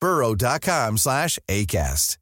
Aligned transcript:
burrow.com 0.00 0.98
slash 0.98 1.38
ACAST. 1.48 2.16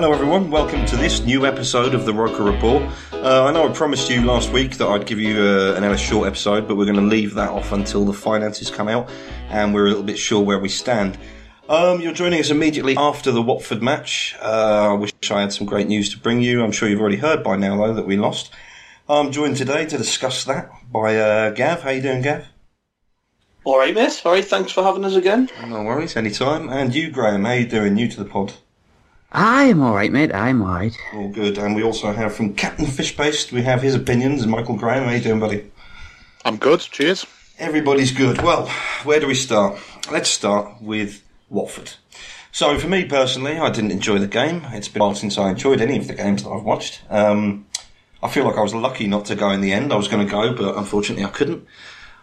Hello, 0.00 0.14
everyone. 0.14 0.50
Welcome 0.50 0.86
to 0.86 0.96
this 0.96 1.20
new 1.26 1.44
episode 1.44 1.92
of 1.92 2.06
the 2.06 2.14
Roker 2.14 2.42
Report. 2.42 2.82
Uh, 3.12 3.44
I 3.44 3.52
know 3.52 3.68
I 3.68 3.72
promised 3.72 4.08
you 4.08 4.24
last 4.24 4.50
week 4.50 4.78
that 4.78 4.88
I'd 4.88 5.04
give 5.04 5.20
you 5.20 5.42
uh, 5.42 5.74
an 5.76 5.96
short 5.98 6.26
episode, 6.26 6.66
but 6.66 6.76
we're 6.76 6.86
going 6.86 6.96
to 6.96 7.02
leave 7.02 7.34
that 7.34 7.50
off 7.50 7.72
until 7.72 8.06
the 8.06 8.14
finances 8.14 8.70
come 8.70 8.88
out 8.88 9.10
and 9.50 9.74
we're 9.74 9.84
a 9.84 9.88
little 9.88 10.02
bit 10.02 10.16
sure 10.16 10.40
where 10.40 10.58
we 10.58 10.70
stand. 10.70 11.18
Um, 11.70 12.00
you're 12.00 12.12
joining 12.12 12.40
us 12.40 12.50
immediately 12.50 12.96
after 12.96 13.30
the 13.30 13.40
Watford 13.40 13.80
match. 13.80 14.34
Uh, 14.42 14.90
I 14.90 14.92
wish 14.94 15.12
I 15.30 15.40
had 15.40 15.52
some 15.52 15.68
great 15.68 15.86
news 15.86 16.10
to 16.10 16.18
bring 16.18 16.42
you. 16.42 16.64
I'm 16.64 16.72
sure 16.72 16.88
you've 16.88 17.00
already 17.00 17.18
heard 17.18 17.44
by 17.44 17.54
now, 17.54 17.76
though, 17.76 17.94
that 17.94 18.08
we 18.08 18.16
lost. 18.16 18.50
I'm 19.08 19.30
joined 19.30 19.56
today 19.56 19.86
to 19.86 19.96
discuss 19.96 20.42
that 20.46 20.68
by 20.90 21.16
uh, 21.16 21.50
Gav. 21.50 21.82
How 21.82 21.90
you 21.90 22.02
doing, 22.02 22.22
Gav? 22.22 22.44
All 23.62 23.78
right, 23.78 23.94
mate. 23.94 24.20
All 24.24 24.32
right, 24.32 24.44
thanks 24.44 24.72
for 24.72 24.82
having 24.82 25.04
us 25.04 25.14
again. 25.14 25.48
No 25.64 25.84
worries, 25.84 26.16
anytime. 26.16 26.68
And 26.68 26.92
you, 26.92 27.08
Graham. 27.08 27.44
How 27.44 27.52
you 27.52 27.68
doing? 27.68 27.94
New 27.94 28.08
to 28.08 28.18
the 28.18 28.28
pod. 28.28 28.54
I'm 29.30 29.80
alright, 29.80 30.10
mate. 30.10 30.34
I'm 30.34 30.62
alright. 30.62 30.98
All 31.14 31.28
good. 31.28 31.56
And 31.56 31.76
we 31.76 31.84
also 31.84 32.12
have 32.12 32.34
from 32.34 32.54
Captain 32.54 32.86
Fishpaste, 32.86 33.52
we 33.52 33.62
have 33.62 33.80
his 33.80 33.94
opinions. 33.94 34.44
Michael 34.44 34.74
Graham, 34.76 35.04
how 35.04 35.12
you 35.12 35.20
doing, 35.20 35.38
buddy? 35.38 35.70
I'm 36.44 36.56
good. 36.56 36.80
Cheers. 36.80 37.26
Everybody's 37.60 38.10
good. 38.10 38.42
Well, 38.42 38.66
where 39.04 39.20
do 39.20 39.28
we 39.28 39.36
start? 39.36 39.78
Let's 40.10 40.30
start 40.30 40.82
with 40.82 41.22
Watford. 41.50 41.92
So, 42.52 42.78
for 42.78 42.88
me 42.88 43.04
personally, 43.04 43.58
I 43.58 43.70
didn't 43.70 43.92
enjoy 43.92 44.18
the 44.18 44.26
game. 44.26 44.66
It's 44.70 44.88
been 44.88 45.02
a 45.02 45.04
while 45.04 45.14
since 45.14 45.38
I 45.38 45.50
enjoyed 45.50 45.80
any 45.80 45.98
of 45.98 46.08
the 46.08 46.14
games 46.14 46.42
that 46.42 46.50
I've 46.50 46.64
watched. 46.64 47.02
Um, 47.10 47.66
I 48.22 48.28
feel 48.28 48.44
like 48.44 48.56
I 48.56 48.62
was 48.62 48.74
lucky 48.74 49.06
not 49.06 49.26
to 49.26 49.34
go 49.34 49.50
in 49.50 49.60
the 49.60 49.72
end. 49.72 49.92
I 49.92 49.96
was 49.96 50.08
going 50.08 50.26
to 50.26 50.30
go, 50.30 50.52
but 50.52 50.76
unfortunately 50.76 51.24
I 51.24 51.30
couldn't. 51.30 51.66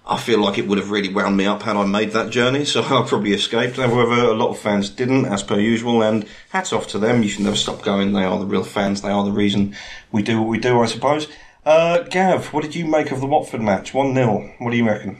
I 0.05 0.17
feel 0.17 0.39
like 0.39 0.57
it 0.57 0.67
would 0.67 0.77
have 0.77 0.89
really 0.89 1.13
wound 1.13 1.35
me 1.35 1.45
up 1.45 1.63
had 1.63 1.75
I 1.75 1.85
made 1.85 2.11
that 2.11 2.29
journey, 2.29 2.63
so 2.63 2.81
I 2.83 3.05
probably 3.05 3.33
escaped. 3.33 3.75
However, 3.75 4.13
a 4.13 4.33
lot 4.33 4.49
of 4.49 4.59
fans 4.59 4.89
didn't, 4.89 5.25
as 5.25 5.43
per 5.43 5.59
usual, 5.59 6.01
and 6.01 6.25
hats 6.49 6.71
off 6.71 6.87
to 6.89 6.99
them. 6.99 7.23
You 7.23 7.29
should 7.29 7.43
never 7.43 7.55
stop 7.55 7.81
going. 7.81 8.13
They 8.13 8.23
are 8.23 8.39
the 8.39 8.45
real 8.45 8.63
fans. 8.63 9.01
They 9.01 9.09
are 9.09 9.25
the 9.25 9.31
reason 9.31 9.75
we 10.11 10.21
do 10.23 10.39
what 10.39 10.47
we 10.47 10.59
do, 10.59 10.79
I 10.79 10.85
suppose. 10.85 11.27
Uh, 11.65 12.03
Gav, 12.03 12.53
what 12.53 12.63
did 12.63 12.75
you 12.75 12.85
make 12.85 13.11
of 13.11 13.19
the 13.19 13.27
Watford 13.27 13.61
match? 13.61 13.93
1 13.93 14.13
0. 14.13 14.53
What 14.59 14.71
do 14.71 14.77
you 14.77 14.87
reckon? 14.87 15.17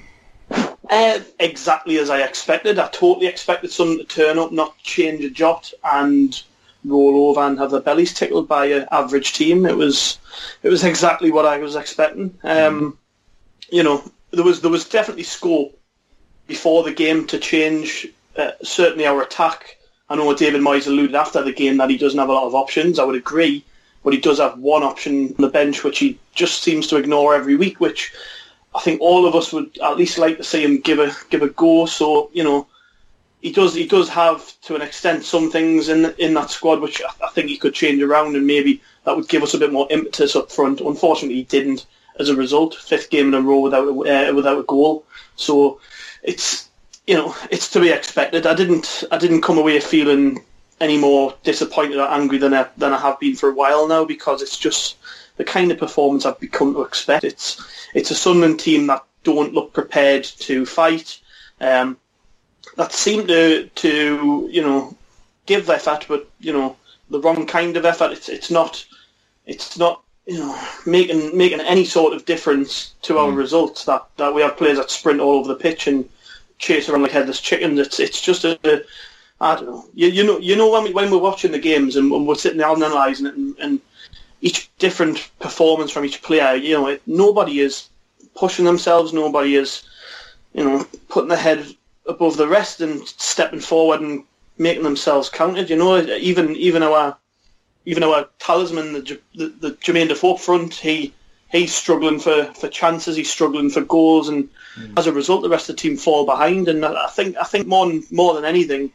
Uh, 0.90 1.20
exactly 1.40 1.98
as 1.98 2.10
I 2.10 2.22
expected. 2.22 2.80
I 2.80 2.88
totally 2.90 3.28
expected 3.28 3.72
someone 3.72 3.98
to 3.98 4.04
turn 4.06 4.40
up, 4.40 4.52
not 4.52 4.78
change 4.80 5.24
a 5.24 5.30
jot, 5.30 5.74
and 5.84 6.42
roll 6.86 7.30
over 7.30 7.42
and 7.42 7.58
have 7.60 7.72
their 7.72 7.82
bellies 7.82 8.14
tickled 8.14 8.48
by 8.48 8.66
an 8.68 8.88
average 8.92 9.34
team. 9.34 9.66
It 9.66 9.76
was, 9.76 10.20
it 10.64 10.70
was 10.70 10.84
exactly 10.84 11.32
what 11.32 11.46
I 11.46 11.58
was 11.58 11.76
expecting. 11.76 12.38
Um, 12.44 12.98
you 13.70 13.84
know, 13.84 14.04
there 14.32 14.44
was 14.44 14.62
there 14.62 14.72
was 14.72 14.88
definitely 14.88 15.24
scope 15.24 15.78
before 16.48 16.84
the 16.84 16.94
game 16.94 17.28
to 17.28 17.40
change 17.40 18.08
uh, 18.38 18.52
certainly 18.64 19.06
our 19.06 19.22
attack. 19.22 19.78
I 20.10 20.16
know 20.16 20.34
David 20.34 20.62
Moyes 20.62 20.88
alluded 20.88 21.16
after 21.16 21.44
the 21.44 21.52
game 21.52 21.78
that 21.78 21.90
he 21.90 21.98
doesn't 21.98 22.20
have 22.20 22.30
a 22.30 22.34
lot 22.34 22.48
of 22.48 22.56
options. 22.56 22.98
I 22.98 23.04
would 23.04 23.16
agree, 23.16 23.66
but 24.04 24.14
he 24.14 24.20
does 24.20 24.40
have 24.40 24.58
one 24.58 24.84
option 24.84 25.34
on 25.38 25.42
the 25.42 25.50
bench 25.50 25.84
which 25.84 26.00
he 26.00 26.18
just 26.34 26.62
seems 26.62 26.88
to 26.88 26.98
ignore 26.98 27.36
every 27.36 27.56
week, 27.56 27.80
which 27.80 28.14
I 28.78 28.82
think 28.82 29.02
all 29.02 29.26
of 29.26 29.34
us 29.34 29.52
would 29.52 29.78
at 29.80 29.98
least 29.98 30.20
like 30.20 30.38
to 30.38 30.44
see 30.44 30.64
him 30.64 30.80
give 30.80 31.00
a 31.00 31.12
give 31.32 31.42
a 31.42 31.50
go. 31.50 31.88
So 31.88 32.30
you 32.32 32.44
know, 32.44 32.68
he 33.42 33.52
does 33.52 33.74
he 33.74 33.88
does 33.88 34.08
have 34.10 34.54
to 34.62 34.76
an 34.76 34.84
extent 34.84 35.26
some 35.26 35.50
things 35.52 35.90
in 35.90 36.14
in 36.20 36.36
that 36.36 36.52
squad 36.52 36.80
which 36.80 37.02
I, 37.02 37.26
I 37.26 37.30
think 37.32 37.50
he 37.50 37.58
could 37.58 37.74
change 37.74 38.02
around 38.04 38.36
and 38.36 38.46
maybe 38.46 38.82
that 39.04 39.16
would 39.16 39.30
give 39.30 39.42
us 39.42 39.56
a 39.56 39.58
bit 39.58 39.74
more 39.74 39.88
impetus 39.90 40.36
up 40.36 40.52
front. 40.52 40.82
Unfortunately, 40.82 41.38
he 41.38 41.44
didn't 41.44 41.88
as 42.20 42.30
a 42.30 42.36
result. 42.36 42.76
Fifth 42.76 43.10
game 43.10 43.30
in 43.30 43.34
a 43.34 43.42
row 43.42 43.60
without 43.62 43.88
a, 43.88 43.92
uh, 43.92 44.34
without 44.34 44.60
a 44.60 44.64
goal. 44.64 45.06
So 45.36 45.80
it's 46.22 46.70
you 47.08 47.16
know 47.16 47.36
it's 47.50 47.72
to 47.72 47.80
be 47.80 47.90
expected. 47.90 48.46
I 48.46 48.54
didn't 48.54 49.04
I 49.12 49.18
didn't 49.18 49.42
come 49.42 49.58
away 49.58 49.80
feeling 49.80 50.44
any 50.80 50.98
more 50.98 51.34
disappointed 51.44 51.98
or 51.98 52.08
angry 52.08 52.38
than 52.38 52.54
I, 52.54 52.68
than 52.78 52.94
I 52.94 53.00
have 53.00 53.20
been 53.20 53.36
for 53.36 53.50
a 53.50 53.54
while 53.54 53.88
now 53.88 54.06
because 54.06 54.44
it's 54.44 54.58
just 54.58 54.98
the 55.38 55.44
kind 55.44 55.72
of 55.72 55.78
performance 55.78 56.26
I've 56.26 56.40
become 56.40 56.74
to 56.74 56.82
expect. 56.82 57.24
It's 57.24 57.58
it's 57.98 58.12
a 58.12 58.16
Sunderland 58.16 58.60
team 58.60 58.88
that 58.88 59.04
don't 59.24 59.54
look 59.54 59.74
prepared 59.74 60.24
to 60.24 60.66
fight. 60.66 61.20
Um, 61.60 61.98
that 62.76 62.92
seem 62.92 63.26
to 63.28 63.68
to 63.68 64.48
you 64.52 64.62
know 64.62 64.96
give 65.48 65.70
effort, 65.70 66.06
but 66.08 66.30
you 66.40 66.54
know 66.54 66.78
the 67.10 67.20
wrong 67.20 67.48
kind 67.48 67.76
of 67.76 67.86
effort. 67.86 68.12
It's 68.12 68.30
it's 68.30 68.52
not 68.52 68.86
it's 69.46 69.78
not 69.78 70.04
you 70.28 70.38
know, 70.38 70.68
making 70.86 71.36
making 71.36 71.62
any 71.62 71.86
sort 71.86 72.14
of 72.14 72.26
difference 72.26 72.94
to 73.02 73.18
our 73.18 73.32
mm. 73.32 73.38
results. 73.38 73.86
That, 73.86 74.06
that 74.18 74.34
we 74.34 74.42
have 74.42 74.58
players 74.58 74.78
that 74.78 74.92
sprint 74.92 75.20
all 75.20 75.40
over 75.40 75.48
the 75.48 75.56
pitch 75.56 75.88
and 75.88 76.08
chase 76.60 76.88
around 76.88 77.02
like 77.02 77.12
headless 77.12 77.42
chickens. 77.42 77.80
It's 77.80 78.00
it's 78.00 78.22
just 78.22 78.44
a, 78.46 78.60
I 79.42 79.56
don't 79.56 79.66
know. 79.66 79.86
You, 79.96 80.08
you 80.10 80.24
know 80.24 80.38
you 80.38 80.56
know 80.56 80.70
when 80.70 80.84
we, 80.84 80.94
when 80.94 81.10
we're 81.10 81.18
watching 81.18 81.52
the 81.52 81.60
games 81.60 81.96
and, 81.96 82.12
and 82.12 82.28
we're 82.28 82.36
sitting 82.36 82.60
there 82.60 82.72
analysing 82.72 83.26
it 83.26 83.36
and, 83.36 83.58
and, 83.58 83.82
each 84.48 84.70
different 84.78 85.30
performance 85.40 85.92
from 85.92 86.06
each 86.06 86.22
player. 86.22 86.56
You 86.56 86.76
know, 86.76 86.88
it, 86.88 87.02
nobody 87.06 87.60
is 87.60 87.90
pushing 88.36 88.66
themselves. 88.66 89.14
Nobody 89.14 89.56
is 89.56 89.84
you 90.54 90.64
know 90.64 90.88
putting 91.10 91.30
their 91.30 91.46
head 91.50 91.66
above 92.08 92.38
the 92.38 92.48
rest 92.48 92.82
and 92.82 93.06
stepping 93.08 93.60
forward 93.60 94.00
and 94.02 94.24
making 94.58 94.84
themselves 94.84 95.30
counted. 95.30 95.70
You 95.70 95.76
know, 95.76 95.98
even 96.32 96.56
even 96.56 96.82
our 96.84 97.18
even 97.86 98.04
our 98.04 98.28
talisman, 98.40 98.94
the, 98.94 99.20
the, 99.36 99.48
the 99.64 99.72
Jermaine 99.84 100.10
Defoe 100.10 100.38
front, 100.38 100.74
he 100.74 101.14
he's 101.52 101.74
struggling 101.74 102.20
for, 102.20 102.46
for 102.54 102.68
chances, 102.68 103.16
he's 103.16 103.32
struggling 103.32 103.70
for 103.70 103.82
goals, 103.82 104.28
and 104.30 104.50
mm. 104.76 104.98
as 104.98 105.08
a 105.08 105.14
result, 105.14 105.42
the 105.42 105.50
rest 105.50 105.70
of 105.70 105.76
the 105.76 105.82
team 105.82 105.98
fall 105.98 106.26
behind. 106.26 106.68
And 106.68 106.86
I 106.86 107.08
think 107.08 107.36
I 107.38 107.44
think 107.44 107.68
more 107.68 107.92
more 108.12 108.34
than 108.34 108.46
anything, 108.46 108.92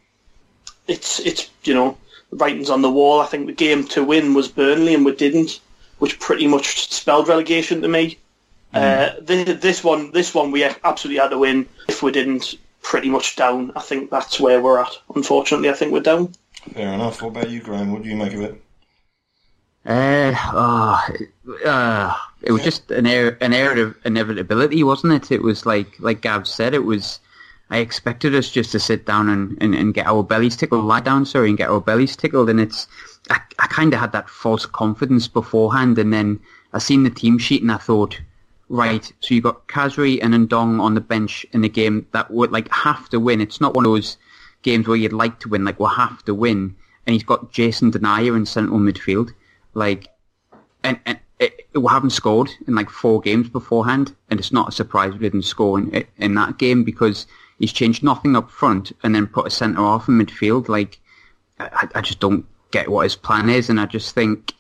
it's 0.89 1.21
it's 1.21 1.51
you 1.65 1.75
know 1.75 1.99
writings 2.33 2.71
on 2.71 2.83
the 2.83 2.91
wall. 2.91 3.21
I 3.21 3.27
think 3.27 3.47
the 3.47 3.53
game 3.53 3.85
to 3.89 4.03
win 4.03 4.35
was 4.35 4.49
Burnley, 4.49 4.95
and 4.95 5.05
we 5.05 5.15
didn't, 5.15 5.61
which 5.99 6.19
pretty 6.19 6.47
much 6.47 6.91
spelled 6.91 7.29
relegation 7.29 7.83
to 7.83 7.89
me. 7.89 8.19
Mm. 8.75 8.79
Uh, 8.81 9.21
this, 9.21 9.61
this 9.61 9.85
one, 9.85 10.11
this 10.13 10.35
one, 10.35 10.51
we 10.51 10.65
absolutely 10.65 11.21
had 11.21 11.31
to 11.31 11.39
win. 11.39 11.69
If 11.89 12.03
we 12.03 12.11
didn't, 12.11 12.55
pretty 12.83 13.11
much 13.11 13.37
down. 13.37 13.73
I 13.77 13.81
think 13.81 14.11
that's 14.11 14.41
where 14.41 14.61
we're 14.61 14.81
at. 14.81 14.97
Unfortunately, 15.15 15.71
I 15.71 15.75
think 15.75 15.93
we're 15.93 16.01
down. 16.01 16.33
Fair 16.75 16.93
enough. 16.93 17.23
What 17.23 17.29
about 17.29 17.51
you, 17.51 17.61
Graham? 17.61 17.93
What 17.93 18.03
do 18.03 18.09
you 18.09 18.17
make 18.17 18.35
of 18.35 18.41
it? 18.41 18.63
Uh, 19.85 20.33
oh, 20.53 21.09
uh, 21.67 22.17
it 22.41 22.53
was 22.53 22.63
just 22.63 22.91
an 22.93 23.07
air, 23.07 23.37
an 23.41 23.53
air 23.53 23.77
of 23.79 23.97
inevitability, 24.05 24.85
wasn't 24.85 25.13
it? 25.13 25.33
It 25.33 25.43
was 25.43 25.67
like, 25.67 25.99
like 25.99 26.21
Gav 26.21 26.47
said, 26.47 26.73
it 26.73 26.85
was. 26.85 27.19
I 27.73 27.79
expected 27.79 28.35
us 28.35 28.51
just 28.51 28.71
to 28.73 28.79
sit 28.79 29.07
down 29.07 29.31
and, 29.31 29.57
and, 29.59 29.75
and 29.75 29.95
get 29.95 30.07
our 30.07 30.23
bellies 30.23 30.57
tickled, 30.57 30.85
lie 30.85 31.01
down, 31.01 31.25
sorry, 31.25 31.49
and 31.49 31.57
get 31.57 31.71
our 31.71 31.81
bellies 31.81 32.15
tickled. 32.15 32.51
And 32.51 32.61
it's, 32.61 32.87
I, 33.31 33.41
I 33.59 33.67
kind 33.67 33.95
of 33.95 33.99
had 33.99 34.13
that 34.13 34.29
false 34.29 34.67
confidence 34.67 35.27
beforehand. 35.27 35.99
And 35.99 36.13
then 36.13 36.39
I 36.75 36.79
seen 36.79 37.03
the 37.03 37.09
team 37.09 37.39
sheet 37.39 37.63
and 37.63 37.73
I 37.73 37.79
thought, 37.79 38.21
right, 38.69 39.11
so 39.21 39.35
you've 39.35 39.45
got 39.45 39.69
Khazri 39.69 40.19
and 40.23 40.35
Ndong 40.35 40.83
on 40.83 40.93
the 40.93 41.01
bench 41.01 41.47
in 41.53 41.65
a 41.65 41.69
game 41.69 42.07
that 42.13 42.31
would 42.31 42.53
like 42.53 42.71
have 42.71 43.09
to 43.09 43.19
win. 43.19 43.41
It's 43.41 43.61
not 43.61 43.75
one 43.75 43.87
of 43.87 43.93
those 43.93 44.19
games 44.61 44.87
where 44.87 44.99
you'd 44.99 45.15
like 45.15 45.41
to 45.41 45.49
win, 45.49 45.65
like 45.65 45.81
we'll 45.81 45.89
have 45.89 46.23
to 46.27 46.35
win. 46.35 46.77
And 47.07 47.15
he's 47.15 47.25
got 47.25 47.53
Jason 47.53 47.91
Denayer 47.91 48.37
in 48.37 48.45
central 48.45 48.81
midfield. 48.81 49.31
Like, 49.73 50.09
and, 50.85 51.01
and 51.07 51.19
it, 51.39 51.69
it, 51.73 51.79
we 51.79 51.89
haven't 51.89 52.11
scored 52.11 52.51
in 52.67 52.75
like 52.75 52.91
four 52.91 53.23
games 53.23 53.49
beforehand. 53.49 54.15
And 54.29 54.39
it's 54.39 54.53
not 54.53 54.69
a 54.69 54.73
surprise 54.73 55.15
we 55.15 55.21
didn't 55.21 55.45
score 55.45 55.79
in, 55.79 56.05
in 56.19 56.35
that 56.35 56.59
game 56.59 56.85
because 56.85 57.27
he's 57.63 57.73
changed 57.73 58.03
nothing 58.03 58.35
up 58.35 58.51
front 58.51 58.91
and 59.05 59.15
then 59.15 59.25
put 59.29 59.47
a 59.47 59.51
centre 59.51 59.81
off 59.81 60.09
in 60.09 60.19
midfield. 60.19 60.69
Like, 60.69 60.99
I, 61.61 61.89
I 61.95 62.01
just 62.01 62.19
don't 62.19 62.45
get 62.73 62.91
what 62.91 63.05
his 63.05 63.15
plan 63.15 63.49
is. 63.49 63.71
And 63.71 63.79
I 63.79 63.87
just 63.87 64.17
think 64.17 64.53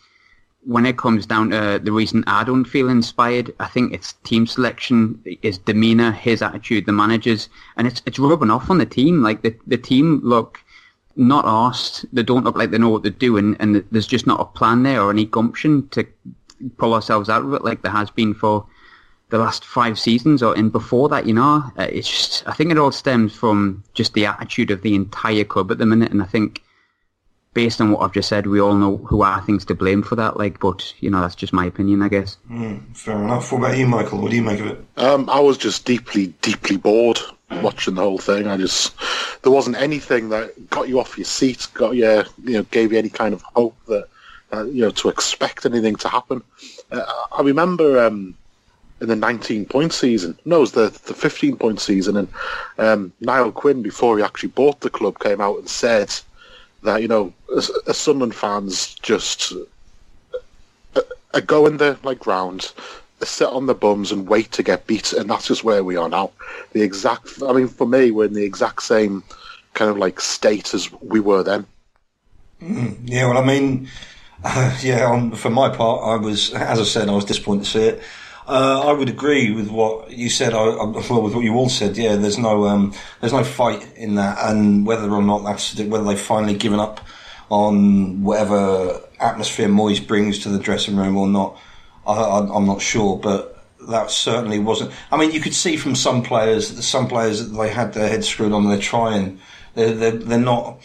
when 0.65 0.87
it 0.87 0.97
comes 0.97 1.27
down 1.27 1.51
to 1.51 1.81
the 1.83 1.91
reason 1.91 2.23
I 2.29 2.45
don't 2.45 2.65
feel 2.65 2.89
inspired, 2.89 3.53
I 3.59 3.67
think 3.67 3.93
it's 3.93 4.13
team 4.23 4.47
selection, 4.47 5.21
his 5.43 5.59
demeanour, 5.59 6.13
his 6.13 6.43
attitude, 6.43 6.87
the 6.87 6.93
managers, 6.93 7.49
and 7.77 7.89
it's 7.89 8.03
it's 8.07 8.21
rubbing 8.21 8.53
off 8.53 8.71
on 8.71 8.79
the 8.79 8.87
team. 8.87 9.21
Like 9.21 9.43
the 9.43 9.57
the 9.67 9.79
team 9.79 10.21
look 10.23 10.61
not 11.17 11.45
asked, 11.45 12.07
they 12.13 12.23
don't 12.23 12.45
look 12.45 12.57
like 12.57 12.71
they 12.71 12.79
know 12.79 12.89
what 12.89 13.03
they're 13.03 13.11
doing, 13.11 13.57
and 13.59 13.85
there's 13.91 14.07
just 14.07 14.29
not 14.29 14.41
a 14.41 14.45
plan 14.45 14.85
there 14.85 15.03
or 15.03 15.11
any 15.11 15.25
gumption 15.25 15.89
to 15.89 16.07
pull 16.79 16.95
ourselves 16.95 17.29
out 17.29 17.45
of 17.45 17.53
it, 17.53 17.65
like 17.65 17.83
there 17.83 17.91
has 17.91 18.13
been 18.13 18.33
for 18.33 18.65
the 19.33 19.39
last 19.39 19.65
five 19.65 19.99
seasons 19.99 20.43
or 20.43 20.55
in 20.55 20.69
before 20.69 21.09
that. 21.09 21.27
You 21.27 21.33
know, 21.33 21.65
uh, 21.79 21.89
it's 21.91 22.09
just 22.09 22.47
I 22.47 22.53
think 22.53 22.71
it 22.71 22.79
all 22.79 22.93
stems 22.93 23.35
from 23.35 23.83
just 23.95 24.13
the 24.13 24.27
attitude 24.27 24.71
of 24.71 24.83
the 24.83 24.95
entire 24.95 25.43
club 25.43 25.73
at 25.73 25.79
the 25.79 25.87
minute, 25.87 26.13
and 26.13 26.23
I 26.23 26.27
think 26.27 26.63
based 27.55 27.81
on 27.81 27.91
what 27.91 28.03
I've 28.03 28.13
just 28.13 28.29
said, 28.29 28.47
we 28.47 28.61
all 28.61 28.75
know 28.75 28.99
who 28.99 29.23
are 29.23 29.41
things 29.43 29.65
to 29.67 29.75
blame 29.75 30.03
for 30.03 30.17
that. 30.17 30.37
Like, 30.37 30.61
but 30.61 30.95
you 31.01 31.11
know, 31.11 31.23
that's 31.23 31.35
just 31.35 31.55
my 31.55 31.65
opinion, 31.65 32.03
I 32.03 32.09
guess. 32.09 32.37
Mm, 32.51 32.95
fair 32.95 33.23
enough. 33.23 33.51
What 33.51 33.59
about 33.59 33.79
you, 33.79 33.87
Michael? 33.87 34.21
What 34.21 34.31
do 34.31 34.37
you 34.37 34.43
make 34.43 34.61
of 34.61 34.67
it? 34.67 34.85
Um, 34.99 35.29
I 35.31 35.41
was 35.41 35.57
just 35.57 35.87
deeply, 35.87 36.29
deeply 36.43 36.77
bored 36.77 37.19
watching 37.63 37.95
the 37.95 38.03
whole 38.03 38.19
thing. 38.19 38.47
I 38.47 38.59
just 38.59 38.95
there 39.43 39.53
wasn't 39.53 39.77
anything 39.77 40.29
that 40.29 40.69
got 40.69 40.91
you 40.91 41.01
off 41.01 41.17
your 41.17 41.25
seat, 41.25 41.69
got 41.73 41.97
you, 41.97 42.23
you 42.45 42.53
know, 42.53 42.63
gave 42.65 42.93
you 42.93 42.99
any 42.99 43.09
kind 43.09 43.33
of 43.33 43.41
hope 43.41 43.77
that 43.87 44.09
uh, 44.53 44.65
you 44.65 44.83
know 44.83 44.91
to 44.91 45.09
expect 45.09 45.65
anything 45.65 45.97
to 45.97 46.09
happen. 46.09 46.43
Uh, 46.91 47.03
I 47.33 47.41
remember. 47.41 48.05
Um, 48.05 48.37
in 49.03 49.09
the 49.09 49.17
19 49.17 49.67
point 49.67 49.93
season. 49.93 50.39
No, 50.45 50.59
it 50.59 50.61
was 50.61 50.73
the, 50.73 50.89
the 51.07 51.13
15 51.13 51.57
point 51.57 51.81
season. 51.81 52.17
And 52.17 52.29
um, 52.79 53.13
Niall 53.21 53.53
Quinn, 53.53 53.83
before 53.83 54.17
he 54.17 54.25
actually 54.25 54.51
bought 54.51 54.81
the 54.81 54.91
club, 54.91 55.19
came 55.19 55.41
out 55.41 55.59
and 55.59 55.69
said 55.69 56.15
that, 56.85 57.03
you 57.03 57.09
know, 57.09 57.35
as, 57.57 57.71
as 57.89 57.99
Sunderland 57.99 58.35
fans 58.35 58.95
just 58.95 59.53
uh, 60.95 61.01
uh, 61.35 61.41
go 61.41 61.67
in 61.67 61.79
the 61.79 61.99
like 62.05 62.21
ground, 62.21 62.73
sit 63.21 63.49
on 63.49 63.67
the 63.67 63.75
bums 63.75 64.13
and 64.13 64.29
wait 64.29 64.53
to 64.53 64.63
get 64.63 64.87
beat, 64.87 65.13
and 65.13 65.29
that's 65.29 65.49
just 65.49 65.65
where 65.65 65.83
we 65.83 65.97
are 65.97 66.09
now. 66.09 66.31
The 66.73 66.83
exact, 66.83 67.43
I 67.47 67.53
mean, 67.53 67.69
for 67.69 67.87
me, 67.87 68.13
we're 68.13 68.27
in 68.27 68.35
the 68.35 68.45
exact 68.45 68.83
same 68.83 69.25
kind 69.75 69.91
of 69.91 69.99
like 69.99 70.21
state 70.21 70.75
as 70.75 70.91
we 71.03 71.19
were 71.19 71.43
then. 71.43 71.67
Mm, 72.63 72.99
yeah, 73.05 73.27
well, 73.27 73.39
I 73.39 73.45
mean, 73.45 73.89
uh, 74.45 74.79
yeah, 74.83 75.07
on, 75.07 75.33
for 75.33 75.51
my 75.51 75.69
part, 75.69 76.03
I 76.05 76.25
was, 76.25 76.55
as 76.55 76.79
I 76.79 76.85
said, 76.85 77.09
I 77.09 77.13
was 77.13 77.25
disappointed 77.25 77.65
to 77.65 77.71
see 77.71 77.83
it. 77.83 78.03
Uh, 78.47 78.83
I 78.89 78.93
would 78.93 79.09
agree 79.09 79.53
with 79.53 79.69
what 79.69 80.11
you 80.11 80.29
said. 80.29 80.53
I, 80.53 80.59
well, 80.75 81.23
with 81.23 81.35
what 81.35 81.45
you 81.45 81.55
all 81.55 81.69
said. 81.69 81.97
Yeah, 81.97 82.17
there's 82.17 82.39
no 82.39 82.67
um, 82.67 82.95
there's 83.21 83.33
no 83.33 83.45
fight 83.45 83.87
in 83.97 84.17
that, 84.17 84.39
and 84.41 84.85
whether 84.85 85.11
or 85.11 85.23
not 85.23 85.45
that's 85.45 85.79
whether 85.79 86.05
they've 86.05 86.21
finally 86.21 86.55
given 86.55 86.81
up 86.81 87.01
on 87.51 88.23
whatever 88.23 89.01
atmosphere 89.21 89.69
Moyes 89.69 90.05
brings 90.05 90.41
to 90.41 90.49
the 90.49 90.59
dressing 90.59 90.97
room 90.97 91.17
or 91.17 91.29
not, 91.29 91.59
I, 92.07 92.39
am 92.39 92.67
not 92.67 92.81
sure. 92.81 93.19
But 93.19 93.65
that 93.89 94.11
certainly 94.11 94.59
wasn't. 94.59 94.93
I 95.13 95.17
mean, 95.17 95.31
you 95.31 95.41
could 95.41 95.55
see 95.55 95.77
from 95.77 95.95
some 95.95 96.23
players 96.23 96.85
some 96.85 97.09
players 97.09 97.51
they 97.51 97.69
had 97.69 97.93
their 97.93 98.09
heads 98.09 98.29
screwed 98.29 98.53
on. 98.53 98.69
They're 98.69 98.79
trying. 98.79 99.41
They're, 99.75 99.95
they're, 99.95 100.11
they're 100.13 100.39
not. 100.39 100.81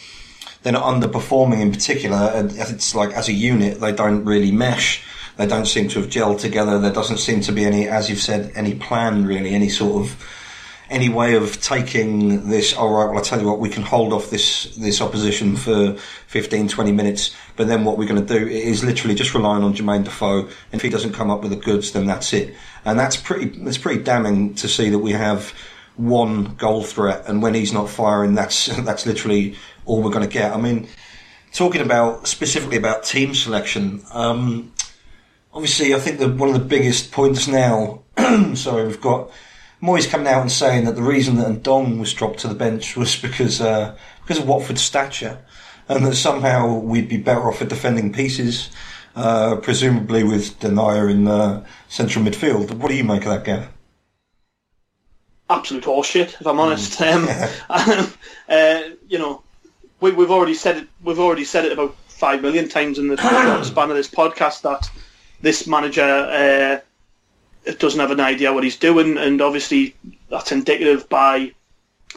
They're 0.61 0.73
not 0.73 0.83
underperforming 0.83 1.61
in 1.61 1.71
particular. 1.71 2.31
It's 2.35 2.93
like 2.93 3.11
as 3.13 3.29
a 3.29 3.33
unit, 3.33 3.79
they 3.79 3.93
don't 3.93 4.25
really 4.25 4.51
mesh 4.51 5.03
they 5.37 5.47
don't 5.47 5.65
seem 5.65 5.87
to 5.89 6.01
have 6.01 6.09
gelled 6.09 6.39
together. 6.39 6.79
There 6.79 6.91
doesn't 6.91 7.17
seem 7.17 7.41
to 7.41 7.51
be 7.51 7.65
any, 7.65 7.87
as 7.87 8.09
you've 8.09 8.21
said, 8.21 8.51
any 8.55 8.73
plan 8.75 9.25
really, 9.25 9.51
any 9.51 9.69
sort 9.69 10.03
of 10.03 10.23
any 10.89 11.09
way 11.09 11.35
of 11.35 11.61
taking 11.61 12.49
this, 12.49 12.73
all 12.73 12.89
right, 12.89 13.09
well, 13.09 13.19
I 13.19 13.21
tell 13.21 13.41
you 13.41 13.47
what, 13.47 13.59
we 13.59 13.69
can 13.69 13.83
hold 13.83 14.13
off 14.13 14.29
this, 14.29 14.75
this 14.77 15.01
opposition 15.01 15.57
for 15.57 15.97
15, 16.27 16.69
20 16.69 16.91
minutes, 16.91 17.35
but 17.55 17.67
then 17.67 17.83
what 17.83 17.97
we're 17.97 18.07
going 18.07 18.25
to 18.25 18.39
do 18.39 18.47
is 18.47 18.83
literally 18.83 19.15
just 19.15 19.33
relying 19.33 19.63
on 19.63 19.73
Jermaine 19.73 20.05
Defoe. 20.05 20.41
And 20.45 20.49
if 20.71 20.81
he 20.81 20.89
doesn't 20.89 21.13
come 21.13 21.29
up 21.29 21.41
with 21.41 21.51
the 21.51 21.57
goods, 21.57 21.91
then 21.91 22.05
that's 22.05 22.31
it. 22.33 22.55
And 22.85 22.97
that's 22.97 23.17
pretty, 23.17 23.59
it's 23.63 23.77
pretty 23.77 24.01
damning 24.01 24.55
to 24.55 24.67
see 24.67 24.89
that 24.89 24.99
we 24.99 25.11
have 25.11 25.53
one 25.97 26.55
goal 26.55 26.83
threat. 26.83 27.25
And 27.27 27.41
when 27.41 27.53
he's 27.53 27.73
not 27.73 27.89
firing, 27.89 28.35
that's, 28.35 28.67
that's 28.85 29.05
literally 29.05 29.55
all 29.85 30.01
we're 30.01 30.11
going 30.11 30.27
to 30.27 30.33
get. 30.33 30.53
I 30.53 30.57
mean, 30.57 30.87
talking 31.51 31.81
about, 31.81 32.27
specifically 32.27 32.77
about 32.77 33.03
team 33.03 33.35
selection, 33.35 34.03
um, 34.13 34.71
obviously, 35.57 35.95
I 35.95 35.99
think 35.99 36.19
that 36.19 36.35
one 36.35 36.49
of 36.49 36.53
the 36.53 36.63
biggest 36.63 37.11
points 37.11 37.47
now, 37.47 38.03
sorry, 38.53 38.85
we've 38.85 39.01
got 39.01 39.31
Moyes 39.81 40.07
coming 40.07 40.27
out 40.27 40.41
and 40.41 40.51
saying 40.51 40.85
that 40.85 40.95
the 40.95 41.01
reason 41.01 41.37
that 41.37 41.47
Ndong 41.63 41.99
was 41.99 42.13
dropped 42.13 42.37
to 42.41 42.47
the 42.47 42.53
bench 42.53 42.95
was 42.95 43.15
because 43.15 43.59
uh, 43.59 43.97
because 44.21 44.37
of 44.37 44.47
Watford's 44.47 44.81
stature, 44.81 45.43
and 45.89 46.05
that 46.05 46.13
somehow 46.13 46.77
we'd 46.77 47.09
be 47.09 47.17
better 47.17 47.49
off 47.49 47.63
at 47.63 47.69
defending 47.69 48.13
pieces, 48.13 48.69
uh, 49.15 49.55
presumably 49.55 50.23
with 50.23 50.59
Denayer 50.59 51.09
in 51.09 51.27
uh, 51.27 51.65
central 51.89 52.23
midfield. 52.23 52.71
What 52.73 52.89
do 52.89 52.95
you 52.95 53.03
make 53.03 53.25
of 53.25 53.31
that, 53.31 53.43
Gav? 53.43 53.67
Absolute 55.49 55.85
horseshit, 55.85 56.39
if 56.39 56.45
I'm 56.45 56.59
honest. 56.59 56.99
Mm. 56.99 57.49
Um, 57.69 58.13
uh, 58.49 58.81
you 59.09 59.17
know, 59.17 59.41
we, 60.01 60.11
have 60.11 60.29
already 60.29 60.53
said 60.53 60.77
it. 60.77 60.87
We've 61.01 61.19
already 61.19 61.45
said 61.45 61.65
it 61.65 61.71
about 61.71 61.95
five 62.09 62.43
million 62.43 62.69
times 62.69 62.99
in 62.99 63.07
the 63.07 63.17
span 63.63 63.89
of 63.89 63.95
this 63.95 64.09
podcast 64.09 64.61
that 64.61 64.87
this 65.41 65.67
manager 65.67 66.01
uh, 66.01 67.71
doesn't 67.73 67.99
have 67.99 68.11
an 68.11 68.19
idea 68.19 68.53
what 68.53 68.63
he's 68.63 68.77
doing, 68.77 69.17
and 69.17 69.41
obviously 69.41 69.95
that's 70.29 70.51
indicative 70.51 71.07
by 71.09 71.51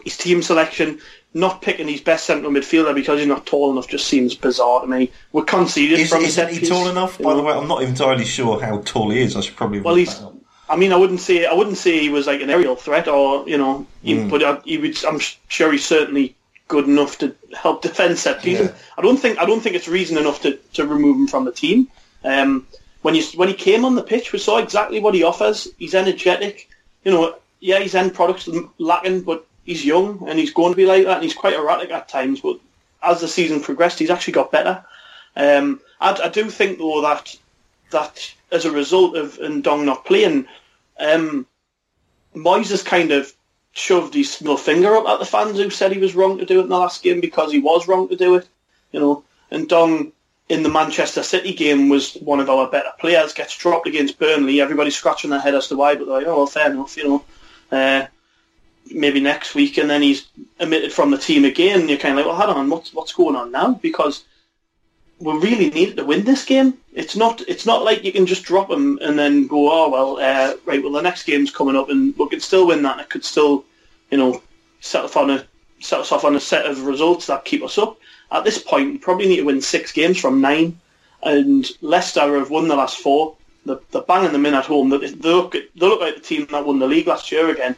his 0.05 0.17
team 0.17 0.43
selection. 0.43 1.01
Not 1.33 1.63
picking 1.63 1.87
his 1.87 2.01
best 2.01 2.27
central 2.27 2.51
midfielder 2.51 2.93
because 2.93 3.21
he's 3.21 3.29
not 3.29 3.47
tall 3.47 3.71
enough 3.71 3.87
just 3.87 4.09
seems 4.09 4.35
bizarre 4.35 4.81
to 4.81 4.89
me. 4.89 5.13
We're 5.31 5.45
conceded 5.45 6.01
is, 6.01 6.11
from. 6.11 6.23
Isn't 6.23 6.49
he 6.49 6.67
tall 6.67 6.89
enough? 6.89 7.19
By 7.19 7.35
the 7.35 7.43
way, 7.43 7.53
I'm 7.53 7.69
not 7.69 7.85
entirely 7.85 8.25
sure 8.25 8.61
how 8.61 8.81
tall 8.85 9.11
he 9.11 9.21
is. 9.21 9.37
I 9.37 9.41
should 9.43 9.55
probably. 9.55 9.81
Well, 9.81 9.95
he's. 9.95 10.21
I 10.69 10.75
mean, 10.75 10.93
I 10.93 10.97
wouldn't 10.97 11.21
say 11.21 11.47
I 11.47 11.53
wouldn't 11.53 11.77
say 11.77 12.01
he 12.01 12.09
was 12.09 12.27
like 12.27 12.41
an 12.41 12.51
aerial 12.51 12.75
threat, 12.75 13.07
or 13.07 13.49
you 13.49 13.59
know, 13.59 13.87
he, 14.03 14.15
mm. 14.15 14.29
but 14.29 14.43
I, 14.43 14.59
he 14.65 14.79
would. 14.79 15.05
I'm 15.05 15.21
sure 15.21 15.71
he's 15.71 15.85
certainly 15.85 16.35
good 16.67 16.87
enough 16.87 17.19
to 17.19 17.35
help 17.57 17.83
defend 17.83 18.19
set 18.19 18.43
pieces. 18.43 18.69
Yeah. 18.69 18.75
I 18.99 19.03
don't 19.03 19.17
think 19.17 19.39
I 19.39 19.45
don't 19.45 19.61
think 19.61 19.77
it's 19.77 19.89
reason 19.89 20.19
enough 20.19 20.43
to, 20.43 20.59
to 20.75 20.87
remove 20.87 21.17
him 21.17 21.27
from 21.29 21.45
the 21.45 21.53
team. 21.53 21.89
Um, 22.25 22.67
when 23.03 23.15
you 23.15 23.23
when 23.35 23.49
he 23.49 23.55
came 23.55 23.85
on 23.85 23.95
the 23.95 24.03
pitch, 24.03 24.33
we 24.33 24.39
saw 24.39 24.59
exactly 24.59 25.01
what 25.01 25.15
he 25.15 25.23
offers. 25.23 25.69
He's 25.79 25.95
energetic. 25.95 26.69
You 27.05 27.13
know, 27.13 27.37
yeah, 27.61 27.79
his 27.79 27.95
end 27.95 28.15
products 28.15 28.49
lacking, 28.79 29.23
but 29.23 29.47
he's 29.65 29.85
young 29.85 30.29
and 30.29 30.39
he's 30.39 30.53
going 30.53 30.73
to 30.73 30.77
be 30.77 30.87
like 30.87 31.05
that, 31.05 31.15
and 31.15 31.23
he's 31.23 31.35
quite 31.35 31.55
erratic 31.55 31.91
at 31.91 32.09
times. 32.09 32.41
But 32.41 32.59
as 33.03 33.21
the 33.21 33.29
season 33.29 33.61
progressed, 33.61 33.99
he's 33.99 34.11
actually 34.11 34.35
got 34.35 34.53
better. 34.53 34.85
Um, 35.37 35.81
I, 36.01 36.19
I, 36.25 36.29
do 36.29 36.51
think 36.51 36.79
though 36.79 37.03
that 37.03 37.37
that 37.91 38.35
as 38.51 38.65
a 38.65 38.71
result 38.71 39.17
of 39.17 39.39
Ndong 39.39 39.85
not 39.85 40.05
playing, 40.05 40.47
um, 40.99 41.47
Moyes 42.35 42.71
has 42.71 42.83
kind 42.83 43.13
of 43.13 43.33
shoved 43.73 44.15
his 44.15 44.41
middle 44.41 44.57
finger 44.57 44.97
up 44.97 45.07
at 45.07 45.21
the 45.21 45.25
fans 45.25 45.57
who 45.57 45.71
said 45.71 45.93
he 45.93 45.99
was 45.99 46.17
wrong 46.17 46.39
to 46.39 46.45
do 46.45 46.59
it 46.59 46.65
in 46.65 46.69
the 46.69 46.77
last 46.77 47.03
game 47.03 47.21
because 47.21 47.53
he 47.53 47.61
was 47.61 47.87
wrong 47.87 48.09
to 48.09 48.17
do 48.17 48.35
it. 48.35 48.49
You 48.93 49.01
know, 49.01 49.25
Ndong 49.53 50.13
in 50.51 50.65
the 50.65 50.69
Manchester 50.69 51.23
City 51.23 51.55
game 51.55 51.89
was 51.89 52.15
one 52.15 52.41
of 52.41 52.51
our 52.51 52.69
better 52.69 52.91
players, 52.99 53.33
gets 53.33 53.57
dropped 53.57 53.87
against 53.87 54.19
Burnley. 54.19 54.61
Everybody's 54.61 54.97
scratching 54.97 55.31
their 55.31 55.39
head 55.39 55.55
as 55.55 55.69
to 55.69 55.77
why, 55.77 55.95
but 55.95 56.07
they're 56.07 56.19
like, 56.19 56.27
oh, 56.27 56.39
well, 56.39 56.47
fair 56.47 56.73
enough, 56.73 56.97
you 56.97 57.05
know. 57.09 57.25
Uh, 57.71 58.07
maybe 58.91 59.21
next 59.21 59.55
week, 59.55 59.79
and 59.79 59.89
then 59.89 60.03
he's 60.03 60.27
omitted 60.61 60.93
from 60.93 61.13
the 61.13 61.19
team 61.19 61.45
again. 61.45 61.89
you're 61.89 61.99
kind 61.99 62.19
of 62.19 62.27
like, 62.27 62.27
well, 62.27 62.47
hold 62.47 62.57
on, 62.57 62.69
what's 62.69 62.93
what's 62.93 63.13
going 63.13 63.37
on 63.37 63.53
now? 63.53 63.75
Because 63.75 64.25
we 65.21 65.33
really 65.35 65.71
needed 65.71 65.97
to 65.99 66.05
win 66.05 66.25
this 66.25 66.45
game. 66.45 66.75
It's 66.95 67.15
not 67.15 67.43
it's 67.47 67.65
not 67.65 67.85
like 67.85 68.03
you 68.03 68.11
can 68.11 68.27
just 68.27 68.43
drop 68.43 68.69
him 68.69 68.99
and 69.01 69.17
then 69.17 69.47
go, 69.47 69.71
oh 69.71 69.89
well, 69.89 70.17
uh, 70.17 70.57
right, 70.65 70.83
well 70.83 70.93
the 70.93 71.01
next 71.01 71.23
game's 71.23 71.53
coming 71.53 71.77
up, 71.77 71.91
and 71.91 72.17
we 72.19 72.29
can 72.29 72.41
still 72.41 72.67
win 72.67 72.83
that. 72.83 72.95
And 72.95 73.03
it 73.03 73.11
could 73.11 73.25
still, 73.25 73.65
you 74.11 74.19
know, 74.19 74.43
set 74.81 75.05
off 75.05 75.17
on 75.17 75.31
a 75.31 75.47
set 75.79 76.01
us 76.01 76.11
off 76.11 76.25
on 76.25 76.35
a 76.35 76.41
set 76.41 76.67
of 76.67 76.87
results 76.87 77.29
that 77.29 77.45
keep 77.45 77.63
us 77.63 77.79
up 77.79 78.00
at 78.33 78.45
this 78.45 78.59
point, 78.59 78.93
you 78.93 78.99
probably 78.99 79.29
need 79.29 79.37
to 79.37 79.45
win 79.45 79.61
six 79.61 79.93
games 79.93 80.19
from 80.19 80.41
nine. 80.41 80.79
And 81.23 81.67
Leicester 81.83 82.39
have 82.39 82.51
won 82.51 82.69
the 82.69 82.77
last 82.77 82.99
four. 82.99 83.37
They're, 83.67 83.81
they're 83.91 84.03
banging 84.03 84.33
them 84.33 84.47
in 84.47 84.55
at 84.55 84.67
home. 84.67 84.89
They, 84.89 84.99
they, 84.99 85.29
look, 85.29 85.53
they 85.53 85.69
look 85.75 86.01
like 86.01 86.15
the 86.15 86.21
team 86.21 86.47
that 86.51 86.65
won 86.65 86.79
the 86.79 86.87
league 86.87 87.07
last 87.07 87.31
year 87.31 87.51
again. 87.51 87.77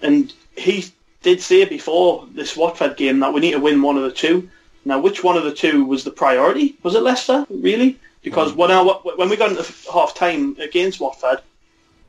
And 0.00 0.32
he 0.56 0.86
did 1.22 1.40
say 1.40 1.64
before 1.64 2.26
this 2.32 2.56
Watford 2.56 2.96
game 2.96 3.20
that 3.20 3.32
we 3.32 3.40
need 3.40 3.52
to 3.52 3.60
win 3.60 3.82
one 3.82 3.96
of 3.96 4.04
the 4.04 4.12
two. 4.12 4.48
Now, 4.84 5.00
which 5.00 5.22
one 5.22 5.36
of 5.36 5.44
the 5.44 5.52
two 5.52 5.84
was 5.84 6.04
the 6.04 6.10
priority? 6.10 6.76
Was 6.82 6.94
it 6.94 7.02
Leicester, 7.02 7.46
really? 7.50 7.98
Because 8.22 8.52
when, 8.54 8.70
I, 8.70 8.82
when 8.82 9.28
we 9.28 9.36
got 9.36 9.50
into 9.50 9.66
half 9.92 10.14
time 10.14 10.56
against 10.58 11.00
Watford, 11.00 11.40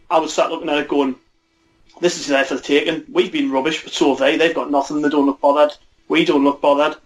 I 0.09 0.19
was 0.19 0.33
sat 0.33 0.49
looking 0.49 0.69
at 0.69 0.77
it 0.77 0.87
going, 0.87 1.15
this 1.99 2.17
is 2.17 2.27
there 2.27 2.45
for 2.45 2.55
the 2.55 2.61
taking. 2.61 3.03
We've 3.11 3.31
been 3.31 3.51
rubbish, 3.51 3.83
but 3.83 3.91
so 3.91 4.09
have 4.09 4.19
they. 4.19 4.37
They've 4.37 4.55
got 4.55 4.71
nothing. 4.71 5.01
They 5.01 5.09
don't 5.09 5.25
look 5.25 5.41
bothered. 5.41 5.75
We 6.07 6.23
don't 6.23 6.43
look 6.43 6.61
bothered. 6.61 6.97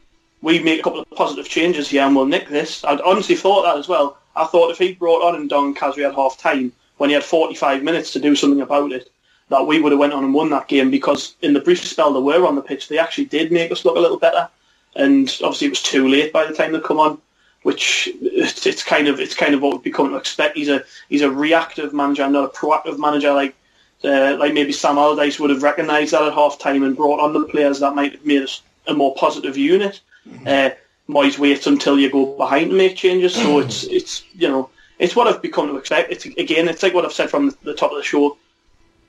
We 0.44 0.60
make 0.60 0.82
a 0.82 0.84
couple 0.84 1.00
of 1.00 1.10
positive 1.12 1.48
changes 1.48 1.88
here 1.88 2.04
and 2.04 2.14
we'll 2.14 2.26
nick 2.26 2.50
this. 2.50 2.84
I'd 2.84 3.00
honestly 3.00 3.36
thought 3.36 3.64
that 3.64 3.78
as 3.78 3.88
well. 3.88 4.18
I 4.36 4.44
thought 4.44 4.72
if 4.72 4.78
he 4.78 4.92
brought 4.92 5.24
on 5.24 5.48
Ndong 5.48 5.74
Khazri 5.74 6.06
at 6.06 6.16
half 6.16 6.38
time 6.38 6.74
when 6.98 7.10
he 7.10 7.14
had 7.14 7.24
45 7.24 7.82
minutes 7.82 8.12
to 8.12 8.20
do 8.20 8.36
something 8.36 8.60
about 8.60 8.92
it, 8.92 9.10
that 9.48 9.66
we 9.66 9.80
would 9.80 9.94
have 9.94 10.00
went 10.00 10.12
on 10.12 10.26
and 10.26 10.34
won 10.34 10.50
that 10.50 10.68
game 10.68 10.92
because 10.92 11.36
in 11.42 11.54
the 11.54 11.62
brief 11.62 11.82
spell 11.86 12.12
they 12.12 12.20
were 12.20 12.46
on 12.46 12.56
the 12.56 12.62
pitch, 12.62 12.90
they 12.90 12.98
actually 12.98 13.24
did 13.24 13.54
make 13.54 13.72
us 13.72 13.86
look 13.86 13.96
a 13.96 14.02
little 14.02 14.20
better. 14.20 14.50
And 14.98 15.30
obviously 15.42 15.68
it 15.68 15.72
was 15.72 15.82
too 15.82 16.10
late 16.10 16.34
by 16.34 16.46
the 16.46 16.54
time 16.54 16.74
they 16.74 16.82
come 16.82 17.00
on, 17.00 17.22
which 17.62 18.10
it's, 18.22 18.66
it's 18.66 18.84
kind 18.84 19.08
of 19.08 19.22
it's 19.22 19.36
kind 19.36 19.56
of 19.56 19.62
what 19.62 19.72
we've 19.72 19.84
become 19.84 20.10
to 20.10 20.18
expect. 20.18 20.58
He's 20.58 20.68
a 20.68 20.84
he's 21.08 21.22
a 21.22 21.32
reactive 21.32 21.94
manager, 21.94 22.28
not 22.28 22.54
a 22.54 22.58
proactive 22.58 23.00
manager 23.00 23.32
like 23.32 23.56
uh, 24.04 24.36
like 24.38 24.54
maybe 24.54 24.74
Sam 24.74 24.98
Allardyce 24.98 25.40
would 25.40 25.52
have 25.52 25.64
recognised 25.64 26.12
that 26.12 26.24
at 26.24 26.34
half 26.34 26.60
time 26.60 26.84
and 26.84 26.98
brought 26.98 27.22
on 27.22 27.32
the 27.32 27.46
players 27.46 27.80
that 27.80 27.96
might 27.96 28.12
have 28.12 28.26
made 28.26 28.42
us 28.42 28.62
a 28.88 28.94
more 28.94 29.16
positive 29.16 29.56
unit. 29.56 30.02
Uh, 30.46 30.72
Moyes 31.10 31.38
waits 31.38 31.68
until 31.68 32.00
you 32.00 32.10
go 32.10 32.38
behind 32.38 32.72
to 32.72 32.78
make 32.78 32.96
changes, 32.96 33.36
so 33.36 33.60
it's 33.60 33.84
it's 33.98 34.24
you 34.34 34.48
know 34.48 34.70
it's 35.00 35.16
what 35.16 35.28
I've 35.28 35.42
become 35.42 35.68
to 35.68 35.78
expect. 35.78 36.12
It's 36.12 36.26
again, 36.26 36.68
it's 36.68 36.84
like 36.84 36.94
what 36.94 37.06
I've 37.06 37.14
said 37.14 37.30
from 37.30 37.56
the 37.64 37.74
top 37.74 37.92
of 37.92 37.98
the 37.98 38.04
show. 38.04 38.38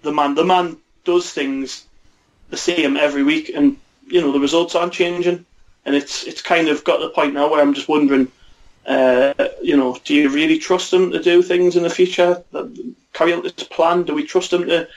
The 0.03 0.13
man, 0.13 0.35
the 0.35 0.45
man 0.45 0.77
does 1.05 1.33
things 1.33 1.87
the 2.51 2.57
same 2.57 2.97
every 2.97 3.23
week, 3.23 3.51
and 3.55 3.77
you 4.07 4.21
know 4.21 4.33
the 4.33 4.41
results 4.41 4.75
aren't 4.75 4.93
changing. 4.93 5.45
And 5.87 5.95
it's 5.95 6.25
it's 6.25 6.43
kind 6.43 6.69
of 6.69 6.83
got 6.85 6.97
to 6.99 7.05
the 7.05 7.11
point 7.11 7.35
now 7.35 7.51
where 7.51 7.61
I'm 7.61 7.75
just 7.75 7.89
wondering, 7.89 8.29
uh, 8.87 9.35
you 9.63 9.77
know, 9.77 9.99
do 10.05 10.15
you 10.15 10.31
really 10.31 10.59
trust 10.59 10.93
him 10.93 11.11
to 11.13 11.23
do 11.23 11.43
things 11.43 11.77
in 11.77 11.83
the 11.83 11.91
future? 11.91 12.43
That, 12.53 12.95
carry 13.13 13.33
out 13.33 13.43
this 13.43 13.53
plan? 13.53 14.03
Do 14.03 14.15
we 14.15 14.25
trust 14.25 14.53
him 14.53 14.67
to 14.67 14.89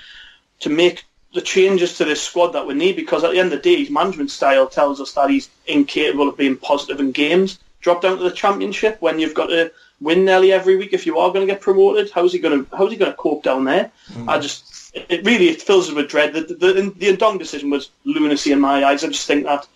to 0.62 0.70
make 0.70 1.04
the 1.34 1.42
changes 1.42 1.98
to 1.98 2.06
this 2.06 2.22
squad 2.22 2.48
that 2.52 2.66
we 2.66 2.74
need? 2.74 2.96
Because 2.96 3.24
at 3.24 3.32
the 3.32 3.40
end 3.40 3.52
of 3.54 3.62
the 3.62 3.70
day, 3.70 3.80
his 3.80 3.90
management 3.90 4.32
style 4.32 4.68
tells 4.68 5.02
us 5.02 5.14
that 5.14 5.30
he's 5.30 5.50
incapable 5.68 6.30
of 6.30 6.38
being 6.38 6.58
positive 6.58 7.00
in 7.00 7.12
games. 7.12 7.60
Drop 7.82 8.02
down 8.02 8.18
to 8.18 8.24
the 8.24 8.32
championship 8.32 8.98
when 9.02 9.20
you've 9.20 9.34
got 9.36 9.48
to 9.48 9.72
win 10.02 10.26
nearly 10.26 10.52
every 10.52 10.76
week 10.76 10.94
if 10.94 11.06
you 11.06 11.18
are 11.18 11.32
going 11.32 11.46
to 11.46 11.52
get 11.52 11.62
promoted. 11.62 12.12
How's 12.12 12.34
he 12.34 12.40
going 12.40 12.66
to 12.66 12.76
How's 12.76 12.92
he 12.92 12.98
going 12.98 13.12
to 13.12 13.18
cope 13.18 13.44
down 13.44 13.66
there? 13.66 13.92
Mm. 14.14 14.28
I 14.30 14.40
just 14.40 14.92
it 14.96 15.26
really 15.26 15.50
it 15.50 15.62
fills 15.62 15.90
us 15.90 15.96
with 15.96 16.10
dread. 16.10 16.34
The, 16.34 16.42
the, 16.42 16.94
the, 16.96 17.18
Ndong 17.18 17.40
decision 17.40 17.70
was 17.70 17.92
lunacy 18.06 18.52
in 18.52 18.60
my 18.60 18.84
eyes. 18.84 19.04
I 19.04 19.08
just 19.08 19.28
think 19.28 19.46
that 19.46 19.68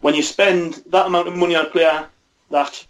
when 0.00 0.14
you 0.14 0.22
spend 0.22 0.82
that 0.86 1.06
amount 1.06 1.28
of 1.28 1.36
money 1.36 1.54
on 1.54 1.66
a 1.66 1.70
player 1.70 2.06
that 2.50 2.86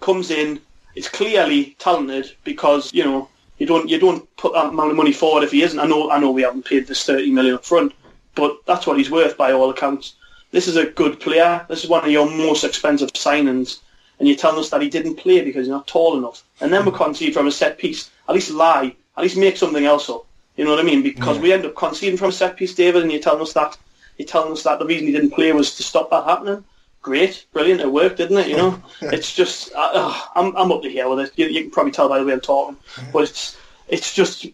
comes 0.00 0.30
in, 0.30 0.60
is 0.94 1.08
clearly 1.08 1.76
talented 1.78 2.32
because 2.44 2.92
you 2.92 3.04
know 3.04 3.28
you 3.58 3.66
don't 3.66 3.88
you 3.88 3.98
don't 3.98 4.36
put 4.36 4.52
that 4.52 4.66
amount 4.66 4.90
of 4.90 4.96
money 4.96 5.12
forward 5.12 5.44
if 5.44 5.52
he 5.52 5.62
isn't. 5.62 5.78
I 5.78 5.86
know 5.86 6.10
I 6.10 6.18
know 6.18 6.30
we 6.30 6.42
haven't 6.42 6.64
paid 6.64 6.86
this 6.86 7.04
thirty 7.04 7.30
million 7.30 7.54
up 7.54 7.64
front, 7.64 7.92
but 8.34 8.58
that's 8.66 8.86
what 8.86 8.98
he's 8.98 9.10
worth 9.10 9.36
by 9.36 9.52
all 9.52 9.70
accounts. 9.70 10.14
This 10.50 10.68
is 10.68 10.76
a 10.76 10.86
good 10.86 11.20
player. 11.20 11.66
This 11.68 11.84
is 11.84 11.90
one 11.90 12.04
of 12.04 12.10
your 12.10 12.28
most 12.30 12.64
expensive 12.64 13.12
signings 13.12 13.80
and 14.18 14.26
you're 14.26 14.36
telling 14.36 14.58
us 14.58 14.70
that 14.70 14.82
he 14.82 14.88
didn't 14.88 15.16
play 15.16 15.42
because 15.42 15.66
he's 15.66 15.70
not 15.70 15.86
tall 15.86 16.16
enough. 16.16 16.42
And 16.60 16.72
then 16.72 16.84
we 16.84 16.90
mm-hmm. 16.90 17.02
concede 17.02 17.34
from 17.34 17.46
a 17.46 17.52
set 17.52 17.78
piece. 17.78 18.10
At 18.28 18.34
least 18.34 18.50
lie. 18.50 18.94
At 19.16 19.22
least 19.22 19.36
make 19.36 19.56
something 19.56 19.84
else 19.84 20.10
up. 20.10 20.26
You 20.56 20.64
know 20.64 20.70
what 20.70 20.80
I 20.80 20.84
mean? 20.84 21.02
Because 21.02 21.36
yeah. 21.36 21.42
we 21.42 21.52
end 21.52 21.64
up 21.64 21.76
conceding 21.76 22.16
from 22.16 22.30
a 22.30 22.32
set 22.32 22.56
piece, 22.56 22.74
David, 22.74 23.02
and 23.02 23.12
you're 23.12 23.20
telling 23.20 23.42
us 23.42 23.52
that 23.52 23.76
you're 24.16 24.26
telling 24.26 24.52
us 24.52 24.64
that 24.64 24.80
the 24.80 24.86
reason 24.86 25.06
he 25.06 25.12
didn't 25.12 25.30
play 25.30 25.52
was 25.52 25.76
to 25.76 25.84
stop 25.84 26.10
that 26.10 26.24
happening. 26.24 26.64
Great, 27.00 27.46
brilliant, 27.52 27.80
it 27.80 27.92
worked, 27.92 28.16
didn't 28.16 28.38
it? 28.38 28.48
You 28.48 28.56
know, 28.56 28.82
it's 29.02 29.34
just 29.34 29.72
uh, 29.74 30.20
I'm 30.34 30.56
I'm 30.56 30.72
up 30.72 30.82
to 30.82 30.90
here 30.90 31.08
with 31.08 31.20
it. 31.20 31.32
You, 31.36 31.46
you, 31.46 31.62
can 31.62 31.70
probably 31.70 31.92
tell 31.92 32.08
by 32.08 32.18
the 32.18 32.24
way 32.24 32.32
I'm 32.32 32.40
talking, 32.40 32.76
but 33.12 33.22
it's 33.24 33.56
it's 33.88 34.14
just 34.14 34.46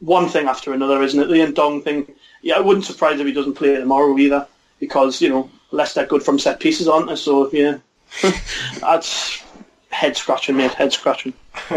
one 0.00 0.28
thing 0.28 0.46
after 0.46 0.72
another, 0.72 1.02
isn't 1.02 1.20
it? 1.20 1.26
The 1.26 1.52
Ndong 1.52 1.84
thing. 1.84 2.12
Yeah, 2.42 2.56
I 2.56 2.60
wouldn't 2.60 2.84
surprise 2.84 3.18
if 3.18 3.26
he 3.26 3.32
doesn't 3.32 3.54
play 3.54 3.74
tomorrow 3.74 4.16
either, 4.18 4.46
because 4.78 5.20
you 5.22 5.28
know 5.28 5.50
Leicester 5.70 6.06
good 6.06 6.22
from 6.22 6.38
set 6.38 6.60
pieces, 6.60 6.88
aren't 6.88 7.08
they? 7.08 7.16
So 7.16 7.50
yeah, 7.52 7.78
That's 8.80 9.42
head 9.90 10.16
scratching, 10.16 10.56
mate. 10.56 10.72
Head 10.72 10.92
scratching. 10.92 11.32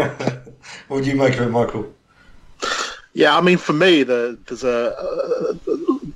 what 0.88 1.04
do 1.04 1.10
you 1.10 1.16
make 1.16 1.34
of 1.34 1.42
it, 1.42 1.50
Michael? 1.50 1.92
Yeah, 3.12 3.36
I 3.36 3.40
mean, 3.40 3.58
for 3.58 3.72
me, 3.72 4.02
the, 4.02 4.38
there's 4.46 4.64
a 4.64 4.96
uh, 4.96 5.52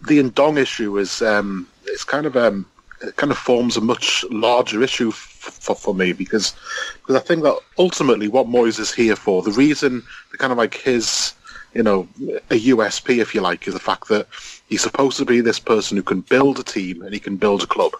the 0.06 0.22
Ndong 0.22 0.58
issue 0.58 0.96
is 0.98 1.22
um, 1.22 1.68
it's 1.86 2.04
kind 2.04 2.26
of 2.26 2.36
um, 2.36 2.66
it 3.08 3.16
kind 3.16 3.32
of 3.32 3.38
forms 3.38 3.76
a 3.76 3.80
much 3.80 4.24
larger 4.30 4.82
issue 4.82 5.10
for 5.10 5.74
for 5.74 5.94
me 5.94 6.12
because 6.12 6.54
because 7.00 7.16
I 7.16 7.24
think 7.24 7.42
that 7.42 7.58
ultimately 7.78 8.28
what 8.28 8.46
Moyes 8.46 8.78
is 8.78 8.92
here 8.92 9.16
for, 9.16 9.42
the 9.42 9.52
reason, 9.52 10.02
the 10.30 10.38
kind 10.38 10.52
of 10.52 10.58
like 10.58 10.74
his 10.74 11.34
you 11.74 11.82
know 11.82 12.08
a 12.50 12.60
USP 12.72 13.18
if 13.18 13.34
you 13.34 13.40
like, 13.40 13.66
is 13.68 13.74
the 13.74 13.80
fact 13.80 14.08
that 14.08 14.26
he's 14.68 14.82
supposed 14.82 15.18
to 15.18 15.24
be 15.24 15.40
this 15.40 15.58
person 15.58 15.96
who 15.96 16.02
can 16.02 16.20
build 16.22 16.58
a 16.58 16.62
team 16.62 17.02
and 17.02 17.12
he 17.12 17.20
can 17.20 17.36
build 17.36 17.62
a 17.62 17.66
club. 17.66 17.92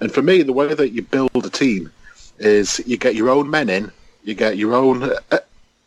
And 0.00 0.12
for 0.12 0.22
me, 0.22 0.42
the 0.42 0.52
way 0.52 0.72
that 0.74 0.90
you 0.90 1.02
build 1.02 1.30
a 1.34 1.50
team 1.50 1.90
is 2.38 2.80
you 2.86 2.96
get 2.96 3.16
your 3.16 3.30
own 3.30 3.50
men 3.50 3.68
in, 3.68 3.90
you 4.22 4.34
get 4.34 4.56
your 4.56 4.74
own 4.74 5.02
uh, 5.02 5.38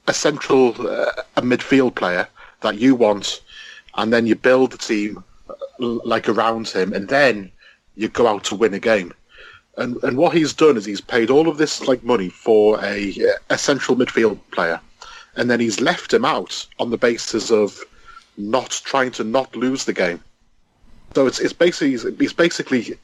a 0.07 0.13
central 0.13 0.75
uh, 0.87 1.11
a 1.37 1.41
midfield 1.41 1.95
player 1.95 2.27
that 2.61 2.77
you 2.77 2.95
want, 2.95 3.41
and 3.95 4.11
then 4.11 4.25
you 4.25 4.35
build 4.35 4.71
the 4.71 4.77
team 4.77 5.23
uh, 5.49 5.53
like 5.79 6.27
around 6.27 6.67
him, 6.67 6.93
and 6.93 7.07
then 7.07 7.51
you 7.95 8.07
go 8.07 8.27
out 8.27 8.43
to 8.45 8.55
win 8.55 8.73
a 8.73 8.79
game. 8.79 9.13
And 9.77 10.01
and 10.03 10.17
what 10.17 10.35
he's 10.35 10.53
done 10.53 10.77
is 10.77 10.85
he's 10.85 11.01
paid 11.01 11.29
all 11.29 11.47
of 11.47 11.57
this 11.57 11.87
like 11.87 12.03
money 12.03 12.29
for 12.29 12.83
a 12.83 13.15
a 13.49 13.57
central 13.57 13.97
midfield 13.97 14.39
player, 14.51 14.79
and 15.35 15.49
then 15.49 15.59
he's 15.59 15.79
left 15.79 16.13
him 16.13 16.25
out 16.25 16.67
on 16.79 16.89
the 16.89 16.97
basis 16.97 17.51
of 17.51 17.79
not 18.37 18.81
trying 18.83 19.11
to 19.11 19.23
not 19.23 19.55
lose 19.55 19.85
the 19.85 19.93
game. 19.93 20.21
So 21.15 21.27
it's 21.27 21.39
it's 21.39 21.53
basically 21.53 21.93
it's 21.93 22.33
basically 22.33 22.97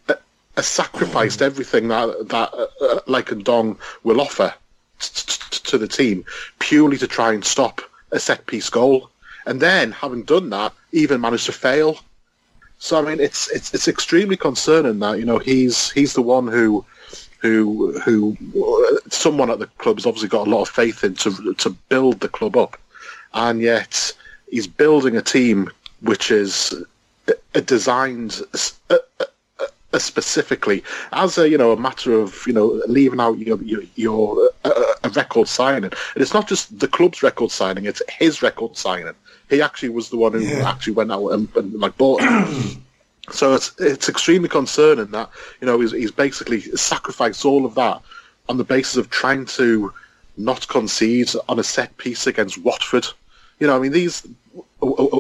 sacrificed 0.57 1.41
everything 1.41 1.87
that 1.89 2.29
that 2.29 2.53
uh, 2.53 2.67
uh 2.81 2.99
like 3.07 3.27
Ndong 3.27 3.77
will 4.03 4.21
offer 4.21 4.53
to 4.99 5.77
the 5.77 5.87
team 5.87 6.25
purely 6.59 6.97
to 6.97 7.07
try 7.07 7.33
and 7.33 7.45
stop 7.45 7.81
a 8.11 8.19
set 8.19 8.45
piece 8.45 8.69
goal, 8.69 9.09
and 9.45 9.61
then 9.61 9.91
having 9.91 10.23
done 10.23 10.49
that, 10.49 10.73
even 10.91 11.21
managed 11.21 11.45
to 11.45 11.51
fail. 11.51 11.99
So 12.79 12.99
I 12.99 13.01
mean, 13.01 13.19
it's 13.19 13.49
it's 13.51 13.73
it's 13.73 13.87
extremely 13.87 14.37
concerning 14.37 14.99
that 14.99 15.19
you 15.19 15.25
know 15.25 15.39
he's 15.39 15.91
he's 15.91 16.13
the 16.13 16.21
one 16.21 16.47
who 16.47 16.85
who 17.39 17.99
who 17.99 18.37
someone 19.09 19.49
at 19.49 19.59
the 19.59 19.67
club 19.77 19.97
has 19.97 20.05
obviously 20.05 20.29
got 20.29 20.47
a 20.47 20.49
lot 20.49 20.61
of 20.61 20.69
faith 20.69 21.03
in 21.03 21.15
to 21.15 21.53
to 21.55 21.69
build 21.89 22.19
the 22.19 22.29
club 22.29 22.55
up, 22.55 22.77
and 23.33 23.61
yet 23.61 24.13
he's 24.49 24.67
building 24.67 25.15
a 25.17 25.21
team 25.21 25.69
which 26.01 26.31
is 26.31 26.73
designed 27.65 28.41
uh, 28.89 28.97
uh, 29.19 29.25
uh, 29.93 29.99
specifically 29.99 30.83
as 31.13 31.37
a 31.37 31.49
you 31.49 31.57
know 31.57 31.71
a 31.71 31.77
matter 31.77 32.13
of 32.13 32.43
you 32.45 32.53
know 32.53 32.81
leaving 32.87 33.19
out 33.19 33.37
your 33.39 33.61
your, 33.63 33.81
your 33.95 34.49
uh, 34.63 34.93
a 35.03 35.09
record 35.09 35.47
signing. 35.47 35.85
And 35.85 35.95
it's 36.15 36.33
not 36.33 36.47
just 36.47 36.79
the 36.79 36.87
club's 36.87 37.23
record 37.23 37.51
signing 37.51 37.85
it's 37.85 38.01
his 38.09 38.41
record 38.41 38.77
signing 38.77 39.15
he 39.49 39.61
actually 39.61 39.89
was 39.89 40.09
the 40.09 40.17
one 40.17 40.33
who 40.33 40.39
yeah. 40.39 40.69
actually 40.69 40.93
went 40.93 41.11
out 41.11 41.27
and, 41.29 41.47
and 41.55 41.73
like 41.73 41.97
bought 41.97 42.21
it 42.23 42.77
so 43.31 43.53
it's 43.53 43.73
it's 43.79 44.09
extremely 44.09 44.49
concerning 44.49 45.07
that 45.07 45.29
you 45.61 45.67
know 45.67 45.79
he's, 45.79 45.91
he's 45.91 46.11
basically 46.11 46.61
sacrificed 46.61 47.45
all 47.45 47.65
of 47.65 47.75
that 47.75 48.01
on 48.49 48.57
the 48.57 48.63
basis 48.63 48.97
of 48.97 49.09
trying 49.09 49.45
to 49.45 49.93
not 50.37 50.67
concede 50.67 51.29
on 51.49 51.59
a 51.59 51.63
set 51.63 51.95
piece 51.97 52.27
against 52.27 52.57
Watford 52.59 53.07
you 53.59 53.67
know 53.67 53.75
I 53.75 53.79
mean 53.79 53.91
these 53.91 54.25
uh, 54.81 55.19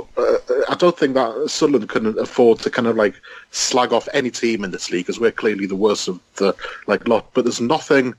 I 0.69 0.75
don't 0.75 0.97
think 0.97 1.15
that 1.15 1.49
Sunderland 1.49 1.89
can 1.89 2.17
afford 2.19 2.59
to 2.59 2.69
kind 2.69 2.87
of 2.87 2.95
like 2.95 3.15
slag 3.51 3.91
off 3.91 4.07
any 4.13 4.29
team 4.29 4.63
in 4.63 4.71
this 4.71 4.91
league 4.91 5.05
because 5.05 5.19
we're 5.19 5.31
clearly 5.31 5.65
the 5.65 5.75
worst 5.75 6.07
of 6.07 6.19
the 6.35 6.55
like 6.85 7.07
lot. 7.07 7.33
But 7.33 7.45
there's 7.45 7.61
nothing 7.61 8.13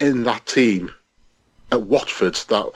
in 0.00 0.24
that 0.24 0.44
team 0.46 0.90
at 1.72 1.82
Watford 1.82 2.34
that 2.34 2.70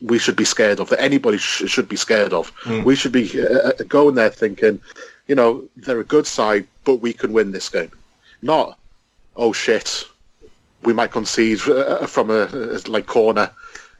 we 0.00 0.18
should 0.18 0.36
be 0.36 0.44
scared 0.44 0.80
of. 0.80 0.90
That 0.90 1.00
anybody 1.00 1.38
sh- 1.38 1.68
should 1.68 1.88
be 1.88 1.96
scared 1.96 2.32
of. 2.32 2.54
Mm. 2.62 2.84
We 2.84 2.96
should 2.96 3.12
be 3.12 3.40
uh, 3.40 3.46
uh, 3.46 3.72
going 3.88 4.14
there 4.14 4.30
thinking, 4.30 4.80
you 5.26 5.34
know, 5.34 5.64
they're 5.76 6.00
a 6.00 6.04
good 6.04 6.26
side, 6.26 6.66
but 6.84 6.96
we 6.96 7.12
can 7.12 7.32
win 7.32 7.52
this 7.52 7.68
game. 7.68 7.90
Not, 8.42 8.78
oh 9.36 9.52
shit, 9.52 10.04
we 10.82 10.92
might 10.92 11.12
concede 11.12 11.60
uh, 11.68 12.06
from 12.06 12.30
a, 12.30 12.48
a 12.52 12.78
like 12.88 13.06
corner 13.06 13.50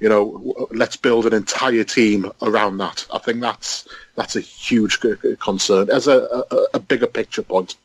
you 0.01 0.09
know, 0.09 0.69
let's 0.71 0.97
build 0.97 1.27
an 1.27 1.33
entire 1.33 1.85
team 1.85 2.31
around 2.43 2.79
that. 2.79 3.07
I 3.13 3.19
think 3.19 3.41
that's 3.41 3.89
that's 4.17 4.37
a 4.37 4.41
huge 4.41 5.01
concern 5.41 5.91
as 5.91 6.07
a, 6.07 6.45
a, 6.51 6.67
a 6.75 6.79
bigger 6.79 7.07
picture 7.07 7.43
point. 7.43 7.77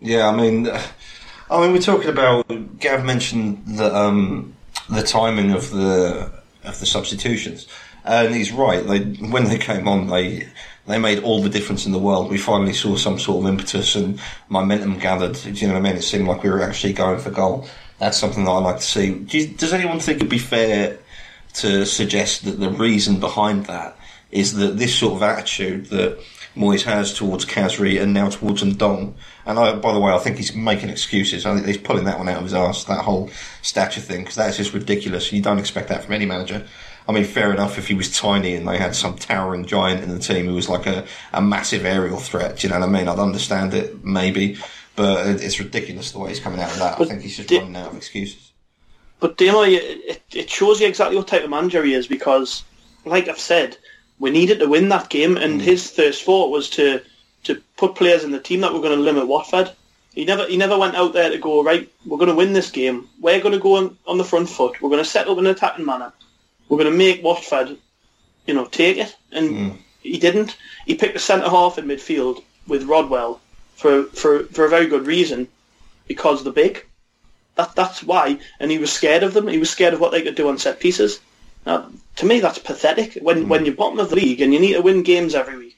Yeah, 0.00 0.28
I 0.28 0.36
mean, 0.36 0.68
I 1.50 1.60
mean, 1.60 1.72
we're 1.72 1.80
talking 1.80 2.08
about. 2.08 2.46
Gav 2.78 3.04
mentioned 3.04 3.62
the 3.66 3.94
um, 3.94 4.54
the 4.88 5.02
timing 5.02 5.52
of 5.52 5.70
the 5.70 6.30
of 6.64 6.78
the 6.80 6.86
substitutions. 6.86 7.66
And 8.04 8.34
he's 8.34 8.52
right. 8.52 8.86
They 8.86 9.00
when 9.00 9.44
they 9.44 9.58
came 9.58 9.86
on, 9.86 10.08
they 10.08 10.48
they 10.86 10.98
made 10.98 11.22
all 11.22 11.42
the 11.42 11.48
difference 11.48 11.86
in 11.86 11.92
the 11.92 11.98
world. 11.98 12.30
We 12.30 12.38
finally 12.38 12.72
saw 12.72 12.96
some 12.96 13.18
sort 13.18 13.44
of 13.44 13.50
impetus 13.50 13.94
and 13.94 14.20
momentum 14.48 14.98
gathered. 14.98 15.34
Do 15.34 15.50
you 15.50 15.68
know 15.68 15.74
what 15.74 15.80
I 15.80 15.82
mean? 15.82 15.96
It 15.96 16.02
seemed 16.02 16.26
like 16.26 16.42
we 16.42 16.50
were 16.50 16.62
actually 16.62 16.92
going 16.92 17.20
for 17.20 17.30
goal. 17.30 17.68
That's 17.98 18.18
something 18.18 18.44
that 18.44 18.50
I 18.50 18.58
like 18.58 18.78
to 18.78 18.82
see. 18.82 19.14
Do 19.14 19.38
you, 19.38 19.46
does 19.48 19.72
anyone 19.72 20.00
think 20.00 20.16
it'd 20.16 20.28
be 20.28 20.38
fair 20.38 20.98
to 21.54 21.86
suggest 21.86 22.44
that 22.44 22.58
the 22.58 22.70
reason 22.70 23.20
behind 23.20 23.66
that 23.66 23.96
is 24.32 24.54
that 24.54 24.78
this 24.78 24.94
sort 24.94 25.14
of 25.14 25.22
attitude 25.22 25.86
that 25.86 26.18
Moyes 26.56 26.82
has 26.82 27.14
towards 27.14 27.44
Khazri 27.44 28.00
and 28.00 28.12
now 28.12 28.28
towards 28.28 28.62
Ndong. 28.62 29.14
And 29.46 29.58
I, 29.58 29.74
by 29.74 29.92
the 29.92 30.00
way, 30.00 30.12
I 30.12 30.18
think 30.18 30.36
he's 30.36 30.54
making 30.54 30.90
excuses. 30.90 31.46
I 31.46 31.54
think 31.54 31.66
he's 31.66 31.78
pulling 31.78 32.04
that 32.04 32.18
one 32.18 32.28
out 32.28 32.38
of 32.38 32.44
his 32.44 32.54
ass, 32.54 32.84
that 32.84 33.04
whole 33.04 33.30
stature 33.62 34.00
thing, 34.00 34.20
because 34.20 34.36
that's 34.36 34.56
just 34.56 34.74
ridiculous. 34.74 35.32
You 35.32 35.42
don't 35.42 35.58
expect 35.58 35.88
that 35.88 36.04
from 36.04 36.14
any 36.14 36.26
manager. 36.26 36.66
I 37.08 37.12
mean, 37.12 37.24
fair 37.24 37.52
enough 37.52 37.78
if 37.78 37.88
he 37.88 37.94
was 37.94 38.16
tiny 38.16 38.54
and 38.54 38.68
they 38.68 38.78
had 38.78 38.94
some 38.94 39.16
towering 39.16 39.66
giant 39.66 40.04
in 40.04 40.10
the 40.10 40.18
team 40.18 40.46
who 40.46 40.54
was 40.54 40.68
like 40.68 40.86
a, 40.86 41.04
a 41.32 41.42
massive 41.42 41.84
aerial 41.84 42.18
threat. 42.18 42.58
Do 42.58 42.66
you 42.66 42.72
know 42.72 42.80
what 42.80 42.88
I 42.88 42.92
mean? 42.92 43.08
I'd 43.08 43.18
understand 43.18 43.74
it, 43.74 44.04
maybe. 44.04 44.58
But 44.94 45.26
it's 45.42 45.58
ridiculous 45.58 46.12
the 46.12 46.18
way 46.18 46.28
he's 46.28 46.40
coming 46.40 46.60
out 46.60 46.70
of 46.70 46.78
that. 46.78 46.98
But 46.98 47.06
I 47.06 47.10
think 47.10 47.22
he's 47.22 47.38
just 47.38 47.50
running 47.50 47.74
out 47.76 47.90
of 47.90 47.96
excuses. 47.96 48.52
But 49.20 49.38
Demo, 49.38 49.62
it, 49.62 50.22
it 50.32 50.50
shows 50.50 50.80
you 50.80 50.86
exactly 50.86 51.16
what 51.16 51.28
type 51.28 51.44
of 51.44 51.50
manager 51.50 51.82
he 51.82 51.94
is 51.94 52.06
because, 52.06 52.64
like 53.04 53.28
I've 53.28 53.38
said, 53.38 53.78
we 54.18 54.30
needed 54.30 54.60
to 54.60 54.68
win 54.68 54.88
that 54.90 55.10
game, 55.10 55.36
and 55.36 55.60
mm. 55.60 55.64
his 55.64 55.90
first 55.90 56.24
thought 56.24 56.50
was 56.50 56.70
to 56.70 57.02
to 57.44 57.60
put 57.76 57.96
players 57.96 58.24
in 58.24 58.30
the 58.30 58.38
team 58.38 58.60
that 58.60 58.72
were 58.72 58.80
going 58.80 58.96
to 58.96 59.02
limit 59.02 59.26
Watford. 59.26 59.70
He 60.14 60.24
never 60.24 60.46
he 60.46 60.56
never 60.56 60.78
went 60.78 60.94
out 60.94 61.12
there 61.12 61.30
to 61.30 61.38
go 61.38 61.62
right. 61.62 61.90
We're 62.06 62.18
going 62.18 62.28
to 62.28 62.36
win 62.36 62.52
this 62.52 62.70
game. 62.70 63.08
We're 63.20 63.40
going 63.40 63.54
to 63.54 63.58
go 63.58 63.76
on, 63.76 63.96
on 64.06 64.18
the 64.18 64.24
front 64.24 64.48
foot. 64.48 64.80
We're 64.80 64.90
going 64.90 65.02
to 65.02 65.08
set 65.08 65.28
up 65.28 65.38
in 65.38 65.46
an 65.46 65.52
attacking 65.52 65.86
manner. 65.86 66.12
We're 66.68 66.78
going 66.78 66.90
to 66.90 66.96
make 66.96 67.22
Watford, 67.22 67.76
you 68.46 68.54
know, 68.54 68.66
take 68.66 68.98
it. 68.98 69.16
And 69.32 69.50
mm. 69.50 69.76
he 70.00 70.18
didn't. 70.18 70.56
He 70.86 70.94
picked 70.94 71.16
a 71.16 71.18
centre 71.18 71.48
half 71.48 71.78
in 71.78 71.86
midfield 71.86 72.42
with 72.68 72.84
Rodwell 72.84 73.40
for 73.74 74.04
for 74.04 74.44
for 74.44 74.66
a 74.66 74.70
very 74.70 74.86
good 74.86 75.06
reason, 75.06 75.48
because 76.06 76.44
they're 76.44 76.52
big. 76.52 76.84
That 77.56 77.74
that's 77.74 78.02
why. 78.02 78.38
And 78.60 78.70
he 78.70 78.78
was 78.78 78.92
scared 78.92 79.22
of 79.22 79.34
them. 79.34 79.48
He 79.48 79.58
was 79.58 79.70
scared 79.70 79.94
of 79.94 80.00
what 80.00 80.12
they 80.12 80.22
could 80.22 80.34
do 80.34 80.48
on 80.48 80.58
set 80.58 80.78
pieces. 80.78 81.20
Now, 81.66 81.90
to 82.16 82.26
me, 82.26 82.40
that's 82.40 82.58
pathetic. 82.58 83.14
When 83.22 83.44
mm. 83.44 83.48
when 83.48 83.64
you're 83.64 83.74
bottom 83.74 83.98
of 83.98 84.10
the 84.10 84.16
league 84.16 84.40
and 84.40 84.52
you 84.52 84.60
need 84.60 84.74
to 84.74 84.82
win 84.82 85.02
games 85.02 85.34
every 85.34 85.56
week. 85.56 85.76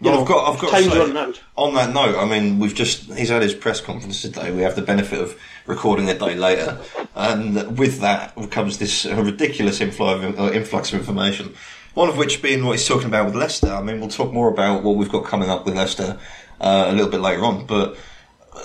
Well, 0.00 0.14
know, 0.14 0.20
I've 0.20 0.28
got, 0.28 0.52
I've 0.52 0.60
got 0.60 0.70
time's 0.70 0.92
say, 0.92 0.98
running 0.98 1.16
out. 1.16 1.42
On 1.56 1.74
that 1.74 1.94
note, 1.94 2.18
I 2.18 2.26
mean, 2.26 2.58
we've 2.58 2.74
just 2.74 3.10
he's 3.14 3.30
had 3.30 3.42
his 3.42 3.54
press 3.54 3.80
conference 3.80 4.20
today. 4.20 4.52
We 4.52 4.60
have 4.62 4.76
the 4.76 4.82
benefit 4.82 5.20
of 5.20 5.38
recording 5.66 6.08
a 6.10 6.18
day 6.18 6.34
later, 6.34 6.78
and 7.14 7.78
with 7.78 8.00
that 8.00 8.34
comes 8.50 8.78
this 8.78 9.06
ridiculous 9.06 9.80
uh, 9.80 10.50
influx 10.52 10.92
of 10.92 10.98
information. 10.98 11.54
One 11.94 12.10
of 12.10 12.18
which 12.18 12.42
being 12.42 12.62
what 12.62 12.72
he's 12.72 12.86
talking 12.86 13.06
about 13.06 13.24
with 13.24 13.36
Leicester. 13.36 13.72
I 13.72 13.80
mean, 13.80 14.00
we'll 14.00 14.10
talk 14.10 14.30
more 14.30 14.50
about 14.50 14.82
what 14.82 14.96
we've 14.96 15.08
got 15.08 15.24
coming 15.24 15.48
up 15.48 15.64
with 15.64 15.76
Leicester 15.76 16.18
uh, 16.60 16.86
a 16.88 16.92
little 16.92 17.10
bit 17.10 17.22
later 17.22 17.42
on. 17.42 17.64
But 17.64 17.96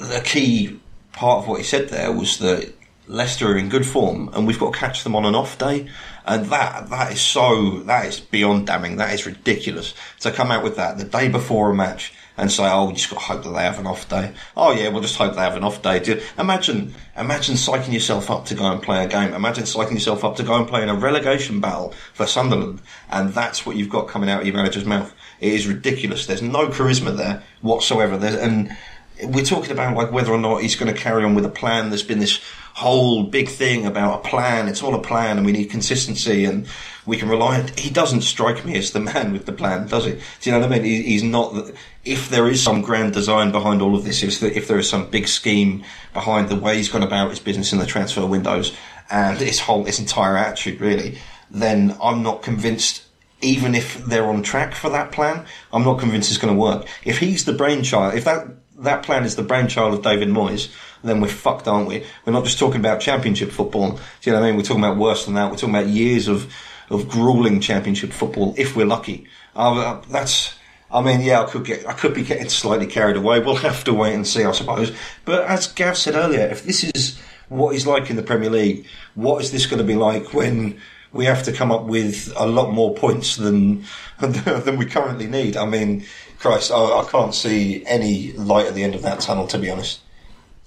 the 0.02 0.22
key 0.26 0.82
part 1.14 1.44
of 1.44 1.48
what 1.48 1.60
he 1.60 1.64
said 1.64 1.88
there 1.88 2.12
was 2.12 2.40
that 2.40 2.74
Leicester 3.12 3.52
are 3.52 3.58
in 3.58 3.70
good 3.70 3.86
form, 3.86 4.30
and 4.34 4.48
we've 4.48 4.60
got 4.60 4.74
to 4.74 4.80
catch 4.80 5.04
them 5.04 5.16
on 5.16 5.26
an 5.26 5.36
off 5.36 5.58
day 5.58 5.90
and 6.26 6.46
that 6.48 6.90
that 6.90 7.12
is 7.12 7.22
so 7.22 7.80
that 7.82 8.06
is 8.06 8.20
beyond 8.20 8.68
damning. 8.68 8.98
That 8.98 9.14
is 9.14 9.26
ridiculous 9.26 9.94
to 10.22 10.32
come 10.32 10.52
out 10.52 10.64
with 10.64 10.76
that 10.76 10.98
the 10.98 11.04
day 11.04 11.28
before 11.30 11.72
a 11.72 11.76
match 11.76 12.14
and 12.38 12.52
say, 12.52 12.64
"Oh, 12.64 12.88
we 12.88 12.94
just 12.94 13.10
got 13.10 13.20
to 13.20 13.26
hope 13.26 13.44
that 13.44 13.50
they 13.52 13.64
have 13.64 13.80
an 13.80 13.88
off 13.88 14.08
day." 14.08 14.34
Oh 14.56 14.72
yeah, 14.72 14.90
we'll 14.90 15.02
just 15.02 15.16
hope 15.16 15.36
they 15.36 15.42
have 15.42 15.58
an 15.58 15.64
off 15.64 15.82
day. 15.82 16.22
Imagine, 16.38 16.94
imagine 17.18 17.56
psyching 17.56 17.94
yourself 17.94 18.30
up 18.30 18.46
to 18.46 18.56
go 18.56 18.72
and 18.72 18.82
play 18.82 19.04
a 19.04 19.08
game. 19.08 19.34
Imagine 19.34 19.64
psyching 19.64 19.94
yourself 19.94 20.24
up 20.24 20.36
to 20.38 20.44
go 20.44 20.56
and 20.56 20.68
play 20.68 20.84
in 20.84 20.90
a 20.90 20.96
relegation 20.96 21.60
battle 21.60 21.94
for 22.14 22.26
Sunderland, 22.26 22.82
and 23.10 23.34
that's 23.34 23.66
what 23.66 23.76
you've 23.76 23.90
got 23.90 24.08
coming 24.08 24.30
out 24.30 24.42
of 24.42 24.48
your 24.48 24.56
manager's 24.56 24.86
mouth. 24.86 25.14
It 25.40 25.54
is 25.54 25.68
ridiculous. 25.68 26.28
There's 26.28 26.42
no 26.42 26.68
charisma 26.68 27.16
there 27.18 27.44
whatsoever. 27.62 28.18
There's, 28.18 28.36
and 28.36 28.76
we're 29.24 29.46
talking 29.46 29.72
about 29.72 29.96
like 29.96 30.12
whether 30.12 30.32
or 30.32 30.38
not 30.38 30.62
he's 30.62 30.76
going 30.76 30.94
to 30.94 31.00
carry 31.00 31.24
on 31.24 31.36
with 31.36 31.46
a 31.46 31.50
plan. 31.50 31.90
There's 31.90 32.04
been 32.04 32.20
this 32.20 32.42
whole 32.74 33.24
big 33.24 33.50
thing 33.50 33.86
about 33.86 34.20
a 34.20 34.30
plan. 34.30 34.68
It's 34.68 34.82
all 34.82 34.96
a 34.96 35.02
plan, 35.02 35.38
and 35.38 35.46
we 35.46 35.52
need 35.52 35.70
consistency, 35.70 36.46
and 36.46 36.68
we 37.06 37.18
can 37.18 37.30
rely 37.30 37.60
on. 37.60 37.68
He 37.78 37.90
doesn't 37.90 38.22
strike 38.22 38.66
me 38.66 38.78
as 38.78 38.92
the 38.92 39.00
man 39.00 39.34
with 39.34 39.46
the 39.46 39.52
plan, 39.52 39.88
does 39.88 40.06
he? 40.06 40.12
Do 40.12 40.20
you 40.44 40.52
know 40.52 40.60
what 40.60 40.72
I 40.72 40.76
mean? 40.76 40.84
He, 40.84 41.04
he's 41.04 41.24
not. 41.24 41.72
If 42.04 42.30
there 42.30 42.48
is 42.48 42.62
some 42.62 42.82
grand 42.82 43.14
design 43.14 43.52
behind 43.52 43.82
all 43.82 43.96
of 43.96 44.04
this, 44.04 44.24
if, 44.24 44.42
if 44.42 44.68
there 44.68 44.80
is 44.80 44.90
some 44.90 45.10
big 45.10 45.28
scheme 45.28 45.84
behind 46.14 46.50
the 46.50 46.56
way 46.56 46.78
he's 46.78 46.90
gone 46.90 47.04
about 47.04 47.30
his 47.30 47.40
business 47.40 47.74
in 47.74 47.80
the 47.80 47.86
transfer 47.86 48.26
windows 48.26 48.76
and 49.10 49.38
his 49.38 49.60
whole, 49.60 49.84
his 49.84 50.00
entire 50.00 50.38
attitude, 50.38 50.80
really, 50.80 51.18
then 51.50 51.96
I'm 52.02 52.24
not 52.24 52.42
convinced 52.42 53.04
even 53.42 53.74
if 53.74 54.06
they're 54.06 54.28
on 54.28 54.44
track 54.44 54.76
for 54.76 54.90
that 54.90 55.12
plan, 55.12 55.46
I'm 55.74 55.84
not 55.84 56.00
convinced 56.00 56.30
it's 56.30 56.38
going 56.38 56.54
to 56.54 56.60
work. 56.60 56.88
If 57.04 57.18
he's 57.18 57.46
the 57.46 57.54
brainchild, 57.54 58.14
if 58.14 58.24
that 58.26 58.48
that 58.78 59.04
plan 59.04 59.24
is 59.24 59.36
the 59.36 59.44
brainchild 59.44 59.94
of 59.94 60.02
David 60.02 60.30
Moyes, 60.30 60.72
then 61.04 61.22
we're 61.22 61.28
fucked, 61.28 61.68
aren't 61.68 61.88
we? 61.88 62.04
We're 62.26 62.34
not 62.34 62.44
just 62.44 62.60
talking 62.60 62.80
about 62.80 63.00
championship 63.02 63.52
football. 63.52 63.92
Do 63.92 64.00
you 64.24 64.32
know 64.32 64.40
what 64.40 64.46
I 64.46 64.50
mean? 64.50 64.58
We're 64.58 64.64
talking 64.64 64.84
about 64.84 64.98
worse 64.98 65.26
than 65.26 65.34
that. 65.36 65.50
We're 65.50 65.58
talking 65.58 65.76
about 65.76 65.88
years 65.88 66.28
of, 66.28 66.54
of 66.90 67.10
grueling 67.10 67.60
championship 67.60 68.12
football, 68.12 68.54
if 68.58 68.76
we're 68.76 68.86
lucky. 68.86 69.28
Uh, 69.56 70.02
that's, 70.10 70.56
I 70.92 71.02
mean, 71.02 71.22
yeah, 71.22 71.42
I 71.42 71.46
could 71.46 71.66
get, 71.66 71.88
I 71.88 71.94
could 71.94 72.14
be 72.14 72.24
getting 72.24 72.50
slightly 72.50 72.88
carried 72.88 73.18
away. 73.18 73.40
We'll 73.40 73.56
have 73.68 73.84
to 73.86 73.94
wait 73.94 74.14
and 74.14 74.28
see, 74.28 74.44
I 74.44 74.52
suppose. 74.52 74.92
But 75.26 75.46
as 75.46 75.68
Gav 75.68 75.98
said 75.98 76.16
earlier, 76.16 76.48
if 76.48 76.64
this 76.64 76.84
is 76.84 77.20
what 77.50 77.74
he's 77.74 77.88
like 77.88 78.10
in 78.10 78.16
the 78.16 78.24
Premier 78.24 78.50
League, 78.50 78.86
what 79.16 79.42
is 79.42 79.52
this 79.52 79.66
going 79.66 79.80
to 79.80 79.84
be 79.84 79.96
like 79.96 80.34
when 80.34 80.80
we 81.12 81.26
have 81.26 81.44
to 81.44 81.52
come 81.52 81.72
up 81.72 81.84
with 81.84 82.32
a 82.38 82.48
lot 82.48 82.72
more 82.72 82.96
points 82.96 83.36
than 83.36 83.84
than 84.20 84.78
we 84.78 84.86
currently 84.86 85.28
need? 85.28 85.58
I 85.58 85.66
mean, 85.66 86.06
Christ, 86.40 86.72
I, 86.72 86.78
I 86.78 87.08
can't 87.10 87.36
see 87.36 87.86
any 87.86 88.32
light 88.34 88.68
at 88.68 88.76
the 88.76 88.84
end 88.84 88.96
of 88.96 89.02
that 89.02 89.20
tunnel, 89.20 89.48
to 89.48 89.58
be 89.58 89.70
honest. 89.70 90.00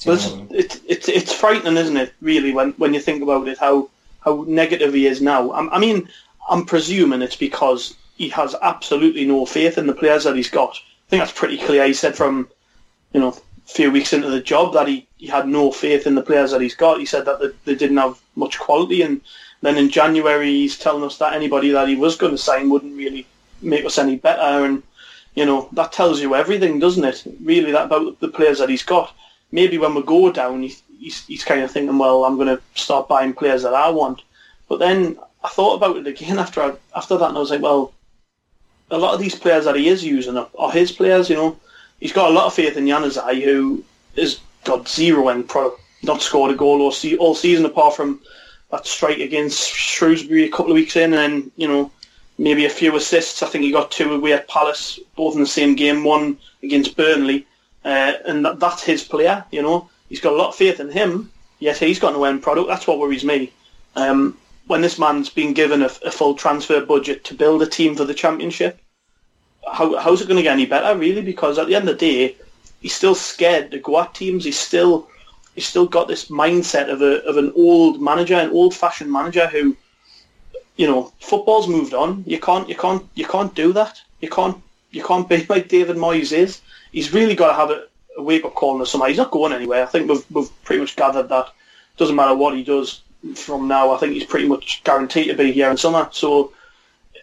Well, 0.06 0.46
it's, 0.50 0.80
it's, 0.86 1.08
it's 1.08 1.32
frightening, 1.32 1.76
isn't 1.76 1.96
it? 1.96 2.12
Really, 2.20 2.52
when 2.52 2.72
when 2.72 2.92
you 2.92 3.00
think 3.00 3.22
about 3.22 3.48
it, 3.48 3.58
how 3.58 3.88
how 4.20 4.44
negative 4.46 4.92
he 4.92 5.06
is 5.06 5.20
now. 5.20 5.50
I, 5.50 5.76
I 5.76 5.78
mean, 5.78 6.08
I'm 6.48 6.66
presuming 6.66 7.22
it's 7.22 7.36
because 7.36 7.94
he 8.16 8.28
has 8.30 8.54
absolutely 8.62 9.24
no 9.24 9.46
faith 9.46 9.78
in 9.78 9.86
the 9.86 9.94
players 9.94 10.24
that 10.24 10.36
he's 10.36 10.50
got. 10.50 10.76
I 10.76 11.10
think 11.10 11.20
that's 11.20 11.38
pretty 11.38 11.58
clear. 11.58 11.86
He 11.86 11.94
said 11.94 12.16
from 12.16 12.48
you 13.12 13.20
know 13.20 13.30
a 13.30 13.70
few 13.70 13.90
weeks 13.90 14.12
into 14.12 14.28
the 14.28 14.40
job 14.40 14.74
that 14.74 14.88
he, 14.88 15.06
he 15.16 15.26
had 15.26 15.48
no 15.48 15.70
faith 15.70 16.06
in 16.06 16.14
the 16.14 16.22
players 16.22 16.50
that 16.50 16.60
he's 16.60 16.74
got. 16.74 16.98
He 16.98 17.06
said 17.06 17.24
that 17.24 17.40
they, 17.40 17.48
they 17.64 17.74
didn't 17.74 17.96
have 17.96 18.20
much 18.36 18.58
quality, 18.58 19.02
and 19.02 19.20
then 19.62 19.76
in 19.76 19.88
January 19.88 20.50
he's 20.50 20.78
telling 20.78 21.04
us 21.04 21.18
that 21.18 21.32
anybody 21.32 21.70
that 21.70 21.88
he 21.88 21.96
was 21.96 22.16
going 22.16 22.32
to 22.32 22.38
sign 22.38 22.68
wouldn't 22.68 22.96
really 22.96 23.26
make 23.62 23.84
us 23.84 23.98
any 23.98 24.16
better. 24.16 24.64
And 24.64 24.82
you 25.34 25.46
know 25.46 25.68
that 25.72 25.92
tells 25.92 26.20
you 26.20 26.34
everything, 26.34 26.78
doesn't 26.78 27.04
it? 27.04 27.24
Really, 27.42 27.72
that 27.72 27.86
about 27.86 28.20
the 28.20 28.28
players 28.28 28.58
that 28.58 28.68
he's 28.68 28.82
got 28.82 29.14
maybe 29.54 29.78
when 29.78 29.94
we 29.94 30.02
go 30.02 30.32
down, 30.32 30.62
he's, 30.62 30.82
he's, 30.98 31.24
he's 31.26 31.44
kind 31.44 31.62
of 31.62 31.70
thinking, 31.70 31.96
well, 31.96 32.24
I'm 32.24 32.34
going 32.34 32.48
to 32.48 32.60
start 32.74 33.06
buying 33.06 33.32
players 33.32 33.62
that 33.62 33.72
I 33.72 33.88
want. 33.88 34.22
But 34.68 34.80
then 34.80 35.16
I 35.44 35.48
thought 35.48 35.76
about 35.76 35.96
it 35.96 36.08
again 36.08 36.38
after 36.44 36.60
I, 36.60 36.72
after 36.94 37.16
that, 37.16 37.28
and 37.28 37.36
I 37.36 37.40
was 37.40 37.50
like, 37.50 37.62
well, 37.62 37.92
a 38.90 38.98
lot 38.98 39.14
of 39.14 39.20
these 39.20 39.36
players 39.36 39.64
that 39.64 39.76
he 39.76 39.88
is 39.88 40.04
using 40.04 40.36
are, 40.36 40.48
are 40.58 40.72
his 40.72 40.90
players. 40.90 41.30
You 41.30 41.36
know, 41.36 41.56
he's 42.00 42.12
got 42.12 42.30
a 42.30 42.34
lot 42.34 42.46
of 42.46 42.54
faith 42.54 42.76
in 42.76 42.84
Januzaj, 42.86 43.42
who 43.42 43.84
has 44.16 44.40
got 44.64 44.88
zero 44.88 45.28
end 45.28 45.48
product, 45.48 45.80
not 46.02 46.20
scored 46.20 46.50
a 46.50 46.56
goal 46.56 46.82
all, 46.82 46.90
se- 46.90 47.16
all 47.16 47.36
season 47.36 47.64
apart 47.64 47.94
from 47.94 48.20
that 48.72 48.86
strike 48.86 49.18
against 49.18 49.68
Shrewsbury 49.68 50.44
a 50.44 50.50
couple 50.50 50.72
of 50.72 50.74
weeks 50.74 50.96
in, 50.96 51.14
and 51.14 51.14
then 51.14 51.52
you 51.56 51.68
know 51.68 51.92
maybe 52.38 52.64
a 52.64 52.70
few 52.70 52.96
assists. 52.96 53.42
I 53.42 53.46
think 53.46 53.62
he 53.62 53.70
got 53.70 53.92
two 53.92 54.12
away 54.12 54.32
at 54.32 54.48
Palace, 54.48 54.98
both 55.14 55.34
in 55.34 55.40
the 55.40 55.46
same 55.46 55.76
game, 55.76 56.02
one 56.02 56.38
against 56.62 56.96
Burnley. 56.96 57.46
Uh, 57.84 58.14
and 58.26 58.44
that, 58.44 58.60
that's 58.60 58.82
his 58.82 59.04
player, 59.04 59.44
you 59.50 59.62
know. 59.62 59.88
He's 60.08 60.20
got 60.20 60.32
a 60.32 60.36
lot 60.36 60.48
of 60.48 60.56
faith 60.56 60.80
in 60.80 60.90
him. 60.90 61.30
Yes, 61.58 61.78
he's 61.78 61.98
got 61.98 62.14
no 62.14 62.24
end 62.24 62.42
product. 62.42 62.68
That's 62.68 62.86
what 62.86 62.98
worries 62.98 63.24
me. 63.24 63.52
Um, 63.96 64.36
when 64.66 64.80
this 64.80 64.98
man's 64.98 65.28
been 65.28 65.52
given 65.52 65.82
a, 65.82 65.90
a, 66.04 66.10
full 66.10 66.34
transfer 66.34 66.84
budget 66.84 67.24
to 67.24 67.34
build 67.34 67.62
a 67.62 67.66
team 67.66 67.94
for 67.94 68.04
the 68.04 68.14
championship, 68.14 68.80
how, 69.70 69.96
how's 69.98 70.20
it 70.20 70.28
going 70.28 70.36
to 70.36 70.42
get 70.42 70.54
any 70.54 70.66
better, 70.66 70.98
really? 70.98 71.22
Because 71.22 71.58
at 71.58 71.66
the 71.66 71.74
end 71.74 71.88
of 71.88 71.98
the 71.98 72.06
day, 72.06 72.36
he's 72.80 72.94
still 72.94 73.14
scared 73.14 73.70
to 73.70 73.78
go 73.78 74.00
at 74.00 74.14
teams. 74.14 74.44
He's 74.44 74.58
still 74.58 75.08
he's 75.54 75.66
still 75.66 75.86
got 75.86 76.08
this 76.08 76.28
mindset 76.28 76.88
of 76.90 77.02
a 77.02 77.22
of 77.24 77.36
an 77.36 77.52
old 77.54 78.00
manager, 78.00 78.34
an 78.34 78.50
old 78.50 78.74
fashioned 78.74 79.12
manager 79.12 79.46
who, 79.46 79.76
you 80.76 80.86
know, 80.86 81.12
football's 81.20 81.68
moved 81.68 81.94
on. 81.94 82.24
You 82.26 82.40
can't 82.40 82.68
you 82.68 82.74
can't 82.74 83.04
you 83.14 83.26
can't 83.26 83.54
do 83.54 83.72
that. 83.74 84.00
You 84.20 84.30
can't 84.30 84.62
you 84.90 85.04
can't 85.04 85.28
be 85.28 85.44
like 85.48 85.68
David 85.68 85.96
Moyes 85.96 86.32
is 86.32 86.60
he's 86.94 87.12
really 87.12 87.34
got 87.34 87.48
to 87.48 87.54
have 87.54 87.70
a, 87.70 87.86
a 88.16 88.22
wake 88.22 88.44
up 88.44 88.54
call 88.54 88.74
in 88.74 88.78
the 88.78 88.86
summer. 88.86 89.08
He's 89.08 89.18
not 89.18 89.32
going 89.32 89.52
anywhere. 89.52 89.82
I 89.82 89.86
think 89.86 90.08
we've 90.08 90.24
we've 90.30 90.64
pretty 90.64 90.80
much 90.80 90.96
gathered 90.96 91.28
that. 91.28 91.52
Doesn't 91.96 92.16
matter 92.16 92.34
what 92.34 92.56
he 92.56 92.62
does 92.64 93.02
from 93.34 93.68
now. 93.68 93.92
I 93.92 93.98
think 93.98 94.14
he's 94.14 94.24
pretty 94.24 94.48
much 94.48 94.82
guaranteed 94.84 95.28
to 95.28 95.34
be 95.34 95.52
here 95.52 95.70
in 95.70 95.76
summer. 95.76 96.08
So 96.12 96.52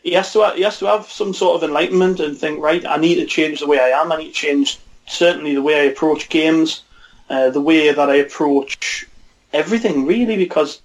he 0.04 0.14
has 0.14 0.32
to 0.34 0.52
he 0.56 0.62
has 0.64 0.78
to 0.80 0.86
have 0.86 1.06
some 1.10 1.34
sort 1.34 1.56
of 1.56 1.68
enlightenment 1.68 2.20
and 2.20 2.38
think 2.38 2.62
right. 2.62 2.86
I 2.86 2.98
need 2.98 3.16
to 3.16 3.26
change 3.26 3.62
the 3.62 3.68
way 3.68 3.80
I 3.80 4.00
am. 4.02 4.12
I 4.12 4.18
need 4.18 4.28
to 4.28 4.42
change 4.46 4.78
certainly 5.08 5.56
the 5.56 5.62
way 5.62 5.80
I 5.80 5.92
approach 5.92 6.30
games, 6.30 6.84
uh, 7.30 7.50
the 7.50 7.62
way 7.62 7.92
that 7.92 8.10
I 8.10 8.16
approach 8.16 9.08
everything 9.54 10.06
really 10.06 10.38
because 10.38 10.82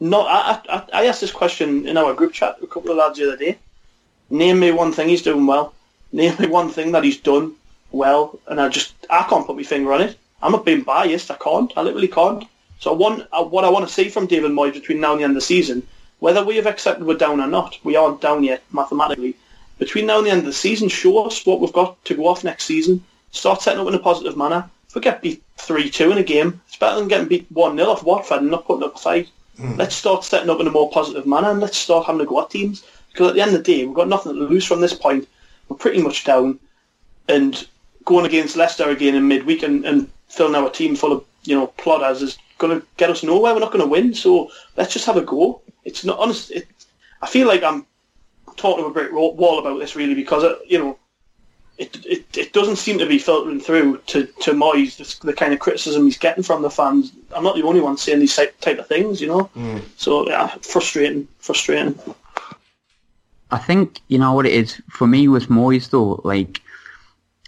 no, 0.00 0.22
I, 0.22 0.60
I, 0.68 0.82
I 0.92 1.06
asked 1.06 1.20
this 1.20 1.32
question 1.32 1.86
in 1.86 1.96
our 1.96 2.14
group 2.14 2.32
chat 2.32 2.58
a 2.62 2.66
couple 2.66 2.90
of 2.90 2.96
lads 2.96 3.18
the 3.18 3.28
other 3.28 3.36
day. 3.36 3.58
Name 4.28 4.58
me 4.58 4.72
one 4.72 4.92
thing 4.92 5.08
he's 5.08 5.22
doing 5.22 5.46
well. 5.46 5.72
Name 6.12 6.36
me 6.38 6.46
one 6.46 6.68
thing 6.68 6.92
that 6.92 7.04
he's 7.04 7.16
done 7.16 7.54
well, 7.94 8.38
and 8.46 8.60
I 8.60 8.68
just 8.68 8.94
I 9.08 9.22
can't 9.24 9.46
put 9.46 9.56
my 9.56 9.62
finger 9.62 9.92
on 9.92 10.02
it. 10.02 10.16
I'm 10.42 10.52
not 10.52 10.64
being 10.64 10.82
biased. 10.82 11.30
I 11.30 11.36
can't. 11.36 11.72
I 11.76 11.82
literally 11.82 12.08
can't. 12.08 12.44
So 12.80 12.92
one, 12.92 13.26
uh, 13.32 13.44
what 13.44 13.64
I 13.64 13.70
want 13.70 13.86
to 13.88 13.94
see 13.94 14.08
from 14.08 14.26
David 14.26 14.50
Moyes 14.50 14.74
between 14.74 15.00
now 15.00 15.12
and 15.12 15.20
the 15.20 15.24
end 15.24 15.30
of 15.30 15.36
the 15.36 15.40
season, 15.40 15.86
whether 16.18 16.44
we 16.44 16.56
have 16.56 16.66
accepted 16.66 17.06
we're 17.06 17.16
down 17.16 17.40
or 17.40 17.46
not, 17.46 17.78
we 17.84 17.96
aren't 17.96 18.20
down 18.20 18.44
yet 18.44 18.62
mathematically. 18.72 19.36
Between 19.78 20.06
now 20.06 20.18
and 20.18 20.26
the 20.26 20.30
end 20.30 20.40
of 20.40 20.46
the 20.46 20.52
season, 20.52 20.88
show 20.88 21.24
us 21.24 21.46
what 21.46 21.60
we've 21.60 21.72
got 21.72 22.04
to 22.04 22.14
go 22.14 22.26
off 22.26 22.44
next 22.44 22.64
season. 22.64 23.04
Start 23.30 23.62
setting 23.62 23.80
up 23.80 23.88
in 23.88 23.94
a 23.94 23.98
positive 23.98 24.36
manner. 24.36 24.68
If 24.88 24.94
we 24.94 25.00
get 25.00 25.22
beat 25.22 25.42
3-2 25.58 26.12
in 26.12 26.18
a 26.18 26.22
game, 26.22 26.60
it's 26.66 26.76
better 26.76 26.98
than 26.98 27.08
getting 27.08 27.28
beat 27.28 27.52
1-0 27.52 27.86
off 27.86 28.04
Watford 28.04 28.42
and 28.42 28.50
not 28.50 28.66
putting 28.66 28.84
up 28.84 28.96
a 28.96 28.98
fight. 28.98 29.28
Mm. 29.58 29.78
Let's 29.78 29.96
start 29.96 30.24
setting 30.24 30.50
up 30.50 30.60
in 30.60 30.66
a 30.66 30.70
more 30.70 30.90
positive 30.90 31.26
manner 31.26 31.50
and 31.50 31.60
let's 31.60 31.78
start 31.78 32.06
having 32.06 32.20
a 32.20 32.26
go 32.26 32.42
at 32.42 32.50
teams. 32.50 32.84
Because 33.10 33.28
at 33.28 33.34
the 33.34 33.40
end 33.40 33.54
of 33.54 33.64
the 33.64 33.72
day, 33.72 33.84
we've 33.84 33.94
got 33.94 34.08
nothing 34.08 34.34
to 34.34 34.38
lose 34.38 34.64
from 34.64 34.80
this 34.80 34.94
point. 34.94 35.28
We're 35.68 35.76
pretty 35.76 36.02
much 36.02 36.24
down. 36.24 36.58
And 37.28 37.66
going 38.04 38.26
against 38.26 38.56
Leicester 38.56 38.88
again 38.90 39.14
in 39.14 39.28
midweek 39.28 39.62
and, 39.62 39.84
and 39.84 40.10
filling 40.28 40.54
our 40.54 40.70
team 40.70 40.96
full 40.96 41.12
of, 41.12 41.24
you 41.44 41.54
know, 41.54 41.68
plodders 41.78 42.22
is 42.22 42.38
going 42.58 42.80
to 42.80 42.86
get 42.96 43.10
us 43.10 43.22
nowhere. 43.22 43.54
We're 43.54 43.60
not 43.60 43.72
going 43.72 43.84
to 43.84 43.90
win. 43.90 44.14
So 44.14 44.50
let's 44.76 44.92
just 44.92 45.06
have 45.06 45.16
a 45.16 45.22
go. 45.22 45.60
It's 45.84 46.04
not 46.04 46.18
honest. 46.18 46.50
It, 46.50 46.66
I 47.22 47.26
feel 47.26 47.46
like 47.46 47.62
I'm 47.62 47.86
talking 48.56 48.84
to 48.84 48.88
a 48.88 48.92
brick 48.92 49.12
wall 49.12 49.58
about 49.58 49.78
this 49.78 49.96
really 49.96 50.14
because, 50.14 50.44
uh, 50.44 50.56
you 50.66 50.78
know, 50.78 50.98
it, 51.76 52.06
it, 52.06 52.36
it 52.36 52.52
doesn't 52.52 52.76
seem 52.76 52.98
to 52.98 53.06
be 53.06 53.18
filtering 53.18 53.58
through 53.58 53.98
to, 54.06 54.26
to 54.26 54.52
Moyes, 54.52 54.96
the, 54.96 55.26
the, 55.26 55.32
kind 55.32 55.52
of 55.52 55.58
criticism 55.58 56.04
he's 56.04 56.18
getting 56.18 56.44
from 56.44 56.62
the 56.62 56.70
fans. 56.70 57.12
I'm 57.34 57.42
not 57.42 57.56
the 57.56 57.64
only 57.64 57.80
one 57.80 57.96
saying 57.96 58.20
these 58.20 58.36
type, 58.36 58.58
type 58.60 58.78
of 58.78 58.86
things, 58.86 59.20
you 59.20 59.26
know? 59.26 59.50
Mm. 59.56 59.82
So, 59.96 60.28
yeah, 60.28 60.48
frustrating, 60.62 61.26
frustrating. 61.38 61.98
I 63.50 63.58
think, 63.58 64.00
you 64.06 64.18
know 64.18 64.32
what 64.32 64.46
it 64.46 64.52
is, 64.52 64.80
for 64.88 65.06
me 65.06 65.26
with 65.26 65.48
Moyes 65.48 65.90
though, 65.90 66.20
like, 66.22 66.60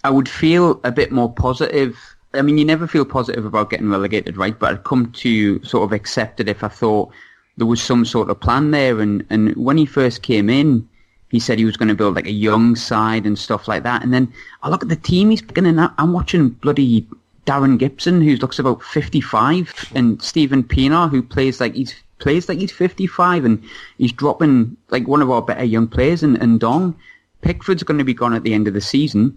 I 0.06 0.10
would 0.10 0.28
feel 0.28 0.80
a 0.84 0.92
bit 0.92 1.10
more 1.10 1.32
positive. 1.32 1.98
I 2.32 2.42
mean, 2.42 2.58
you 2.58 2.64
never 2.64 2.86
feel 2.86 3.04
positive 3.04 3.44
about 3.44 3.70
getting 3.70 3.90
relegated, 3.90 4.36
right? 4.36 4.56
But 4.56 4.70
I'd 4.70 4.84
come 4.84 5.10
to 5.10 5.64
sort 5.64 5.82
of 5.82 5.92
accept 5.92 6.38
it 6.38 6.48
if 6.48 6.62
I 6.62 6.68
thought 6.68 7.10
there 7.56 7.66
was 7.66 7.82
some 7.82 8.04
sort 8.04 8.30
of 8.30 8.38
plan 8.38 8.70
there. 8.70 9.00
And, 9.00 9.26
and 9.30 9.56
when 9.56 9.76
he 9.76 9.84
first 9.84 10.22
came 10.22 10.48
in, 10.48 10.88
he 11.32 11.40
said 11.40 11.58
he 11.58 11.64
was 11.64 11.76
going 11.76 11.88
to 11.88 11.96
build 11.96 12.14
like 12.14 12.28
a 12.28 12.42
young 12.48 12.76
side 12.76 13.26
and 13.26 13.36
stuff 13.36 13.66
like 13.66 13.82
that. 13.82 14.04
And 14.04 14.14
then 14.14 14.32
I 14.62 14.68
look 14.68 14.84
at 14.84 14.90
the 14.90 14.94
team 14.94 15.30
he's 15.30 15.42
picking, 15.42 15.64
beginning. 15.64 15.90
I'm 15.98 16.12
watching 16.12 16.50
bloody 16.50 17.04
Darren 17.44 17.76
Gibson, 17.76 18.22
who 18.22 18.36
looks 18.36 18.60
about 18.60 18.84
55, 18.84 19.92
and 19.96 20.22
Steven 20.22 20.62
Pienaar, 20.62 21.10
who 21.10 21.20
plays 21.20 21.60
like 21.60 21.74
he's 21.74 21.96
plays 22.20 22.48
like 22.48 22.58
he's 22.58 22.70
55, 22.70 23.44
and 23.44 23.60
he's 23.98 24.12
dropping 24.12 24.76
like 24.90 25.08
one 25.08 25.20
of 25.20 25.32
our 25.32 25.42
better 25.42 25.64
young 25.64 25.88
players, 25.88 26.22
and, 26.22 26.38
Ndong. 26.38 26.94
Pickford's 27.42 27.82
going 27.82 27.98
to 27.98 28.04
be 28.04 28.14
gone 28.14 28.34
at 28.34 28.44
the 28.44 28.54
end 28.54 28.68
of 28.68 28.74
the 28.74 28.80
season. 28.80 29.36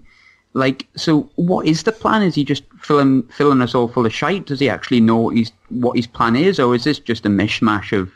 Like, 0.53 0.87
so 0.95 1.29
what 1.35 1.67
is 1.67 1.83
the 1.83 1.91
plan? 1.91 2.23
Is 2.23 2.35
he 2.35 2.43
just 2.43 2.63
filling 2.81 3.23
filling 3.23 3.61
us 3.61 3.75
all 3.75 3.87
full 3.87 4.05
of 4.05 4.13
shite? 4.13 4.47
Does 4.47 4.59
he 4.59 4.69
actually 4.69 4.99
know 4.99 5.17
what, 5.17 5.35
he's, 5.35 5.51
what 5.69 5.95
his 5.95 6.07
plan 6.07 6.35
is, 6.35 6.59
or 6.59 6.73
is 6.73 6.83
this 6.83 6.99
just 6.99 7.25
a 7.25 7.29
mishmash 7.29 7.97
of 7.97 8.11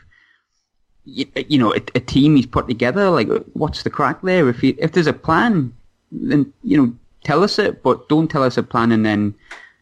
you, 1.04 1.26
you 1.48 1.58
know, 1.58 1.72
a, 1.72 1.82
a, 1.94 2.00
team 2.00 2.36
he's 2.36 2.46
put 2.46 2.66
together. 2.66 3.10
Like, 3.10 3.28
what's 3.52 3.82
the 3.82 3.90
crack 3.90 4.22
there? 4.22 4.48
If 4.48 4.60
he, 4.60 4.70
if 4.70 4.92
there's 4.92 5.06
a 5.06 5.12
plan, 5.12 5.72
then 6.10 6.52
you 6.62 6.76
know, 6.76 6.94
tell 7.24 7.42
us 7.42 7.58
it, 7.58 7.82
but 7.82 8.08
don't 8.08 8.30
tell 8.30 8.42
us 8.42 8.56
a 8.56 8.62
plan 8.62 8.92
and 8.92 9.04
then 9.04 9.34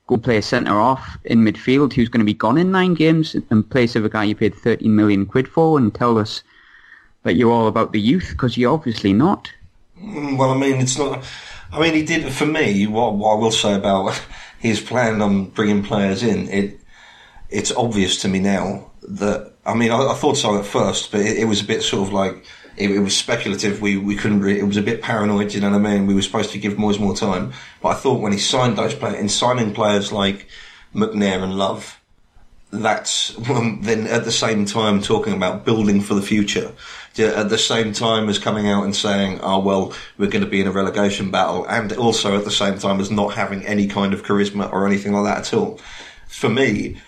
go 0.06 0.16
play 0.16 0.36
a 0.36 0.42
centre 0.42 0.80
off 0.80 1.16
in 1.24 1.44
midfield 1.44 1.92
who's 1.92 2.08
going 2.08 2.20
to 2.20 2.24
be 2.24 2.34
gone 2.34 2.58
in 2.58 2.72
nine 2.72 2.94
games 2.94 3.34
in 3.34 3.62
place 3.62 3.94
of 3.94 4.04
a 4.04 4.08
guy 4.08 4.24
you 4.24 4.34
paid 4.34 4.54
13 4.54 4.94
million 4.94 5.26
quid 5.26 5.48
for, 5.48 5.78
and 5.78 5.94
tell 5.94 6.18
us 6.18 6.42
that 7.22 7.34
you're 7.34 7.52
all 7.52 7.68
about 7.68 7.92
the 7.92 8.00
youth 8.00 8.28
because 8.30 8.56
you're 8.56 8.72
obviously 8.72 9.12
not. 9.12 9.50
Mm, 10.00 10.36
well, 10.36 10.50
I 10.50 10.56
mean, 10.56 10.80
it's 10.80 10.98
not. 10.98 11.24
I 11.72 11.80
mean, 11.80 11.94
he 11.94 12.02
did 12.02 12.30
for 12.32 12.44
me. 12.44 12.86
What, 12.86 13.14
what 13.14 13.32
I 13.32 13.38
will 13.38 13.50
say 13.50 13.74
about 13.74 14.20
his 14.58 14.80
plan 14.80 15.22
on 15.22 15.46
bringing 15.46 15.82
players 15.82 16.22
in, 16.22 16.48
it 16.48 16.78
it's 17.48 17.72
obvious 17.72 18.16
to 18.22 18.28
me 18.28 18.38
now 18.38 18.90
that 19.02 19.52
I 19.66 19.74
mean 19.74 19.90
I, 19.90 20.12
I 20.12 20.14
thought 20.14 20.36
so 20.36 20.58
at 20.58 20.66
first, 20.66 21.10
but 21.10 21.20
it, 21.20 21.38
it, 21.38 21.44
was 21.44 21.60
a 21.60 21.64
bit 21.64 21.82
sort 21.82 22.06
of 22.06 22.12
like 22.12 22.44
it, 22.76 22.90
it 22.90 22.98
was 23.00 23.16
speculative. 23.16 23.80
We 23.80 23.96
we 23.96 24.16
couldn't. 24.16 24.46
It 24.46 24.64
was 24.64 24.76
a 24.76 24.82
bit 24.82 25.02
paranoid. 25.02 25.54
You 25.54 25.60
know 25.60 25.70
what 25.70 25.86
I 25.86 25.94
mean? 25.94 26.06
We 26.06 26.14
were 26.14 26.22
supposed 26.22 26.52
to 26.52 26.58
give 26.58 26.74
Moyes 26.74 27.00
more 27.00 27.16
time, 27.16 27.52
but 27.80 27.90
I 27.90 27.94
thought 27.94 28.20
when 28.20 28.32
he 28.32 28.38
signed 28.38 28.76
those 28.76 28.94
players, 28.94 29.18
in 29.18 29.28
signing 29.28 29.72
players 29.72 30.12
like 30.12 30.48
McNair 30.94 31.42
and 31.42 31.56
Love, 31.56 31.98
that's 32.72 33.36
um, 33.50 33.80
then 33.82 34.06
at 34.06 34.24
the 34.24 34.32
same 34.32 34.64
time 34.64 35.02
talking 35.02 35.34
about 35.34 35.64
building 35.64 36.00
for 36.00 36.14
the 36.14 36.22
future. 36.22 36.72
At 37.18 37.50
the 37.50 37.58
same 37.58 37.92
time 37.92 38.30
as 38.30 38.38
coming 38.38 38.66
out 38.66 38.84
and 38.84 38.96
saying, 38.96 39.40
"Oh 39.42 39.60
well, 39.60 39.92
we're 40.16 40.30
going 40.30 40.44
to 40.44 40.50
be 40.50 40.62
in 40.62 40.66
a 40.66 40.72
relegation 40.72 41.30
battle," 41.30 41.66
and 41.66 41.92
also 41.92 42.36
at 42.36 42.44
the 42.44 42.50
same 42.50 42.78
time 42.78 42.98
as 43.00 43.10
not 43.10 43.34
having 43.34 43.64
any 43.66 43.86
kind 43.86 44.14
of 44.14 44.22
charisma 44.24 44.72
or 44.72 44.86
anything 44.86 45.12
like 45.12 45.24
that 45.24 45.46
at 45.46 45.54
all. 45.54 45.78
For 46.28 46.48
me, 46.48 46.98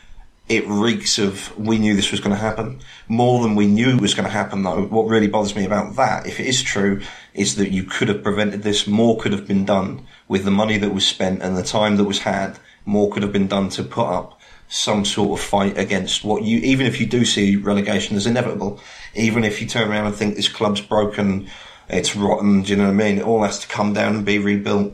it 0.50 0.68
reeks 0.68 1.18
of 1.18 1.56
we 1.58 1.78
knew 1.78 1.96
this 1.96 2.10
was 2.10 2.20
going 2.20 2.36
to 2.36 2.40
happen. 2.40 2.80
More 3.08 3.42
than 3.42 3.54
we 3.54 3.66
knew 3.66 3.96
was 3.96 4.12
going 4.12 4.26
to 4.26 4.30
happen, 4.30 4.62
though. 4.62 4.82
What 4.82 5.06
really 5.06 5.28
bothers 5.28 5.56
me 5.56 5.64
about 5.64 5.96
that, 5.96 6.26
if 6.26 6.38
it 6.38 6.46
is 6.46 6.62
true, 6.62 7.00
is 7.32 7.56
that 7.56 7.70
you 7.70 7.84
could 7.84 8.08
have 8.08 8.22
prevented 8.22 8.62
this. 8.62 8.86
More 8.86 9.16
could 9.16 9.32
have 9.32 9.48
been 9.48 9.64
done 9.64 10.06
with 10.28 10.44
the 10.44 10.50
money 10.50 10.76
that 10.76 10.92
was 10.92 11.06
spent 11.06 11.40
and 11.40 11.56
the 11.56 11.62
time 11.62 11.96
that 11.96 12.04
was 12.04 12.18
had. 12.20 12.58
More 12.84 13.10
could 13.10 13.22
have 13.22 13.32
been 13.32 13.48
done 13.48 13.70
to 13.70 13.82
put 13.82 14.06
up 14.06 14.38
some 14.74 15.04
sort 15.04 15.38
of 15.38 15.46
fight 15.46 15.78
against 15.78 16.24
what 16.24 16.42
you, 16.42 16.58
even 16.58 16.84
if 16.84 17.00
you 17.00 17.06
do 17.06 17.24
see 17.24 17.54
relegation 17.54 18.16
as 18.16 18.26
inevitable, 18.26 18.80
even 19.14 19.44
if 19.44 19.60
you 19.60 19.68
turn 19.68 19.88
around 19.88 20.06
and 20.06 20.16
think 20.16 20.34
this 20.34 20.48
club's 20.48 20.80
broken, 20.80 21.48
it's 21.88 22.16
rotten, 22.16 22.62
do 22.62 22.70
you 22.70 22.76
know 22.76 22.84
what 22.84 22.90
I 22.90 22.94
mean? 22.94 23.18
It 23.18 23.24
all 23.24 23.44
has 23.44 23.60
to 23.60 23.68
come 23.68 23.92
down 23.92 24.16
and 24.16 24.24
be 24.24 24.38
rebuilt. 24.38 24.92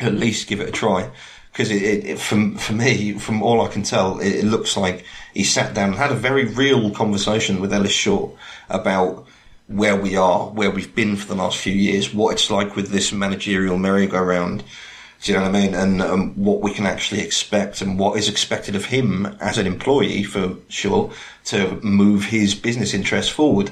At 0.00 0.14
least 0.14 0.48
give 0.48 0.60
it 0.60 0.68
a 0.68 0.72
try 0.72 1.08
because 1.52 1.70
it, 1.70 1.82
it, 1.82 2.04
it, 2.04 2.18
for 2.18 2.72
me, 2.72 3.12
from 3.12 3.42
all 3.42 3.60
I 3.60 3.68
can 3.68 3.84
tell, 3.84 4.18
it, 4.18 4.30
it, 4.30 4.44
looks 4.44 4.76
like 4.76 5.04
he 5.34 5.44
sat 5.44 5.74
down 5.74 5.90
and 5.90 5.98
had 5.98 6.10
a 6.10 6.16
very 6.16 6.46
real 6.46 6.90
conversation 6.90 7.60
with 7.60 7.72
Ellis 7.72 7.92
Short 7.92 8.34
about 8.70 9.26
where 9.68 9.94
we 9.94 10.16
are, 10.16 10.48
where 10.48 10.70
we've 10.70 10.94
been 10.94 11.14
for 11.14 11.28
the 11.28 11.36
last 11.36 11.58
few 11.58 11.74
years, 11.74 12.12
what 12.12 12.32
it's 12.32 12.50
like 12.50 12.74
with 12.74 12.88
this 12.88 13.12
managerial 13.12 13.78
merry-go-round. 13.78 14.64
Do 15.22 15.30
you 15.30 15.38
know 15.38 15.44
what 15.44 15.54
I 15.54 15.60
mean? 15.60 15.74
And 15.74 16.02
um, 16.02 16.30
what 16.34 16.62
we 16.62 16.74
can 16.74 16.84
actually 16.84 17.20
expect 17.20 17.80
and 17.80 17.96
what 17.96 18.18
is 18.18 18.28
expected 18.28 18.74
of 18.74 18.86
him 18.86 19.26
as 19.40 19.56
an 19.56 19.68
employee 19.68 20.24
for 20.24 20.56
sure 20.68 21.12
to 21.44 21.78
move 21.80 22.24
his 22.24 22.56
business 22.56 22.92
interests 22.92 23.30
forward. 23.30 23.70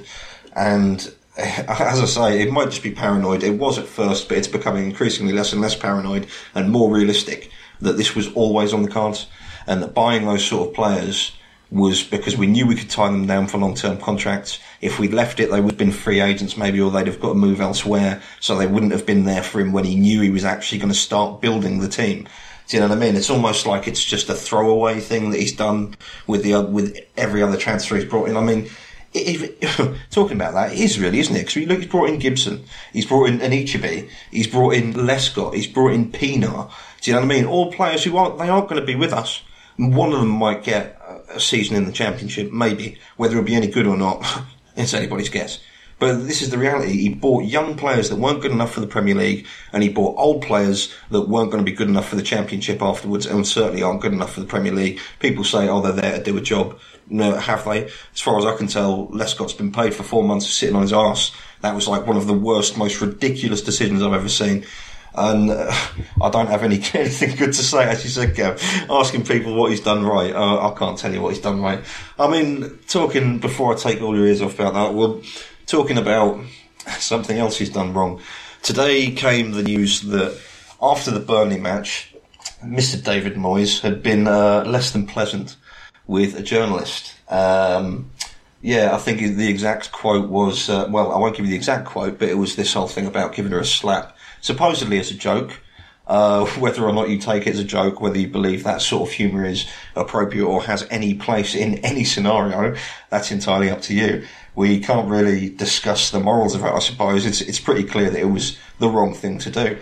And 0.55 1.13
as 1.37 2.01
I 2.01 2.05
say, 2.05 2.43
it 2.43 2.53
might 2.53 2.71
just 2.71 2.85
be 2.85 2.93
paranoid. 2.93 3.43
It 3.43 3.59
was 3.59 3.79
at 3.79 3.87
first, 3.87 4.29
but 4.29 4.39
it's 4.39 4.47
becoming 4.47 4.85
increasingly 4.85 5.33
less 5.33 5.53
and 5.53 5.61
less 5.61 5.75
paranoid 5.75 6.29
and 6.55 6.71
more 6.71 6.89
realistic 6.89 7.51
that 7.81 7.97
this 7.97 8.15
was 8.15 8.33
always 8.35 8.73
on 8.73 8.83
the 8.83 8.91
cards 8.91 9.27
and 9.67 9.83
that 9.83 9.93
buying 9.93 10.27
those 10.27 10.45
sort 10.45 10.69
of 10.69 10.75
players 10.75 11.33
was 11.71 12.03
because 12.03 12.37
we 12.37 12.47
knew 12.47 12.67
we 12.67 12.75
could 12.75 12.91
tie 12.91 13.11
them 13.11 13.27
down 13.27 13.47
for 13.47 13.59
long-term 13.59 13.99
contracts. 13.99 14.59
If 14.81 14.99
we'd 14.99 15.13
left 15.13 15.39
it, 15.39 15.51
they 15.51 15.61
would 15.61 15.73
have 15.73 15.79
been 15.79 15.93
free 15.93 16.21
agents 16.21 16.57
maybe, 16.57 16.81
or 16.81 16.91
they'd 16.91 17.07
have 17.07 17.21
got 17.21 17.29
to 17.29 17.35
move 17.35 17.61
elsewhere. 17.61 18.21
So 18.41 18.57
they 18.57 18.67
wouldn't 18.67 18.93
have 18.93 19.07
been 19.07 19.25
there 19.25 19.43
for 19.43 19.61
him 19.61 19.73
when 19.73 19.85
he 19.85 19.95
knew 19.95 20.21
he 20.21 20.31
was 20.31 20.45
actually 20.45 20.79
going 20.79 20.93
to 20.93 20.99
start 20.99 21.41
building 21.41 21.79
the 21.79 21.89
team. 21.89 22.29
Do 22.67 22.77
you 22.77 22.81
know 22.81 22.89
what 22.89 22.99
I 22.99 23.01
mean? 23.01 23.17
It's 23.17 23.31
almost 23.31 23.67
like 23.67 23.89
it's 23.89 24.05
just 24.05 24.29
a 24.29 24.35
throwaway 24.35 25.01
thing 25.01 25.31
that 25.31 25.41
he's 25.41 25.57
done 25.57 25.97
with 26.27 26.45
the 26.45 26.61
with 26.61 26.99
every 27.17 27.43
other 27.43 27.57
transfer 27.57 27.97
he's 27.97 28.05
brought 28.05 28.29
in. 28.29 28.37
I 28.37 28.43
mean, 28.43 28.69
talking 30.11 30.37
about 30.37 30.55
that, 30.55 30.73
it 30.73 30.79
is 30.79 31.01
really, 31.01 31.19
isn't 31.19 31.35
it? 31.35 31.47
Because 31.47 31.67
look, 31.67 31.79
he's 31.79 31.89
brought 31.89 32.11
in 32.11 32.21
Gibson, 32.21 32.65
he's 32.93 33.07
brought 33.07 33.29
in 33.29 33.41
Anichebe, 33.41 34.09
he's 34.31 34.47
brought 34.47 34.75
in 34.75 34.93
Lescott, 34.93 35.55
he's 35.55 35.67
brought 35.67 35.95
in 35.95 36.13
Pienaar. 36.13 36.71
Do 37.01 37.11
you 37.11 37.17
know 37.17 37.27
what 37.27 37.33
I 37.33 37.37
mean? 37.37 37.45
All 37.45 37.73
players 37.73 38.05
who 38.05 38.17
aren't, 38.17 38.39
they 38.39 38.49
aren't 38.49 38.69
going 38.69 38.81
to 38.81 38.87
be 38.87 38.95
with 38.95 39.13
us. 39.13 39.43
One 39.81 40.13
of 40.13 40.21
them 40.21 40.29
might 40.29 40.63
get 40.63 41.01
a 41.31 41.41
season 41.41 41.77
in 41.77 41.87
the 41.87 41.93
championship, 41.93 42.53
maybe. 42.53 42.99
Whether 43.17 43.39
it'll 43.39 43.47
be 43.47 43.55
any 43.55 43.69
good 43.69 43.87
or 43.87 43.97
not, 43.97 44.25
it's 44.77 44.95
anybody's 44.95 45.31
guess. 45.31 45.59
But 45.99 46.27
this 46.27 46.41
is 46.41 46.51
the 46.51 46.59
reality. 46.59 46.93
He 46.93 47.09
bought 47.11 47.45
young 47.45 47.77
players 47.77 48.09
that 48.09 48.17
weren't 48.17 48.41
good 48.41 48.53
enough 48.53 48.73
for 48.73 48.81
the 48.81 48.87
Premier 48.87 49.15
League, 49.15 49.47
and 49.73 49.83
he 49.83 49.91
bought 49.91 50.19
old 50.19 50.43
players 50.43 50.95
that 51.11 51.29
weren't 51.29 51.51
going 51.51 51.63
to 51.63 51.71
be 51.71 51.77
good 51.77 51.89
enough 51.89 52.09
for 52.09 52.17
the 52.17 52.23
Championship 52.23 52.81
afterwards, 52.81 53.27
and 53.27 53.47
certainly 53.47 53.83
aren't 53.83 54.01
good 54.01 54.15
enough 54.15 54.33
for 54.33 54.41
the 54.41 54.47
Premier 54.47 54.73
League. 54.73 54.99
People 55.19 55.45
say, 55.45 55.69
oh, 55.69 55.83
they're 55.83 55.93
there 55.93 56.19
to 56.19 56.25
do 56.25 56.37
a 56.39 56.41
job. 56.41 56.79
No, 57.11 57.37
have 57.37 57.65
they? 57.67 57.85
As 57.85 58.21
far 58.21 58.39
as 58.39 58.47
I 58.47 58.57
can 58.57 58.67
tell, 58.67 59.09
Lescott's 59.09 59.53
been 59.53 59.73
paid 59.73 59.95
for 59.95 60.03
four 60.03 60.25
months 60.25 60.47
of 60.47 60.53
sitting 60.53 60.77
on 60.77 60.83
his 60.83 60.93
arse. 60.93 61.35
That 61.61 61.75
was 61.75 61.87
like 61.87 62.07
one 62.07 62.17
of 62.17 62.27
the 62.27 62.35
worst, 62.35 62.79
most 62.79 63.01
ridiculous 63.03 63.61
decisions 63.61 64.03
I've 64.03 64.15
ever 64.15 64.29
seen 64.29 64.65
and 65.15 65.51
uh, 65.51 65.73
I 66.23 66.31
don't 66.31 66.49
have 66.49 66.63
any 66.63 66.77
anything 66.95 67.37
good 67.37 67.53
to 67.53 67.63
say. 67.63 67.85
As 67.85 68.05
you 68.05 68.11
said, 68.11 68.35
Gav, 68.35 68.63
asking 68.91 69.25
people 69.25 69.55
what 69.55 69.71
he's 69.71 69.81
done 69.81 70.05
right, 70.05 70.35
uh, 70.35 70.71
I 70.71 70.79
can't 70.79 70.99
tell 70.99 71.13
you 71.13 71.21
what 71.21 71.35
he's 71.35 71.43
done 71.43 71.61
right. 71.61 71.83
I 72.19 72.29
mean, 72.29 72.79
talking 72.89 73.39
before 73.39 73.75
I 73.75 73.77
take 73.77 74.01
all 74.01 74.17
your 74.17 74.27
ears 74.27 74.43
off 74.43 74.55
about 74.55 74.75
that, 74.75 74.95
well, 74.95 75.23
talking 75.67 75.99
about 75.99 76.41
something 76.99 77.39
else 77.39 77.59
he's 77.59 77.71
done 77.71 77.93
wrong. 77.93 78.21
Today 78.63 79.11
came 79.11 79.53
the 79.53 79.63
news 79.63 80.03
that 80.03 80.39
after 80.83 81.11
the 81.11 81.21
Burnley 81.21 81.59
match, 81.59 82.15
Mr. 82.63 83.03
David 83.03 83.35
Moyes 83.35 83.81
had 83.81 84.03
been 84.03 84.27
uh, 84.29 84.65
less 84.67 84.91
than 84.91 85.07
pleasant 85.07 85.57
with 86.07 86.37
a 86.39 86.43
journalist. 86.43 87.15
Um, 87.29 88.11
Yeah, 88.63 88.95
I 88.95 88.99
think 88.99 89.21
the 89.21 89.49
exact 89.49 89.91
quote 89.91 90.29
was, 90.29 90.69
uh, 90.69 90.87
well, 90.91 91.13
I 91.13 91.19
won't 91.19 91.35
give 91.35 91.47
you 91.47 91.51
the 91.51 91.57
exact 91.57 91.87
quote, 91.87 92.19
but 92.19 92.29
it 92.29 92.37
was 92.37 92.57
this 92.57 92.75
whole 92.75 92.89
thing 92.89 93.07
about 93.07 93.35
giving 93.35 93.53
her 93.53 93.61
a 93.61 93.65
slap, 93.65 94.15
supposedly 94.41 94.99
as 94.99 95.11
a 95.11 95.15
joke. 95.15 95.61
Uh, 96.07 96.45
whether 96.59 96.83
or 96.83 96.93
not 96.93 97.09
you 97.09 97.19
take 97.19 97.47
it 97.47 97.55
as 97.55 97.61
a 97.61 97.65
joke, 97.65 98.01
whether 98.01 98.19
you 98.19 98.27
believe 98.27 98.65
that 98.65 98.83
sort 98.83 99.09
of 99.09 99.15
humour 99.15 99.45
is 99.45 99.67
appropriate 99.95 100.45
or 100.45 100.63
has 100.63 100.87
any 100.91 101.15
place 101.15 101.55
in 101.55 101.79
any 101.85 102.05
scenario, 102.05 102.75
that's 103.11 103.31
entirely 103.31 103.71
up 103.71 103.81
to 103.81 103.95
you. 103.95 104.27
We 104.57 104.81
can't 104.81 105.09
really 105.09 105.49
discuss 105.49 106.11
the 106.11 106.19
morals 106.19 106.57
of 106.57 106.65
it, 106.65 106.73
I 106.73 106.81
suppose. 106.81 107.25
It's, 107.25 107.41
it's 107.41 107.61
pretty 107.61 107.85
clear 107.85 108.11
that 108.11 108.21
it 108.21 108.25
was 108.25 108.59
the 108.81 108.89
wrong 108.89 109.15
thing 109.15 109.39
to 109.39 109.51
do. 109.51 109.79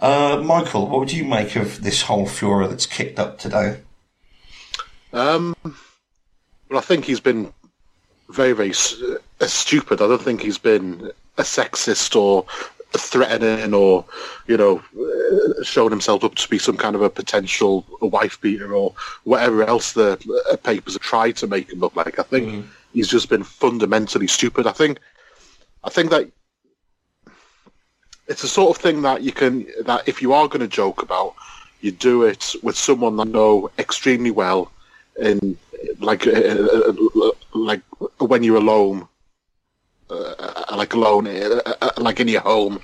Uh, 0.00 0.40
Michael, 0.44 0.88
what 0.88 1.00
would 1.00 1.12
you 1.12 1.24
make 1.24 1.56
of 1.56 1.82
this 1.82 2.02
whole 2.02 2.26
furor 2.26 2.66
that's 2.66 2.86
kicked 2.86 3.18
up 3.18 3.38
today? 3.38 3.80
Um, 5.12 5.56
well, 6.68 6.78
I 6.78 6.82
think 6.82 7.04
he's 7.04 7.20
been 7.20 7.52
very, 8.28 8.52
very 8.52 8.70
uh, 8.70 9.46
stupid. 9.46 10.00
I 10.00 10.06
don't 10.06 10.22
think 10.22 10.42
he's 10.42 10.58
been 10.58 11.10
a 11.36 11.42
sexist 11.42 12.14
or 12.14 12.44
threatening 12.92 13.74
or, 13.74 14.04
you 14.46 14.56
know, 14.56 14.82
showing 15.62 15.90
himself 15.90 16.24
up 16.24 16.34
to 16.36 16.48
be 16.48 16.58
some 16.58 16.76
kind 16.76 16.94
of 16.94 17.02
a 17.02 17.10
potential 17.10 17.84
wife 18.00 18.40
beater 18.40 18.74
or 18.74 18.94
whatever 19.24 19.62
else 19.64 19.92
the 19.92 20.12
uh, 20.50 20.56
papers 20.56 20.94
have 20.94 21.02
tried 21.02 21.36
to 21.36 21.46
make 21.46 21.70
him 21.70 21.80
look 21.80 21.94
like. 21.96 22.18
I 22.18 22.22
think 22.22 22.48
mm. 22.48 22.64
he's 22.92 23.08
just 23.08 23.28
been 23.28 23.44
fundamentally 23.44 24.26
stupid. 24.26 24.66
I 24.66 24.72
think, 24.72 24.98
I 25.84 25.90
think 25.90 26.10
that 26.10 26.30
it's 28.26 28.42
the 28.42 28.48
sort 28.48 28.76
of 28.76 28.82
thing 28.82 29.02
that 29.02 29.22
you 29.22 29.32
can 29.32 29.66
that 29.84 30.06
if 30.06 30.22
you 30.22 30.32
are 30.32 30.48
going 30.48 30.60
to 30.60 30.68
joke 30.68 31.02
about, 31.02 31.34
you 31.80 31.90
do 31.92 32.24
it 32.24 32.54
with 32.62 32.76
someone 32.76 33.16
that 33.16 33.28
know 33.28 33.70
extremely 33.78 34.30
well, 34.30 34.70
in 35.20 35.56
like 36.00 36.26
uh, 36.26 36.30
uh, 36.30 36.92
uh 37.22 37.30
like 37.54 37.82
when 38.18 38.42
you're 38.42 38.56
alone, 38.56 39.08
uh, 40.10 40.76
like 40.76 40.94
alone, 40.94 41.26
uh, 41.26 41.60
uh, 41.80 41.90
like 41.98 42.20
in 42.20 42.28
your 42.28 42.40
home. 42.40 42.80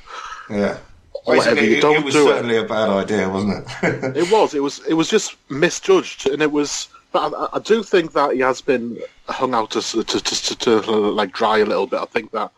Yeah. 0.50 0.78
Whatever 1.24 1.60
it, 1.60 1.70
you 1.70 1.80
don't 1.80 1.96
it 1.96 2.04
was 2.04 2.14
do 2.14 2.26
certainly 2.26 2.56
it. 2.56 2.64
a 2.64 2.68
bad 2.68 2.90
idea, 2.90 3.28
wasn't 3.28 3.66
it? 3.82 4.16
it 4.16 4.30
was. 4.30 4.54
It 4.54 4.62
was. 4.62 4.80
It 4.86 4.94
was 4.94 5.08
just 5.08 5.36
misjudged, 5.48 6.28
and 6.28 6.42
it 6.42 6.52
was. 6.52 6.88
But 7.12 7.32
I, 7.34 7.48
I 7.54 7.58
do 7.60 7.82
think 7.82 8.12
that 8.12 8.34
he 8.34 8.40
has 8.40 8.60
been 8.60 8.98
hung 9.28 9.54
out 9.54 9.70
to 9.70 9.80
to, 9.80 10.04
to, 10.04 10.20
to, 10.20 10.56
to 10.56 10.80
like 10.80 11.32
dry 11.32 11.58
a 11.58 11.64
little 11.64 11.86
bit. 11.86 12.00
I 12.00 12.06
think 12.06 12.32
that 12.32 12.50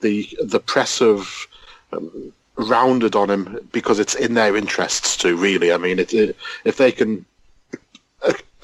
the 0.00 0.26
the 0.42 0.60
press 0.60 1.02
of 1.02 1.46
um, 1.92 2.32
rounded 2.56 3.14
on 3.14 3.30
him 3.30 3.58
because 3.72 3.98
it's 3.98 4.14
in 4.14 4.34
their 4.34 4.56
interests 4.56 5.16
to 5.18 5.36
really. 5.36 5.72
I 5.72 5.76
mean, 5.76 5.98
it, 5.98 6.14
it, 6.14 6.36
if 6.64 6.78
they 6.78 6.92
can 6.92 7.26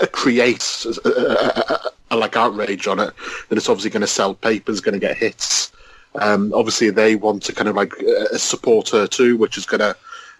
uh, 0.01 0.05
uh, 0.05 0.07
create 0.07 0.87
uh, 1.05 1.79
a, 2.11 2.17
like 2.17 2.37
outrage 2.37 2.87
on 2.87 2.99
it, 3.01 3.13
then 3.49 3.59
it's 3.59 3.69
obviously 3.69 3.91
going 3.91 4.01
to 4.01 4.07
sell 4.07 4.35
papers, 4.35 4.81
going 4.81 4.95
to 4.95 4.99
get 4.99 5.17
hits. 5.17 5.73
Um, 6.17 6.53
obviously, 6.55 6.91
they 6.91 7.17
want 7.17 7.43
to 7.45 7.53
kind 7.53 7.69
of 7.69 7.77
like 7.77 7.93
uh, 8.03 8.37
support 8.37 8.89
her 8.91 9.07
too, 9.07 9.37
which 9.37 9.57
is 9.57 9.67
going 9.67 9.81
to, 9.81 9.97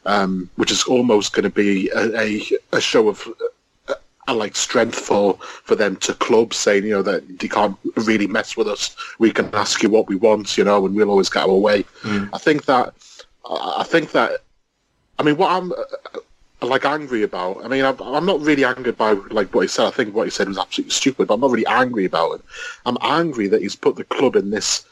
um, 0.07 0.51
which 0.57 0.71
is 0.71 0.85
almost 0.85 1.33
going 1.33 1.45
to 1.45 1.51
be 1.51 1.89
a, 1.91 2.19
a, 2.19 2.43
a 2.73 2.81
show 2.81 3.09
of 3.09 3.29
a 4.29 4.35
like 4.35 4.55
strength 4.57 4.99
for 4.99 5.35
for 5.65 5.75
them 5.75 5.97
to 5.97 6.15
clubs 6.15 6.57
saying 6.57 6.85
you 6.85 6.91
know 6.91 7.03
that 7.03 7.23
you 7.43 7.49
can't 7.49 7.77
really 7.97 8.27
mess 8.27 8.57
with 8.57 8.69
us. 8.69 8.95
We 9.19 9.33
can 9.33 9.53
ask 9.55 9.83
you 9.83 9.91
what 9.91 10.09
we 10.09 10.17
want, 10.17 10.57
you 10.57 10.65
know, 10.65 10.85
and 10.87 10.95
we'll 10.95 11.11
always 11.11 11.29
get 11.29 11.45
our 11.45 11.55
way. 11.55 11.85
Mm. 12.03 12.31
I 12.33 12.39
think 12.39 12.65
that 12.67 12.95
I 13.49 13.85
think 13.85 14.13
that, 14.13 14.41
I 15.19 15.23
mean, 15.23 15.37
what 15.37 15.51
I'm 15.51 15.73
uh, 15.73 16.21
like 16.63 16.85
angry 16.85 17.23
about. 17.23 17.65
I 17.65 17.69
mean, 17.69 17.85
I'm, 17.85 18.01
I'm, 18.01 18.27
not 18.27 18.41
really 18.41 18.65
angered 18.65 18.97
by 18.97 19.13
like 19.13 19.55
what 19.55 19.63
he 19.63 19.69
said. 19.69 19.87
I 19.87 19.91
think 19.91 20.15
what 20.15 20.27
he 20.27 20.31
said 20.31 20.49
was 20.49 20.59
absolutely 20.59 20.93
stupid, 20.93 21.29
but 21.29 21.35
I'm 21.35 21.41
not 21.41 21.51
really 21.51 21.67
angry 21.67 22.05
about 22.05 22.33
it. 22.35 22.43
I'm 22.87 22.99
angry 23.01 23.49
that 23.49 23.63
he's 23.63 23.77
put 23.77 23.97
the 23.97 24.05
club 24.05 24.37
in 24.37 24.51
this 24.51 24.85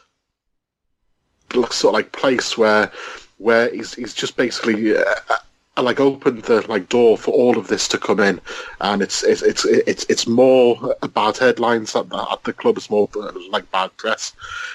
sort 1.52 1.84
of 1.84 1.92
like 1.92 2.12
place 2.12 2.56
where 2.58 2.90
where 3.38 3.70
he's 3.70 3.94
he's 3.94 4.14
just 4.14 4.36
basically. 4.36 4.96
Uh, 4.96 5.04
uh, 5.30 5.36
like 5.80 6.00
opened 6.00 6.42
the 6.42 6.66
like 6.68 6.88
door 6.88 7.16
for 7.16 7.30
all 7.30 7.56
of 7.56 7.68
this 7.68 7.86
to 7.86 7.98
come 7.98 8.18
in, 8.18 8.40
and 8.80 9.00
it's 9.00 9.22
it's 9.22 9.42
it's 9.42 9.64
it's, 9.64 10.04
it's 10.08 10.26
more 10.26 10.96
bad 11.14 11.36
headlines 11.36 11.94
at 11.94 12.08
the, 12.08 12.32
at 12.32 12.42
the 12.42 12.52
club. 12.52 12.76
It's 12.76 12.90
more 12.90 13.08
like 13.48 13.70
bad 13.70 13.96
press. 13.96 14.32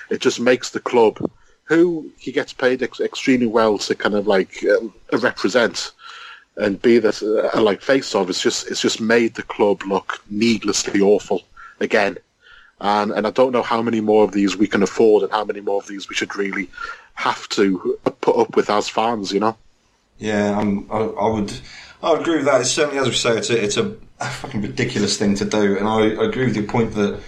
It 0.10 0.22
just 0.22 0.40
makes 0.40 0.70
the 0.70 0.80
club 0.80 1.20
who 1.66 2.10
he 2.18 2.32
gets 2.32 2.54
paid 2.54 2.84
ex- 2.84 3.00
extremely 3.00 3.48
well 3.48 3.78
to 3.80 3.96
kind 3.96 4.16
of 4.16 4.28
like 4.28 4.64
um, 4.66 4.94
represent 5.12 5.92
and 6.56 6.82
be 6.82 7.00
this 7.00 7.24
uh, 7.24 7.50
like 7.56 7.82
face 7.82 8.14
of. 8.16 8.30
It's 8.30 8.42
just 8.42 8.70
it's 8.70 8.82
just 8.82 9.02
made 9.02 9.36
the 9.36 9.44
club 9.44 9.84
look 9.84 10.22
needlessly 10.30 11.02
awful 11.02 11.42
again. 11.80 12.18
And 12.82 13.12
and 13.12 13.26
I 13.26 13.32
don't 13.32 13.52
know 13.52 13.64
how 13.64 13.82
many 13.82 14.02
more 14.02 14.24
of 14.24 14.32
these 14.32 14.58
we 14.58 14.68
can 14.68 14.84
afford, 14.84 15.24
and 15.24 15.32
how 15.32 15.46
many 15.46 15.62
more 15.62 15.80
of 15.80 15.88
these 15.88 16.10
we 16.10 16.16
should 16.16 16.36
really 16.36 16.70
have 17.16 17.48
to 17.50 18.00
put 18.22 18.38
up 18.38 18.56
with 18.56 18.70
as 18.70 18.90
fans. 18.90 19.32
You 19.32 19.40
know. 19.40 19.58
Yeah, 20.18 20.60
I, 20.60 20.96
I 20.96 21.30
would. 21.30 21.54
I 22.02 22.12
would 22.12 22.22
agree 22.22 22.38
with 22.38 22.46
that. 22.46 22.62
It's 22.62 22.72
certainly, 22.72 23.00
as 23.00 23.08
we 23.08 23.14
say, 23.14 23.38
it's 23.38 23.50
a, 23.50 23.64
it's 23.64 23.78
a, 23.78 23.96
fucking 24.20 24.62
ridiculous 24.62 25.18
thing 25.18 25.36
to 25.36 25.46
do, 25.46 25.78
and 25.78 25.88
I, 25.88 26.22
I 26.22 26.26
agree 26.26 26.46
with 26.46 26.56
your 26.56 26.66
point 26.66 26.94
that 26.96 27.20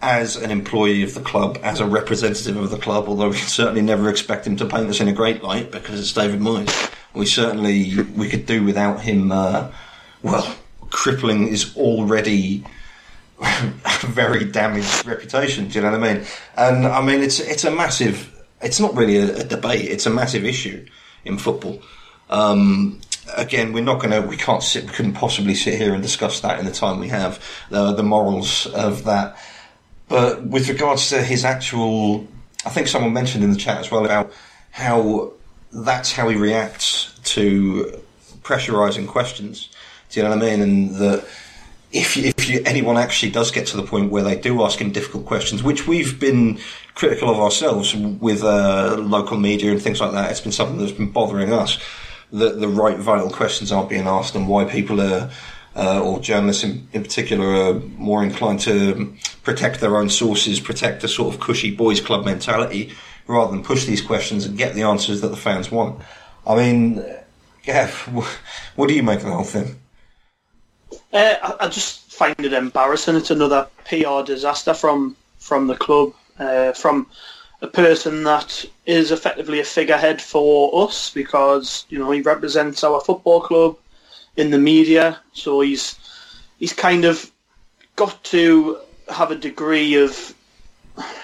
as 0.00 0.36
an 0.36 0.50
employee 0.50 1.02
of 1.02 1.14
the 1.14 1.20
club, 1.20 1.58
as 1.62 1.80
a 1.80 1.86
representative 1.86 2.56
of 2.56 2.70
the 2.70 2.78
club, 2.78 3.08
although 3.08 3.30
we 3.30 3.36
certainly 3.36 3.82
never 3.82 4.10
expect 4.10 4.46
him 4.46 4.56
to 4.56 4.66
paint 4.66 4.88
us 4.88 5.00
in 5.00 5.08
a 5.08 5.12
great 5.12 5.42
light 5.42 5.70
because 5.70 5.98
it's 5.98 6.12
David 6.12 6.40
Moyes. 6.40 6.92
We 7.16 7.26
certainly 7.26 8.02
we 8.16 8.28
could 8.28 8.46
do 8.46 8.62
without 8.64 9.00
him. 9.00 9.32
Uh, 9.32 9.70
well, 10.22 10.56
crippling 10.90 11.48
is 11.48 11.76
already 11.76 12.64
a 13.40 13.72
very 14.06 14.44
damaged 14.44 15.06
reputation. 15.06 15.68
Do 15.68 15.74
you 15.74 15.84
know 15.84 15.90
what 15.90 16.02
I 16.02 16.14
mean? 16.14 16.24
And 16.56 16.86
I 16.86 17.00
mean 17.00 17.22
it's 17.22 17.40
it's 17.40 17.64
a 17.64 17.70
massive. 17.70 18.32
It's 18.62 18.80
not 18.80 18.94
really 18.94 19.18
a, 19.18 19.38
a 19.38 19.44
debate. 19.44 19.90
It's 19.90 20.06
a 20.06 20.10
massive 20.10 20.44
issue 20.44 20.86
in 21.24 21.38
football. 21.38 21.82
Um, 22.30 23.00
again, 23.36 23.72
we're 23.72 23.84
not 23.84 24.00
going 24.00 24.10
to, 24.10 24.26
we 24.26 24.36
can't 24.36 24.62
sit, 24.62 24.84
we 24.84 24.90
couldn't 24.90 25.12
possibly 25.12 25.54
sit 25.54 25.74
here 25.74 25.92
and 25.92 26.02
discuss 26.02 26.40
that 26.40 26.58
in 26.58 26.64
the 26.64 26.72
time 26.72 26.98
we 26.98 27.08
have. 27.08 27.42
The, 27.70 27.92
the 27.92 28.02
morals 28.02 28.66
of 28.66 29.04
that 29.04 29.36
but 30.08 30.44
with 30.44 30.68
regards 30.68 31.08
to 31.10 31.22
his 31.22 31.44
actual, 31.44 32.26
I 32.64 32.70
think 32.70 32.88
someone 32.88 33.12
mentioned 33.12 33.42
in 33.42 33.50
the 33.50 33.56
chat 33.56 33.78
as 33.78 33.90
well 33.90 34.04
about 34.04 34.32
how 34.70 35.32
that's 35.84 36.12
how 36.12 36.28
he 36.28 36.36
reacts 36.36 37.18
to 37.24 38.00
pressurizing 38.42 39.06
questions. 39.06 39.68
Do 40.10 40.20
you 40.20 40.24
know 40.24 40.34
what 40.34 40.44
I 40.44 40.50
mean? 40.50 40.60
And 40.62 40.94
that 40.96 41.26
if 41.92 42.16
if 42.16 42.48
you, 42.48 42.62
anyone 42.64 42.96
actually 42.96 43.32
does 43.32 43.50
get 43.50 43.66
to 43.68 43.76
the 43.76 43.82
point 43.82 44.10
where 44.10 44.22
they 44.22 44.36
do 44.36 44.62
ask 44.64 44.78
him 44.80 44.90
difficult 44.92 45.26
questions, 45.26 45.62
which 45.62 45.86
we've 45.86 46.18
been 46.18 46.58
critical 46.94 47.30
of 47.30 47.38
ourselves 47.38 47.94
with 47.94 48.42
uh, 48.42 48.96
local 48.98 49.36
media 49.36 49.70
and 49.70 49.82
things 49.82 50.00
like 50.00 50.12
that, 50.12 50.30
it's 50.30 50.40
been 50.40 50.52
something 50.52 50.78
that's 50.78 50.92
been 50.92 51.10
bothering 51.10 51.52
us. 51.52 51.78
That 52.32 52.60
the 52.60 52.68
right 52.68 52.98
vital 52.98 53.30
questions 53.30 53.70
aren't 53.70 53.88
being 53.88 54.06
asked 54.06 54.34
and 54.34 54.48
why 54.48 54.64
people 54.64 55.00
are 55.00 55.30
uh, 55.76 56.02
or 56.02 56.18
journalists 56.20 56.64
in, 56.64 56.88
in, 56.92 57.02
particular 57.02 57.46
are 57.46 57.74
more 57.98 58.24
inclined 58.24 58.60
to 58.60 59.14
protect 59.42 59.80
their 59.80 59.96
own 59.96 60.08
sources, 60.08 60.58
protect 60.58 61.04
a 61.04 61.08
sort 61.08 61.34
of 61.34 61.40
cushy 61.40 61.70
boys 61.70 62.00
club 62.00 62.24
mentality, 62.24 62.92
rather 63.26 63.50
than 63.50 63.62
push 63.62 63.84
these 63.84 64.00
questions 64.00 64.44
and 64.44 64.56
get 64.56 64.74
the 64.74 64.82
answers 64.82 65.20
that 65.20 65.28
the 65.28 65.36
fans 65.36 65.70
want. 65.70 66.00
I 66.46 66.54
mean, 66.54 67.04
Gav, 67.64 67.92
what 68.76 68.88
do 68.88 68.94
you 68.94 69.02
make 69.02 69.20
of 69.20 69.26
the 69.26 69.32
whole 69.32 69.44
thing? 69.44 69.76
Uh, 71.12 71.56
I, 71.60 71.68
just 71.68 72.12
find 72.12 72.34
it 72.38 72.52
embarrassing. 72.52 73.16
It's 73.16 73.30
another 73.30 73.68
PR 73.84 74.22
disaster 74.24 74.74
from 74.74 75.16
from 75.38 75.66
the 75.66 75.76
club, 75.76 76.12
uh, 76.38 76.72
from 76.72 77.06
a 77.62 77.66
person 77.66 78.24
that 78.24 78.64
is 78.84 79.10
effectively 79.10 79.60
a 79.60 79.64
figurehead 79.64 80.20
for 80.20 80.84
us 80.84 81.10
because 81.10 81.86
you 81.88 81.98
know 81.98 82.10
he 82.10 82.20
represents 82.20 82.84
our 82.84 83.00
football 83.00 83.40
club 83.40 83.76
in 84.36 84.50
the 84.50 84.58
media, 84.58 85.18
so 85.32 85.60
he's 85.60 85.96
he's 86.58 86.72
kind 86.72 87.04
of 87.04 87.30
got 87.96 88.22
to 88.24 88.78
have 89.08 89.30
a 89.30 89.36
degree 89.36 89.94
of 89.94 90.34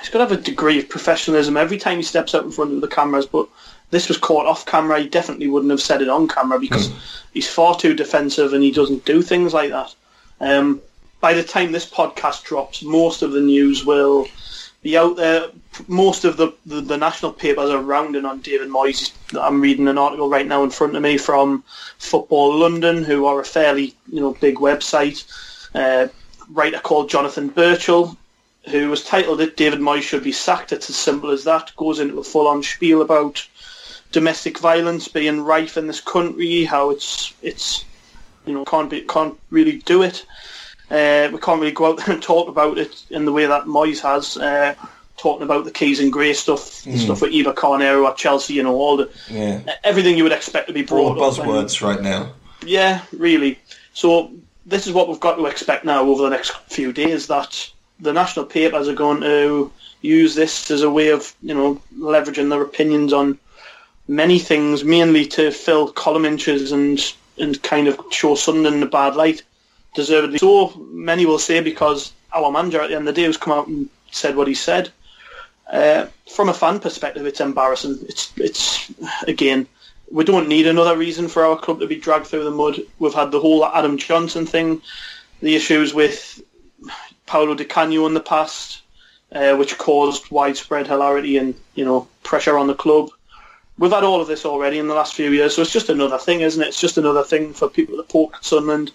he's 0.00 0.10
got 0.10 0.18
to 0.18 0.26
have 0.26 0.32
a 0.32 0.36
degree 0.36 0.78
of 0.78 0.88
professionalism 0.88 1.56
every 1.56 1.78
time 1.78 1.96
he 1.96 2.02
steps 2.02 2.34
out 2.34 2.44
in 2.44 2.50
front 2.50 2.72
of 2.72 2.80
the 2.80 2.88
cameras. 2.88 3.26
But 3.26 3.48
this 3.90 4.08
was 4.08 4.18
caught 4.18 4.46
off 4.46 4.66
camera. 4.66 5.00
He 5.00 5.08
definitely 5.08 5.48
wouldn't 5.48 5.70
have 5.70 5.80
said 5.80 6.02
it 6.02 6.08
on 6.08 6.28
camera 6.28 6.58
because 6.58 6.88
mm. 6.88 6.98
he's 7.32 7.48
far 7.48 7.76
too 7.76 7.94
defensive 7.94 8.52
and 8.52 8.62
he 8.62 8.72
doesn't 8.72 9.04
do 9.04 9.22
things 9.22 9.54
like 9.54 9.70
that. 9.70 9.94
Um, 10.40 10.80
by 11.20 11.34
the 11.34 11.44
time 11.44 11.70
this 11.72 11.88
podcast 11.88 12.42
drops, 12.42 12.82
most 12.82 13.22
of 13.22 13.32
the 13.32 13.40
news 13.40 13.84
will 13.84 14.26
be 14.82 14.96
out 14.98 15.16
there. 15.16 15.46
Most 15.86 16.24
of 16.24 16.36
the, 16.36 16.52
the, 16.66 16.80
the, 16.80 16.96
national 16.96 17.32
papers 17.32 17.70
are 17.70 17.80
rounding 17.80 18.24
on 18.24 18.40
David 18.40 18.68
Moyes. 18.68 19.12
I'm 19.40 19.60
reading 19.60 19.88
an 19.88 19.98
article 19.98 20.28
right 20.28 20.46
now 20.46 20.64
in 20.64 20.70
front 20.70 20.96
of 20.96 21.02
me 21.02 21.16
from 21.16 21.62
Football 21.98 22.58
London, 22.58 23.04
who 23.04 23.24
are 23.26 23.40
a 23.40 23.44
fairly 23.44 23.94
you 24.10 24.20
know 24.20 24.34
big 24.34 24.56
website. 24.56 25.24
Uh, 25.74 26.08
writer 26.50 26.80
called 26.80 27.08
Jonathan 27.08 27.48
Birchall, 27.48 28.16
who 28.68 28.88
was 28.90 29.02
titled 29.04 29.40
it 29.40 29.56
David 29.56 29.80
Moyes 29.80 30.02
should 30.02 30.22
be 30.22 30.32
sacked. 30.32 30.72
It's 30.72 30.88
as 30.90 30.96
simple 30.96 31.30
as 31.30 31.44
that. 31.44 31.72
Goes 31.76 31.98
into 32.00 32.18
a 32.20 32.24
full-on 32.24 32.62
spiel 32.62 33.02
about 33.02 33.46
domestic 34.12 34.58
violence 34.58 35.08
being 35.08 35.40
rife 35.40 35.76
in 35.76 35.86
this 35.86 36.00
country, 36.00 36.64
how 36.64 36.90
it's 36.90 37.32
it's 37.42 37.84
you 38.46 38.52
know 38.54 38.64
can't 38.64 38.90
be 38.90 39.00
can't 39.02 39.38
really 39.50 39.78
do 39.78 40.02
it. 40.02 40.24
Uh, 40.90 41.28
we 41.32 41.38
can't 41.38 41.60
really 41.60 41.72
go 41.72 41.86
out 41.86 41.96
there 41.98 42.10
and 42.14 42.22
talk 42.22 42.48
about 42.48 42.76
it 42.78 43.04
in 43.10 43.24
the 43.24 43.32
way 43.32 43.46
that 43.46 43.64
Moyes 43.64 44.00
has, 44.02 44.36
uh, 44.36 44.74
talking 45.16 45.42
about 45.42 45.64
the 45.64 45.70
Keys 45.70 46.00
and 46.00 46.12
Gray 46.12 46.34
stuff, 46.34 46.82
the 46.82 46.98
stuff 46.98 47.22
with 47.22 47.32
Eva 47.32 47.54
Carneiro 47.54 48.06
at 48.10 48.18
Chelsea, 48.18 48.54
you 48.54 48.62
know, 48.62 48.74
all 48.74 48.98
the 48.98 49.08
Yeah. 49.30 49.60
everything 49.84 50.18
you 50.18 50.22
would 50.24 50.32
expect 50.32 50.66
to 50.66 50.74
be 50.74 50.82
All 50.82 51.14
brought 51.14 51.14
the 51.14 51.22
up. 51.22 51.38
and- 51.38 51.48
buzzwords 51.48 51.80
right 51.80 52.02
now. 52.02 52.32
yeah, 52.66 53.00
really. 53.16 53.58
So 53.94 54.32
this 54.66 54.86
is 54.86 54.92
what 54.92 55.08
we've 55.08 55.18
got 55.20 55.36
to 55.36 55.46
expect 55.46 55.86
now 55.86 56.02
over 56.02 56.22
the 56.22 56.30
next 56.30 56.52
few 56.68 56.92
days 56.92 57.26
that 57.28 57.70
the 58.02 58.12
national 58.12 58.44
papers 58.44 58.88
are 58.88 58.94
going 58.94 59.20
to 59.22 59.72
use 60.02 60.34
this 60.34 60.70
as 60.70 60.82
a 60.82 60.90
way 60.90 61.08
of, 61.08 61.34
you 61.40 61.54
know, 61.54 61.80
leveraging 61.96 62.50
their 62.50 62.62
opinions 62.62 63.12
on 63.12 63.38
many 64.08 64.38
things, 64.38 64.84
mainly 64.84 65.24
to 65.24 65.50
fill 65.50 65.90
column 65.92 66.24
inches 66.24 66.72
and 66.72 67.14
and 67.38 67.62
kind 67.62 67.88
of 67.88 67.98
show 68.10 68.34
Sunderland 68.34 68.76
in 68.76 68.82
a 68.82 68.86
bad 68.86 69.16
light, 69.16 69.42
deservedly. 69.94 70.38
So 70.38 70.74
many 70.90 71.24
will 71.24 71.38
say 71.38 71.60
because 71.60 72.12
our 72.34 72.50
manager 72.50 72.80
at 72.80 72.88
the 72.88 72.96
end 72.96 73.08
of 73.08 73.14
the 73.14 73.20
day 73.20 73.26
has 73.26 73.38
come 73.38 73.52
out 73.54 73.68
and 73.68 73.88
said 74.10 74.36
what 74.36 74.48
he 74.48 74.54
said. 74.54 74.90
Uh, 75.72 76.06
from 76.34 76.50
a 76.50 76.54
fan 76.54 76.78
perspective, 76.78 77.24
it's 77.24 77.40
embarrassing. 77.40 77.98
It's 78.02 78.32
it's 78.36 78.92
again, 79.26 79.66
we 80.10 80.24
don't 80.24 80.48
need 80.48 80.66
another 80.66 80.96
reason 80.96 81.28
for 81.28 81.44
our 81.44 81.58
club 81.58 81.80
to 81.80 81.86
be 81.86 81.96
dragged 81.96 82.26
through 82.26 82.44
the 82.44 82.50
mud. 82.50 82.80
We've 82.98 83.14
had 83.14 83.30
the 83.30 83.40
whole 83.40 83.64
Adam 83.64 83.96
Johnson 83.96 84.44
thing, 84.44 84.82
the 85.40 85.56
issues 85.56 85.94
with 85.94 86.42
Paolo 87.32 87.54
Di 87.54 87.64
Canio 87.64 88.04
in 88.04 88.12
the 88.12 88.20
past, 88.20 88.82
uh, 89.34 89.56
which 89.56 89.78
caused 89.78 90.30
widespread 90.30 90.86
hilarity 90.86 91.38
and 91.38 91.54
you 91.74 91.82
know 91.82 92.06
pressure 92.22 92.58
on 92.58 92.66
the 92.66 92.74
club. 92.74 93.08
We've 93.78 93.90
had 93.90 94.04
all 94.04 94.20
of 94.20 94.28
this 94.28 94.44
already 94.44 94.78
in 94.78 94.86
the 94.86 94.94
last 94.94 95.14
few 95.14 95.30
years, 95.30 95.56
so 95.56 95.62
it's 95.62 95.72
just 95.72 95.88
another 95.88 96.18
thing, 96.18 96.42
isn't 96.42 96.62
it? 96.62 96.68
It's 96.68 96.80
just 96.80 96.98
another 96.98 97.24
thing 97.24 97.54
for 97.54 97.70
people 97.70 97.96
to 97.96 98.02
poke 98.02 98.34
at 98.34 98.44
Sunderland. 98.44 98.90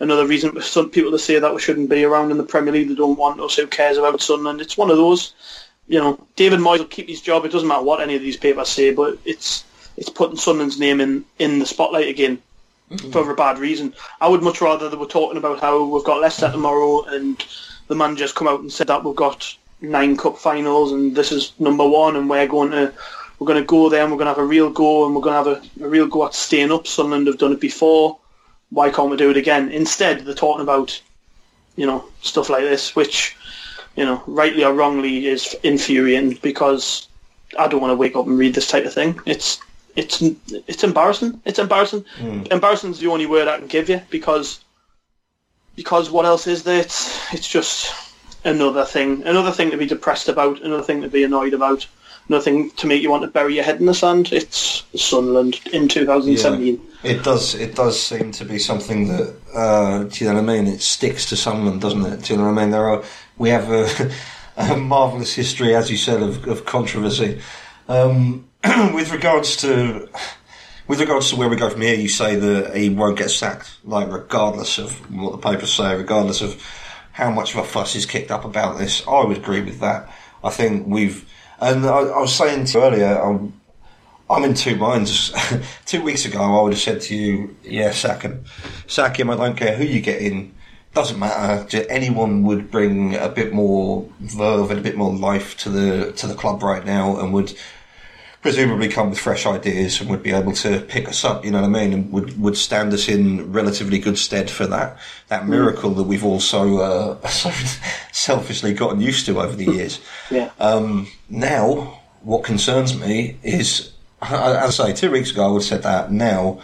Another 0.00 0.26
reason 0.26 0.52
for 0.52 0.62
some 0.62 0.88
people 0.88 1.10
to 1.10 1.18
say 1.18 1.38
that 1.38 1.54
we 1.54 1.60
shouldn't 1.60 1.90
be 1.90 2.02
around 2.02 2.30
in 2.30 2.38
the 2.38 2.44
Premier 2.44 2.72
League. 2.72 2.88
They 2.88 2.94
don't 2.94 3.18
want 3.18 3.42
us. 3.42 3.56
Who 3.56 3.66
cares 3.66 3.98
about 3.98 4.22
Sunderland? 4.22 4.62
It's 4.62 4.78
one 4.78 4.90
of 4.90 4.96
those. 4.96 5.34
You 5.86 5.98
know, 5.98 6.26
David 6.34 6.60
Moyes 6.60 6.78
will 6.78 6.86
keep 6.86 7.10
his 7.10 7.20
job. 7.20 7.44
It 7.44 7.52
doesn't 7.52 7.68
matter 7.68 7.84
what 7.84 8.00
any 8.00 8.16
of 8.16 8.22
these 8.22 8.38
papers 8.38 8.70
say, 8.70 8.94
but 8.94 9.18
it's 9.26 9.64
it's 9.98 10.08
putting 10.08 10.38
Sunderland's 10.38 10.80
name 10.80 11.02
in, 11.02 11.26
in 11.38 11.58
the 11.58 11.66
spotlight 11.66 12.08
again 12.08 12.40
for 13.10 13.30
a 13.30 13.34
bad 13.34 13.58
reason. 13.58 13.92
I 14.18 14.28
would 14.28 14.42
much 14.42 14.62
rather 14.62 14.88
they 14.88 14.96
were 14.96 15.04
talking 15.04 15.36
about 15.36 15.60
how 15.60 15.84
we've 15.84 16.04
got 16.04 16.22
Leicester 16.22 16.50
tomorrow 16.50 17.04
and 17.04 17.44
the 17.92 17.98
manager's 17.98 18.32
come 18.32 18.48
out 18.48 18.60
and 18.60 18.72
said 18.72 18.86
that 18.86 19.04
we've 19.04 19.14
got 19.14 19.54
nine 19.82 20.16
cup 20.16 20.38
finals 20.38 20.92
and 20.92 21.14
this 21.14 21.30
is 21.30 21.52
number 21.58 21.86
one 21.86 22.16
and 22.16 22.30
we're 22.30 22.46
going 22.46 22.70
to 22.70 22.90
we're 23.38 23.46
going 23.46 23.60
to 23.60 23.66
go 23.66 23.90
there 23.90 24.02
and 24.02 24.10
we're 24.10 24.16
going 24.16 24.32
to 24.32 24.34
have 24.34 24.38
a 24.38 24.46
real 24.46 24.70
go 24.70 25.04
and 25.04 25.14
we're 25.14 25.20
going 25.20 25.44
to 25.44 25.50
have 25.50 25.62
a, 25.80 25.84
a 25.84 25.88
real 25.88 26.06
go 26.06 26.24
at 26.24 26.34
staying 26.34 26.72
up. 26.72 26.86
Sunderland 26.86 27.26
have 27.26 27.36
done 27.36 27.52
it 27.52 27.60
before. 27.60 28.16
Why 28.70 28.88
can't 28.88 29.10
we 29.10 29.16
do 29.18 29.30
it 29.30 29.36
again? 29.36 29.68
Instead, 29.68 30.20
they're 30.20 30.34
talking 30.34 30.62
about 30.62 31.02
you 31.76 31.84
know 31.84 32.04
stuff 32.22 32.48
like 32.48 32.62
this, 32.62 32.96
which 32.96 33.36
you 33.94 34.06
know 34.06 34.22
rightly 34.26 34.64
or 34.64 34.72
wrongly 34.72 35.26
is 35.26 35.54
infuriating 35.62 36.38
because 36.40 37.08
I 37.58 37.68
don't 37.68 37.82
want 37.82 37.90
to 37.90 37.96
wake 37.96 38.16
up 38.16 38.26
and 38.26 38.38
read 38.38 38.54
this 38.54 38.68
type 38.68 38.86
of 38.86 38.94
thing. 38.94 39.20
It's 39.26 39.60
it's 39.96 40.22
it's 40.48 40.82
embarrassing. 40.82 41.42
It's 41.44 41.58
embarrassing. 41.58 42.06
Hmm. 42.16 42.44
Embarrassing 42.50 42.92
is 42.92 43.00
the 43.00 43.08
only 43.08 43.26
word 43.26 43.48
I 43.48 43.58
can 43.58 43.66
give 43.66 43.90
you 43.90 44.00
because 44.08 44.64
because 45.76 46.10
what 46.10 46.26
else 46.26 46.46
is 46.46 46.62
there? 46.62 46.80
It's 46.80 47.32
it's 47.32 47.48
just 47.48 47.92
another 48.44 48.84
thing, 48.84 49.22
another 49.24 49.52
thing 49.52 49.70
to 49.70 49.76
be 49.76 49.86
depressed 49.86 50.28
about, 50.28 50.60
another 50.62 50.82
thing 50.82 51.02
to 51.02 51.08
be 51.08 51.24
annoyed 51.24 51.54
about, 51.54 51.86
another 52.28 52.44
thing 52.44 52.70
to 52.70 52.86
make 52.86 53.02
you 53.02 53.10
want 53.10 53.22
to 53.22 53.28
bury 53.28 53.54
your 53.54 53.64
head 53.64 53.80
in 53.80 53.86
the 53.86 53.94
sand. 53.94 54.32
It's 54.32 54.84
Sunderland 54.96 55.60
in 55.72 55.88
2017. 55.88 56.80
It 57.02 57.24
does. 57.24 57.54
It 57.54 57.74
does 57.74 58.00
seem 58.00 58.32
to 58.32 58.44
be 58.44 58.58
something 58.58 59.08
that. 59.08 59.34
Uh, 59.54 60.04
do 60.04 60.24
you 60.24 60.30
know 60.30 60.40
what 60.40 60.50
I 60.50 60.54
mean? 60.54 60.66
It 60.66 60.80
sticks 60.80 61.26
to 61.26 61.36
someone, 61.36 61.78
doesn't 61.78 62.04
it? 62.04 62.22
Do 62.22 62.32
you 62.32 62.38
know 62.38 62.46
what 62.46 62.58
I 62.58 62.62
mean? 62.62 62.70
There 62.70 62.88
are. 62.88 63.02
We 63.38 63.48
have 63.50 63.70
a, 63.70 64.12
a 64.56 64.76
marvelous 64.76 65.34
history, 65.34 65.74
as 65.74 65.90
you 65.90 65.96
said, 65.96 66.22
of, 66.22 66.46
of 66.46 66.64
controversy. 66.64 67.40
Um, 67.88 68.48
with 68.94 69.12
regards 69.12 69.56
to. 69.58 70.08
With 70.88 71.00
regards 71.00 71.30
to 71.30 71.36
where 71.36 71.48
we 71.48 71.56
go 71.56 71.70
from 71.70 71.80
here, 71.80 71.94
you 71.94 72.08
say 72.08 72.34
that 72.34 72.76
he 72.76 72.88
won't 72.88 73.16
get 73.16 73.30
sacked, 73.30 73.76
like 73.84 74.10
regardless 74.10 74.78
of 74.78 74.92
what 75.14 75.32
the 75.32 75.38
papers 75.38 75.72
say, 75.72 75.94
regardless 75.94 76.40
of 76.40 76.60
how 77.12 77.30
much 77.30 77.54
of 77.54 77.60
a 77.60 77.64
fuss 77.64 77.94
is 77.94 78.04
kicked 78.04 78.30
up 78.30 78.44
about 78.44 78.78
this. 78.78 79.06
I 79.06 79.24
would 79.24 79.36
agree 79.36 79.60
with 79.60 79.80
that. 79.80 80.12
I 80.42 80.50
think 80.50 80.86
we've, 80.86 81.28
and 81.60 81.86
I, 81.86 81.98
I 81.98 82.20
was 82.20 82.34
saying 82.34 82.64
to 82.66 82.78
you 82.78 82.84
earlier, 82.84 83.22
I'm, 83.22 83.60
I'm 84.28 84.44
in 84.44 84.54
two 84.54 84.76
minds. 84.76 85.32
two 85.86 86.02
weeks 86.02 86.24
ago, 86.24 86.40
I 86.40 86.62
would 86.62 86.72
have 86.72 86.80
said 86.80 87.00
to 87.02 87.14
you, 87.14 87.56
yeah, 87.62 87.92
sack 87.92 88.22
him. 88.22 88.44
Sack 88.88 89.20
him, 89.20 89.30
I 89.30 89.36
don't 89.36 89.56
care 89.56 89.76
who 89.76 89.84
you 89.84 90.00
get 90.00 90.20
in. 90.20 90.52
Doesn't 90.94 91.18
matter. 91.18 91.86
Anyone 91.88 92.42
would 92.42 92.70
bring 92.70 93.14
a 93.14 93.28
bit 93.28 93.52
more 93.52 94.08
verve 94.20 94.70
and 94.70 94.80
a 94.80 94.82
bit 94.82 94.96
more 94.96 95.14
life 95.14 95.56
to 95.58 95.70
the 95.70 96.12
to 96.12 96.26
the 96.26 96.34
club 96.34 96.62
right 96.62 96.84
now, 96.84 97.18
and 97.18 97.32
would 97.32 97.56
presumably 98.42 98.88
come 98.88 99.08
with 99.08 99.20
fresh 99.20 99.46
ideas 99.46 100.00
and 100.00 100.10
would 100.10 100.22
be 100.22 100.32
able 100.32 100.52
to 100.52 100.80
pick 100.80 101.08
us 101.08 101.24
up. 101.24 101.44
You 101.44 101.52
know 101.52 101.60
what 101.60 101.68
I 101.68 101.86
mean? 101.86 101.92
And 101.92 102.12
would 102.12 102.38
would 102.40 102.56
stand 102.56 102.92
us 102.92 103.08
in 103.08 103.52
relatively 103.52 103.98
good 103.98 104.18
stead 104.18 104.50
for 104.50 104.66
that 104.66 104.98
that 105.28 105.48
miracle 105.48 105.90
that 105.90 106.02
we've 106.02 106.24
all 106.24 106.40
so 106.40 106.78
uh, 106.78 107.28
so 107.28 107.50
selfishly 108.10 108.74
gotten 108.74 109.00
used 109.00 109.24
to 109.26 109.40
over 109.40 109.54
the 109.54 109.64
years. 109.64 110.00
Yeah. 110.30 110.50
Um, 110.58 111.06
now, 111.30 112.00
what 112.22 112.44
concerns 112.44 112.98
me 112.98 113.38
is, 113.42 113.92
as 114.22 114.80
I 114.80 114.88
say, 114.88 114.92
two 114.92 115.10
weeks 115.12 115.30
ago 115.30 115.44
I 115.44 115.50
would 115.52 115.62
have 115.62 115.68
said 115.68 115.82
that. 115.84 116.12
Now, 116.12 116.60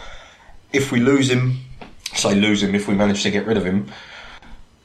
if 0.73 0.91
we 0.91 0.99
lose 0.99 1.29
him, 1.31 1.59
say 2.13 2.35
lose 2.35 2.61
him, 2.61 2.75
if 2.75 2.87
we 2.87 2.93
manage 2.93 3.23
to 3.23 3.31
get 3.31 3.45
rid 3.47 3.55
of 3.55 3.65
him, 3.65 3.89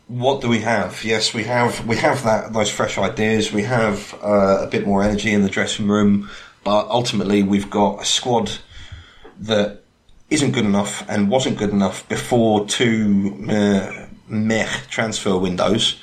what 0.06 0.42
do 0.42 0.48
we 0.48 0.60
have? 0.60 1.02
Yes, 1.02 1.34
we 1.34 1.44
have 1.44 1.86
we 1.86 1.96
have 1.96 2.22
that 2.22 2.52
those 2.52 2.70
fresh 2.70 2.98
ideas. 2.98 3.52
We 3.52 3.62
have 3.62 4.14
uh, 4.22 4.58
a 4.62 4.68
bit 4.68 4.86
more 4.86 5.02
energy 5.02 5.32
in 5.32 5.42
the 5.42 5.48
dressing 5.48 5.88
room, 5.88 6.30
but 6.64 6.88
ultimately 6.88 7.42
we've 7.42 7.70
got 7.70 8.02
a 8.02 8.04
squad 8.04 8.50
that 9.40 9.82
isn't 10.30 10.52
good 10.52 10.64
enough 10.64 11.08
and 11.08 11.30
wasn't 11.30 11.58
good 11.58 11.70
enough 11.70 12.08
before 12.08 12.66
two 12.66 13.46
uh, 13.48 14.06
meh 14.26 14.68
transfer 14.88 15.38
windows. 15.38 16.00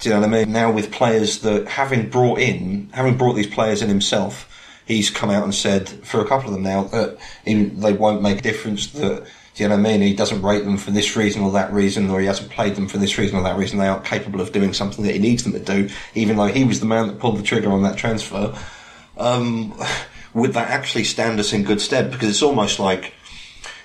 Do 0.00 0.08
you 0.08 0.14
know 0.14 0.20
what 0.20 0.28
I 0.28 0.44
mean? 0.44 0.52
Now 0.52 0.70
with 0.70 0.92
players 0.92 1.40
that 1.40 1.66
having 1.66 2.10
brought 2.10 2.38
in, 2.38 2.90
having 2.92 3.16
brought 3.16 3.34
these 3.34 3.46
players 3.46 3.80
in 3.80 3.88
himself, 3.88 4.50
he's 4.86 5.10
come 5.10 5.30
out 5.30 5.44
and 5.44 5.54
said 5.54 5.88
for 5.88 6.20
a 6.20 6.26
couple 6.26 6.48
of 6.48 6.54
them 6.54 6.62
now 6.62 6.84
that 6.84 7.18
he, 7.44 7.64
they 7.64 7.92
won't 7.92 8.22
make 8.22 8.40
a 8.40 8.42
difference. 8.42 8.88
That 8.88 9.26
do 9.54 9.62
you 9.62 9.68
know 9.68 9.76
what 9.76 9.86
I 9.86 9.90
mean? 9.90 10.02
He 10.02 10.14
doesn't 10.14 10.42
rate 10.42 10.64
them 10.64 10.76
for 10.76 10.90
this 10.90 11.16
reason 11.16 11.42
or 11.42 11.52
that 11.52 11.72
reason, 11.72 12.10
or 12.10 12.20
he 12.20 12.26
hasn't 12.26 12.50
played 12.50 12.74
them 12.74 12.88
for 12.88 12.98
this 12.98 13.18
reason 13.18 13.38
or 13.38 13.44
that 13.44 13.56
reason. 13.56 13.78
They 13.78 13.86
aren't 13.86 14.04
capable 14.04 14.40
of 14.40 14.50
doing 14.50 14.72
something 14.72 15.04
that 15.04 15.12
he 15.12 15.20
needs 15.20 15.44
them 15.44 15.52
to 15.52 15.60
do, 15.60 15.88
even 16.16 16.36
though 16.36 16.46
he 16.46 16.64
was 16.64 16.80
the 16.80 16.86
man 16.86 17.06
that 17.06 17.20
pulled 17.20 17.38
the 17.38 17.42
trigger 17.42 17.70
on 17.70 17.84
that 17.84 17.96
transfer. 17.96 18.52
Um, 19.16 19.74
would 20.34 20.52
that 20.54 20.70
actually 20.70 21.04
stand 21.04 21.38
us 21.40 21.52
in 21.52 21.62
good 21.62 21.80
stead? 21.80 22.10
Because 22.10 22.28
it's 22.28 22.42
almost 22.42 22.78
like 22.78 23.14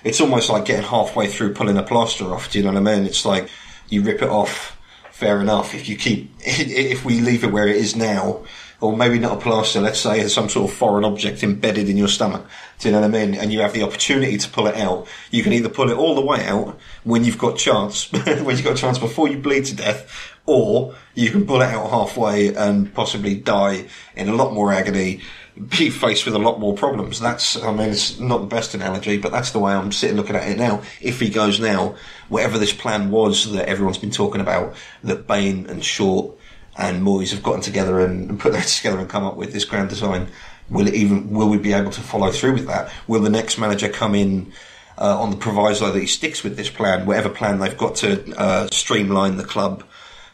it's 0.02 0.20
almost 0.20 0.50
like 0.50 0.64
getting 0.64 0.86
halfway 0.86 1.26
through 1.26 1.54
pulling 1.54 1.76
a 1.76 1.82
plaster 1.82 2.32
off. 2.34 2.50
Do 2.50 2.58
you 2.58 2.64
know 2.64 2.72
what 2.72 2.88
I 2.88 2.96
mean? 2.96 3.06
It's 3.06 3.24
like 3.24 3.48
you 3.88 4.02
rip 4.02 4.22
it 4.22 4.28
off. 4.28 4.76
Fair 5.12 5.40
enough. 5.40 5.74
If 5.74 5.88
you 5.88 5.96
keep, 5.96 6.32
if 6.40 7.04
we 7.04 7.20
leave 7.20 7.44
it 7.44 7.52
where 7.52 7.68
it 7.68 7.76
is 7.76 7.94
now, 7.94 8.44
or 8.80 8.96
maybe 8.96 9.18
not 9.18 9.36
a 9.36 9.40
plaster, 9.40 9.80
let's 9.80 10.00
say 10.00 10.26
some 10.28 10.48
sort 10.48 10.70
of 10.70 10.76
foreign 10.76 11.04
object 11.04 11.42
embedded 11.42 11.88
in 11.88 11.96
your 11.96 12.08
stomach. 12.08 12.46
Do 12.78 12.88
you 12.88 12.92
know 12.92 13.00
what 13.00 13.14
I 13.14 13.26
mean? 13.26 13.34
And 13.34 13.52
you 13.52 13.60
have 13.60 13.74
the 13.74 13.82
opportunity 13.82 14.38
to 14.38 14.48
pull 14.48 14.66
it 14.66 14.76
out. 14.76 15.06
You 15.30 15.42
can 15.42 15.52
either 15.52 15.68
pull 15.68 15.90
it 15.90 15.96
all 15.96 16.14
the 16.14 16.24
way 16.24 16.46
out 16.46 16.78
when 17.04 17.24
you've 17.24 17.38
got 17.38 17.58
chance, 17.58 18.10
when 18.12 18.56
you've 18.56 18.64
got 18.64 18.76
chance 18.76 18.98
before 18.98 19.28
you 19.28 19.38
bleed 19.38 19.66
to 19.66 19.76
death, 19.76 20.34
or 20.46 20.94
you 21.14 21.30
can 21.30 21.46
pull 21.46 21.60
it 21.60 21.66
out 21.66 21.90
halfway 21.90 22.54
and 22.54 22.92
possibly 22.94 23.34
die 23.34 23.86
in 24.16 24.28
a 24.28 24.34
lot 24.34 24.54
more 24.54 24.72
agony, 24.72 25.20
be 25.68 25.90
faced 25.90 26.24
with 26.24 26.34
a 26.34 26.38
lot 26.38 26.58
more 26.58 26.74
problems. 26.74 27.20
That's, 27.20 27.62
I 27.62 27.72
mean, 27.72 27.90
it's 27.90 28.18
not 28.18 28.38
the 28.38 28.46
best 28.46 28.74
analogy, 28.74 29.18
but 29.18 29.30
that's 29.30 29.50
the 29.50 29.58
way 29.58 29.72
I'm 29.72 29.92
sitting 29.92 30.16
looking 30.16 30.36
at 30.36 30.48
it 30.48 30.56
now. 30.56 30.82
If 31.02 31.20
he 31.20 31.28
goes 31.28 31.60
now, 31.60 31.96
whatever 32.30 32.56
this 32.56 32.72
plan 32.72 33.10
was 33.10 33.52
that 33.52 33.68
everyone's 33.68 33.98
been 33.98 34.10
talking 34.10 34.40
about, 34.40 34.74
that 35.04 35.26
Bain 35.26 35.66
and 35.66 35.84
Short 35.84 36.34
and 36.80 37.02
Moyes 37.02 37.30
have 37.30 37.42
gotten 37.42 37.60
together 37.60 38.00
and, 38.00 38.40
put 38.40 38.52
that 38.52 38.66
together 38.68 38.98
and 38.98 39.08
come 39.08 39.24
up 39.24 39.36
with 39.36 39.52
this 39.52 39.64
grand 39.64 39.88
design, 39.88 40.28
will 40.68 40.88
it 40.88 40.94
even, 40.94 41.30
will 41.30 41.48
we 41.48 41.58
be 41.58 41.72
able 41.72 41.90
to 41.90 42.00
follow 42.00 42.32
through 42.32 42.54
with 42.54 42.66
that? 42.66 42.90
Will 43.06 43.20
the 43.20 43.30
next 43.30 43.58
manager 43.58 43.88
come 43.88 44.14
in 44.14 44.52
uh, 44.98 45.20
on 45.20 45.30
the 45.30 45.36
proviso 45.36 45.92
that 45.92 46.00
he 46.00 46.06
sticks 46.06 46.42
with 46.42 46.56
this 46.56 46.70
plan, 46.70 47.06
whatever 47.06 47.28
plan 47.28 47.58
they've 47.58 47.76
got 47.76 47.96
to 47.96 48.36
uh, 48.36 48.68
streamline 48.70 49.36
the 49.36 49.44
club? 49.44 49.84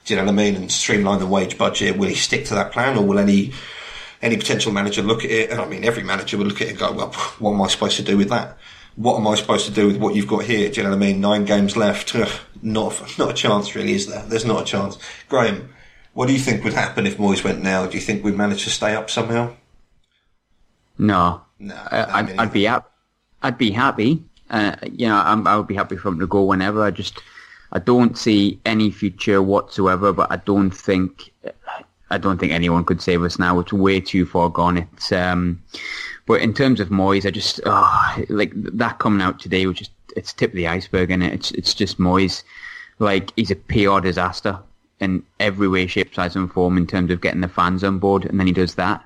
Do 0.05 0.15
you 0.15 0.21
know 0.21 0.27
what 0.27 0.33
I 0.33 0.37
mean? 0.37 0.55
And 0.55 0.71
streamline 0.71 1.19
the 1.19 1.27
wage 1.27 1.59
budget. 1.59 1.99
Will 1.99 2.09
he 2.09 2.15
stick 2.15 2.45
to 2.47 2.55
that 2.55 2.73
plan, 2.73 2.97
or 2.97 3.05
will 3.05 3.19
any 3.19 3.53
any 4.23 4.37
potential 4.37 4.73
manager 4.73 5.03
look 5.03 5.25
at 5.25 5.31
it? 5.31 5.51
And 5.51 5.61
I 5.61 5.67
mean, 5.67 5.85
every 5.85 6.05
manager 6.05 6.39
would 6.39 6.47
look 6.47 6.61
at 6.61 6.69
it 6.69 6.71
and 6.71 6.79
go, 6.79 6.93
"Well, 6.93 7.13
what 7.41 7.53
am 7.55 7.63
I 7.63 7.67
supposed 7.67 7.97
to 7.97 8.05
do 8.05 8.17
with 8.17 8.29
that? 8.29 8.57
What 8.95 9.17
am 9.17 9.27
I 9.27 9.35
supposed 9.35 9.67
to 9.67 9.73
do 9.73 9.89
with 9.89 9.97
what 9.97 10.15
you've 10.15 10.29
got 10.29 10.45
here?" 10.45 10.71
Do 10.71 10.77
you 10.77 10.85
know 10.85 10.91
what 10.91 11.03
I 11.03 11.07
mean? 11.07 11.21
Nine 11.21 11.45
games 11.45 11.77
left. 11.77 12.15
Ugh, 12.15 12.31
not 12.63 13.01
not 13.19 13.31
a 13.31 13.35
chance, 13.35 13.75
really, 13.75 13.95
is 13.95 14.07
there? 14.07 14.23
There's 14.23 14.45
not 14.45 14.63
a 14.63 14.65
chance. 14.65 14.97
Graham, 15.29 15.71
what 16.17 16.29
do 16.29 16.33
you 16.33 16.39
think 16.39 16.65
would 16.65 16.73
happen 16.73 17.07
if 17.07 17.19
Moyes 17.19 17.45
went 17.45 17.63
now? 17.63 17.85
Do 17.87 17.95
you 17.95 18.01
think 18.01 18.25
we'd 18.25 18.35
manage 18.35 18.65
to 18.65 18.71
stay 18.71 18.95
up 18.95 19.11
somehow? 19.11 19.55
No, 20.97 21.43
No, 21.59 21.75
I, 21.75 22.21
I'd, 22.21 22.39
I'd 22.39 22.53
be 22.55 22.67
up. 22.67 22.91
I'd 23.43 23.59
be 23.59 23.71
happy. 23.71 24.25
Uh, 24.49 24.77
you 24.91 25.07
know, 25.07 25.17
I'm, 25.17 25.47
I 25.47 25.59
would 25.59 25.67
be 25.67 25.75
happy 25.75 25.97
for 25.97 26.09
him 26.09 26.19
to 26.21 26.27
go 26.27 26.43
whenever. 26.43 26.83
I 26.83 26.91
just, 26.91 27.21
I 27.71 27.81
don't 27.81 28.17
see 28.17 28.59
any 28.65 28.91
future 28.91 29.43
whatsoever. 29.43 30.15
But 30.15 30.33
I 30.33 30.37
don't 30.37 30.71
think 30.71 31.35
I 32.09 32.17
don't 32.17 32.39
think 32.39 32.53
anyone 32.53 32.87
could 32.87 33.03
save 33.03 33.23
us 33.23 33.39
now. 33.39 33.61
It's 33.61 33.75
way 33.75 34.01
too 34.01 34.25
far 34.25 34.49
gone. 34.49 34.79
It's 34.79 35.13
um, 35.13 35.63
but 36.25 36.41
in 36.41 36.55
terms 36.55 36.81
of 36.81 36.89
Moyes, 36.89 37.27
I 37.27 37.31
just 37.31 37.61
oh, 37.67 38.25
like 38.31 38.53
that 38.55 39.01
coming 39.01 39.21
out 39.21 39.39
today 39.39 39.67
was 39.67 39.77
just 39.77 39.91
it's 40.17 40.33
tip 40.33 40.53
of 40.53 40.57
the 40.57 40.67
iceberg, 40.67 41.11
and 41.11 41.23
it? 41.23 41.35
it's 41.35 41.51
it's 41.51 41.75
just 41.75 41.99
Moyes. 41.99 42.43
Like 43.01 43.35
he's 43.37 43.51
a 43.51 43.57
PR 43.57 44.01
disaster 44.01 44.59
in 45.01 45.23
every 45.41 45.69
way, 45.69 45.87
shape, 45.87 46.15
size, 46.15 46.37
and 46.37 46.51
form 46.51 46.77
in 46.77 46.87
terms 46.87 47.11
of 47.11 47.21
getting 47.21 47.41
the 47.41 47.49
fans 47.49 47.85
on 47.85 47.99
board, 47.99 48.25
and 48.25 48.39
then 48.39 48.47
he 48.47 48.53
does 48.53 48.75
that. 48.77 49.05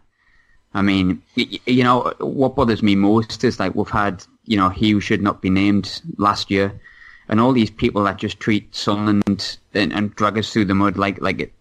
I 0.72 0.82
mean, 0.82 1.22
you 1.34 1.82
know, 1.82 2.14
what 2.20 2.54
bothers 2.54 2.82
me 2.82 2.94
most 2.94 3.42
is 3.42 3.58
like 3.58 3.74
we've 3.74 3.88
had, 3.88 4.24
you 4.44 4.56
know, 4.56 4.68
he 4.68 4.92
who 4.92 5.00
should 5.00 5.20
not 5.20 5.42
be 5.42 5.50
named 5.50 6.00
last 6.16 6.50
year, 6.50 6.80
and 7.28 7.40
all 7.40 7.52
these 7.52 7.70
people 7.70 8.04
that 8.04 8.18
just 8.18 8.38
treat 8.38 8.74
Sunderland 8.74 9.58
and, 9.74 9.92
and 9.92 10.14
drag 10.14 10.38
us 10.38 10.52
through 10.52 10.66
the 10.66 10.74
mud 10.74 10.96
like 10.96 11.20
like 11.20 11.40
it, 11.40 11.52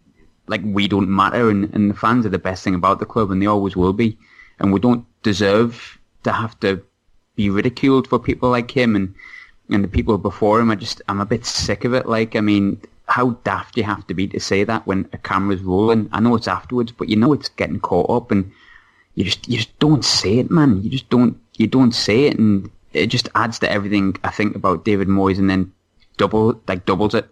like 0.48 0.62
we 0.64 0.88
don't 0.88 1.10
matter, 1.10 1.50
and, 1.50 1.74
and 1.74 1.90
the 1.90 1.96
fans 1.96 2.26
are 2.26 2.30
the 2.30 2.38
best 2.38 2.64
thing 2.64 2.76
about 2.76 3.00
the 3.00 3.06
club, 3.06 3.32
and 3.32 3.42
they 3.42 3.48
always 3.48 3.76
will 3.76 3.94
be, 3.94 4.18
and 4.60 4.72
we 4.72 4.80
don't 4.80 5.06
deserve 5.24 6.00
to 6.24 6.32
have 6.32 6.60
to 6.60 6.84
be 7.36 7.50
ridiculed 7.50 8.08
for 8.08 8.20
people 8.20 8.50
like 8.50 8.70
him 8.70 8.96
and 8.96 9.16
and 9.70 9.84
the 9.84 9.88
people 9.88 10.18
before 10.18 10.60
him. 10.60 10.70
I 10.70 10.76
just 10.76 11.02
I'm 11.08 11.22
a 11.22 11.26
bit 11.26 11.46
sick 11.46 11.86
of 11.86 11.94
it. 11.94 12.06
Like, 12.06 12.36
I 12.36 12.42
mean, 12.42 12.80
how 13.10 13.32
daft 13.44 13.76
you 13.76 13.84
have 13.84 14.06
to 14.08 14.14
be 14.14 14.28
to 14.28 14.40
say 14.40 14.64
that 14.64 14.86
when 14.86 15.10
a 15.14 15.18
camera's 15.18 15.62
rolling? 15.62 16.08
I 16.12 16.20
know 16.20 16.36
it's 16.36 16.48
afterwards, 16.48 16.92
but 16.92 17.10
you 17.10 17.16
know 17.16 17.34
it's 17.34 17.50
getting 17.50 17.80
caught 17.80 18.10
up, 18.10 18.32
and 18.32 18.52
you 19.16 19.24
just 19.24 19.48
you 19.50 19.58
just 19.58 19.78
don't 19.80 20.06
say 20.06 20.38
it, 20.38 20.52
man. 20.52 20.84
You 20.84 20.90
just 20.92 21.10
don't 21.10 21.38
you 21.58 21.66
don't 21.66 21.94
say 21.94 22.26
it, 22.26 22.38
and 22.38 22.70
it 22.94 23.08
just 23.08 23.28
adds 23.34 23.60
to 23.60 23.72
everything 23.72 24.16
I 24.24 24.30
think 24.30 24.56
about 24.56 24.86
David 24.86 25.08
Moyes, 25.08 25.40
and 25.40 25.50
then 25.50 25.74
double 26.18 26.62
like 26.68 26.86
doubles 26.86 27.16
it. 27.16 27.28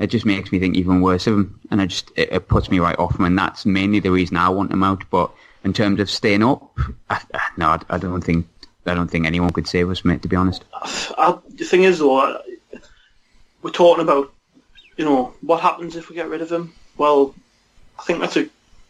It 0.00 0.08
just 0.08 0.26
makes 0.26 0.50
me 0.50 0.58
think 0.58 0.74
even 0.76 1.00
worse 1.00 1.28
of 1.28 1.34
him, 1.34 1.60
and 1.70 1.80
it 1.80 1.86
just 1.86 2.10
it, 2.16 2.32
it 2.32 2.48
puts 2.48 2.68
me 2.68 2.80
right 2.80 2.98
off 2.98 3.16
him, 3.16 3.24
and 3.24 3.38
that's 3.38 3.64
mainly 3.64 4.00
the 4.00 4.10
reason 4.10 4.36
I 4.36 4.48
want 4.48 4.72
him 4.72 4.82
out. 4.82 5.04
But 5.08 5.30
in 5.62 5.72
terms 5.72 6.00
of 6.00 6.10
staying 6.10 6.42
up, 6.42 6.76
I, 7.10 7.20
no, 7.56 7.68
I, 7.68 7.80
I 7.90 7.98
don't 7.98 8.22
think 8.22 8.48
I 8.86 8.94
don't 8.94 9.08
think 9.08 9.26
anyone 9.26 9.50
could 9.50 9.68
save 9.68 9.88
us, 9.88 10.04
mate. 10.04 10.22
To 10.22 10.28
be 10.28 10.34
honest, 10.34 10.64
uh, 10.72 10.88
I, 11.16 11.38
the 11.50 11.64
thing 11.64 11.84
is, 11.84 12.00
though, 12.00 12.40
we're 13.62 13.70
talking 13.70 14.02
about 14.02 14.32
you 14.96 15.04
know 15.04 15.34
what 15.40 15.60
happens 15.60 15.96
if 15.96 16.08
we 16.08 16.14
get 16.14 16.28
rid 16.28 16.42
of 16.42 16.50
him. 16.50 16.72
Well, 16.96 17.34
I 17.98 18.02
think 18.02 18.20
that's 18.20 18.36
a 18.36 18.48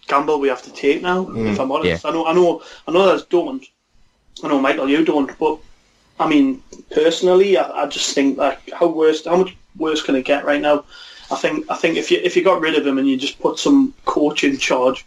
gamble 0.09 0.41
we 0.41 0.49
have 0.49 0.63
to 0.63 0.73
take 0.73 1.03
now. 1.03 1.25
Mm, 1.25 1.53
if 1.53 1.61
I'm 1.61 1.73
honest, 1.73 2.05
yeah. 2.05 2.11
I 2.11 2.13
know, 2.13 2.27
I 2.27 2.33
know, 2.33 2.63
I 2.87 2.93
know 2.93 3.07
that's 3.07 3.25
don't. 3.25 3.65
I 4.43 4.49
know, 4.49 4.61
Michael, 4.61 4.89
you 4.89 5.05
don't, 5.05 5.37
but 5.39 5.59
I 6.19 6.29
mean, 6.29 6.63
personally, 6.91 7.57
I, 7.57 7.83
I 7.83 7.87
just 7.87 8.15
think 8.15 8.39
like 8.39 8.71
how 8.73 8.89
worse, 8.89 9.25
how 9.25 9.37
much 9.37 9.57
worse 9.77 10.03
can 10.03 10.17
it 10.17 10.25
get 10.25 10.45
right 10.45 10.61
now? 10.61 10.85
I 11.31 11.37
think, 11.37 11.71
I 11.71 11.77
think 11.77 11.97
if 11.97 12.11
you 12.11 12.21
if 12.23 12.37
you 12.37 12.45
got 12.45 12.61
rid 12.61 12.77
of 12.77 12.87
him 12.87 12.99
and 12.99 13.09
you 13.09 13.17
just 13.17 13.41
put 13.41 13.59
some 13.59 13.95
coach 14.05 14.45
in 14.45 14.59
charge 14.59 15.07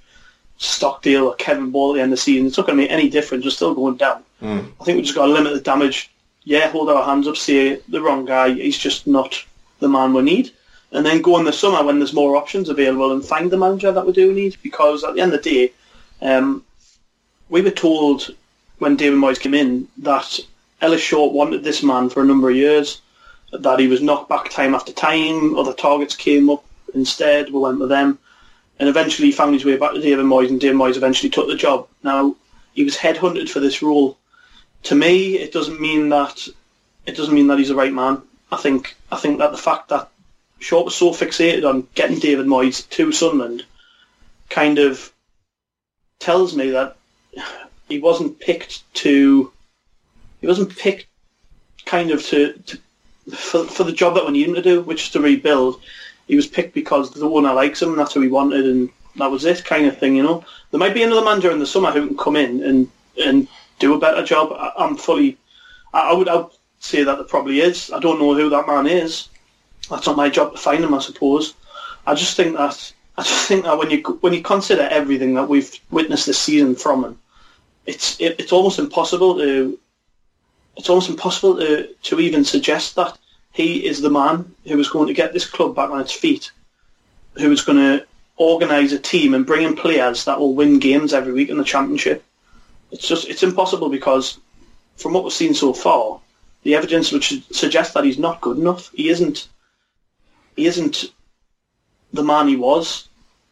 Stockdale 0.57 1.27
or 1.27 1.35
Kevin 1.35 1.71
Ball 1.71 1.91
at 1.91 1.95
the 1.95 2.01
end 2.01 2.13
of 2.13 2.17
the 2.17 2.23
season, 2.23 2.47
it's 2.47 2.57
not 2.57 2.65
going 2.65 2.77
to 2.77 2.83
make 2.83 2.91
any 2.91 3.09
difference. 3.09 3.43
We're 3.43 3.51
still 3.51 3.75
going 3.75 3.97
down. 3.97 4.23
Mm. 4.41 4.71
I 4.79 4.83
think 4.83 4.97
we 4.97 5.01
just 5.01 5.15
got 5.15 5.25
to 5.25 5.31
limit 5.33 5.53
the 5.53 5.59
damage. 5.59 6.11
Yeah, 6.43 6.69
hold 6.69 6.89
our 6.89 7.03
hands 7.03 7.27
up, 7.27 7.37
say 7.37 7.81
the 7.89 8.01
wrong 8.01 8.25
guy, 8.25 8.51
he's 8.51 8.77
just 8.77 9.07
not 9.07 9.43
the 9.79 9.89
man 9.89 10.13
we 10.13 10.21
need. 10.21 10.51
And 10.95 11.05
then 11.05 11.21
go 11.21 11.37
in 11.37 11.45
the 11.45 11.53
summer 11.53 11.83
when 11.83 11.99
there's 11.99 12.13
more 12.13 12.35
options 12.35 12.69
available 12.69 13.11
and 13.11 13.23
find 13.23 13.51
the 13.51 13.57
manager 13.57 13.91
that 13.91 14.05
we 14.05 14.13
do 14.13 14.33
need. 14.33 14.57
Because 14.63 15.03
at 15.03 15.13
the 15.13 15.21
end 15.21 15.33
of 15.33 15.43
the 15.43 15.49
day, 15.49 15.73
um, 16.21 16.63
we 17.49 17.61
were 17.61 17.71
told 17.71 18.33
when 18.79 18.95
David 18.95 19.19
Moyes 19.19 19.39
came 19.39 19.53
in 19.53 19.87
that 19.99 20.39
Ellis 20.81 21.01
Short 21.01 21.33
wanted 21.33 21.63
this 21.63 21.83
man 21.83 22.09
for 22.09 22.21
a 22.21 22.25
number 22.25 22.49
of 22.49 22.55
years, 22.55 23.01
that 23.51 23.79
he 23.79 23.87
was 23.87 24.01
knocked 24.01 24.29
back 24.29 24.49
time 24.49 24.75
after 24.75 24.91
time, 24.91 25.57
other 25.57 25.73
targets 25.73 26.15
came 26.15 26.49
up 26.49 26.65
instead, 26.93 27.51
we 27.51 27.59
went 27.59 27.79
with 27.79 27.89
them 27.89 28.19
and 28.79 28.89
eventually 28.89 29.31
found 29.31 29.53
his 29.53 29.65
way 29.65 29.77
back 29.77 29.93
to 29.93 30.01
David 30.01 30.25
Moyes, 30.25 30.49
and 30.49 30.59
David 30.59 30.77
Moyes 30.77 30.97
eventually 30.97 31.29
took 31.29 31.47
the 31.47 31.55
job. 31.55 31.87
Now 32.03 32.35
he 32.73 32.83
was 32.83 32.97
headhunted 32.97 33.49
for 33.49 33.59
this 33.59 33.81
role. 33.81 34.17
To 34.83 34.95
me, 34.95 35.37
it 35.37 35.53
doesn't 35.53 35.79
mean 35.79 36.09
that 36.09 36.47
it 37.05 37.15
doesn't 37.15 37.33
mean 37.33 37.47
that 37.47 37.57
he's 37.57 37.69
the 37.69 37.75
right 37.75 37.93
man. 37.93 38.21
I 38.51 38.57
think 38.57 38.95
I 39.11 39.17
think 39.17 39.39
that 39.39 39.51
the 39.51 39.57
fact 39.57 39.89
that 39.89 40.09
Short 40.65 40.85
was 40.85 40.95
so 40.95 41.11
fixated 41.11 41.63
on 41.63 41.87
getting 41.93 42.17
David 42.17 42.47
Moyes 42.47 42.89
to 42.89 43.11
Sunderland 43.11 43.65
kind 44.49 44.79
of 44.79 45.13
tells 46.17 46.55
me 46.55 46.71
that 46.71 46.97
he 47.87 47.99
wasn't 47.99 48.39
picked 48.39 48.91
to 48.95 49.51
he 50.41 50.47
wasn't 50.47 50.75
picked 50.75 51.05
kind 51.85 52.09
of 52.09 52.25
to, 52.25 52.53
to 52.53 52.79
for, 53.35 53.65
for 53.65 53.83
the 53.83 53.91
job 53.91 54.15
that 54.15 54.25
we 54.25 54.31
needed 54.31 54.55
to 54.55 54.63
do, 54.63 54.81
which 54.81 55.03
is 55.03 55.09
to 55.11 55.19
rebuild 55.21 55.79
he 56.27 56.35
was 56.35 56.47
picked 56.47 56.73
because 56.73 57.11
the 57.11 57.29
owner 57.29 57.53
likes 57.53 57.83
him 57.83 57.89
and 57.89 57.99
that's 57.99 58.15
who 58.15 58.21
he 58.21 58.27
wanted 58.27 58.65
and 58.65 58.89
that 59.17 59.29
was 59.29 59.45
it 59.45 59.63
kind 59.63 59.85
of 59.85 59.99
thing, 59.99 60.15
you 60.15 60.23
know. 60.23 60.43
There 60.71 60.79
might 60.79 60.95
be 60.95 61.03
another 61.03 61.23
manager 61.23 61.51
in 61.51 61.59
the 61.59 61.67
summer 61.67 61.91
who 61.91 62.07
can 62.07 62.17
come 62.17 62.35
in 62.35 62.63
and 62.63 62.89
and 63.23 63.47
do 63.77 63.93
a 63.93 63.99
better 63.99 64.25
job. 64.25 64.51
I, 64.51 64.83
am 64.83 64.97
fully, 64.97 65.37
I, 65.93 66.09
I 66.09 66.13
would 66.13 66.27
I 66.27 66.37
would 66.37 66.51
say 66.79 67.03
that 67.03 67.17
there 67.17 67.23
probably 67.23 67.59
is. 67.59 67.91
I 67.91 67.99
don't 67.99 68.17
know 68.17 68.33
who 68.33 68.49
that 68.49 68.65
man 68.65 68.87
is. 68.87 69.29
That's 69.89 70.07
not 70.07 70.17
my 70.17 70.29
job 70.29 70.51
to 70.53 70.57
find 70.57 70.83
him, 70.83 70.93
I 70.93 70.99
suppose. 70.99 71.53
I 72.07 72.15
just 72.15 72.35
think 72.37 72.55
that 72.57 72.93
I 73.17 73.23
just 73.23 73.47
think 73.47 73.63
that 73.63 73.77
when 73.77 73.89
you 73.89 74.01
when 74.21 74.33
you 74.33 74.41
consider 74.41 74.83
everything 74.83 75.33
that 75.35 75.49
we've 75.49 75.71
witnessed 75.91 76.25
this 76.25 76.39
season 76.39 76.75
from 76.75 77.05
him, 77.05 77.19
it's 77.85 78.19
it, 78.19 78.39
it's 78.39 78.51
almost 78.51 78.79
impossible 78.79 79.37
to 79.37 79.79
it's 80.77 80.89
almost 80.89 81.09
impossible 81.09 81.57
to 81.57 81.87
to 82.03 82.19
even 82.19 82.43
suggest 82.43 82.95
that 82.95 83.17
he 83.53 83.85
is 83.85 84.01
the 84.01 84.09
man 84.09 84.53
who 84.67 84.77
is 84.79 84.89
going 84.89 85.07
to 85.07 85.13
get 85.13 85.31
this 85.31 85.49
club 85.49 85.75
back 85.75 85.89
on 85.89 86.01
its 86.01 86.11
feet, 86.11 86.51
who 87.35 87.51
is 87.51 87.61
going 87.61 87.77
to 87.77 88.05
organise 88.37 88.91
a 88.91 88.99
team 88.99 89.33
and 89.33 89.45
bring 89.45 89.63
in 89.63 89.75
players 89.75 90.25
that 90.25 90.37
will 90.37 90.53
win 90.53 90.77
games 90.77 91.13
every 91.13 91.31
week 91.31 91.49
in 91.49 91.57
the 91.57 91.63
championship. 91.63 92.23
It's 92.91 93.07
just 93.07 93.29
it's 93.29 93.43
impossible 93.43 93.89
because 93.89 94.39
from 94.97 95.13
what 95.13 95.23
we've 95.23 95.33
seen 95.33 95.53
so 95.53 95.73
far, 95.73 96.19
the 96.63 96.75
evidence 96.75 97.11
would 97.11 97.23
suggest 97.23 97.93
that 97.93 98.03
he's 98.03 98.19
not 98.19 98.41
good 98.41 98.57
enough. 98.57 98.91
He 98.93 99.09
isn't. 99.09 99.47
He 100.55 100.65
isn't 100.65 101.11
the 102.13 102.23
man 102.23 102.47
he 102.47 102.55
was. 102.55 103.07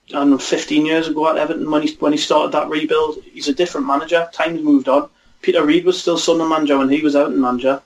I 0.09 0.13
don't 0.13 0.31
know, 0.31 0.37
15 0.37 0.85
years 0.85 1.07
ago 1.07 1.29
at 1.29 1.37
Everton 1.37 1.69
when 1.71 1.81
he 1.81 1.95
when 1.95 2.11
he 2.11 2.17
started 2.17 2.51
that 2.51 2.69
rebuild. 2.69 3.23
He's 3.23 3.47
a 3.47 3.53
different 3.53 3.87
manager. 3.87 4.29
Times 4.33 4.61
moved 4.61 4.89
on. 4.89 5.09
Peter 5.41 5.63
Reid 5.63 5.85
was 5.85 5.99
still 5.99 6.17
Sunderland 6.17 6.49
manager 6.49 6.77
when 6.77 6.89
he 6.89 7.01
was 7.01 7.15
out 7.15 7.31
in 7.31 7.39
manager. 7.39 7.81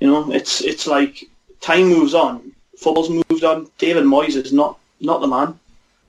You 0.00 0.08
know, 0.08 0.32
it's 0.32 0.60
it's 0.60 0.86
like 0.86 1.24
time 1.60 1.88
moves 1.88 2.14
on, 2.14 2.52
football's 2.76 3.10
moved 3.10 3.44
on. 3.44 3.70
David 3.78 4.04
Moyes 4.04 4.36
is 4.36 4.52
not 4.52 4.78
not 5.00 5.20
the 5.20 5.28
man, 5.28 5.58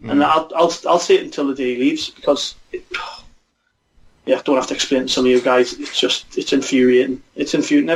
mm. 0.03 0.11
and 0.11 0.23
I'll, 0.23 0.51
I'll 0.55 0.73
I'll 0.87 0.99
say 0.99 1.15
it 1.15 1.25
until 1.25 1.47
the 1.47 1.55
day 1.55 1.75
he 1.75 1.81
leaves 1.81 2.09
because. 2.09 2.55
It, 2.71 2.85
yeah, 4.25 4.41
don't 4.43 4.57
have 4.57 4.67
to 4.67 4.73
explain 4.73 5.03
to 5.03 5.07
some 5.07 5.25
of 5.25 5.31
you 5.31 5.39
guys. 5.39 5.73
It's 5.79 5.97
just 5.97 6.37
it's 6.37 6.51
infuriating. 6.51 7.21
It's 7.35 7.53
infuriating. 7.53 7.89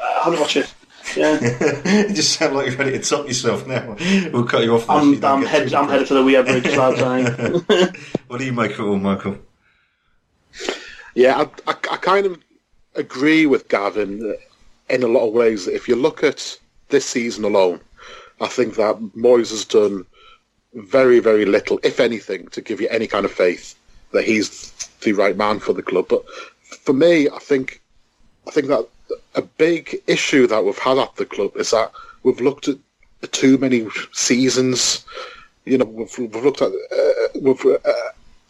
I 0.00 0.22
have 0.24 0.34
to 0.34 0.40
watch 0.40 0.56
it. 0.56 0.72
Yeah. 1.16 1.40
you 2.08 2.14
just 2.14 2.34
sound 2.38 2.54
like 2.54 2.68
you're 2.68 2.76
ready 2.76 2.92
to 2.92 3.00
top 3.00 3.26
yourself 3.26 3.66
now. 3.66 3.96
We'll 4.32 4.44
cut 4.44 4.64
you 4.64 4.74
off. 4.74 4.88
I'm, 4.88 5.22
I'm, 5.24 5.44
head, 5.44 5.72
I'm 5.72 5.88
headed 5.88 6.08
for 6.08 6.14
the 6.14 6.24
Weir 6.24 6.42
Bridge, 6.42 6.66
lads. 6.76 7.00
what 8.26 8.38
do 8.38 8.44
you 8.44 8.52
make 8.52 8.72
of 8.72 8.80
it 8.80 8.82
all, 8.82 8.96
Michael? 8.96 9.38
Yeah, 11.14 11.36
I, 11.66 11.70
I, 11.70 11.74
I, 11.92 11.96
kind 11.96 12.26
of 12.26 12.38
agree 12.94 13.46
with 13.46 13.68
Gavin 13.68 14.36
in 14.88 15.02
a 15.02 15.08
lot 15.08 15.26
of 15.26 15.34
ways. 15.34 15.66
If 15.66 15.88
you 15.88 15.96
look 15.96 16.22
at 16.22 16.58
this 16.88 17.06
season 17.06 17.44
alone, 17.44 17.80
I 18.40 18.46
think 18.46 18.76
that 18.76 18.96
Moyes 19.16 19.50
has 19.50 19.64
done 19.64 20.06
very, 20.74 21.18
very 21.18 21.44
little, 21.44 21.80
if 21.82 21.98
anything, 21.98 22.46
to 22.48 22.60
give 22.60 22.80
you 22.80 22.88
any 22.88 23.06
kind 23.06 23.24
of 23.24 23.32
faith 23.32 23.74
that 24.12 24.24
he's 24.24 24.72
the 25.00 25.12
right 25.12 25.36
man 25.36 25.58
for 25.58 25.72
the 25.72 25.82
club. 25.82 26.06
But 26.08 26.24
for 26.62 26.92
me, 26.92 27.28
I 27.28 27.38
think 27.38 27.82
I 28.46 28.50
think 28.50 28.68
that 28.68 28.86
a 29.34 29.42
big 29.42 30.00
issue 30.06 30.46
that 30.46 30.64
we've 30.64 30.78
had 30.78 30.98
at 30.98 31.16
the 31.16 31.26
club 31.26 31.56
is 31.56 31.70
that 31.70 31.92
we've 32.22 32.40
looked 32.40 32.68
at 32.68 32.78
too 33.32 33.58
many 33.58 33.86
seasons. 34.12 35.04
You 35.64 35.78
know, 35.78 35.84
we've, 35.84 36.18
we've 36.18 36.44
looked 36.44 36.62
at 36.62 36.70
uh, 36.70 37.38
we've 37.40 37.64
uh, 37.64 37.78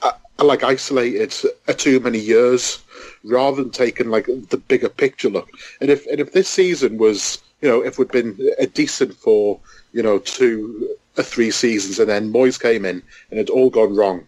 uh, 0.02 0.12
like 0.38 0.62
isolated 0.62 1.34
uh, 1.66 1.72
too 1.72 2.00
many 2.00 2.18
years 2.18 2.82
rather 3.24 3.62
than 3.62 3.70
taking 3.70 4.10
like 4.10 4.26
the 4.26 4.56
bigger 4.68 4.88
picture 4.88 5.28
look. 5.28 5.48
And 5.80 5.90
if 5.90 6.06
and 6.06 6.20
if 6.20 6.32
this 6.32 6.48
season 6.48 6.98
was, 6.98 7.42
you 7.60 7.68
know, 7.68 7.82
if 7.82 7.98
we'd 7.98 8.08
been 8.12 8.38
a 8.58 8.66
decent 8.66 9.14
for, 9.14 9.58
you 9.92 10.02
know, 10.02 10.18
two 10.18 10.96
or 11.16 11.24
three 11.24 11.50
seasons 11.50 11.98
and 11.98 12.08
then 12.08 12.32
Moyes 12.32 12.60
came 12.60 12.84
in 12.84 13.02
and 13.30 13.40
it 13.40 13.50
all 13.50 13.70
gone 13.70 13.96
wrong, 13.96 14.27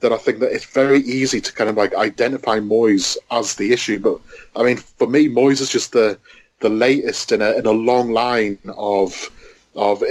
then 0.00 0.12
I 0.12 0.16
think 0.16 0.40
that 0.40 0.52
it's 0.52 0.64
very 0.64 1.00
easy 1.00 1.40
to 1.40 1.52
kind 1.52 1.70
of 1.70 1.76
like 1.76 1.94
identify 1.94 2.58
Moyes 2.58 3.16
as 3.30 3.54
the 3.54 3.72
issue. 3.72 3.98
But 3.98 4.18
I 4.56 4.62
mean, 4.62 4.78
for 4.78 5.06
me, 5.06 5.28
Moyes 5.28 5.60
is 5.60 5.70
just 5.70 5.92
the 5.92 6.18
the 6.60 6.68
latest 6.68 7.32
in 7.32 7.42
a 7.42 7.52
in 7.52 7.66
a 7.66 7.72
long 7.72 8.12
line 8.12 8.58
of 8.76 9.30
of 9.76 10.02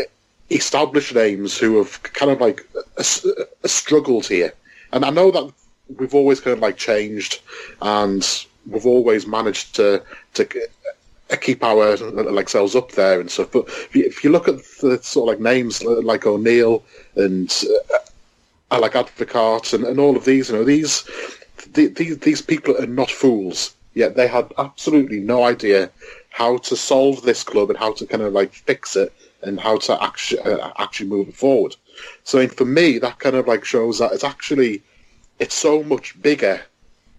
established 0.49 1.13
names 1.13 1.57
who 1.57 1.77
have 1.77 2.01
kind 2.03 2.31
of 2.31 2.41
like 2.41 2.67
a, 2.97 3.05
a 3.63 3.67
struggled 3.67 4.25
here. 4.25 4.53
And 4.91 5.05
I 5.05 5.09
know 5.09 5.31
that 5.31 5.51
we've 5.97 6.15
always 6.15 6.39
kind 6.39 6.53
of 6.53 6.59
like 6.59 6.77
changed, 6.77 7.41
and 7.81 8.27
we've 8.67 8.85
always 8.85 9.27
managed 9.27 9.75
to 9.75 10.03
to 10.35 10.47
uh, 11.31 11.35
keep 11.35 11.63
our 11.63 11.97
like 11.97 12.49
selves 12.49 12.75
up 12.75 12.91
there 12.91 13.19
and 13.19 13.29
stuff. 13.29 13.51
But 13.51 13.67
if 13.67 13.95
you, 13.95 14.05
if 14.05 14.23
you 14.23 14.31
look 14.31 14.47
at 14.47 14.57
the 14.81 14.99
sort 15.01 15.29
of 15.29 15.33
like 15.33 15.53
names 15.53 15.83
like 15.83 16.25
O'Neill 16.25 16.83
and 17.15 17.51
uh, 17.93 17.97
uh, 18.71 18.79
like 18.79 18.93
Advocaat 18.93 19.73
and, 19.73 19.85
and 19.85 19.99
all 19.99 20.15
of 20.15 20.25
these, 20.25 20.49
you 20.49 20.55
know, 20.55 20.63
these 20.63 21.03
these 21.73 22.17
these 22.19 22.41
people 22.41 22.77
are 22.81 22.87
not 22.87 23.11
fools. 23.11 23.75
Yet 23.93 24.15
they 24.15 24.27
had 24.27 24.53
absolutely 24.57 25.19
no 25.19 25.43
idea 25.43 25.89
how 26.29 26.57
to 26.57 26.75
solve 26.75 27.23
this 27.23 27.43
club 27.43 27.69
and 27.69 27.79
how 27.79 27.93
to 27.93 28.05
kind 28.05 28.23
of 28.23 28.33
like 28.33 28.53
fix 28.53 28.95
it 28.95 29.11
and 29.41 29.59
how 29.59 29.77
to 29.77 30.01
actually 30.03 30.41
uh, 30.41 30.71
actually 30.77 31.09
move 31.09 31.29
it 31.29 31.35
forward. 31.35 31.75
So 32.23 32.47
for 32.47 32.65
me, 32.65 32.99
that 32.99 33.19
kind 33.19 33.35
of 33.35 33.47
like 33.47 33.65
shows 33.65 33.99
that 33.99 34.13
it's 34.13 34.23
actually 34.23 34.81
it's 35.39 35.55
so 35.55 35.83
much 35.83 36.21
bigger 36.21 36.61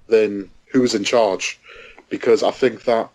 than 0.06 0.50
who's 0.66 0.94
in 0.94 1.04
charge, 1.04 1.58
because 2.08 2.42
I 2.42 2.50
think 2.50 2.84
that 2.84 3.10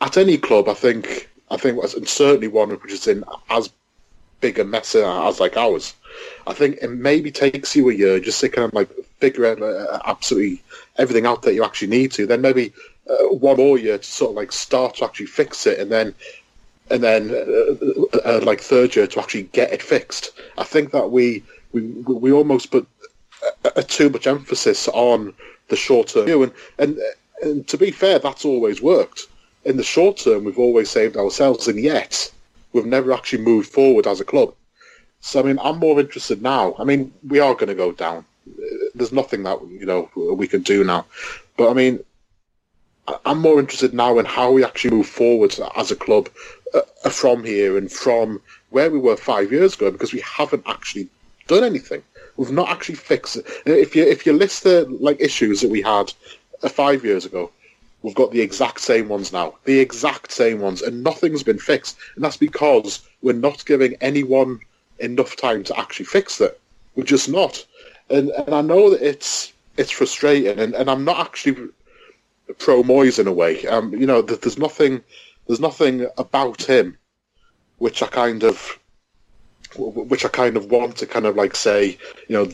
at 0.00 0.16
any 0.16 0.36
club, 0.38 0.68
I 0.68 0.74
think 0.74 1.30
I 1.50 1.56
think 1.56 1.82
and 1.82 2.08
certainly 2.08 2.48
one 2.48 2.70
which 2.70 2.92
is 2.92 3.06
in 3.06 3.24
as 3.48 3.70
big 4.42 4.58
a 4.58 4.64
mess 4.64 4.94
as 4.94 5.40
like 5.40 5.56
ours. 5.56 5.94
I 6.46 6.52
think 6.52 6.76
it 6.82 6.90
maybe 6.90 7.30
takes 7.30 7.74
you 7.74 7.88
a 7.88 7.94
year 7.94 8.20
just 8.20 8.40
to 8.40 8.50
kind 8.50 8.66
of 8.66 8.74
like 8.74 8.90
figure 9.20 9.46
out 9.46 9.62
uh, 9.62 10.00
absolutely 10.04 10.62
everything 10.98 11.24
out 11.24 11.42
that 11.42 11.54
you 11.54 11.64
actually 11.64 11.88
need 11.88 12.12
to. 12.12 12.26
Then 12.26 12.42
maybe 12.42 12.74
uh, 13.08 13.34
one 13.34 13.56
more 13.56 13.78
year 13.78 13.96
to 13.96 14.04
sort 14.04 14.32
of 14.32 14.36
like 14.36 14.52
start 14.52 14.96
to 14.96 15.04
actually 15.04 15.26
fix 15.26 15.66
it, 15.66 15.78
and 15.78 15.90
then 15.90 16.14
and 16.90 17.02
then 17.02 17.30
uh, 17.30 18.18
uh, 18.18 18.40
like 18.42 18.60
third 18.60 18.94
year 18.94 19.06
to 19.06 19.20
actually 19.20 19.44
get 19.44 19.72
it 19.72 19.82
fixed. 19.82 20.32
I 20.58 20.64
think 20.64 20.92
that 20.92 21.10
we 21.10 21.42
we 21.72 21.80
we 21.80 22.32
almost 22.32 22.70
put 22.70 22.86
too 23.86 24.10
much 24.10 24.26
emphasis 24.26 24.88
on 24.88 25.32
the 25.68 25.76
short 25.76 26.08
term 26.08 26.26
view, 26.26 26.42
and, 26.42 26.52
and 26.78 26.98
and 27.42 27.66
to 27.68 27.78
be 27.78 27.90
fair, 27.90 28.18
that's 28.18 28.44
always 28.44 28.82
worked. 28.82 29.28
In 29.64 29.76
the 29.76 29.84
short 29.84 30.16
term, 30.18 30.44
we've 30.44 30.58
always 30.58 30.90
saved 30.90 31.16
ourselves, 31.16 31.68
and 31.68 31.78
yet 31.78 32.30
we've 32.72 32.86
never 32.86 33.12
actually 33.12 33.42
moved 33.42 33.70
forward 33.70 34.06
as 34.06 34.20
a 34.20 34.24
club. 34.24 34.54
So 35.20 35.40
I 35.40 35.42
mean, 35.44 35.58
I'm 35.62 35.78
more 35.78 36.00
interested 36.00 36.42
now. 36.42 36.74
I 36.78 36.84
mean, 36.84 37.12
we 37.28 37.38
are 37.38 37.54
going 37.54 37.68
to 37.68 37.74
go 37.74 37.92
down. 37.92 38.24
There's 38.94 39.12
nothing 39.12 39.44
that 39.44 39.58
you 39.68 39.86
know 39.86 40.10
we 40.14 40.48
can 40.48 40.62
do 40.62 40.82
now, 40.84 41.06
but 41.56 41.70
I 41.70 41.74
mean, 41.74 42.00
I'm 43.24 43.38
more 43.38 43.58
interested 43.58 43.94
now 43.94 44.18
in 44.18 44.24
how 44.24 44.50
we 44.52 44.64
actually 44.64 44.96
move 44.96 45.06
forward 45.06 45.58
as 45.76 45.90
a 45.90 45.96
club 45.96 46.28
uh, 46.74 47.10
from 47.10 47.44
here 47.44 47.76
and 47.76 47.90
from 47.90 48.40
where 48.70 48.90
we 48.90 48.98
were 48.98 49.16
five 49.16 49.52
years 49.52 49.74
ago 49.74 49.90
because 49.90 50.12
we 50.12 50.20
haven't 50.20 50.62
actually 50.66 51.08
done 51.46 51.64
anything. 51.64 52.02
We've 52.36 52.50
not 52.52 52.68
actually 52.68 52.94
fixed 52.94 53.36
it. 53.36 53.46
If 53.66 53.94
you 53.94 54.04
if 54.04 54.24
you 54.24 54.32
list 54.32 54.64
the 54.64 54.86
like 55.00 55.20
issues 55.20 55.60
that 55.60 55.70
we 55.70 55.82
had 55.82 56.12
uh, 56.62 56.68
five 56.68 57.04
years 57.04 57.26
ago, 57.26 57.50
we've 58.02 58.14
got 58.14 58.32
the 58.32 58.40
exact 58.40 58.80
same 58.80 59.08
ones 59.08 59.32
now, 59.32 59.54
the 59.64 59.78
exact 59.78 60.32
same 60.32 60.60
ones, 60.60 60.82
and 60.82 61.02
nothing's 61.02 61.42
been 61.42 61.58
fixed. 61.58 61.96
And 62.14 62.24
that's 62.24 62.36
because 62.36 63.06
we're 63.22 63.32
not 63.32 63.64
giving 63.64 63.94
anyone 64.00 64.60
enough 64.98 65.36
time 65.36 65.64
to 65.64 65.78
actually 65.78 66.06
fix 66.06 66.40
it. 66.40 66.60
We're 66.94 67.04
just 67.04 67.28
not. 67.28 67.64
And 68.10 68.30
and 68.30 68.54
I 68.54 68.60
know 68.60 68.90
that 68.90 69.02
it's 69.02 69.52
it's 69.76 69.90
frustrating, 69.90 70.58
and, 70.58 70.74
and 70.74 70.90
I'm 70.90 71.04
not 71.04 71.20
actually 71.20 71.68
pro 72.58 72.82
Moyes 72.82 73.18
in 73.18 73.26
a 73.26 73.32
way. 73.32 73.66
Um, 73.66 73.94
you 73.94 74.06
know, 74.06 74.22
there's 74.22 74.58
nothing 74.58 75.02
there's 75.46 75.60
nothing 75.60 76.06
about 76.18 76.62
him 76.62 76.98
which 77.78 78.02
I 78.02 78.06
kind 78.06 78.44
of 78.44 78.78
which 79.76 80.24
I 80.24 80.28
kind 80.28 80.56
of 80.56 80.70
want 80.70 80.96
to 80.98 81.06
kind 81.06 81.26
of 81.26 81.34
like 81.34 81.56
say, 81.56 81.98
you 82.28 82.36
know, 82.36 82.48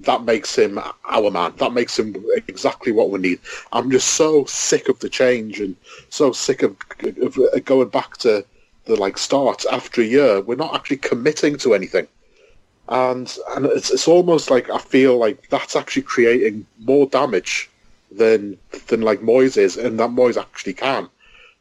that 0.00 0.24
makes 0.24 0.56
him 0.56 0.80
our 1.04 1.30
man. 1.30 1.52
That 1.58 1.72
makes 1.72 1.98
him 1.98 2.16
exactly 2.48 2.92
what 2.92 3.10
we 3.10 3.18
need. 3.18 3.38
I'm 3.72 3.90
just 3.90 4.08
so 4.14 4.44
sick 4.46 4.88
of 4.88 4.98
the 5.00 5.08
change 5.08 5.60
and 5.60 5.76
so 6.08 6.32
sick 6.32 6.62
of, 6.62 6.76
of 7.20 7.38
uh, 7.38 7.58
going 7.64 7.88
back 7.88 8.16
to 8.18 8.44
the 8.84 8.96
like 8.96 9.18
start 9.18 9.64
after 9.70 10.00
a 10.00 10.04
year. 10.04 10.40
We're 10.40 10.56
not 10.56 10.74
actually 10.74 10.98
committing 10.98 11.56
to 11.58 11.74
anything, 11.74 12.08
and 12.88 13.36
and 13.50 13.66
it's 13.66 13.90
it's 13.90 14.08
almost 14.08 14.50
like 14.50 14.70
I 14.70 14.78
feel 14.78 15.18
like 15.18 15.48
that's 15.50 15.76
actually 15.76 16.02
creating 16.02 16.66
more 16.80 17.06
damage 17.06 17.70
than 18.10 18.58
than 18.88 19.02
like 19.02 19.20
Moyes 19.20 19.56
is, 19.56 19.76
and 19.76 20.00
that 20.00 20.10
Moyes 20.10 20.40
actually 20.40 20.74
can. 20.74 21.08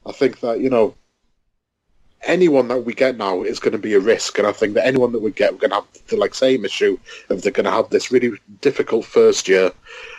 I 0.05 0.11
think 0.13 0.39
that 0.39 0.61
you 0.61 0.69
know 0.69 0.95
anyone 2.24 2.67
that 2.67 2.86
we 2.86 2.93
get 2.93 3.17
now 3.17 3.43
is 3.43 3.59
going 3.59 3.72
to 3.72 3.78
be 3.78 3.93
a 3.93 3.99
risk, 3.99 4.38
and 4.38 4.47
I 4.47 4.51
think 4.51 4.74
that 4.76 4.86
anyone 4.86 5.11
that 5.13 5.22
we 5.22 5.32
get, 5.32 5.53
we're 5.53 5.59
going 5.59 5.72
to 5.72 5.76
have 5.78 6.07
the 6.07 6.17
like 6.17 6.36
same 6.36 6.65
issue 6.65 6.97
of 7.30 7.41
they're 7.41 7.51
going 7.51 7.65
to 7.65 7.72
have 7.72 7.89
this 7.89 8.11
really 8.11 8.38
difficult 8.61 9.05
first 9.05 9.47
year. 9.47 9.72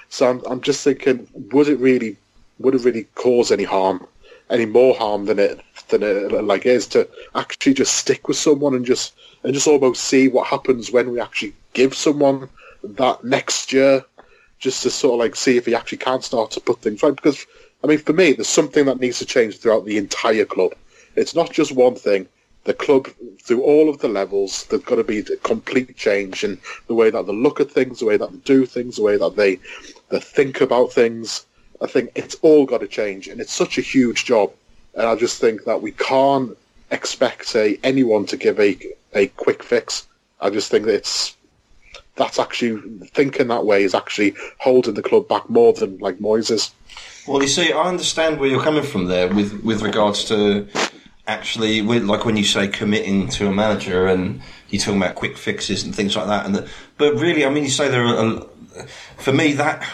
So 0.09 0.29
I'm, 0.29 0.43
I'm 0.47 0.61
just 0.61 0.85
thinking, 0.85 1.27
would 1.53 1.69
it 1.69 1.79
really, 1.79 2.17
would 2.59 2.75
it 2.75 2.85
really 2.85 3.05
cause 3.15 3.51
any 3.51 3.65
harm, 3.65 4.07
any 4.51 4.67
more 4.67 4.95
harm 4.95 5.27
than 5.27 5.39
it 5.39 5.61
than 5.89 6.03
it 6.03 6.45
like 6.45 6.67
is 6.67 6.87
to 6.89 7.09
actually 7.35 7.75
just 7.75 7.95
stick 7.95 8.29
with 8.29 8.37
someone 8.37 8.75
and 8.75 8.87
just 8.87 9.15
and 9.45 9.55
just 9.55 9.67
almost 9.67 10.05
see 10.05 10.29
what 10.29 10.47
happens 10.47 10.91
when 10.91 11.11
we 11.11 11.21
actually 11.21 11.55
give 11.73 11.95
someone 11.95 12.49
that 12.83 13.25
next 13.25 13.73
year, 13.73 14.05
just 14.59 14.83
to 14.83 14.91
sort 14.91 15.15
of 15.15 15.21
like 15.21 15.37
see 15.37 15.57
if 15.57 15.67
he 15.67 15.75
actually 15.75 15.99
can 15.99 16.21
start 16.23 16.51
to 16.51 16.61
put 16.61 16.81
things 16.81 17.03
right 17.03 17.15
because 17.15 17.47
I 17.83 17.89
mean, 17.89 17.99
for 17.99 18.13
me, 18.13 18.33
there's 18.33 18.49
something 18.49 18.87
that 18.87 19.01
needs 19.01 19.19
to 19.19 19.27
change 19.27 19.59
throughout 19.59 19.85
the 19.85 19.99
entire 19.99 20.45
club. 20.45 20.73
It's 21.17 21.35
not 21.35 21.53
just 21.53 21.73
one 21.73 21.95
thing. 21.95 22.29
The 22.65 22.75
club, 22.75 23.09
through 23.41 23.63
all 23.63 23.89
of 23.89 23.99
the 23.99 24.09
levels, 24.09 24.65
there's 24.67 24.83
got 24.83 24.97
to 24.97 25.05
be 25.05 25.19
a 25.19 25.37
complete 25.39 25.97
change 25.97 26.45
in 26.45 26.59
the 26.87 26.95
way 26.95 27.11
that 27.11 27.27
they 27.27 27.33
look 27.33 27.61
at 27.61 27.71
things, 27.71 27.99
the 27.99 28.07
way 28.07 28.17
that 28.17 28.31
they 28.31 28.39
do 28.39 28.67
things, 28.67 28.97
the 28.97 29.03
way 29.03 29.17
that 29.17 29.37
they, 29.37 29.59
they 30.11 30.21
think 30.21 30.61
about 30.61 30.93
things. 30.93 31.45
I 31.81 31.87
think 31.89 32.13
it's 32.15 32.37
all 32.43 32.65
got 32.65 32.81
to 32.81 32.87
change, 32.87 33.27
and 33.27 33.41
it's 33.41 33.53
such 33.53 33.79
a 33.79 33.83
huge 33.83 34.25
job. 34.25 34.53
And 34.95 35.07
I 35.07 35.17
just 35.17 35.41
think 35.41 35.65
that 35.65 35.83
we 35.83 35.91
can't 35.93 36.57
expect 36.93 37.47
say, 37.47 37.81
anyone 37.83 38.27
to 38.27 38.37
give 38.37 38.61
a 38.61 38.79
a 39.15 39.27
quick 39.29 39.63
fix. 39.63 40.07
I 40.41 40.51
just 40.51 40.71
think 40.71 40.87
that 40.87 40.95
it's 40.95 41.37
that's 42.15 42.39
actually 42.39 42.81
thinking 43.09 43.49
that 43.49 43.67
way 43.67 43.83
is 43.83 43.95
actually 43.95 44.35
holding 44.59 44.95
the 44.95 45.03
club 45.03 45.27
back 45.27 45.49
more 45.51 45.73
than 45.73 45.99
like 45.99 46.19
Moyes 46.19 46.73
well, 47.27 47.41
you 47.41 47.49
see, 47.49 47.73
I 47.73 47.85
understand 47.85 48.41
where 48.41 48.49
you're 48.49 48.63
coming 48.63 48.83
from 48.83 49.07
there 49.07 49.33
with, 49.33 49.63
with 49.63 49.83
regards 49.83 50.25
to 50.25 50.67
actually, 51.27 51.83
like 51.83 52.25
when 52.25 52.37
you 52.37 52.45
say 52.45 52.69
committing 52.69 53.29
to 53.29 53.47
a 53.47 53.53
manager 53.53 54.07
and 54.07 54.41
you're 54.69 54.81
talking 54.81 55.01
about 55.01 55.15
quick 55.15 55.37
fixes 55.37 55.85
and 55.85 55.95
things 55.95 56.17
like 56.17 56.27
that. 56.27 56.47
And 56.47 56.55
the, 56.55 56.69
but 56.99 57.15
really, 57.15 57.45
I 57.45 57.51
mean, 57.51 57.65
you 57.65 57.71
say 57.71 57.89
there 57.89 58.05
are, 58.05 58.47
for 59.19 59.33
me, 59.33 59.53
that 59.55 59.87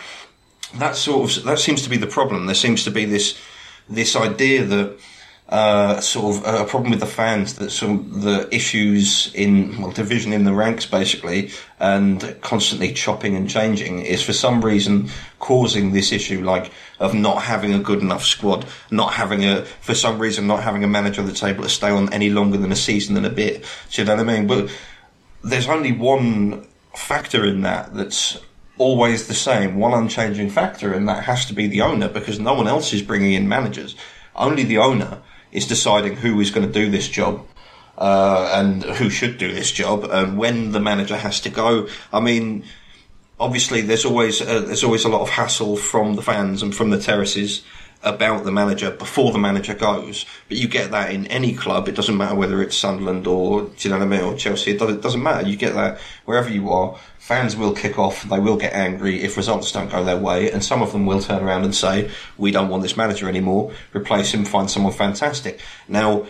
that 0.75 0.97
sort 0.97 1.39
of 1.39 1.45
that 1.45 1.59
seems 1.59 1.83
to 1.83 1.91
be 1.91 1.97
the 1.97 2.07
problem. 2.07 2.47
There 2.47 2.55
seems 2.55 2.85
to 2.85 2.91
be 2.91 3.05
this 3.05 3.39
this 3.89 4.17
idea 4.17 4.65
that 4.65 4.99
uh, 5.49 5.99
sort 6.01 6.37
of 6.37 6.45
a 6.45 6.65
problem 6.67 6.91
with 6.91 7.01
the 7.01 7.07
fans 7.07 7.55
that 7.55 7.71
some 7.71 8.21
the 8.21 8.47
issues 8.55 9.33
in 9.35 9.81
well 9.81 9.91
division 9.91 10.33
in 10.35 10.45
the 10.45 10.53
ranks 10.53 10.85
basically 10.85 11.51
and 11.81 12.37
constantly 12.43 12.93
chopping 12.93 13.35
and 13.35 13.49
changing 13.49 14.01
is 14.01 14.23
for 14.23 14.35
some 14.35 14.63
reason 14.63 15.09
causing 15.39 15.93
this 15.93 16.13
issue 16.13 16.45
like 16.45 16.71
of 17.01 17.15
not 17.15 17.43
having 17.43 17.73
a 17.73 17.79
good 17.79 18.01
enough 18.01 18.25
squad, 18.25 18.67
not 18.91 19.15
having 19.15 19.43
a 19.45 19.65
for 19.65 19.95
some 19.95 20.19
reason 20.19 20.47
not 20.47 20.63
having 20.63 20.85
a 20.85 20.89
manager 20.89 21.23
on 21.23 21.27
the 21.27 21.33
table 21.33 21.63
to 21.63 21.71
stay 21.71 21.89
on 21.89 22.13
any 22.13 22.29
longer 22.29 22.59
than 22.59 22.71
a 22.71 22.77
season 22.77 23.17
and 23.17 23.25
a 23.25 23.31
bit. 23.31 23.65
Do 23.91 24.03
you 24.03 24.07
know 24.07 24.17
what 24.17 24.29
I 24.29 24.37
mean? 24.37 24.47
But 24.47 24.71
there's 25.43 25.69
only 25.69 25.93
one 25.93 26.67
factor 26.95 27.47
in 27.47 27.63
that 27.63 27.95
that's 27.95 28.39
always 28.77 29.29
the 29.29 29.35
same, 29.35 29.77
one 29.79 29.95
unchanging 29.95 30.51
factor, 30.51 30.93
and 30.93 31.09
that 31.09 31.25
has 31.25 31.47
to 31.47 31.55
be 31.55 31.69
the 31.69 31.81
owner 31.81 32.09
because 32.09 32.39
no 32.39 32.53
one 32.53 32.69
else 32.69 32.93
is 32.93 33.01
bringing 33.01 33.33
in 33.33 33.49
managers. 33.49 33.97
Only 34.37 34.63
the 34.63 34.79
owner 34.79 35.23
is 35.53 35.67
deciding 35.67 36.17
who 36.17 36.41
is 36.41 36.51
going 36.51 36.67
to 36.67 36.73
do 36.73 36.91
this 36.91 37.09
job. 37.09 37.47
Uh, 37.97 38.53
and 38.55 38.85
who 38.85 39.11
should 39.11 39.39
do 39.39 39.53
this 39.53 39.73
job, 39.73 40.05
and 40.05 40.39
when 40.39 40.71
the 40.71 40.79
manager 40.79 41.17
has 41.17 41.41
to 41.41 41.51
go. 41.51 41.89
I 42.13 42.21
mean, 42.21 42.63
obviously, 43.41 43.81
there's 43.81 44.05
always 44.05 44.41
uh, 44.41 44.61
there's 44.61 44.85
always 44.85 45.05
a 45.05 45.09
lot 45.09 45.23
of 45.23 45.31
hassle 45.31 45.77
from 45.77 46.15
the 46.15 46.23
fans 46.23 46.63
and 46.63 46.73
from 46.73 46.91
the 46.91 47.01
terraces 47.01 47.65
about 48.03 48.45
the 48.45 48.53
manager 48.53 48.91
before 48.91 49.33
the 49.33 49.39
manager 49.39 49.75
goes. 49.75 50.25
But 50.49 50.57
you 50.57 50.69
get 50.69 50.91
that 50.93 51.13
in 51.13 51.27
any 51.27 51.55
club. 51.55 51.89
It 51.89 51.97
doesn't 51.97 52.17
matter 52.17 52.35
whether 52.35 52.63
it's 52.63 52.77
Sunderland 52.77 53.27
or 53.27 53.63
do 53.63 53.71
you 53.81 53.91
know 53.91 53.99
what 53.99 54.07
I 54.07 54.09
mean, 54.09 54.21
or 54.21 54.37
Chelsea. 54.37 54.73
It 54.73 54.79
doesn't, 54.79 54.97
it 54.97 55.03
doesn't 55.03 55.23
matter. 55.23 55.49
You 55.49 55.57
get 55.57 55.75
that 55.75 56.01
wherever 56.25 56.49
you 56.51 56.71
are. 56.71 56.97
Fans 57.19 57.57
will 57.57 57.75
kick 57.75 57.99
off. 57.99 58.23
They 58.23 58.39
will 58.39 58.57
get 58.57 58.73
angry 58.73 59.23
if 59.23 59.37
results 59.37 59.71
don't 59.73 59.91
go 59.91 60.03
their 60.03 60.17
way, 60.17 60.51
and 60.51 60.65
some 60.65 60.81
of 60.81 60.93
them 60.93 61.05
will 61.05 61.21
turn 61.21 61.43
around 61.43 61.65
and 61.65 61.75
say, 61.75 62.11
"We 62.39 62.53
don't 62.53 62.71
want 62.71 62.83
this 62.83 62.97
manager 62.97 63.29
anymore. 63.29 63.73
Replace 63.93 64.33
him. 64.33 64.47
Find 64.47 64.71
someone 64.71 64.95
fantastic." 64.95 65.61
Now, 65.89 66.25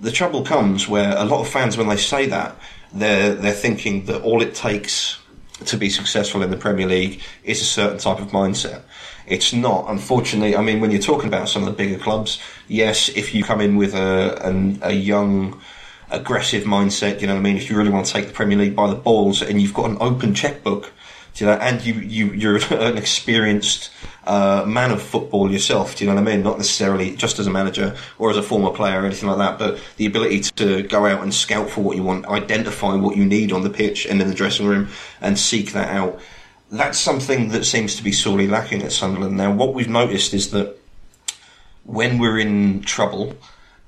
the 0.00 0.10
trouble 0.10 0.42
comes 0.42 0.88
where 0.88 1.14
a 1.14 1.24
lot 1.24 1.42
of 1.42 1.48
fans, 1.48 1.76
when 1.76 1.88
they 1.88 1.98
say 1.98 2.26
that, 2.26 2.56
they're 2.94 3.34
they're 3.34 3.52
thinking 3.52 4.06
that 4.06 4.22
all 4.22 4.40
it 4.40 4.54
takes 4.54 5.18
to 5.66 5.76
be 5.76 5.90
successful 5.90 6.42
in 6.42 6.50
the 6.50 6.56
Premier 6.56 6.86
League 6.86 7.20
is 7.44 7.60
a 7.60 7.64
certain 7.64 7.98
type 7.98 8.18
of 8.18 8.28
mindset. 8.28 8.82
It's 9.30 9.52
not, 9.52 9.86
unfortunately. 9.88 10.56
I 10.56 10.60
mean, 10.60 10.80
when 10.80 10.90
you're 10.90 11.00
talking 11.00 11.28
about 11.28 11.48
some 11.48 11.62
of 11.62 11.66
the 11.66 11.74
bigger 11.74 11.98
clubs, 11.98 12.40
yes, 12.68 13.08
if 13.08 13.34
you 13.34 13.44
come 13.44 13.60
in 13.60 13.76
with 13.76 13.94
a 13.94 14.46
an, 14.46 14.80
a 14.82 14.92
young 14.92 15.60
aggressive 16.10 16.64
mindset. 16.64 17.20
You 17.20 17.26
know 17.26 17.34
what 17.34 17.40
I 17.40 17.42
mean? 17.42 17.56
If 17.56 17.70
you 17.70 17.76
really 17.76 17.90
want 17.90 18.06
to 18.06 18.12
take 18.12 18.26
the 18.26 18.32
Premier 18.32 18.58
League 18.58 18.76
by 18.76 18.88
the 18.88 18.96
balls 18.96 19.42
and 19.42 19.60
you've 19.60 19.74
got 19.74 19.90
an 19.90 19.96
open 20.00 20.34
checkbook, 20.34 20.92
you 21.36 21.46
know, 21.46 21.52
and 21.52 21.82
you, 21.84 21.94
you, 21.94 22.32
you're 22.32 22.56
an 22.70 22.98
experienced 22.98 23.90
uh, 24.26 24.64
man 24.66 24.90
of 24.90 25.00
football 25.02 25.50
yourself. 25.50 25.96
Do 25.96 26.04
you 26.04 26.10
know 26.10 26.20
what 26.20 26.28
I 26.28 26.36
mean? 26.36 26.42
Not 26.42 26.58
necessarily 26.58 27.16
just 27.16 27.38
as 27.38 27.46
a 27.46 27.50
manager 27.50 27.96
or 28.18 28.30
as 28.30 28.36
a 28.36 28.42
former 28.42 28.70
player 28.70 29.02
or 29.02 29.06
anything 29.06 29.28
like 29.28 29.38
that, 29.38 29.58
but 29.58 29.80
the 29.96 30.06
ability 30.06 30.40
to 30.56 30.82
go 30.82 31.06
out 31.06 31.22
and 31.22 31.32
scout 31.32 31.70
for 31.70 31.82
what 31.82 31.96
you 31.96 32.02
want, 32.02 32.26
identify 32.26 32.94
what 32.94 33.16
you 33.16 33.24
need 33.24 33.52
on 33.52 33.62
the 33.62 33.70
pitch 33.70 34.06
and 34.06 34.20
in 34.20 34.28
the 34.28 34.34
dressing 34.34 34.66
room, 34.66 34.88
and 35.20 35.38
seek 35.38 35.72
that 35.72 35.88
out. 35.88 36.20
That's 36.70 36.98
something 36.98 37.48
that 37.48 37.64
seems 37.64 37.96
to 37.96 38.04
be 38.04 38.12
sorely 38.12 38.46
lacking 38.46 38.82
at 38.82 38.92
Sunderland. 38.92 39.36
Now, 39.36 39.52
what 39.52 39.74
we've 39.74 39.88
noticed 39.88 40.32
is 40.34 40.50
that 40.52 40.76
when 41.84 42.18
we're 42.18 42.38
in 42.38 42.82
trouble, 42.82 43.34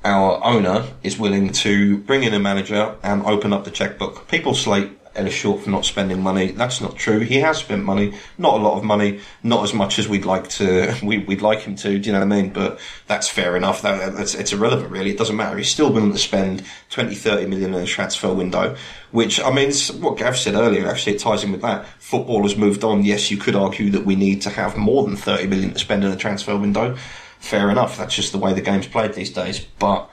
our 0.04 0.44
owner 0.44 0.88
is 1.02 1.16
willing 1.18 1.52
to 1.52 1.98
bring 1.98 2.24
in 2.24 2.34
a 2.34 2.40
manager 2.40 2.96
and 3.02 3.24
open 3.24 3.52
up 3.52 3.64
the 3.64 3.70
checkbook. 3.70 4.26
People 4.26 4.54
slate 4.54 4.90
Ellis 5.14 5.34
Short 5.34 5.62
for 5.62 5.70
not 5.70 5.84
spending 5.84 6.22
money. 6.22 6.52
That's 6.52 6.80
not 6.80 6.96
true. 6.96 7.20
He 7.20 7.40
has 7.40 7.58
spent 7.58 7.84
money, 7.84 8.14
not 8.38 8.54
a 8.54 8.62
lot 8.62 8.78
of 8.78 8.84
money, 8.84 9.20
not 9.42 9.64
as 9.64 9.74
much 9.74 9.98
as 9.98 10.08
we'd 10.08 10.24
like 10.24 10.48
to. 10.50 10.94
We, 11.02 11.18
would 11.18 11.42
like 11.42 11.60
him 11.60 11.76
to. 11.76 11.98
Do 11.98 12.06
you 12.06 12.12
know 12.12 12.20
what 12.20 12.32
I 12.32 12.42
mean? 12.42 12.52
But 12.52 12.78
that's 13.06 13.28
fair 13.28 13.56
enough. 13.56 13.82
That, 13.82 14.14
that's, 14.14 14.34
it's 14.34 14.52
irrelevant, 14.52 14.90
really. 14.90 15.10
It 15.10 15.18
doesn't 15.18 15.36
matter. 15.36 15.56
He's 15.56 15.70
still 15.70 15.92
willing 15.92 16.12
to 16.12 16.18
spend 16.18 16.64
20, 16.90 17.14
30 17.14 17.46
million 17.46 17.74
in 17.74 17.82
a 17.82 17.86
transfer 17.86 18.32
window, 18.32 18.76
which 19.10 19.40
I 19.40 19.50
mean, 19.52 19.68
it's 19.70 19.90
what 19.90 20.16
Gav 20.16 20.36
said 20.36 20.54
earlier. 20.54 20.88
Actually, 20.88 21.16
it 21.16 21.18
ties 21.18 21.44
in 21.44 21.52
with 21.52 21.62
that. 21.62 21.86
Football 21.98 22.42
has 22.42 22.56
moved 22.56 22.84
on. 22.84 23.04
Yes, 23.04 23.30
you 23.30 23.36
could 23.36 23.56
argue 23.56 23.90
that 23.90 24.06
we 24.06 24.14
need 24.14 24.42
to 24.42 24.50
have 24.50 24.76
more 24.76 25.04
than 25.04 25.16
30 25.16 25.48
million 25.48 25.72
to 25.72 25.78
spend 25.78 26.04
in 26.04 26.12
a 26.12 26.16
transfer 26.16 26.56
window. 26.56 26.96
Fair 27.38 27.70
enough. 27.70 27.98
That's 27.98 28.14
just 28.14 28.32
the 28.32 28.38
way 28.38 28.52
the 28.52 28.60
game's 28.60 28.86
played 28.86 29.14
these 29.14 29.30
days. 29.30 29.60
But 29.60 30.08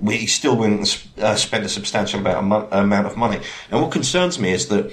we 0.00 0.26
still 0.26 0.56
wouldn't 0.56 1.08
uh, 1.18 1.34
spend 1.36 1.64
a 1.64 1.68
substantial 1.68 2.24
amount, 2.26 3.06
of 3.06 3.16
money. 3.16 3.40
And 3.70 3.82
what 3.82 3.90
concerns 3.90 4.38
me 4.38 4.52
is 4.52 4.68
that 4.68 4.92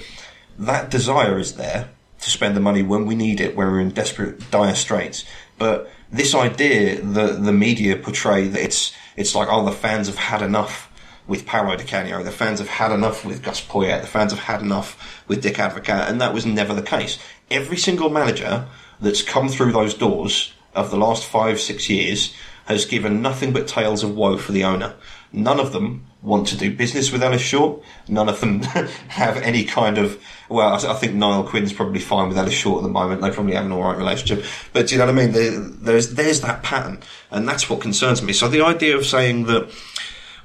that 0.58 0.90
desire 0.90 1.38
is 1.38 1.54
there 1.56 1.88
to 2.20 2.30
spend 2.30 2.56
the 2.56 2.60
money 2.60 2.82
when 2.82 3.06
we 3.06 3.14
need 3.14 3.40
it, 3.40 3.56
when 3.56 3.66
we're 3.68 3.80
in 3.80 3.90
desperate, 3.90 4.50
dire 4.50 4.74
straits. 4.74 5.24
But 5.58 5.90
this 6.10 6.34
idea 6.34 7.00
that 7.00 7.44
the 7.44 7.52
media 7.52 7.96
portray 7.96 8.48
that 8.48 8.60
it's 8.60 8.92
it's 9.16 9.34
like, 9.34 9.48
oh, 9.50 9.64
the 9.64 9.72
fans 9.72 10.08
have 10.08 10.16
had 10.16 10.42
enough 10.42 10.92
with 11.26 11.46
Paolo 11.46 11.76
Di 11.76 11.84
Canio, 11.84 12.22
the 12.22 12.30
fans 12.30 12.58
have 12.58 12.68
had 12.68 12.92
enough 12.92 13.24
with 13.24 13.42
Gus 13.42 13.60
Poyet, 13.60 14.02
the 14.02 14.06
fans 14.06 14.32
have 14.32 14.42
had 14.42 14.60
enough 14.60 15.24
with 15.26 15.42
Dick 15.42 15.56
Advocaat, 15.56 16.08
and 16.08 16.20
that 16.20 16.32
was 16.32 16.46
never 16.46 16.74
the 16.74 16.82
case. 16.82 17.18
Every 17.50 17.76
single 17.76 18.10
manager 18.10 18.66
that's 19.00 19.22
come 19.22 19.48
through 19.48 19.72
those 19.72 19.94
doors 19.94 20.52
of 20.74 20.90
the 20.90 20.96
last 20.96 21.24
five, 21.24 21.58
six 21.58 21.88
years 21.88 22.34
has 22.66 22.84
given 22.84 23.22
nothing 23.22 23.52
but 23.52 23.66
tales 23.66 24.02
of 24.02 24.14
woe 24.14 24.36
for 24.36 24.52
the 24.52 24.64
owner. 24.64 24.94
None 25.32 25.58
of 25.58 25.72
them 25.72 26.06
want 26.22 26.48
to 26.48 26.56
do 26.56 26.74
business 26.74 27.12
with 27.12 27.22
Ellis 27.22 27.42
Short. 27.42 27.82
None 28.08 28.28
of 28.28 28.40
them 28.40 28.62
have 29.08 29.36
any 29.38 29.64
kind 29.64 29.98
of. 29.98 30.22
Well, 30.48 30.74
I 30.74 30.94
think 30.94 31.14
Niall 31.14 31.44
Quinn's 31.44 31.72
probably 31.72 32.00
fine 32.00 32.28
with 32.28 32.36
Ellis 32.36 32.54
Short 32.54 32.78
at 32.78 32.82
the 32.82 32.92
moment. 32.92 33.22
They 33.22 33.30
probably 33.30 33.54
have 33.54 33.64
an 33.64 33.72
all 33.72 33.82
right 33.82 33.96
relationship. 33.96 34.44
But 34.72 34.88
do 34.88 34.94
you 34.94 34.98
know 34.98 35.06
what 35.06 35.14
I 35.14 35.24
mean? 35.24 35.32
There, 35.32 35.58
there's 35.60 36.14
there's 36.14 36.40
that 36.42 36.62
pattern, 36.62 37.00
and 37.30 37.48
that's 37.48 37.70
what 37.70 37.80
concerns 37.80 38.22
me. 38.22 38.32
So 38.32 38.48
the 38.48 38.62
idea 38.62 38.96
of 38.96 39.06
saying 39.06 39.44
that. 39.44 39.70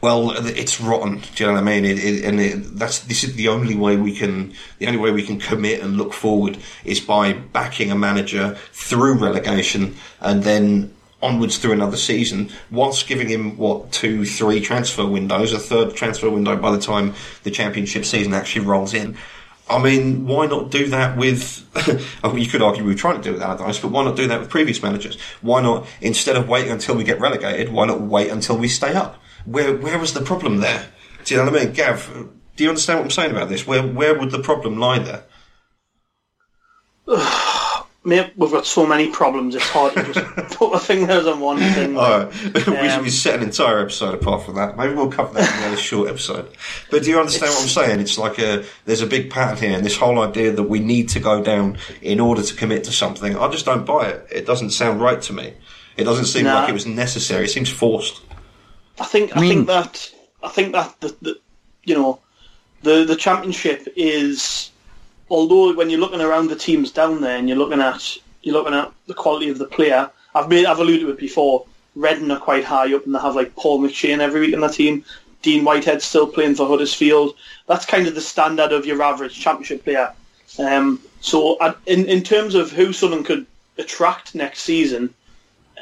Well, 0.02 0.32
it's 0.48 0.82
rotten. 0.82 1.22
Do 1.36 1.44
you 1.44 1.46
know 1.46 1.54
what 1.54 1.62
I 1.62 1.64
mean? 1.64 1.86
It, 1.86 2.00
it, 2.00 2.26
and 2.26 2.40
it, 2.40 2.76
that's 2.76 3.02
this 3.02 3.24
is 3.24 3.36
the 3.36 3.50
only 3.50 3.76
way 3.76 3.98
we 3.98 4.16
can 4.16 4.52
the 4.80 4.88
only 4.88 4.98
way 4.98 5.12
we 5.12 5.22
can 5.22 5.38
commit 5.38 5.80
and 5.80 5.96
look 5.96 6.14
forward 6.14 6.58
is 6.84 7.00
by 7.00 7.34
backing 7.34 7.92
a 7.92 7.96
manager 7.96 8.58
through 8.72 9.20
relegation 9.20 9.96
and 10.20 10.42
then 10.42 10.92
onwards 11.22 11.58
through 11.58 11.74
another 11.74 11.98
season, 11.98 12.50
whilst 12.70 13.08
giving 13.08 13.28
him 13.28 13.58
what 13.58 13.92
two, 13.92 14.26
three 14.26 14.62
transfer 14.62 15.06
windows, 15.06 15.54
a 15.54 15.60
third 15.60 15.96
transfer 15.96 16.30
window 16.30 16.56
by 16.56 16.72
the 16.72 16.82
time 16.82 17.14
the 17.44 17.52
championship 17.52 18.06
season 18.06 18.34
actually 18.34 18.66
rolls 18.66 18.94
in. 18.94 19.18
I 19.70 19.82
mean, 19.82 20.26
why 20.28 20.48
not 20.48 20.70
do 20.70 20.88
that 20.88 21.16
with? 21.18 21.66
I 22.24 22.28
mean, 22.28 22.40
you 22.40 22.48
could 22.48 22.62
argue 22.62 22.84
we 22.84 22.92
were 22.92 22.98
trying 22.98 23.18
to 23.18 23.24
do 23.24 23.30
it 23.30 23.34
with 23.34 23.42
Allardyce, 23.42 23.80
but 23.80 23.92
why 23.92 24.04
not 24.04 24.18
do 24.18 24.28
that 24.28 24.42
with 24.42 24.50
previous 24.50 24.84
managers? 24.84 25.18
Why 25.42 25.62
not 25.62 25.88
instead 26.02 26.36
of 26.36 26.50
waiting 26.50 26.72
until 26.72 26.96
we 26.96 27.06
get 27.06 27.22
relegated? 27.22 27.72
Why 27.72 27.86
not 27.86 28.02
wait 28.02 28.30
until 28.30 28.58
we 28.58 28.68
stay 28.68 28.94
up? 28.94 29.22
Where 29.46 29.76
where 29.78 29.98
was 29.98 30.14
the 30.14 30.22
problem 30.22 30.58
there? 30.58 30.88
Do 31.24 31.34
you 31.34 31.40
know 31.40 31.50
what 31.50 31.62
I 31.62 31.66
mean, 31.66 31.74
Gav? 31.74 32.30
Do 32.56 32.64
you 32.64 32.70
understand 32.70 33.00
what 33.00 33.06
I'm 33.06 33.12
saying 33.12 33.32
about 33.32 33.48
this? 33.48 33.66
Where 33.66 33.82
where 33.82 34.18
would 34.20 34.32
the 34.32 34.40
problem 34.40 34.78
lie 34.78 35.00
there? 35.00 35.24
Mate, 38.04 38.34
we've 38.36 38.52
got 38.52 38.66
so 38.66 38.88
many 38.88 39.12
problems. 39.12 39.54
It's 39.54 39.70
hard 39.70 39.94
to 39.94 40.12
just 40.12 40.36
put 40.58 40.74
our 40.74 40.80
fingers 40.80 41.28
on 41.28 41.40
one 41.40 41.60
thing. 41.60 41.96
All 41.96 42.24
right, 42.24 42.68
um, 42.68 43.02
we 43.04 43.10
should 43.10 43.14
set 43.14 43.36
an 43.36 43.44
entire 43.44 43.80
episode 43.80 44.16
apart 44.16 44.44
from 44.44 44.56
that. 44.56 44.76
Maybe 44.76 44.96
we'll 44.96 45.12
cover 45.12 45.36
that 45.36 45.48
in 45.48 45.60
another 45.60 45.78
short 45.82 46.10
episode. 46.10 46.50
But 46.90 47.04
do 47.04 47.12
you 47.12 47.20
understand 47.20 47.52
what 47.52 47.62
I'm 47.62 47.68
saying? 47.68 48.00
It's 48.00 48.18
like 48.18 48.40
a 48.40 48.66
there's 48.86 49.02
a 49.02 49.08
big 49.08 49.30
pattern 49.30 49.58
here, 49.58 49.78
and 49.78 49.86
this 49.86 49.96
whole 49.96 50.20
idea 50.20 50.52
that 50.52 50.64
we 50.64 50.80
need 50.80 51.10
to 51.10 51.20
go 51.20 51.44
down 51.44 51.78
in 52.02 52.20
order 52.20 52.42
to 52.42 52.56
commit 52.56 52.86
to 52.86 52.92
something. 52.92 53.38
I 53.38 53.48
just 53.50 53.66
don't 53.66 53.86
buy 53.86 54.08
it. 54.08 54.28
It 54.32 54.46
doesn't 54.48 54.72
sound 54.72 55.00
right 55.00 55.22
to 55.22 55.34
me. 55.34 55.54
It 55.96 56.06
doesn't 56.06 56.26
seem 56.26 56.46
nah. 56.46 56.62
like 56.62 56.70
it 56.70 56.74
was 56.74 56.88
necessary. 56.88 57.46
It 57.46 57.50
seems 57.50 57.70
forced. 57.70 58.20
I 59.00 59.06
think. 59.06 59.36
I, 59.36 59.40
I 59.40 59.42
mean, 59.42 59.50
think 59.50 59.68
that. 59.68 60.12
I 60.42 60.50
think 60.50 60.72
that 60.72 61.00
the, 61.02 61.16
the 61.22 61.40
you 61.84 61.94
know 61.94 62.20
the 62.82 63.06
the 63.06 63.16
championship 63.16 63.88
is 63.96 64.71
although 65.32 65.74
when 65.74 65.90
you're 65.90 66.00
looking 66.00 66.22
around 66.22 66.50
the 66.50 66.56
teams 66.56 66.92
down 66.92 67.22
there 67.22 67.38
and 67.38 67.48
you're 67.48 67.58
looking 67.58 67.80
at 67.80 68.18
you're 68.44 68.54
looking 68.54 68.74
at 68.74 68.92
the 69.08 69.14
quality 69.14 69.50
of 69.50 69.58
the 69.58 69.66
player, 69.66 70.12
I've 70.36 70.50
made 70.50 70.66
I've 70.66 70.80
alluded 70.80 71.02
to 71.02 71.12
it 71.12 71.18
before. 71.18 71.66
Reading 71.96 72.32
are 72.32 72.40
quite 72.40 72.64
high 72.64 72.94
up 72.94 73.06
and 73.06 73.16
they 73.16 73.20
have 73.20 73.36
like 73.36 73.56
Paul 73.56 73.80
McShane 73.82 74.20
every 74.20 74.42
week 74.42 74.54
in 74.54 74.62
the 74.62 74.68
team. 74.68 75.04
Dean 75.42 75.64
Whitehead 75.64 76.02
still 76.02 76.28
playing 76.28 76.56
for 76.56 76.68
Huddersfield. 76.68 77.36
That's 77.68 77.86
kind 77.86 78.08
of 78.08 78.14
the 78.16 78.22
standard 78.22 78.72
of 78.72 78.86
your 78.86 79.02
average 79.02 79.40
championship 79.40 79.84
player. 79.84 80.14
Um, 80.60 81.00
so 81.22 81.58
in 81.86 82.06
in 82.06 82.24
terms 82.24 82.54
of 82.54 82.72
who 82.72 82.94
someone 82.94 83.24
could 83.24 83.46
attract 83.78 84.36
next 84.36 84.62
season, 84.62 85.14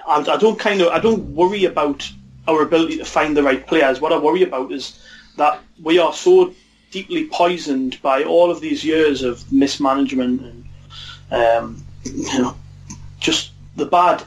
I, 0.07 0.19
I 0.19 0.37
don't 0.37 0.59
kind 0.59 0.81
of 0.81 0.89
I 0.89 0.99
don't 0.99 1.35
worry 1.35 1.65
about 1.65 2.09
our 2.47 2.61
ability 2.61 2.97
to 2.97 3.05
find 3.05 3.35
the 3.35 3.43
right 3.43 3.65
players. 3.65 3.99
What 3.99 4.13
I 4.13 4.17
worry 4.17 4.43
about 4.43 4.71
is 4.71 4.99
that 5.37 5.59
we 5.81 5.97
are 5.99 6.13
so 6.13 6.53
deeply 6.91 7.27
poisoned 7.27 8.01
by 8.01 8.23
all 8.23 8.49
of 8.49 8.61
these 8.61 8.83
years 8.83 9.23
of 9.23 9.51
mismanagement 9.51 10.41
and 10.41 10.65
um, 11.31 11.83
you 12.03 12.39
know 12.39 12.55
just 13.19 13.51
the 13.75 13.85
bad 13.85 14.23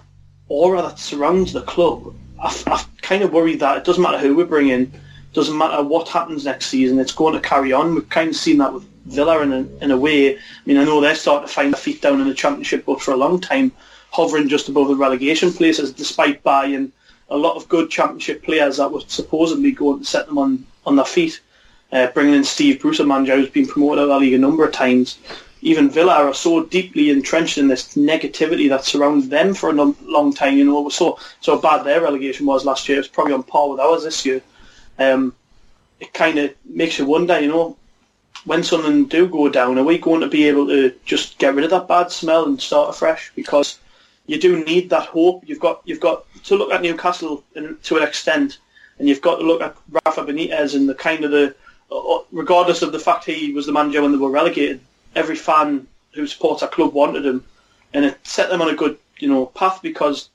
aura 0.48 0.82
that 0.82 0.98
surrounds 0.98 1.52
the 1.52 1.62
club. 1.62 2.14
I, 2.40 2.62
I 2.66 2.84
kind 3.00 3.22
of 3.22 3.32
worry 3.32 3.56
that 3.56 3.78
it 3.78 3.84
doesn't 3.84 4.02
matter 4.02 4.18
who 4.18 4.36
we 4.36 4.44
bring 4.44 4.68
in, 4.68 4.92
doesn't 5.32 5.56
matter 5.56 5.82
what 5.82 6.08
happens 6.08 6.44
next 6.44 6.66
season, 6.66 6.98
it's 6.98 7.12
going 7.12 7.34
to 7.34 7.40
carry 7.40 7.72
on. 7.72 7.94
We've 7.94 8.08
kind 8.08 8.30
of 8.30 8.36
seen 8.36 8.58
that 8.58 8.72
with 8.72 8.84
Villa 9.06 9.40
in 9.42 9.52
a, 9.52 9.84
in 9.84 9.90
a 9.90 9.96
way. 9.96 10.36
I 10.36 10.40
mean, 10.66 10.76
I 10.76 10.84
know 10.84 11.00
they're 11.00 11.14
starting 11.14 11.48
to 11.48 11.52
find 11.52 11.72
their 11.72 11.80
feet 11.80 12.02
down 12.02 12.20
in 12.20 12.28
the 12.28 12.34
Championship, 12.34 12.84
but 12.84 13.00
for 13.00 13.12
a 13.12 13.16
long 13.16 13.40
time, 13.40 13.72
hovering 14.10 14.48
just 14.48 14.68
above 14.68 14.88
the 14.88 14.96
relegation 14.96 15.52
places, 15.52 15.92
despite 15.92 16.42
buying 16.42 16.92
a 17.30 17.36
lot 17.36 17.56
of 17.56 17.68
good 17.68 17.90
Championship 17.90 18.42
players 18.42 18.76
that 18.76 18.92
were 18.92 19.00
supposedly 19.06 19.72
going 19.72 20.00
to 20.00 20.04
set 20.04 20.26
them 20.26 20.38
on, 20.38 20.66
on 20.84 20.96
their 20.96 21.04
feet 21.04 21.40
uh, 21.92 22.06
bringing 22.08 22.34
in 22.34 22.44
Steve 22.44 22.80
Bruce, 22.80 23.00
a 23.00 23.04
manager 23.04 23.36
who's 23.36 23.50
been 23.50 23.66
promoted 23.66 23.98
out 23.98 24.02
of 24.04 24.08
the 24.08 24.18
league 24.18 24.34
a 24.34 24.38
number 24.38 24.64
of 24.64 24.72
times. 24.72 25.18
Even 25.60 25.90
Villa 25.90 26.14
are 26.14 26.34
so 26.34 26.64
deeply 26.64 27.10
entrenched 27.10 27.58
in 27.58 27.68
this 27.68 27.94
negativity 27.94 28.68
that 28.68 28.84
surrounds 28.84 29.28
them 29.28 29.54
for 29.54 29.70
a 29.70 29.72
long 29.72 30.34
time. 30.34 30.56
You 30.56 30.64
know, 30.64 30.88
so 30.88 31.18
so 31.40 31.58
bad 31.58 31.84
their 31.84 32.00
relegation 32.00 32.46
was 32.46 32.64
last 32.64 32.88
year. 32.88 32.98
It's 32.98 33.06
probably 33.06 33.34
on 33.34 33.44
par 33.44 33.68
with 33.68 33.78
ours 33.78 34.02
this 34.02 34.26
year. 34.26 34.42
Um, 34.98 35.34
it 36.00 36.12
kind 36.12 36.38
of 36.38 36.52
makes 36.64 36.98
you 36.98 37.06
wonder, 37.06 37.38
you 37.38 37.48
know, 37.48 37.76
when 38.44 38.64
something 38.64 39.04
do 39.04 39.28
go 39.28 39.48
down, 39.48 39.78
are 39.78 39.84
we 39.84 39.98
going 39.98 40.20
to 40.20 40.26
be 40.26 40.48
able 40.48 40.66
to 40.66 40.92
just 41.04 41.38
get 41.38 41.54
rid 41.54 41.64
of 41.64 41.70
that 41.70 41.86
bad 41.86 42.10
smell 42.10 42.44
and 42.44 42.60
start 42.60 42.90
afresh? 42.90 43.30
Because 43.36 43.78
you 44.26 44.40
do 44.40 44.64
need 44.64 44.90
that 44.90 45.06
hope. 45.06 45.44
You've 45.46 45.60
got 45.60 45.82
you've 45.84 46.00
got 46.00 46.24
to 46.44 46.56
look 46.56 46.72
at 46.72 46.82
Newcastle 46.82 47.44
in, 47.54 47.76
to 47.84 47.98
an 47.98 48.02
extent, 48.02 48.58
and 48.98 49.08
you've 49.08 49.22
got 49.22 49.36
to 49.36 49.44
look 49.44 49.62
at 49.62 49.76
Rafa 50.04 50.24
Benitez 50.24 50.74
and 50.74 50.88
the 50.88 50.94
kind 50.94 51.24
of 51.24 51.30
the 51.30 51.54
regardless 52.32 52.82
of 52.82 52.92
the 52.92 52.98
fact 52.98 53.24
he 53.24 53.52
was 53.52 53.66
the 53.66 53.72
manager 53.72 54.02
when 54.02 54.12
they 54.12 54.18
were 54.18 54.30
relegated, 54.30 54.80
every 55.14 55.36
fan 55.36 55.86
who 56.14 56.26
supports 56.26 56.62
our 56.62 56.68
club 56.68 56.92
wanted 56.92 57.24
him, 57.24 57.44
and 57.94 58.04
it 58.04 58.18
set 58.22 58.50
them 58.50 58.62
on 58.62 58.70
a 58.70 58.76
good 58.76 58.98
you 59.18 59.28
know 59.28 59.46
path 59.46 59.80
because 59.82 60.30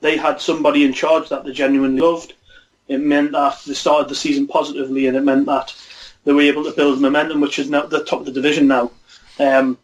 they 0.00 0.16
had 0.16 0.40
somebody 0.40 0.84
in 0.84 0.92
charge 0.92 1.28
that 1.28 1.44
they 1.44 1.52
genuinely 1.52 2.00
loved. 2.00 2.34
It 2.88 2.98
meant 2.98 3.32
that 3.32 3.60
they 3.66 3.74
started 3.74 4.08
the 4.08 4.14
season 4.14 4.46
positively, 4.46 5.06
and 5.06 5.16
it 5.16 5.22
meant 5.22 5.46
that 5.46 5.74
they 6.24 6.32
were 6.32 6.42
able 6.42 6.64
to 6.64 6.72
build 6.72 7.00
momentum, 7.00 7.40
which 7.40 7.58
is 7.58 7.70
now 7.70 7.86
the 7.86 8.04
top 8.04 8.20
of 8.20 8.26
the 8.26 8.32
division 8.32 8.66
now. 8.66 8.90
Um, 9.38 9.78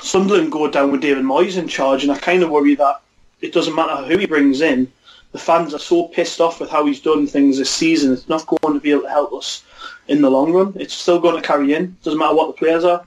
Sunderland 0.00 0.52
go 0.52 0.70
down 0.70 0.92
with 0.92 1.00
David 1.00 1.24
Moyes 1.24 1.56
in 1.56 1.68
charge, 1.68 2.02
and 2.02 2.12
I 2.12 2.18
kind 2.18 2.42
of 2.42 2.50
worry 2.50 2.74
that 2.76 3.00
it 3.40 3.52
doesn't 3.52 3.74
matter 3.74 4.04
who 4.04 4.18
he 4.18 4.26
brings 4.26 4.60
in. 4.60 4.92
The 5.32 5.38
fans 5.38 5.74
are 5.74 5.78
so 5.78 6.08
pissed 6.08 6.40
off 6.40 6.60
with 6.60 6.70
how 6.70 6.86
he's 6.86 7.00
done 7.00 7.26
things 7.26 7.58
this 7.58 7.70
season. 7.70 8.12
It's 8.12 8.28
not 8.28 8.46
going 8.46 8.74
to 8.74 8.80
be 8.80 8.92
able 8.92 9.02
to 9.02 9.10
help 9.10 9.32
us 9.34 9.62
in 10.08 10.22
the 10.22 10.30
long 10.30 10.52
run. 10.52 10.72
It's 10.76 10.94
still 10.94 11.20
going 11.20 11.36
to 11.36 11.46
carry 11.46 11.74
in. 11.74 11.96
Doesn't 12.02 12.18
matter 12.18 12.34
what 12.34 12.46
the 12.48 12.58
players 12.58 12.84
are. 12.84 13.04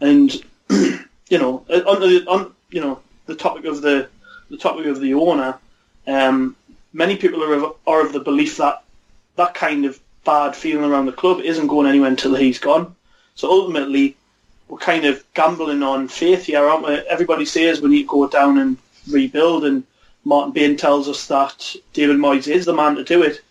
And 0.00 0.32
you 0.70 1.38
know, 1.38 1.64
on 1.68 2.00
the 2.00 2.24
on 2.28 2.52
you 2.70 2.80
know 2.80 3.00
the 3.26 3.34
topic 3.34 3.64
of 3.64 3.82
the 3.82 4.08
the 4.50 4.56
topic 4.56 4.86
of 4.86 5.00
the 5.00 5.14
owner, 5.14 5.58
um, 6.06 6.54
many 6.92 7.16
people 7.16 7.42
are 7.42 7.52
of, 7.54 7.76
are 7.86 8.00
of 8.00 8.12
the 8.12 8.20
belief 8.20 8.58
that 8.58 8.82
that 9.36 9.54
kind 9.54 9.84
of 9.84 9.98
bad 10.24 10.54
feeling 10.54 10.84
around 10.84 11.06
the 11.06 11.12
club 11.12 11.40
isn't 11.40 11.66
going 11.66 11.86
anywhere 11.86 12.08
until 12.08 12.34
he's 12.34 12.58
gone. 12.58 12.94
So 13.34 13.50
ultimately, 13.50 14.16
we're 14.68 14.78
kind 14.78 15.04
of 15.04 15.24
gambling 15.34 15.82
on 15.82 16.08
faith 16.08 16.44
here, 16.44 16.64
aren't 16.64 16.86
we? 16.86 16.94
Everybody 17.08 17.44
says 17.44 17.80
we 17.80 17.90
need 17.90 18.02
to 18.02 18.08
go 18.08 18.28
down 18.28 18.58
and 18.58 18.76
rebuild, 19.10 19.64
and 19.64 19.84
Martin 20.26 20.52
Bain 20.52 20.76
tells 20.76 21.08
us 21.08 21.28
that 21.28 21.76
David 21.92 22.16
Moyes 22.16 22.48
is 22.48 22.64
the 22.64 22.74
man 22.74 22.96
to 22.96 23.04
do 23.04 23.22
it. 23.22 23.42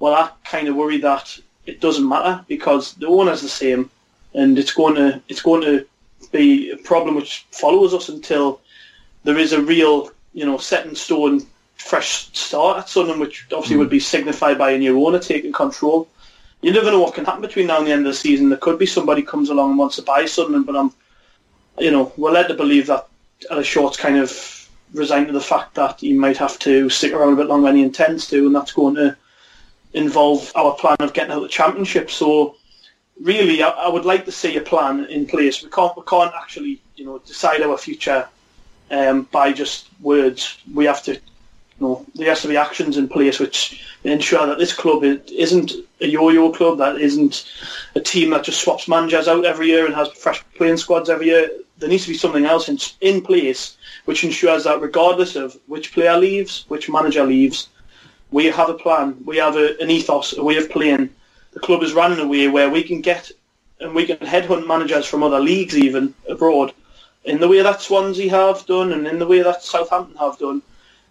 Well, 0.00 0.14
I 0.14 0.30
kind 0.44 0.66
of 0.66 0.74
worry 0.74 0.98
that 0.98 1.38
it 1.64 1.80
doesn't 1.80 2.08
matter 2.08 2.44
because 2.48 2.94
the 2.94 3.06
owner's 3.06 3.40
the 3.40 3.48
same, 3.48 3.88
and 4.34 4.58
it's 4.58 4.72
going 4.72 4.96
to 4.96 5.22
it's 5.28 5.42
going 5.42 5.62
to 5.62 5.86
be 6.32 6.72
a 6.72 6.76
problem 6.78 7.14
which 7.14 7.46
follows 7.52 7.94
us 7.94 8.08
until 8.08 8.60
there 9.22 9.38
is 9.38 9.52
a 9.52 9.62
real, 9.62 10.10
you 10.32 10.44
know, 10.44 10.58
set 10.58 10.86
in 10.86 10.96
stone 10.96 11.46
fresh 11.76 12.28
start 12.36 12.78
at 12.78 12.88
Sunderland, 12.88 13.20
which 13.20 13.46
obviously 13.52 13.76
mm. 13.76 13.78
would 13.78 13.90
be 13.90 14.00
signified 14.00 14.58
by 14.58 14.72
a 14.72 14.78
new 14.78 15.06
owner 15.06 15.20
taking 15.20 15.52
control. 15.52 16.08
You 16.62 16.72
never 16.72 16.90
know 16.90 17.00
what 17.00 17.14
can 17.14 17.26
happen 17.26 17.42
between 17.42 17.68
now 17.68 17.78
and 17.78 17.86
the 17.86 17.92
end 17.92 18.06
of 18.08 18.12
the 18.12 18.18
season. 18.18 18.48
There 18.48 18.58
could 18.58 18.80
be 18.80 18.86
somebody 18.86 19.22
comes 19.22 19.50
along 19.50 19.70
and 19.70 19.78
wants 19.78 19.96
to 19.96 20.02
buy 20.02 20.26
Sunderland, 20.26 20.66
but 20.66 20.74
I'm, 20.74 20.92
you 21.78 21.92
know, 21.92 22.12
we're 22.16 22.32
led 22.32 22.48
to 22.48 22.54
believe 22.54 22.88
that 22.88 23.06
Ellis 23.50 23.68
Short's 23.68 23.96
kind 23.96 24.16
of 24.16 24.63
resigned 24.94 25.26
to 25.26 25.32
the 25.32 25.40
fact 25.40 25.74
that 25.74 26.00
he 26.00 26.12
might 26.12 26.36
have 26.36 26.58
to 26.60 26.88
stick 26.88 27.12
around 27.12 27.34
a 27.34 27.36
bit 27.36 27.46
longer 27.46 27.66
than 27.66 27.76
he 27.76 27.82
intends 27.82 28.26
to, 28.28 28.46
and 28.46 28.54
that's 28.54 28.72
going 28.72 28.94
to 28.94 29.16
involve 29.92 30.50
our 30.54 30.74
plan 30.74 30.96
of 31.00 31.12
getting 31.12 31.32
out 31.32 31.38
of 31.38 31.42
the 31.42 31.48
championship. 31.48 32.10
So 32.10 32.56
really, 33.20 33.62
I, 33.62 33.70
I, 33.70 33.88
would 33.88 34.04
like 34.04 34.24
to 34.24 34.32
see 34.32 34.56
a 34.56 34.60
plan 34.60 35.04
in 35.06 35.26
place. 35.26 35.62
We 35.62 35.70
can't 35.70 35.96
we 35.96 36.02
can't 36.04 36.32
actually 36.34 36.80
you 36.96 37.04
know 37.04 37.18
decide 37.18 37.62
our 37.62 37.76
future 37.76 38.28
um, 38.90 39.22
by 39.32 39.52
just 39.52 39.88
words. 40.00 40.58
We 40.72 40.84
have 40.86 41.02
to. 41.04 41.20
You 41.80 41.88
know, 41.88 42.06
there 42.14 42.28
has 42.28 42.42
to 42.42 42.48
be 42.48 42.56
actions 42.56 42.96
in 42.96 43.08
place 43.08 43.40
which 43.40 43.84
ensure 44.04 44.46
that 44.46 44.58
this 44.58 44.72
club 44.72 45.02
isn't 45.02 45.72
a 46.00 46.06
yo-yo 46.06 46.52
club, 46.52 46.78
that 46.78 47.00
isn't 47.00 47.50
a 47.96 48.00
team 48.00 48.30
that 48.30 48.44
just 48.44 48.60
swaps 48.60 48.86
managers 48.86 49.26
out 49.26 49.44
every 49.44 49.66
year 49.66 49.84
and 49.84 49.92
has 49.92 50.06
fresh 50.12 50.44
playing 50.56 50.76
squads 50.76 51.10
every 51.10 51.26
year. 51.26 51.50
There 51.78 51.88
needs 51.88 52.04
to 52.04 52.10
be 52.10 52.16
something 52.16 52.44
else 52.44 52.68
in, 52.68 52.78
in 53.00 53.22
place 53.22 53.76
which 54.04 54.24
ensures 54.24 54.64
that 54.64 54.80
regardless 54.80 55.36
of 55.36 55.56
which 55.66 55.92
player 55.92 56.16
leaves, 56.16 56.64
which 56.68 56.90
manager 56.90 57.24
leaves, 57.24 57.68
we 58.30 58.46
have 58.46 58.68
a 58.68 58.74
plan, 58.74 59.16
we 59.24 59.36
have 59.38 59.56
a, 59.56 59.80
an 59.80 59.90
ethos, 59.90 60.36
a 60.36 60.42
way 60.42 60.56
of 60.56 60.70
playing. 60.70 61.10
The 61.52 61.60
club 61.60 61.82
is 61.82 61.92
run 61.92 62.12
in 62.12 62.18
a 62.18 62.26
way 62.26 62.48
where 62.48 62.70
we 62.70 62.82
can 62.82 63.00
get 63.00 63.30
and 63.80 63.94
we 63.94 64.06
can 64.06 64.16
headhunt 64.18 64.66
managers 64.66 65.06
from 65.06 65.22
other 65.22 65.40
leagues 65.40 65.76
even 65.76 66.14
abroad 66.28 66.72
in 67.24 67.40
the 67.40 67.48
way 67.48 67.62
that 67.62 67.80
Swansea 67.80 68.30
have 68.30 68.66
done 68.66 68.92
and 68.92 69.06
in 69.06 69.18
the 69.18 69.26
way 69.26 69.42
that 69.42 69.62
Southampton 69.62 70.16
have 70.18 70.38
done. 70.38 70.62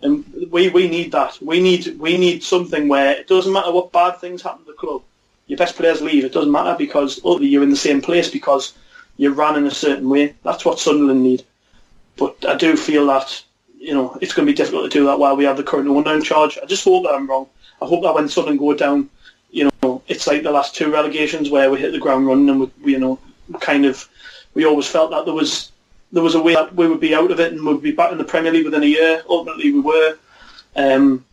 And 0.01 0.23
we, 0.51 0.69
we 0.69 0.87
need 0.89 1.11
that. 1.13 1.39
We 1.41 1.61
need 1.61 1.97
we 1.99 2.17
need 2.17 2.43
something 2.43 2.87
where 2.87 3.11
it 3.11 3.27
doesn't 3.27 3.53
matter 3.53 3.71
what 3.71 3.91
bad 3.91 4.17
things 4.17 4.41
happen 4.41 4.65
to 4.65 4.71
the 4.71 4.77
club. 4.77 5.01
Your 5.47 5.57
best 5.57 5.75
players 5.75 6.01
leave. 6.01 6.25
It 6.25 6.33
doesn't 6.33 6.51
matter 6.51 6.75
because 6.77 7.19
ultimately 7.23 7.49
you're 7.49 7.63
in 7.63 7.69
the 7.69 7.75
same 7.75 8.01
place 8.01 8.29
because 8.29 8.73
you're 9.17 9.57
in 9.57 9.65
a 9.65 9.71
certain 9.71 10.09
way. 10.09 10.35
That's 10.43 10.65
what 10.65 10.79
Sunderland 10.79 11.23
need. 11.23 11.43
But 12.17 12.45
I 12.47 12.55
do 12.55 12.75
feel 12.77 13.05
that 13.07 13.43
you 13.83 13.93
know, 13.93 14.17
it's 14.21 14.33
going 14.33 14.47
to 14.47 14.51
be 14.51 14.55
difficult 14.55 14.89
to 14.89 14.97
do 14.97 15.05
that 15.05 15.19
while 15.19 15.35
we 15.35 15.43
have 15.43 15.57
the 15.57 15.63
current 15.63 16.07
in 16.07 16.23
charge. 16.23 16.57
I 16.57 16.65
just 16.65 16.85
hope 16.85 17.03
that 17.03 17.13
I'm 17.13 17.29
wrong. 17.29 17.47
I 17.81 17.85
hope 17.85 18.01
that 18.03 18.15
when 18.15 18.29
Sunderland 18.29 18.59
go 18.59 18.73
down, 18.73 19.09
you 19.51 19.69
know, 19.81 20.01
it's 20.07 20.25
like 20.25 20.41
the 20.41 20.51
last 20.51 20.73
two 20.73 20.89
relegations 20.89 21.49
where 21.49 21.69
we 21.69 21.81
hit 21.81 21.91
the 21.91 21.99
ground 21.99 22.25
running 22.25 22.49
and 22.49 22.71
we, 22.81 22.93
you 22.93 22.99
know, 22.99 23.19
kind 23.59 23.85
of, 23.85 24.07
we 24.53 24.65
always 24.65 24.87
felt 24.87 25.11
that 25.11 25.25
there 25.25 25.33
was 25.33 25.71
there 26.13 26.23
was 26.23 26.35
a 26.35 26.41
way 26.41 26.53
that 26.53 26.73
we 26.75 26.87
would 26.87 27.01
be 27.01 27.13
out 27.13 27.31
of 27.31 27.41
it 27.41 27.51
and 27.51 27.65
we'd 27.65 27.81
be 27.81 27.91
back 27.91 28.11
in 28.11 28.17
the 28.17 28.23
Premier 28.23 28.53
League 28.53 28.65
within 28.65 28.83
a 28.83 28.87
year. 28.87 29.21
Ultimately, 29.27 29.73
we 29.73 29.81
were. 29.81 30.17
Um, 30.75 31.25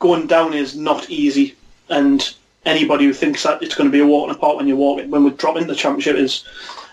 going 0.00 0.26
down 0.26 0.52
is 0.52 0.76
not 0.76 1.08
easy, 1.08 1.54
and 1.88 2.34
anybody 2.66 3.04
who 3.04 3.12
thinks 3.12 3.42
that 3.42 3.62
it's 3.62 3.74
going 3.74 3.88
to 3.88 3.92
be 3.92 4.00
a 4.00 4.06
walk 4.06 4.28
in 4.28 4.32
the 4.32 4.38
park 4.38 4.56
when 4.56 4.68
you 4.68 4.76
walk 4.76 5.00
when 5.08 5.24
we 5.24 5.30
drop 5.30 5.56
into 5.56 5.68
the 5.68 5.74
Championship 5.74 6.16
is 6.16 6.44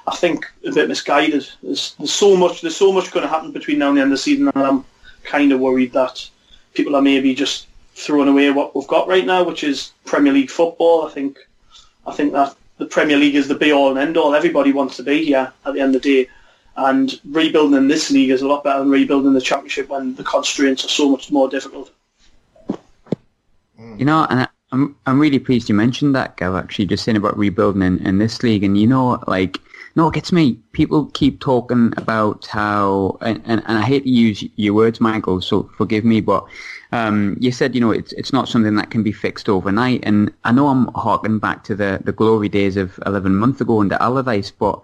I 0.08 0.16
think 0.16 0.52
a 0.66 0.72
bit 0.72 0.88
misguided. 0.88 1.48
There's, 1.62 1.96
there's 1.98 2.14
so 2.14 2.36
much 2.36 2.62
there's 2.62 2.76
so 2.76 2.92
much 2.92 3.12
going 3.12 3.24
to 3.24 3.30
happen 3.30 3.52
between 3.52 3.80
now 3.80 3.90
and 3.90 3.98
the 3.98 4.02
end 4.02 4.12
of 4.12 4.18
the 4.18 4.24
season, 4.24 4.50
and 4.54 4.64
I'm 4.64 4.86
kind 5.24 5.52
of 5.52 5.60
worried 5.60 5.94
that 5.94 6.28
people 6.74 6.96
are 6.96 7.02
maybe 7.02 7.36
just 7.36 7.68
throwing 7.96 8.28
away 8.28 8.50
what 8.52 8.76
we've 8.76 8.88
got 8.88 9.08
right 9.08 9.26
now, 9.26 9.44
which 9.44 9.64
is 9.64 9.92
Premier 10.06 10.34
League 10.34 10.50
football. 10.50 11.06
I 11.06 11.12
think 11.12 11.38
I 12.08 12.14
think 12.14 12.34
that 12.34 12.56
the 12.78 12.86
Premier 12.86 13.18
League 13.18 13.36
is 13.36 13.48
the 13.48 13.56
be 13.56 13.72
all 13.72 13.90
and 13.90 14.00
end 14.00 14.18
all. 14.18 14.34
Everybody 14.34 14.72
wants 14.72 14.98
to 14.98 15.04
be 15.04 15.24
here 15.24 15.52
at 15.66 15.74
the 15.74 15.80
end 15.80 15.96
of 15.96 16.02
the 16.02 16.24
day. 16.24 16.30
And 16.78 17.20
rebuilding 17.30 17.78
in 17.78 17.88
this 17.90 18.10
league 18.12 18.32
is 18.32 18.42
a 18.42 18.48
lot 18.48 18.64
better 18.64 18.80
than 18.80 18.90
rebuilding 18.90 19.34
the 19.34 19.42
championship 19.42 19.90
when 19.90 20.16
the 20.16 20.24
constraints 20.24 20.86
are 20.86 20.90
so 20.90 21.10
much 21.10 21.30
more 21.30 21.50
difficult. 21.50 21.92
You 23.98 24.06
know, 24.06 24.26
and 24.30 24.48
I'm 24.72 24.96
I'm 25.06 25.20
really 25.20 25.40
pleased 25.40 25.70
you 25.70 25.76
mentioned 25.76 26.16
that, 26.16 26.38
Gav. 26.38 26.56
Actually, 26.56 26.86
just 26.86 27.04
saying 27.04 27.18
about 27.18 27.38
rebuilding 27.38 27.82
in, 27.82 28.00
in 28.06 28.20
this 28.20 28.42
league, 28.42 28.64
and 28.64 28.78
you 28.78 28.88
know, 28.88 29.22
like 29.28 29.58
no, 29.96 30.08
it 30.08 30.14
gets 30.14 30.32
me. 30.32 30.54
People 30.72 31.08
keep 31.08 31.40
talking 31.40 31.94
about 31.98 32.46
how, 32.46 33.18
and, 33.22 33.42
and, 33.46 33.62
and 33.66 33.78
I 33.78 33.82
hate 33.82 34.04
to 34.04 34.10
use 34.10 34.44
your 34.56 34.74
words, 34.74 35.02
Michael, 35.02 35.42
so 35.42 35.70
forgive 35.78 36.06
me, 36.06 36.22
but 36.22 36.46
um, 36.92 37.38
you 37.40 37.52
said, 37.52 37.76
you 37.76 37.82
know, 37.82 37.92
it's 37.92 38.14
it's 38.14 38.34
not 38.34 38.48
something 38.48 38.76
that 38.76 38.92
can 38.92 39.04
be 39.04 39.12
fixed 39.12 39.50
overnight. 39.50 40.02
And 40.04 40.34
I 40.44 40.52
know 40.52 40.68
I'm 40.68 40.88
harking 40.96 41.40
back 41.40 41.64
to 41.66 41.76
the, 41.76 42.00
the 42.04 42.12
glory 42.12 42.50
days 42.50 42.78
of 42.78 43.00
11 43.06 43.36
months 43.36 43.62
ago 43.62 43.82
under 43.82 43.96
Allardyce, 43.96 44.52
but 44.52 44.82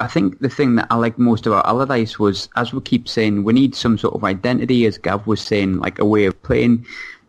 I 0.00 0.06
think 0.06 0.40
the 0.40 0.48
thing 0.48 0.74
that 0.76 0.88
I 0.90 0.96
like 0.96 1.18
most 1.18 1.46
about 1.46 1.66
Allardyce 1.66 2.18
was, 2.18 2.48
as 2.56 2.72
we 2.72 2.80
keep 2.82 3.08
saying, 3.08 3.44
we 3.44 3.52
need 3.52 3.74
some 3.74 3.96
sort 3.96 4.14
of 4.14 4.24
identity, 4.24 4.86
as 4.86 4.98
Gav 4.98 5.26
was 5.26 5.40
saying, 5.40 5.78
like 5.78 5.98
a 5.98 6.04
way 6.04 6.26
of 6.26 6.40
playing 6.42 6.84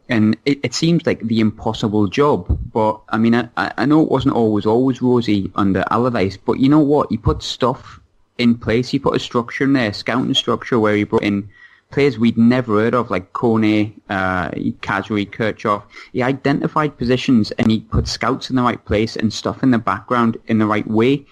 and 0.09 0.37
it, 0.45 0.59
it, 0.63 0.73
seems 0.73 1.05
like 1.05 1.21
the 1.21 1.39
impossible 1.39 2.07
job. 2.07 2.57
But 2.71 3.01
I 3.09 3.17
mean, 3.17 3.35
I, 3.35 3.49
I 3.55 3.85
know 3.85 4.01
it 4.01 4.09
wasn't 4.09 4.35
always 4.35 4.65
always 4.65 5.01
rosy 5.01 5.51
under 5.55 5.83
Allardyce, 5.91 6.37
but 6.37 6.59
you 6.59 6.69
know 6.69 6.79
what? 6.79 7.09
He 7.09 7.17
put 7.17 7.43
stuff 7.43 7.99
in 8.37 8.57
place. 8.57 8.89
He 8.89 8.99
put 8.99 9.15
a 9.15 9.19
structure 9.19 9.65
in 9.65 9.73
there, 9.73 9.93
scouting 9.93 10.33
structure, 10.33 10.79
where 10.79 10.95
he 10.95 11.03
brought 11.03 11.23
in 11.23 11.49
players 11.91 12.19
we'd 12.19 12.37
never 12.37 12.81
heard 12.81 12.93
of, 12.93 13.09
like 13.09 13.33
Kone, 13.33 13.93
uh, 14.09 14.49
Kirchhoff. 14.51 15.83
He 16.13 16.21
identified 16.21 16.97
positions 16.97 17.51
and 17.51 17.71
he 17.71 17.81
put 17.81 18.07
scouts 18.07 18.49
in 18.49 18.55
the 18.55 18.61
right 18.61 18.83
place 18.83 19.15
and 19.15 19.31
stuff 19.31 19.63
in 19.63 19.71
the 19.71 19.77
background 19.77 20.37
in 20.47 20.57
the 20.57 20.65
right 20.65 20.87
way. 20.87 21.25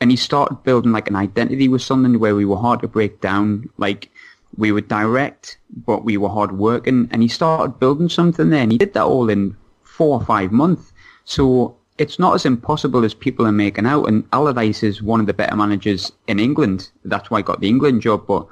And 0.00 0.10
he 0.10 0.16
started 0.16 0.64
building 0.64 0.90
like 0.90 1.08
an 1.08 1.14
identity 1.14 1.68
with 1.68 1.82
something 1.82 2.18
where 2.18 2.34
we 2.34 2.44
were 2.44 2.56
hard 2.56 2.80
to 2.80 2.88
break 2.88 3.20
down. 3.20 3.68
Like 3.78 4.10
we 4.56 4.72
were 4.72 4.80
direct, 4.80 5.58
but 5.86 6.04
we 6.04 6.16
were 6.16 6.28
hard 6.28 6.58
working, 6.58 7.08
and 7.10 7.22
he 7.22 7.28
started 7.28 7.78
building 7.78 8.08
something 8.08 8.50
there, 8.50 8.62
and 8.62 8.72
he 8.72 8.78
did 8.78 8.94
that 8.94 9.04
all 9.04 9.28
in 9.30 9.56
four 9.82 10.18
or 10.18 10.24
five 10.24 10.52
months. 10.52 10.92
So 11.24 11.76
it's 11.98 12.18
not 12.18 12.34
as 12.34 12.44
impossible 12.44 13.04
as 13.04 13.14
people 13.14 13.46
are 13.46 13.52
making 13.52 13.86
out, 13.86 14.04
and 14.04 14.24
Allardyce 14.32 14.82
is 14.82 15.02
one 15.02 15.20
of 15.20 15.26
the 15.26 15.34
better 15.34 15.56
managers 15.56 16.12
in 16.26 16.38
England. 16.38 16.90
That's 17.04 17.30
why 17.30 17.38
he 17.38 17.42
got 17.42 17.60
the 17.60 17.68
England 17.68 18.02
job, 18.02 18.26
but 18.26 18.46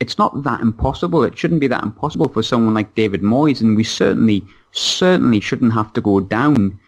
it's 0.00 0.18
not 0.18 0.42
that 0.44 0.60
impossible. 0.60 1.24
It 1.24 1.36
shouldn't 1.38 1.60
be 1.60 1.68
that 1.68 1.82
impossible 1.82 2.28
for 2.28 2.42
someone 2.42 2.74
like 2.74 2.94
David 2.94 3.22
Moyes, 3.22 3.60
and 3.60 3.76
we 3.76 3.84
certainly, 3.84 4.44
certainly 4.72 5.40
shouldn't 5.40 5.72
have 5.72 5.92
to 5.94 6.00
go 6.00 6.20
down 6.20 6.78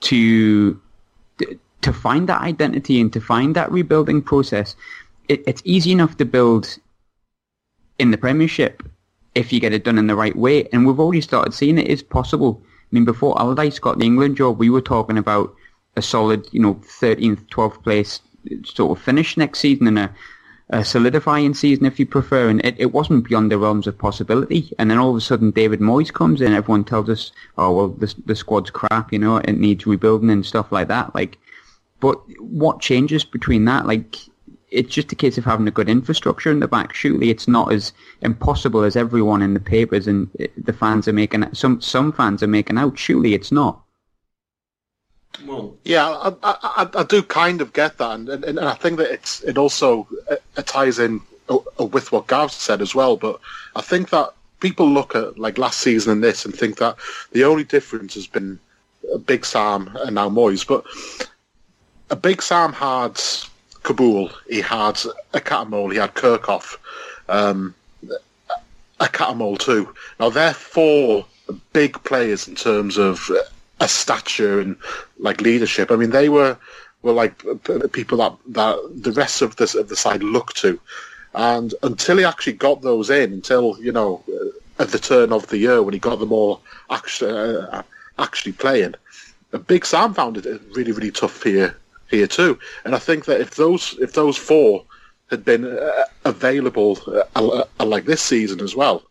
to 0.00 0.80
to 1.80 1.92
find 1.92 2.28
that 2.28 2.42
identity 2.42 3.00
and 3.00 3.12
to 3.12 3.20
find 3.20 3.54
that 3.54 3.70
rebuilding 3.70 4.20
process. 4.20 4.74
It, 5.28 5.44
it's 5.46 5.62
easy 5.64 5.92
enough 5.92 6.16
to 6.16 6.24
build 6.24 6.76
in 7.98 8.10
the 8.10 8.18
Premiership 8.18 8.82
if 9.34 9.52
you 9.52 9.60
get 9.60 9.72
it 9.72 9.84
done 9.84 9.98
in 9.98 10.06
the 10.06 10.16
right 10.16 10.36
way. 10.36 10.68
And 10.72 10.86
we've 10.86 10.98
already 11.00 11.20
started 11.20 11.54
seeing 11.54 11.78
it 11.78 11.86
is 11.86 12.02
possible. 12.02 12.62
I 12.64 12.88
mean, 12.90 13.04
before 13.04 13.38
Allardyce 13.40 13.78
got 13.78 13.98
the 13.98 14.04
England 14.04 14.36
job, 14.36 14.58
we 14.58 14.70
were 14.70 14.80
talking 14.80 15.18
about 15.18 15.54
a 15.96 16.02
solid, 16.02 16.46
you 16.52 16.60
know, 16.60 16.74
13th, 16.74 17.46
12th 17.48 17.82
place 17.82 18.20
sort 18.64 18.96
of 18.96 19.04
finish 19.04 19.36
next 19.36 19.58
season 19.58 19.86
and 19.86 19.98
a, 19.98 20.14
a 20.70 20.84
solidifying 20.84 21.54
season, 21.54 21.86
if 21.86 21.98
you 21.98 22.06
prefer. 22.06 22.48
And 22.48 22.64
it, 22.64 22.76
it 22.78 22.92
wasn't 22.92 23.28
beyond 23.28 23.52
the 23.52 23.58
realms 23.58 23.86
of 23.86 23.98
possibility. 23.98 24.72
And 24.78 24.90
then 24.90 24.98
all 24.98 25.10
of 25.10 25.16
a 25.16 25.20
sudden, 25.20 25.50
David 25.50 25.80
Moyes 25.80 26.12
comes 26.12 26.40
in. 26.40 26.52
Everyone 26.52 26.84
tells 26.84 27.08
us, 27.08 27.32
oh, 27.58 27.72
well, 27.72 27.88
the, 27.88 28.14
the 28.26 28.34
squad's 28.36 28.70
crap, 28.70 29.12
you 29.12 29.18
know, 29.18 29.36
it 29.36 29.58
needs 29.58 29.86
rebuilding 29.86 30.30
and 30.30 30.46
stuff 30.46 30.72
like 30.72 30.88
that. 30.88 31.14
Like, 31.14 31.38
but 32.00 32.20
what 32.40 32.80
changes 32.80 33.24
between 33.24 33.64
that? 33.66 33.86
Like, 33.86 34.16
it's 34.70 34.94
just 34.94 35.12
a 35.12 35.16
case 35.16 35.38
of 35.38 35.44
having 35.44 35.68
a 35.68 35.72
good 35.72 35.88
infrastructure 35.88 36.50
in 36.50 36.60
the 36.60 36.68
back. 36.68 36.94
Surely 36.94 37.30
it's 37.30 37.48
not 37.48 37.72
as 37.72 37.92
impossible 38.22 38.82
as 38.82 38.96
everyone 38.96 39.42
in 39.42 39.54
the 39.54 39.60
papers 39.60 40.06
and 40.06 40.28
uh, 40.40 40.46
the 40.56 40.72
fans 40.72 41.08
are 41.08 41.12
making. 41.12 41.52
Some 41.54 41.80
some 41.80 42.12
fans 42.12 42.42
are 42.42 42.48
making 42.48 42.78
out. 42.78 42.98
Surely 42.98 43.34
it's 43.34 43.52
not. 43.52 43.82
Well, 45.46 45.76
yeah, 45.84 46.08
I, 46.08 46.32
I, 46.42 46.88
I 46.94 47.04
do 47.04 47.22
kind 47.22 47.60
of 47.60 47.72
get 47.72 47.98
that, 47.98 48.10
and, 48.10 48.28
and, 48.28 48.44
and 48.44 48.60
I 48.60 48.74
think 48.74 48.98
that 48.98 49.10
it's 49.10 49.42
it 49.42 49.56
also 49.56 50.08
uh, 50.30 50.36
it 50.56 50.66
ties 50.66 50.98
in 50.98 51.20
uh, 51.48 51.84
with 51.84 52.12
what 52.12 52.26
Gav 52.26 52.50
said 52.50 52.82
as 52.82 52.94
well. 52.94 53.16
But 53.16 53.40
I 53.76 53.82
think 53.82 54.10
that 54.10 54.32
people 54.60 54.88
look 54.88 55.14
at 55.14 55.38
like 55.38 55.58
last 55.58 55.80
season 55.80 56.12
and 56.12 56.24
this 56.24 56.44
and 56.44 56.54
think 56.54 56.78
that 56.78 56.96
the 57.32 57.44
only 57.44 57.64
difference 57.64 58.14
has 58.14 58.26
been 58.26 58.58
a 59.12 59.18
Big 59.18 59.44
Sam 59.44 59.96
and 60.02 60.14
now 60.14 60.28
Moyes, 60.28 60.66
but 60.66 60.84
a 62.10 62.16
Big 62.16 62.42
Sam 62.42 62.72
had 62.72 63.20
Kaboul, 63.88 64.30
he 64.50 64.60
had 64.60 65.00
a 65.32 65.40
Cattermole, 65.40 65.92
he 65.92 65.98
had 65.98 66.14
Kirchhoff, 66.14 66.76
um, 67.30 67.74
a 69.00 69.06
Cattermole 69.06 69.58
too. 69.58 69.94
Now 70.20 70.28
they're 70.28 70.52
four 70.52 71.24
big 71.72 72.02
players 72.04 72.46
in 72.46 72.54
terms 72.54 72.98
of 72.98 73.30
a 73.80 73.88
stature 73.88 74.60
and 74.60 74.76
like 75.18 75.40
leadership. 75.40 75.90
I 75.90 75.96
mean, 75.96 76.10
they 76.10 76.28
were 76.28 76.58
were 77.00 77.12
like 77.12 77.42
people 77.92 78.18
that 78.18 78.36
that 78.48 78.76
the 78.94 79.12
rest 79.12 79.40
of 79.40 79.56
the 79.56 79.74
of 79.78 79.88
the 79.88 79.96
side 79.96 80.22
looked 80.22 80.58
to, 80.58 80.78
And 81.32 81.72
until 81.82 82.18
he 82.18 82.24
actually 82.24 82.54
got 82.54 82.82
those 82.82 83.08
in, 83.08 83.32
until 83.32 83.78
you 83.80 83.92
know, 83.92 84.22
uh, 84.28 84.82
at 84.82 84.90
the 84.90 84.98
turn 84.98 85.32
of 85.32 85.46
the 85.46 85.58
year 85.58 85.82
when 85.82 85.94
he 85.94 86.00
got 86.00 86.18
them 86.18 86.32
all 86.32 86.60
actually 86.90 87.32
uh, 87.32 87.82
actually 88.18 88.52
playing, 88.52 88.96
Big 89.66 89.86
Sam 89.86 90.12
found 90.12 90.36
it 90.36 90.60
really 90.74 90.92
really 90.92 91.10
tough 91.10 91.42
here 91.42 91.78
here 92.10 92.26
too. 92.26 92.58
And 92.84 92.94
I 92.94 92.98
think 92.98 93.24
that 93.26 93.40
if 93.40 93.56
those 93.56 93.96
if 94.00 94.12
those 94.12 94.36
four 94.36 94.84
had 95.30 95.44
been 95.44 95.64
uh, 95.64 96.04
available 96.24 96.98
uh, 97.06 97.64
uh, 97.80 97.84
like 97.84 98.04
this 98.04 98.22
season 98.22 98.60
as 98.60 98.74
well, 98.74 99.02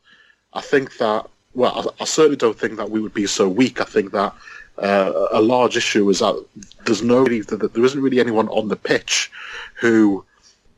I 0.54 0.62
think 0.62 0.98
that 0.98 1.30
well, 1.54 1.92
I, 2.00 2.04
I, 2.04 2.06
certainly 2.06 2.38
don't 2.38 2.58
think 2.58 2.78
that 2.78 2.92
we 2.92 3.02
would 3.02 3.14
be 3.14 3.26
so 3.26 3.50
weak. 3.50 3.82
I 3.82 3.86
think 3.86 4.12
that 4.12 4.34
uh, 4.78 5.28
a 5.32 5.42
large 5.42 5.76
issue 5.76 6.08
is 6.10 6.20
that 6.20 6.46
there's 6.86 7.02
no 7.02 7.24
really, 7.24 7.42
there 7.42 7.86
isn't 7.86 8.02
really 8.02 8.20
anyone 8.20 8.48
on 8.50 8.68
the 8.68 8.76
pitch 8.76 9.32
who, 9.74 10.24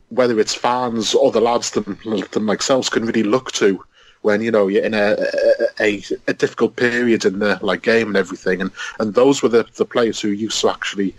whether 0.07 0.39
it's 0.39 0.55
fans 0.55 1.13
or 1.13 1.31
the 1.31 1.41
lads 1.41 1.71
them, 1.71 1.97
them 2.31 2.45
themselves, 2.45 2.89
can 2.89 3.05
really 3.05 3.23
look 3.23 3.51
to 3.53 3.83
when 4.21 4.41
you 4.41 4.51
know 4.51 4.67
you're 4.67 4.83
in 4.83 4.93
a, 4.93 5.17
a, 5.79 6.03
a 6.27 6.33
difficult 6.33 6.75
period 6.75 7.25
in 7.25 7.39
the 7.39 7.59
like 7.61 7.81
game 7.81 8.07
and 8.07 8.17
everything, 8.17 8.61
and 8.61 8.71
and 8.99 9.13
those 9.13 9.41
were 9.41 9.49
the 9.49 9.65
the 9.75 9.85
players 9.85 10.19
who 10.19 10.29
used 10.29 10.59
to 10.61 10.69
actually 10.69 11.13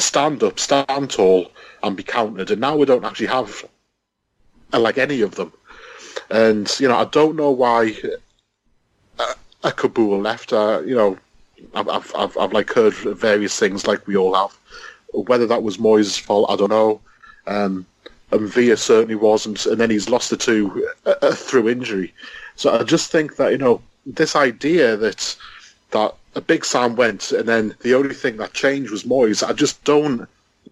stand 0.00 0.42
up, 0.42 0.58
stand 0.58 1.10
tall, 1.10 1.50
and 1.82 1.96
be 1.96 2.02
counted, 2.02 2.50
and 2.50 2.60
now 2.60 2.76
we 2.76 2.86
don't 2.86 3.04
actually 3.04 3.26
have 3.26 3.64
uh, 4.72 4.80
like 4.80 4.98
any 4.98 5.20
of 5.20 5.34
them, 5.34 5.52
and 6.30 6.70
you 6.80 6.88
know 6.88 6.96
I 6.96 7.04
don't 7.04 7.36
know 7.36 7.50
why 7.50 7.94
uh, 9.18 9.34
a 9.62 9.70
Kaboul 9.70 10.22
left. 10.22 10.52
Uh, 10.52 10.82
you 10.84 10.94
know, 10.94 11.18
I've, 11.74 11.88
I've 11.88 12.14
I've 12.14 12.36
I've 12.38 12.52
like 12.52 12.72
heard 12.72 12.94
various 12.94 13.58
things 13.58 13.86
like 13.86 14.06
we 14.06 14.16
all 14.16 14.34
have. 14.34 14.56
Whether 15.12 15.46
that 15.46 15.62
was 15.62 15.76
Moyes' 15.78 16.18
fault, 16.20 16.50
I 16.50 16.56
don't 16.56 16.70
know. 16.70 17.00
Um, 17.46 17.86
and 18.32 18.48
Villa 18.48 18.76
certainly 18.76 19.14
wasn't, 19.14 19.64
and 19.66 19.80
then 19.80 19.90
he's 19.90 20.08
lost 20.08 20.30
the 20.30 20.36
two 20.36 20.88
uh, 21.06 21.14
uh, 21.22 21.34
through 21.34 21.68
injury. 21.68 22.12
So 22.56 22.78
I 22.78 22.82
just 22.82 23.10
think 23.12 23.36
that 23.36 23.52
you 23.52 23.58
know 23.58 23.80
this 24.06 24.34
idea 24.34 24.96
that 24.96 25.36
that 25.94 26.14
a 26.34 26.40
big 26.40 26.64
Sam 26.64 26.96
went, 26.96 27.32
and 27.32 27.48
then 27.48 27.74
the 27.80 27.94
only 27.94 28.14
thing 28.14 28.36
that 28.36 28.52
changed 28.52 28.90
was 28.90 29.04
Moyes. 29.04 29.46
I 29.46 29.52
just 29.52 29.82
don't 29.84 30.28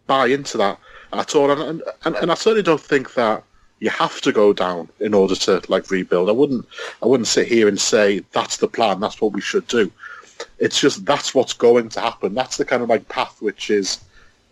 buy 0.06 0.26
into 0.26 0.58
that 0.58 0.78
at 1.12 1.34
all, 1.34 1.50
and 1.50 1.82
and, 2.04 2.16
and 2.16 2.30
I 2.30 2.34
certainly 2.34 2.62
don't 2.62 2.80
think 2.80 3.14
that 3.14 3.42
you 3.78 3.90
have 3.90 4.20
to 4.20 4.32
go 4.32 4.52
down 4.52 4.88
in 5.00 5.14
order 5.14 5.34
to 5.34 5.62
like 5.68 5.90
rebuild. 5.90 6.28
I 6.28 6.32
wouldn't 6.32 6.66
I 7.02 7.06
wouldn't 7.06 7.26
sit 7.26 7.48
here 7.48 7.68
and 7.68 7.80
say 7.80 8.22
that's 8.32 8.58
the 8.58 8.68
plan, 8.68 9.00
that's 9.00 9.20
what 9.20 9.32
we 9.32 9.40
should 9.40 9.66
do. 9.66 9.90
It's 10.58 10.80
just 10.80 11.04
that's 11.04 11.34
what's 11.34 11.52
going 11.52 11.88
to 11.90 12.00
happen. 12.00 12.34
That's 12.34 12.56
the 12.56 12.64
kind 12.64 12.82
of 12.82 12.88
like 12.88 13.08
path 13.08 13.40
which 13.40 13.70
is 13.70 14.00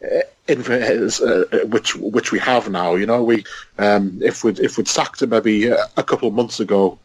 uh, 0.04 0.20
in, 0.48 0.60
uh, 0.62 1.44
which 1.66 1.96
which 1.96 2.32
we 2.32 2.38
have 2.38 2.70
now. 2.70 2.94
You 2.94 3.06
know, 3.06 3.22
we 3.22 3.44
um, 3.78 4.18
if 4.22 4.44
we 4.44 4.52
if 4.52 4.76
we'd 4.76 4.88
sacked 4.88 5.22
him 5.22 5.30
maybe 5.30 5.66
a 5.68 6.02
couple 6.02 6.28
of 6.28 6.34
months 6.34 6.60
ago, 6.60 6.98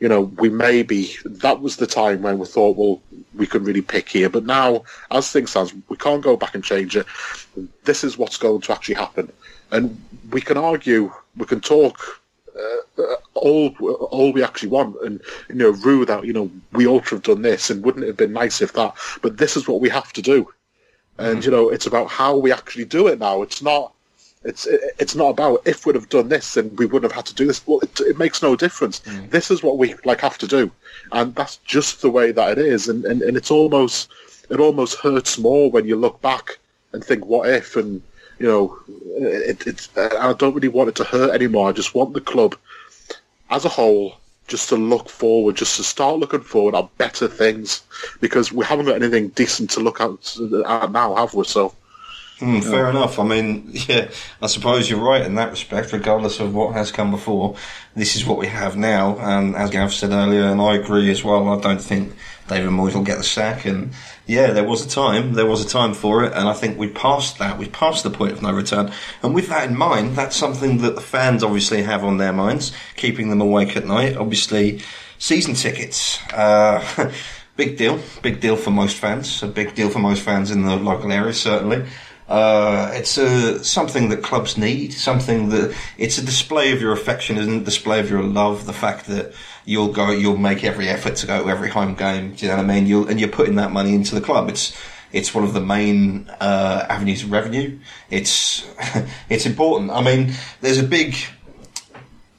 you 0.00 0.08
know, 0.08 0.22
we 0.22 0.48
maybe 0.48 1.16
that 1.24 1.60
was 1.60 1.76
the 1.76 1.86
time 1.86 2.22
when 2.22 2.38
we 2.38 2.46
thought, 2.46 2.76
well, 2.76 3.00
we 3.34 3.46
could 3.46 3.64
really 3.66 3.82
pick 3.82 4.08
here. 4.08 4.28
But 4.28 4.44
now, 4.44 4.84
as 5.10 5.30
things 5.30 5.50
stand, 5.50 5.82
we 5.88 5.96
can't 5.96 6.22
go 6.22 6.36
back 6.36 6.54
and 6.54 6.62
change 6.62 6.96
it. 6.96 7.06
This 7.84 8.04
is 8.04 8.16
what's 8.16 8.36
going 8.36 8.60
to 8.62 8.72
actually 8.72 8.94
happen, 8.94 9.32
and 9.70 10.00
we 10.30 10.40
can 10.40 10.56
argue, 10.56 11.12
we 11.36 11.46
can 11.46 11.60
talk. 11.60 12.22
Uh, 12.56 13.14
all 13.34 13.68
all 14.10 14.32
we 14.32 14.42
actually 14.42 14.68
want, 14.68 14.96
and 15.02 15.20
you 15.48 15.54
know, 15.54 15.70
rue 15.70 16.04
that 16.04 16.24
you 16.24 16.32
know 16.32 16.50
we 16.72 16.86
ought 16.86 17.06
to 17.06 17.14
have 17.16 17.22
done 17.22 17.42
this, 17.42 17.70
and 17.70 17.84
wouldn't 17.84 18.04
it 18.04 18.08
have 18.08 18.16
been 18.16 18.32
nice 18.32 18.60
if 18.60 18.72
that. 18.72 18.94
But 19.22 19.38
this 19.38 19.56
is 19.56 19.68
what 19.68 19.80
we 19.80 19.88
have 19.88 20.12
to 20.14 20.22
do, 20.22 20.48
and 21.18 21.38
mm. 21.38 21.44
you 21.44 21.50
know, 21.52 21.68
it's 21.68 21.86
about 21.86 22.08
how 22.08 22.36
we 22.36 22.52
actually 22.52 22.84
do 22.84 23.06
it 23.06 23.20
now. 23.20 23.42
It's 23.42 23.62
not 23.62 23.92
it's 24.48 24.66
it's 24.66 25.14
not 25.14 25.30
about 25.30 25.62
if 25.66 25.84
we'd 25.84 25.94
have 25.94 26.08
done 26.08 26.28
this 26.28 26.56
and 26.56 26.76
we 26.78 26.86
wouldn't 26.86 27.10
have 27.10 27.16
had 27.16 27.26
to 27.26 27.34
do 27.34 27.46
this. 27.46 27.66
Well, 27.66 27.80
it, 27.80 28.00
it 28.00 28.18
makes 28.18 28.42
no 28.42 28.56
difference. 28.56 29.00
Mm. 29.00 29.30
This 29.30 29.50
is 29.50 29.62
what 29.62 29.78
we 29.78 29.94
like 30.04 30.20
have 30.20 30.38
to 30.38 30.46
do, 30.46 30.70
and 31.12 31.34
that's 31.34 31.58
just 31.58 32.00
the 32.00 32.10
way 32.10 32.32
that 32.32 32.52
it 32.52 32.58
is. 32.58 32.88
And, 32.88 33.04
and, 33.04 33.22
and 33.22 33.36
it's 33.36 33.50
almost 33.50 34.10
it 34.50 34.60
almost 34.60 34.98
hurts 35.00 35.38
more 35.38 35.70
when 35.70 35.86
you 35.86 35.96
look 35.96 36.20
back 36.22 36.58
and 36.92 37.04
think, 37.04 37.26
what 37.26 37.48
if? 37.48 37.76
And 37.76 38.02
you 38.38 38.46
know, 38.46 38.78
it, 39.16 39.66
it's 39.66 39.88
I 39.96 40.32
don't 40.32 40.54
really 40.54 40.68
want 40.68 40.88
it 40.88 40.94
to 40.96 41.04
hurt 41.04 41.34
anymore. 41.34 41.68
I 41.68 41.72
just 41.72 41.94
want 41.94 42.14
the 42.14 42.20
club 42.20 42.56
as 43.50 43.64
a 43.64 43.68
whole 43.68 44.16
just 44.46 44.70
to 44.70 44.76
look 44.76 45.10
forward, 45.10 45.56
just 45.56 45.76
to 45.76 45.84
start 45.84 46.18
looking 46.18 46.40
forward 46.40 46.74
at 46.74 46.96
better 46.96 47.28
things, 47.28 47.82
because 48.20 48.50
we 48.50 48.64
haven't 48.64 48.86
got 48.86 48.96
anything 48.96 49.28
decent 49.28 49.68
to 49.70 49.80
look 49.80 50.00
at, 50.00 50.10
at 50.66 50.90
now, 50.90 51.14
have 51.14 51.34
we? 51.34 51.44
So 51.44 51.74
Mm, 52.40 52.62
fair 52.62 52.88
enough. 52.88 53.18
I 53.18 53.24
mean, 53.24 53.68
yeah, 53.88 54.10
I 54.40 54.46
suppose 54.46 54.88
you're 54.88 55.00
right 55.00 55.22
in 55.22 55.34
that 55.34 55.50
respect. 55.50 55.92
Regardless 55.92 56.38
of 56.38 56.54
what 56.54 56.74
has 56.74 56.92
come 56.92 57.10
before, 57.10 57.56
this 57.96 58.14
is 58.14 58.24
what 58.24 58.38
we 58.38 58.46
have 58.46 58.76
now. 58.76 59.18
And 59.18 59.56
as 59.56 59.70
Gav 59.70 59.92
said 59.92 60.12
earlier, 60.12 60.44
and 60.44 60.60
I 60.60 60.76
agree 60.76 61.10
as 61.10 61.24
well. 61.24 61.48
I 61.48 61.60
don't 61.60 61.82
think 61.82 62.14
David 62.46 62.70
Moyes 62.70 62.94
will 62.94 63.02
get 63.02 63.18
the 63.18 63.24
sack. 63.24 63.64
And 63.64 63.92
yeah, 64.26 64.52
there 64.52 64.64
was 64.64 64.86
a 64.86 64.88
time, 64.88 65.34
there 65.34 65.46
was 65.46 65.64
a 65.64 65.68
time 65.68 65.94
for 65.94 66.24
it, 66.24 66.32
and 66.32 66.48
I 66.48 66.52
think 66.52 66.78
we 66.78 66.88
passed 66.88 67.38
that. 67.38 67.58
We 67.58 67.68
passed 67.68 68.04
the 68.04 68.10
point 68.10 68.32
of 68.32 68.42
no 68.42 68.52
return. 68.52 68.92
And 69.22 69.34
with 69.34 69.48
that 69.48 69.68
in 69.68 69.76
mind, 69.76 70.14
that's 70.14 70.36
something 70.36 70.78
that 70.78 70.94
the 70.94 71.00
fans 71.00 71.42
obviously 71.42 71.82
have 71.82 72.04
on 72.04 72.18
their 72.18 72.32
minds, 72.32 72.72
keeping 72.94 73.30
them 73.30 73.40
awake 73.40 73.76
at 73.76 73.84
night. 73.84 74.16
Obviously, 74.16 74.80
season 75.18 75.54
tickets. 75.54 76.20
Uh, 76.32 77.12
big 77.56 77.76
deal, 77.76 77.98
big 78.22 78.40
deal 78.40 78.54
for 78.56 78.70
most 78.70 78.96
fans. 78.96 79.42
A 79.42 79.48
big 79.48 79.74
deal 79.74 79.90
for 79.90 79.98
most 79.98 80.22
fans 80.22 80.52
in 80.52 80.62
the 80.62 80.76
local 80.76 81.10
area, 81.10 81.32
certainly. 81.32 81.84
Uh, 82.28 82.90
it's 82.92 83.16
a, 83.16 83.64
something 83.64 84.10
that 84.10 84.22
clubs 84.22 84.58
need, 84.58 84.92
something 84.92 85.48
that 85.48 85.74
it's 85.96 86.18
a 86.18 86.24
display 86.24 86.72
of 86.72 86.80
your 86.80 86.92
affection, 86.92 87.38
isn't 87.38 87.62
it? 87.62 87.64
Display 87.64 88.00
of 88.00 88.10
your 88.10 88.22
love, 88.22 88.66
the 88.66 88.72
fact 88.72 89.06
that 89.06 89.32
you'll 89.64 89.92
go, 89.92 90.10
you'll 90.10 90.36
make 90.36 90.62
every 90.62 90.88
effort 90.88 91.16
to 91.16 91.26
go 91.26 91.42
to 91.42 91.48
every 91.48 91.70
home 91.70 91.94
game. 91.94 92.34
Do 92.34 92.44
you 92.44 92.52
know 92.52 92.58
what 92.58 92.64
I 92.64 92.74
mean? 92.74 92.86
You'll, 92.86 93.08
and 93.08 93.18
you're 93.18 93.30
putting 93.30 93.54
that 93.56 93.72
money 93.72 93.94
into 93.94 94.14
the 94.14 94.20
club. 94.20 94.50
It's, 94.50 94.78
it's 95.10 95.34
one 95.34 95.44
of 95.44 95.54
the 95.54 95.60
main 95.62 96.28
uh, 96.40 96.84
avenues 96.90 97.22
of 97.22 97.32
revenue. 97.32 97.78
It's, 98.10 98.68
it's 99.30 99.46
important. 99.46 99.90
I 99.90 100.02
mean, 100.02 100.34
there's 100.60 100.78
a 100.78 100.84
big, 100.84 101.16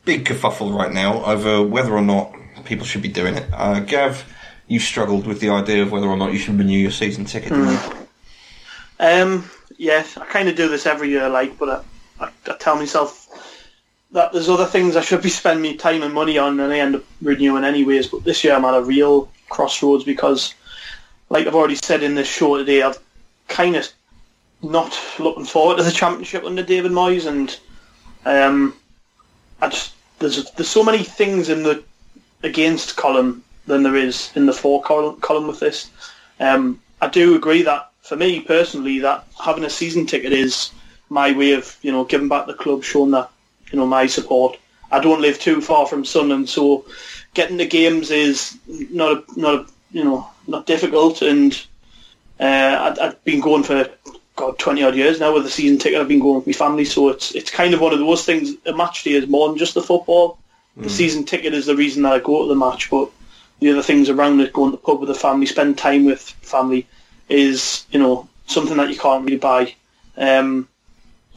big 0.06 0.26
kerfuffle 0.26 0.76
right 0.76 0.94
now 0.94 1.26
over 1.26 1.64
whether 1.64 1.94
or 1.94 2.04
not 2.04 2.32
people 2.66 2.86
should 2.86 3.02
be 3.02 3.10
doing 3.10 3.36
it. 3.36 3.48
Uh, 3.52 3.80
Gav, 3.80 4.24
you 4.68 4.80
struggled 4.80 5.26
with 5.26 5.40
the 5.40 5.50
idea 5.50 5.82
of 5.82 5.92
whether 5.92 6.08
or 6.08 6.16
not 6.16 6.32
you 6.32 6.38
should 6.38 6.60
renew 6.60 6.78
your 6.78 6.92
season 6.92 7.26
ticket. 7.26 7.52
Mm. 7.52 8.08
Um, 9.00 9.50
yes, 9.80 10.18
I 10.18 10.26
kind 10.26 10.48
of 10.48 10.56
do 10.56 10.70
this 10.70 10.86
every 10.86 11.10
year, 11.10 11.28
like, 11.28 11.58
but 11.58 11.70
I, 12.20 12.26
I, 12.26 12.32
I, 12.52 12.56
tell 12.58 12.76
myself 12.76 13.28
that 14.12 14.32
there's 14.32 14.50
other 14.50 14.66
things 14.66 14.96
I 14.96 15.02
should 15.02 15.24
be 15.24 15.30
spending 15.30 15.72
my 15.72 15.78
time 15.78 16.04
and 16.04 16.14
money 16.14 16.38
on, 16.38 16.60
and 16.60 16.72
I 16.72 16.80
end 16.80 16.96
up 16.96 17.04
renewing 17.22 17.64
anyways. 17.64 18.08
But 18.08 18.24
this 18.24 18.44
year 18.44 18.54
I'm 18.54 18.66
at 18.66 18.76
a 18.76 18.82
real 18.82 19.32
crossroads 19.48 20.04
because, 20.04 20.54
like 21.30 21.48
I've 21.48 21.56
already 21.56 21.76
said 21.76 22.04
in 22.04 22.14
this 22.14 22.28
show 22.28 22.58
today, 22.58 22.84
I've 22.84 23.00
kind 23.48 23.76
of 23.76 23.88
not 24.62 25.00
looking 25.18 25.46
forward 25.46 25.78
to 25.78 25.84
the 25.84 25.92
championship 25.92 26.44
under 26.44 26.62
David 26.62 26.92
Moyes, 26.92 27.26
and 27.26 27.58
um, 28.26 28.76
I 29.62 29.70
just 29.70 29.96
there's 30.20 30.52
there's 30.52 30.70
so 30.70 30.84
many 30.84 31.04
things 31.04 31.50
in 31.50 31.64
the 31.64 31.84
against 32.44 32.98
column 32.98 33.44
than 33.66 33.84
there 33.84 33.96
is 33.96 34.32
in 34.36 34.46
the 34.46 34.54
for 34.54 34.82
column, 34.84 35.20
column 35.22 35.48
with 35.48 35.62
this. 35.62 35.90
Um, 36.40 36.82
I 37.02 37.08
do 37.08 37.36
agree 37.36 37.62
that 37.64 37.89
for 38.10 38.16
me 38.16 38.42
personally, 38.42 38.98
that 39.00 39.24
having 39.40 39.64
a 39.64 39.70
season 39.70 40.08
ticket 40.08 40.34
is 40.34 40.72
my 41.10 41.32
way 41.32 41.54
of 41.54 41.78
you 41.84 41.92
know 41.92 42.04
giving 42.04 42.28
back 42.28 42.48
the 42.48 42.56
club, 42.56 42.84
showing 42.84 43.12
that 43.12 43.30
you 43.72 43.78
know 43.78 43.86
my 43.86 44.08
support. 44.08 44.58
I 44.92 45.00
don't 45.00 45.22
live 45.22 45.40
too 45.40 45.62
far 45.62 45.86
from 45.86 46.04
Sunderland, 46.04 46.50
so 46.50 46.86
getting 47.36 47.58
the 47.58 47.68
games 47.68 48.10
is 48.10 48.58
not 48.68 49.12
a, 49.12 49.40
not 49.40 49.54
a, 49.54 49.66
you 49.92 50.04
know 50.04 50.28
not 50.48 50.66
difficult. 50.66 51.22
And 51.22 51.54
uh, 52.40 52.96
i 53.00 53.04
have 53.04 53.24
been 53.24 53.42
going 53.42 53.62
for 53.62 53.88
God 54.36 54.58
twenty 54.58 54.82
odd 54.82 54.96
years 54.96 55.20
now 55.20 55.36
with 55.36 55.46
a 55.46 55.52
season 55.52 55.78
ticket. 55.78 56.02
I've 56.02 56.08
been 56.08 56.20
going 56.20 56.38
with 56.38 56.48
my 56.48 56.54
family, 56.54 56.86
so 56.86 57.10
it's 57.10 57.36
it's 57.36 57.52
kind 57.52 57.76
of 57.76 57.80
one 57.80 57.94
of 57.94 58.00
those 58.00 58.26
things. 58.26 58.56
A 58.66 58.76
match 58.76 59.04
day 59.04 59.12
is 59.12 59.28
more 59.28 59.50
than 59.50 59.58
just 59.60 59.76
the 59.76 59.84
football. 59.84 60.40
Mm. 60.80 60.84
The 60.86 60.90
season 60.90 61.26
ticket 61.26 61.54
is 61.54 61.68
the 61.68 61.76
reason 61.76 62.02
that 62.04 62.14
I 62.14 62.20
go 62.20 62.42
to 62.42 62.50
the 62.50 62.56
match, 62.56 62.90
but 62.90 63.12
the 63.60 63.70
other 63.70 63.84
things 63.84 64.10
around 64.10 64.40
it, 64.40 64.52
going 64.52 64.72
to 64.72 64.78
the 64.78 64.84
pub 64.84 65.00
with 65.00 65.10
the 65.10 65.16
family, 65.16 65.46
spend 65.46 65.78
time 65.78 66.06
with 66.06 66.22
family, 66.42 66.88
is 67.30 67.86
you 67.92 68.00
know 68.00 68.28
something 68.48 68.78
that 68.78 68.90
you 68.90 68.98
can't 68.98 69.24
really 69.24 69.38
buy. 69.38 69.74
Um, 70.18 70.68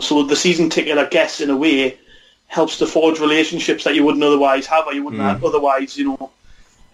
so 0.01 0.23
the 0.23 0.37
season 0.37 0.71
ticket, 0.71 0.99
I 0.99 1.07
guess, 1.07 1.41
in 1.41 1.51
a 1.51 1.57
way, 1.57 1.99
helps 2.47 2.79
to 2.79 2.87
forge 2.87 3.21
relationships 3.21 3.85
that 3.85 3.95
you 3.95 4.05
wouldn't 4.05 4.25
otherwise 4.25 4.67
have, 4.67 4.87
or 4.87 4.95
you 4.95 5.05
wouldn't 5.05 5.23
mm. 5.23 5.47
otherwise, 5.47 5.97
you 5.97 6.09
know. 6.09 6.31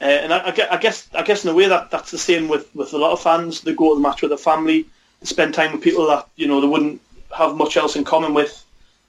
Uh, 0.00 0.04
and 0.04 0.32
I, 0.32 0.54
I, 0.70 0.76
guess, 0.76 1.08
I 1.12 1.22
guess 1.22 1.44
in 1.44 1.50
a 1.50 1.54
way 1.54 1.66
that 1.66 1.90
that's 1.90 2.12
the 2.12 2.18
same 2.18 2.46
with, 2.46 2.72
with 2.74 2.92
a 2.92 2.98
lot 2.98 3.12
of 3.12 3.20
fans. 3.20 3.62
They 3.62 3.74
go 3.74 3.90
to 3.90 4.00
the 4.00 4.06
match 4.06 4.22
with 4.22 4.30
their 4.30 4.38
family, 4.38 4.86
they 5.20 5.26
spend 5.26 5.54
time 5.54 5.72
with 5.72 5.82
people 5.82 6.06
that 6.08 6.28
you 6.36 6.46
know 6.46 6.60
they 6.60 6.68
wouldn't 6.68 7.00
have 7.36 7.56
much 7.56 7.76
else 7.76 7.96
in 7.96 8.04
common 8.04 8.34
with. 8.34 8.64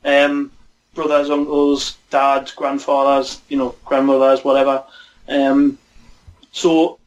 Um, 0.06 0.52
brothers, 0.94 1.30
uncles, 1.30 1.98
dads, 2.10 2.52
grandfathers, 2.52 3.42
you 3.50 3.58
know, 3.58 3.76
grandmothers, 3.86 4.44
whatever. 4.44 4.84
Um, 5.28 5.78
so 6.52 6.99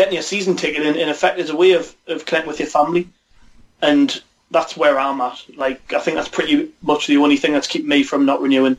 getting 0.00 0.18
a 0.18 0.22
season 0.22 0.56
ticket 0.56 0.82
in, 0.82 0.96
in 0.96 1.10
effect 1.10 1.38
is 1.38 1.50
a 1.50 1.56
way 1.56 1.72
of, 1.72 1.94
of 2.06 2.24
connecting 2.24 2.48
with 2.48 2.58
your 2.58 2.68
family. 2.68 3.06
And 3.82 4.22
that's 4.50 4.74
where 4.74 4.98
I'm 4.98 5.20
at. 5.20 5.44
Like 5.54 5.92
I 5.92 5.98
think 5.98 6.16
that's 6.16 6.28
pretty 6.28 6.70
much 6.80 7.06
the 7.06 7.18
only 7.18 7.36
thing 7.36 7.52
that's 7.52 7.66
keeping 7.66 7.90
me 7.90 8.02
from 8.02 8.24
not 8.24 8.40
renewing 8.40 8.78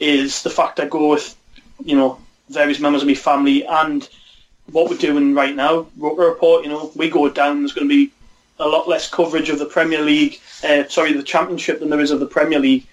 is 0.00 0.42
the 0.42 0.50
fact 0.50 0.80
I 0.80 0.86
go 0.86 1.10
with 1.10 1.36
you 1.84 1.96
know 1.96 2.18
various 2.48 2.80
members 2.80 3.02
of 3.02 3.08
my 3.08 3.14
family 3.14 3.64
and 3.64 4.08
what 4.72 4.90
we're 4.90 4.96
doing 4.96 5.34
right 5.34 5.54
now. 5.54 5.86
Roker 5.96 6.22
Report, 6.22 6.64
you 6.64 6.70
know, 6.70 6.90
we 6.96 7.10
go 7.10 7.28
down. 7.28 7.60
There's 7.60 7.72
going 7.72 7.88
to 7.88 7.94
be 7.94 8.12
a 8.58 8.66
lot 8.66 8.88
less 8.88 9.08
coverage 9.08 9.48
of 9.48 9.60
the 9.60 9.66
Premier 9.66 10.02
League, 10.02 10.40
uh, 10.64 10.88
sorry, 10.88 11.12
the 11.12 11.22
Championship 11.22 11.78
than 11.78 11.90
there 11.90 12.00
is 12.00 12.10
of 12.10 12.18
the 12.18 12.26
Premier 12.26 12.58
League, 12.58 12.86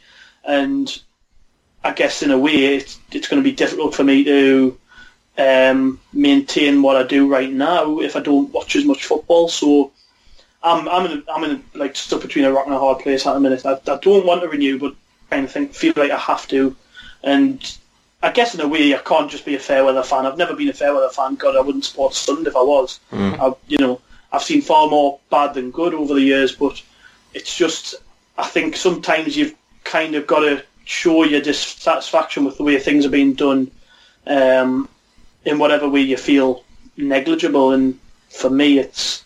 and 0.43 1.01
I 1.83 1.91
guess 1.93 2.21
in 2.21 2.29
a 2.29 2.37
way 2.37 2.75
it's, 2.75 2.99
it's 3.11 3.27
going 3.27 3.41
to 3.41 3.49
be 3.49 3.55
difficult 3.55 3.95
for 3.95 4.03
me 4.03 4.23
to 4.25 4.77
um, 5.37 5.99
maintain 6.11 6.81
what 6.81 6.95
I 6.95 7.03
do 7.03 7.27
right 7.27 7.51
now 7.51 7.99
if 7.99 8.15
I 8.15 8.19
don't 8.19 8.51
watch 8.53 8.75
as 8.75 8.85
much 8.85 9.05
football. 9.05 9.47
So 9.49 9.91
I'm 10.61 10.87
I'm 10.87 11.11
in 11.11 11.23
a, 11.27 11.31
I'm 11.31 11.43
in 11.43 11.51
a, 11.51 11.77
like 11.77 11.95
stuck 11.95 12.21
between 12.21 12.45
a 12.45 12.51
rock 12.51 12.65
and 12.65 12.75
a 12.75 12.79
hard 12.79 12.99
place 12.99 13.25
at 13.25 13.33
the 13.33 13.39
minute. 13.39 13.65
I, 13.65 13.73
I 13.73 13.97
don't 13.97 14.25
want 14.25 14.41
to 14.41 14.49
renew, 14.49 14.79
but 14.79 14.95
kind 15.29 15.45
of 15.45 15.51
think 15.51 15.73
feel 15.73 15.93
like 15.95 16.11
I 16.11 16.17
have 16.17 16.47
to, 16.49 16.75
and 17.23 17.77
I 18.21 18.31
guess 18.31 18.53
in 18.53 18.61
a 18.61 18.67
way 18.67 18.93
I 18.93 18.99
can't 18.99 19.29
just 19.29 19.45
be 19.45 19.55
a 19.55 19.59
fair 19.59 19.83
weather 19.83 20.03
fan. 20.03 20.25
I've 20.25 20.37
never 20.37 20.55
been 20.55 20.69
a 20.69 20.73
fair 20.73 20.93
weather 20.93 21.09
fan. 21.09 21.35
God, 21.35 21.55
I 21.55 21.61
wouldn't 21.61 21.85
support 21.85 22.13
Sunderland 22.13 22.47
if 22.47 22.55
I 22.55 22.63
was. 22.63 22.99
Mm. 23.11 23.39
I, 23.39 23.55
you 23.67 23.77
know, 23.79 24.01
I've 24.31 24.43
seen 24.43 24.61
far 24.61 24.89
more 24.89 25.19
bad 25.29 25.53
than 25.53 25.71
good 25.71 25.93
over 25.93 26.13
the 26.13 26.21
years, 26.21 26.53
but 26.55 26.81
it's 27.33 27.55
just 27.55 27.95
I 28.37 28.47
think 28.47 28.75
sometimes 28.75 29.35
you've 29.35 29.55
kind 29.83 30.15
of 30.15 30.27
got 30.27 30.41
to 30.41 30.63
show 30.85 31.23
your 31.23 31.41
dissatisfaction 31.41 32.45
with 32.45 32.57
the 32.57 32.63
way 32.63 32.77
things 32.77 33.05
are 33.05 33.09
being 33.09 33.33
done 33.33 33.71
um, 34.27 34.89
in 35.45 35.59
whatever 35.59 35.87
way 35.89 36.01
you 36.01 36.17
feel 36.17 36.63
negligible. 36.97 37.71
And 37.71 37.99
for 38.29 38.49
me, 38.49 38.79
it's 38.79 39.23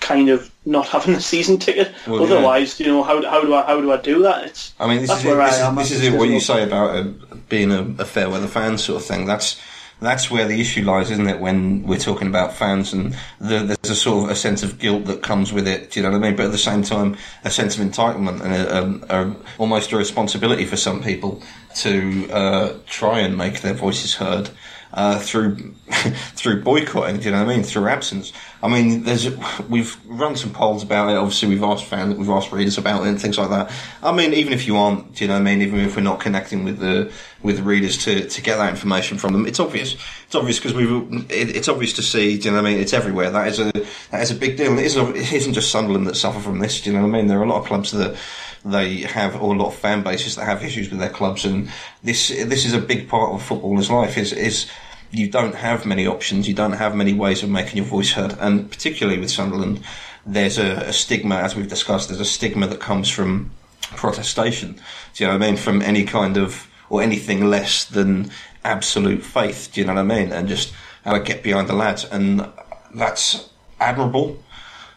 kind 0.00 0.28
of 0.28 0.50
not 0.66 0.88
having 0.94 1.14
a 1.14 1.20
season 1.20 1.58
ticket. 1.58 1.92
Well, 2.06 2.22
Otherwise, 2.22 2.78
you 2.80 2.86
know, 2.86 3.02
how, 3.02 3.22
how 3.28 3.40
do 3.40 3.54
I 3.54 3.62
how 3.66 3.80
do 3.80 3.92
I 3.92 3.96
do 3.96 4.22
that? 4.22 4.44
It's 4.46 4.74
I 4.78 4.88
mean, 4.88 5.00
this 5.00 5.10
is 5.10 5.24
it, 5.24 5.28
where 5.28 5.40
I 5.40 5.50
this, 5.50 5.60
am. 5.60 5.78
is, 5.78 5.90
this 5.90 6.02
it, 6.02 6.18
what 6.18 6.28
you 6.28 6.40
say 6.40 6.62
about 6.62 6.96
uh, 6.96 7.02
being 7.48 7.70
a, 7.70 7.82
a 8.02 8.04
fair 8.04 8.30
weather 8.30 8.46
fan 8.46 8.78
sort 8.78 9.00
of 9.00 9.06
thing. 9.06 9.26
That's 9.26 9.60
that's 10.00 10.30
where 10.30 10.46
the 10.46 10.60
issue 10.60 10.82
lies, 10.82 11.10
isn't 11.10 11.28
it? 11.28 11.40
When 11.40 11.84
we're 11.84 11.98
talking 11.98 12.28
about 12.28 12.52
fans 12.52 12.92
and 12.92 13.16
the, 13.40 13.76
there's 13.82 13.90
a 13.90 13.96
sort 13.96 14.24
of 14.24 14.30
a 14.30 14.36
sense 14.36 14.62
of 14.62 14.78
guilt 14.78 15.06
that 15.06 15.22
comes 15.22 15.52
with 15.52 15.66
it. 15.66 15.90
Do 15.90 16.00
you 16.00 16.04
know 16.04 16.12
what 16.12 16.24
I 16.24 16.28
mean? 16.28 16.36
But 16.36 16.46
at 16.46 16.52
the 16.52 16.58
same 16.58 16.82
time, 16.82 17.16
a 17.44 17.50
sense 17.50 17.78
of 17.78 17.86
entitlement 17.86 18.42
and 18.42 18.54
a, 18.54 19.14
a, 19.14 19.22
a, 19.22 19.36
almost 19.58 19.92
a 19.92 19.96
responsibility 19.96 20.66
for 20.66 20.76
some 20.76 21.02
people 21.02 21.42
to 21.76 22.30
uh, 22.30 22.74
try 22.86 23.20
and 23.20 23.36
make 23.38 23.60
their 23.60 23.74
voices 23.74 24.14
heard. 24.14 24.50
Uh, 24.94 25.18
through 25.18 25.56
through 26.36 26.62
boycotting, 26.62 27.16
do 27.16 27.24
you 27.24 27.30
know 27.32 27.44
what 27.44 27.52
I 27.52 27.56
mean? 27.56 27.64
Through 27.64 27.88
absence. 27.88 28.32
I 28.62 28.68
mean, 28.68 29.02
there's 29.02 29.28
we've 29.68 29.98
run 30.06 30.36
some 30.36 30.52
polls 30.52 30.84
about 30.84 31.10
it. 31.10 31.16
Obviously, 31.16 31.48
we've 31.48 31.64
asked 31.64 31.86
fans, 31.86 32.14
we've 32.14 32.30
asked 32.30 32.52
readers 32.52 32.78
about 32.78 33.02
it 33.02 33.08
and 33.08 33.20
things 33.20 33.36
like 33.36 33.50
that. 33.50 33.72
I 34.04 34.12
mean, 34.12 34.32
even 34.32 34.52
if 34.52 34.68
you 34.68 34.76
aren't, 34.76 35.16
do 35.16 35.24
you 35.24 35.28
know 35.28 35.34
what 35.34 35.40
I 35.40 35.42
mean? 35.42 35.62
Even 35.62 35.80
if 35.80 35.96
we're 35.96 36.02
not 36.02 36.20
connecting 36.20 36.62
with 36.62 36.78
the 36.78 37.10
with 37.42 37.58
readers 37.58 37.98
to, 38.04 38.28
to 38.28 38.40
get 38.40 38.56
that 38.58 38.70
information 38.70 39.18
from 39.18 39.32
them, 39.32 39.46
it's 39.46 39.58
obvious. 39.58 39.96
It's 40.26 40.36
obvious 40.36 40.60
because 40.60 40.74
we 40.74 40.86
it, 41.28 41.56
it's 41.56 41.68
obvious 41.68 41.92
to 41.94 42.02
see. 42.02 42.38
Do 42.38 42.44
you 42.44 42.50
know 42.52 42.62
what 42.62 42.68
I 42.68 42.72
mean? 42.74 42.80
It's 42.80 42.92
everywhere. 42.92 43.30
That 43.30 43.48
is 43.48 43.58
a 43.58 43.72
that 44.12 44.22
is 44.22 44.30
a 44.30 44.36
big 44.36 44.56
deal. 44.56 44.70
And 44.70 44.78
it 44.78 44.86
isn't 44.86 45.16
it 45.16 45.32
isn't 45.32 45.54
just 45.54 45.72
Sunderland 45.72 46.06
that 46.06 46.14
suffer 46.14 46.38
from 46.38 46.60
this. 46.60 46.80
Do 46.80 46.90
you 46.90 46.96
know 46.96 47.02
what 47.02 47.08
I 47.08 47.18
mean? 47.18 47.26
There 47.26 47.40
are 47.40 47.44
a 47.44 47.48
lot 47.48 47.62
of 47.62 47.66
clubs 47.66 47.90
that 47.90 48.16
they 48.64 48.98
have 48.98 49.36
or 49.36 49.54
a 49.54 49.58
lot 49.58 49.68
of 49.68 49.74
fan 49.74 50.02
bases 50.02 50.36
that 50.36 50.44
have 50.44 50.64
issues 50.64 50.88
with 50.88 50.98
their 50.98 51.10
clubs, 51.10 51.44
and 51.44 51.70
this 52.02 52.28
this 52.28 52.64
is 52.64 52.72
a 52.72 52.80
big 52.80 53.08
part 53.08 53.32
of 53.32 53.42
footballer's 53.42 53.90
life. 53.90 54.16
Is 54.16 54.32
is 54.32 54.70
you 55.14 55.28
don't 55.28 55.54
have 55.54 55.86
many 55.86 56.06
options, 56.06 56.48
you 56.48 56.54
don't 56.54 56.72
have 56.72 56.94
many 56.94 57.12
ways 57.12 57.42
of 57.42 57.50
making 57.50 57.76
your 57.76 57.86
voice 57.86 58.12
heard, 58.12 58.36
and 58.38 58.70
particularly 58.70 59.18
with 59.18 59.30
Sunderland, 59.30 59.82
there's 60.26 60.58
a, 60.58 60.88
a 60.88 60.92
stigma, 60.92 61.36
as 61.36 61.54
we've 61.54 61.68
discussed, 61.68 62.08
there's 62.08 62.20
a 62.20 62.24
stigma 62.24 62.66
that 62.66 62.80
comes 62.80 63.08
from 63.08 63.50
protestation. 63.96 64.80
Do 65.14 65.24
you 65.24 65.28
know 65.28 65.38
what 65.38 65.44
I 65.44 65.50
mean? 65.50 65.56
From 65.56 65.82
any 65.82 66.04
kind 66.04 66.36
of 66.36 66.68
or 66.90 67.02
anything 67.02 67.46
less 67.46 67.84
than 67.84 68.30
absolute 68.64 69.22
faith. 69.22 69.70
Do 69.72 69.80
you 69.80 69.86
know 69.86 69.94
what 69.94 70.00
I 70.00 70.04
mean? 70.04 70.32
And 70.32 70.48
just 70.48 70.72
how 71.04 71.12
to 71.12 71.20
get 71.20 71.42
behind 71.42 71.68
the 71.68 71.74
lads, 71.74 72.04
and 72.04 72.48
that's 72.94 73.50
admirable. 73.80 74.42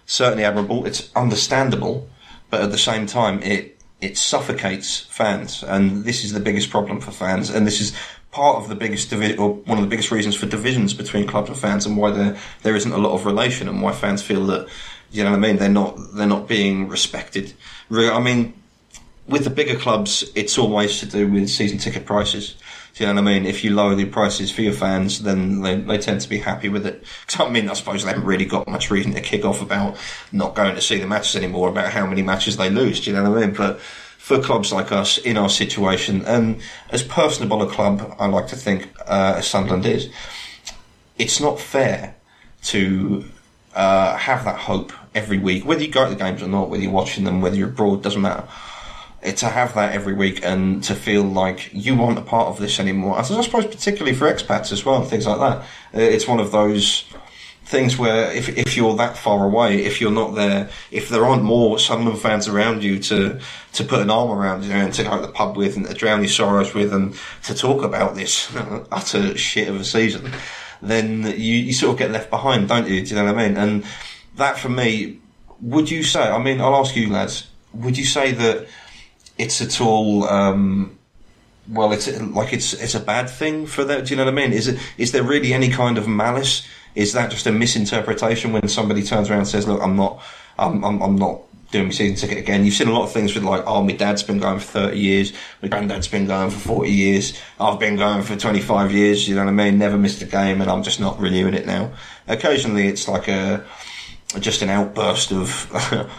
Certainly 0.06 0.46
admirable. 0.46 0.86
It's 0.86 1.12
understandable, 1.16 2.10
but 2.50 2.62
at 2.62 2.72
the 2.72 2.78
same 2.78 3.06
time, 3.06 3.42
it 3.44 3.78
it 4.00 4.18
suffocates 4.18 5.02
fans, 5.10 5.64
and 5.64 6.06
this 6.06 6.24
is 6.24 6.32
the 6.32 6.40
biggest 6.40 6.70
problem 6.70 7.02
for 7.02 7.12
fans, 7.12 7.50
and 7.50 7.66
this 7.66 7.82
is 7.82 7.98
part 8.38 8.58
of 8.62 8.70
the 8.70 8.76
biggest 8.76 9.10
divi- 9.10 9.36
or 9.38 9.56
one 9.70 9.80
of 9.80 9.84
the 9.84 9.90
biggest 9.90 10.12
reasons 10.12 10.36
for 10.36 10.46
divisions 10.46 10.94
between 10.94 11.26
clubs 11.26 11.50
and 11.50 11.58
fans, 11.58 11.86
and 11.88 11.98
why 11.98 12.12
there 12.12 12.38
there 12.64 12.76
isn't 12.76 12.92
a 12.92 12.98
lot 13.06 13.14
of 13.14 13.26
relation, 13.26 13.68
and 13.68 13.82
why 13.82 13.92
fans 13.92 14.22
feel 14.22 14.46
that 14.48 14.68
you 15.12 15.24
know 15.24 15.32
what 15.32 15.38
I 15.38 15.40
mean. 15.40 15.58
They're 15.58 15.70
not 15.70 15.98
they're 16.16 16.28
not 16.38 16.48
being 16.48 16.88
respected. 16.88 17.54
Re- 17.90 18.10
I 18.10 18.20
mean, 18.20 18.54
with 19.28 19.44
the 19.44 19.50
bigger 19.50 19.78
clubs, 19.78 20.24
it's 20.36 20.58
always 20.58 21.00
to 21.00 21.06
do 21.08 21.28
with 21.32 21.50
season 21.50 21.80
ticket 21.80 22.06
prices. 22.06 22.56
Do 22.94 23.04
you 23.04 23.14
know 23.14 23.22
what 23.22 23.30
I 23.30 23.34
mean? 23.34 23.46
If 23.46 23.64
you 23.64 23.76
lower 23.76 23.96
the 23.96 24.06
prices 24.06 24.52
for 24.52 24.62
your 24.64 24.74
fans, 24.74 25.22
then 25.22 25.62
they, 25.62 25.76
they 25.76 25.98
tend 26.00 26.22
to 26.22 26.30
be 26.30 26.40
happy 26.40 26.68
with 26.70 26.86
it. 26.86 27.04
'Cause, 27.28 27.46
I 27.46 27.50
mean, 27.50 27.70
I 27.70 27.74
suppose 27.74 28.04
they 28.04 28.10
haven't 28.10 28.26
really 28.26 28.46
got 28.46 28.68
much 28.68 28.90
reason 28.90 29.14
to 29.14 29.22
kick 29.22 29.46
off 29.46 29.62
about 29.62 29.98
not 30.32 30.56
going 30.56 30.74
to 30.76 30.82
see 30.82 30.98
the 30.98 31.06
matches 31.06 31.36
anymore, 31.36 31.70
about 31.70 31.92
how 31.92 32.06
many 32.08 32.24
matches 32.24 32.58
they 32.58 32.70
lose. 32.72 33.00
Do 33.00 33.12
you 33.12 33.16
know 33.16 33.30
what 33.30 33.38
I 33.38 33.46
mean? 33.46 33.56
But 33.56 33.80
for 34.28 34.42
clubs 34.42 34.74
like 34.74 34.92
us 34.92 35.18
in 35.18 35.38
our 35.38 35.50
situation, 35.50 36.26
and 36.26 36.60
as 36.90 37.02
personable 37.02 37.62
a 37.62 37.70
club 37.70 38.14
I 38.20 38.28
like 38.28 38.48
to 38.48 38.58
think 38.58 38.90
uh, 39.08 39.36
as 39.38 39.48
Sunderland 39.48 39.86
is, 39.86 40.10
it's 41.18 41.40
not 41.40 41.62
fair 41.62 42.14
to 42.64 43.24
uh, 43.74 44.18
have 44.18 44.44
that 44.44 44.60
hope 44.60 44.92
every 45.16 45.38
week, 45.38 45.64
whether 45.66 45.82
you 45.82 45.90
go 45.90 46.04
to 46.04 46.14
the 46.14 46.22
games 46.22 46.44
or 46.44 46.50
not, 46.50 46.70
whether 46.70 46.84
you're 46.84 46.92
watching 46.92 47.24
them, 47.24 47.40
whether 47.40 47.56
you're 47.56 47.70
abroad, 47.70 48.04
doesn't 48.04 48.22
matter. 48.22 48.44
To 49.24 49.46
have 49.46 49.74
that 49.76 49.94
every 49.94 50.14
week 50.14 50.44
and 50.44 50.84
to 50.84 50.94
feel 50.94 51.24
like 51.24 51.70
you 51.72 52.02
aren't 52.04 52.20
a 52.20 52.22
part 52.22 52.48
of 52.50 52.60
this 52.60 52.80
anymore. 52.80 53.18
I 53.18 53.22
suppose 53.22 53.66
particularly 53.66 54.14
for 54.14 54.32
expats 54.32 54.74
as 54.74 54.84
well, 54.84 55.02
and 55.02 55.10
things 55.10 55.26
like 55.26 55.40
that. 55.40 55.58
Uh, 55.98 56.14
It's 56.16 56.28
one 56.28 56.42
of 56.42 56.52
those 56.52 57.06
things 57.68 57.98
where 57.98 58.32
if 58.32 58.48
if 58.58 58.78
you're 58.78 58.96
that 58.96 59.18
far 59.18 59.46
away, 59.46 59.84
if 59.84 60.00
you're 60.00 60.12
not 60.12 60.36
there, 60.36 60.70
if 60.90 61.10
there 61.10 61.26
aren't 61.26 61.44
more 61.44 61.78
Sunderland 61.78 62.22
fans 62.22 62.48
around 62.48 62.82
you 62.82 62.98
to 63.00 63.40
to 63.74 63.84
put 63.84 64.00
an 64.00 64.10
arm 64.10 64.32
around 64.32 64.64
you 64.64 64.72
and 64.72 64.94
to 64.94 65.04
go 65.04 65.18
to 65.18 65.22
the 65.22 65.32
pub 65.32 65.58
with 65.58 65.76
and 65.76 65.86
to 65.86 65.94
drown 65.94 66.22
your 66.22 66.30
sorrows 66.30 66.74
with 66.74 66.94
and 66.94 67.14
to 67.44 67.54
talk 67.54 67.84
about 67.84 68.16
this 68.16 68.50
utter 68.92 69.38
shit 69.38 69.68
of 69.68 69.76
a 69.76 69.84
season, 69.84 70.32
then 70.82 71.24
you, 71.24 71.58
you 71.58 71.74
sort 71.74 71.92
of 71.94 72.00
get 72.00 72.12
left 72.12 72.30
behind, 72.30 72.70
don't 72.70 72.88
you? 72.88 73.04
Do 73.04 73.10
you 73.10 73.16
know 73.16 73.26
what 73.26 73.38
I 73.38 73.48
mean? 73.48 73.58
And 73.58 73.84
that 74.38 74.58
for 74.58 74.70
me, 74.70 75.20
would 75.62 75.92
you 75.92 76.04
say? 76.04 76.22
I 76.22 76.42
mean, 76.42 76.62
I'll 76.62 76.76
ask 76.76 76.96
you 76.96 77.12
lads. 77.12 77.50
Would 77.74 77.98
you 77.98 78.06
say 78.06 78.32
that 78.32 78.68
it's 79.38 79.62
at 79.62 79.82
all? 79.82 80.24
Um, 80.24 80.98
well, 81.70 81.92
it's 81.92 82.08
like 82.08 82.54
it's 82.54 82.72
it's 82.74 82.96
a 82.96 83.00
bad 83.02 83.30
thing 83.30 83.66
for 83.66 83.84
that. 83.84 84.06
Do 84.06 84.12
you 84.12 84.16
know 84.16 84.24
what 84.24 84.32
I 84.32 84.36
mean? 84.36 84.54
Is 84.54 84.70
it 84.70 84.80
is 84.98 85.12
there 85.12 85.24
really 85.24 85.54
any 85.54 85.70
kind 85.70 85.98
of 85.98 86.08
malice? 86.08 86.66
Is 86.98 87.14
that 87.14 87.30
just 87.30 87.46
a 87.46 87.52
misinterpretation 87.52 88.52
when 88.52 88.68
somebody 88.68 89.04
turns 89.04 89.30
around 89.30 89.40
and 89.40 89.48
says, 89.48 89.68
"Look, 89.68 89.80
I'm 89.84 89.96
not, 89.96 90.20
I'm, 90.58 90.84
I'm, 90.84 91.00
I'm 91.00 91.16
not 91.16 91.42
doing 91.72 91.86
my 91.86 91.92
season 91.92 92.16
ticket 92.16 92.40
again." 92.44 92.66
You've 92.66 92.74
seen 92.74 92.88
a 92.88 92.92
lot 92.92 93.04
of 93.04 93.12
things 93.12 93.36
with 93.36 93.44
like, 93.44 93.64
"Oh, 93.68 93.84
my 93.84 93.94
dad's 93.94 94.24
been 94.24 94.40
going 94.40 94.58
for 94.58 94.66
thirty 94.66 95.00
years, 95.00 95.32
my 95.62 95.70
granddad's 95.70 96.08
been 96.08 96.26
going 96.26 96.50
for 96.50 96.58
forty 96.58 96.90
years, 96.90 97.40
I've 97.60 97.80
been 97.80 97.98
going 97.98 98.24
for 98.24 98.36
twenty 98.36 98.62
five 98.62 98.92
years." 98.92 99.30
You 99.30 99.36
know 99.36 99.46
what 99.46 99.52
I 99.52 99.54
mean? 99.54 99.78
Never 99.78 99.96
missed 99.96 100.24
a 100.24 100.26
game, 100.26 100.60
and 100.60 100.72
I'm 100.72 100.82
just 100.82 101.00
not 101.00 101.20
renewing 101.20 101.54
it 101.54 101.68
now. 101.68 101.92
Occasionally, 102.28 102.88
it's 102.88 103.08
like 103.08 103.28
a 103.28 103.64
just 104.40 104.64
an 104.64 104.70
outburst 104.70 105.32
of 105.32 105.72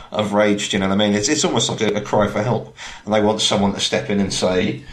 of 0.13 0.33
rage. 0.33 0.69
Do 0.69 0.77
you 0.77 0.81
know 0.81 0.89
what 0.89 0.95
I 0.95 0.99
mean? 0.99 1.15
It's 1.15 1.29
it's 1.29 1.45
almost 1.45 1.69
like 1.71 1.81
a, 1.81 1.97
a 1.97 2.01
cry 2.01 2.29
for 2.29 2.41
help, 2.41 2.77
and 3.05 3.13
they 3.13 3.21
want 3.21 3.41
someone 3.41 3.73
to 3.75 3.81
step 3.81 4.11
in 4.11 4.21
and 4.21 4.33
say, 4.33 4.85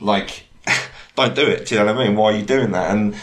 like, 0.00 0.46
"Don't 1.16 1.34
do 1.34 1.46
it." 1.46 1.66
Do 1.66 1.74
you 1.74 1.80
know 1.80 1.92
what 1.92 2.00
I 2.00 2.06
mean? 2.08 2.16
Why 2.16 2.32
are 2.32 2.36
you 2.38 2.46
doing 2.46 2.72
that? 2.72 2.90
And 2.90 3.14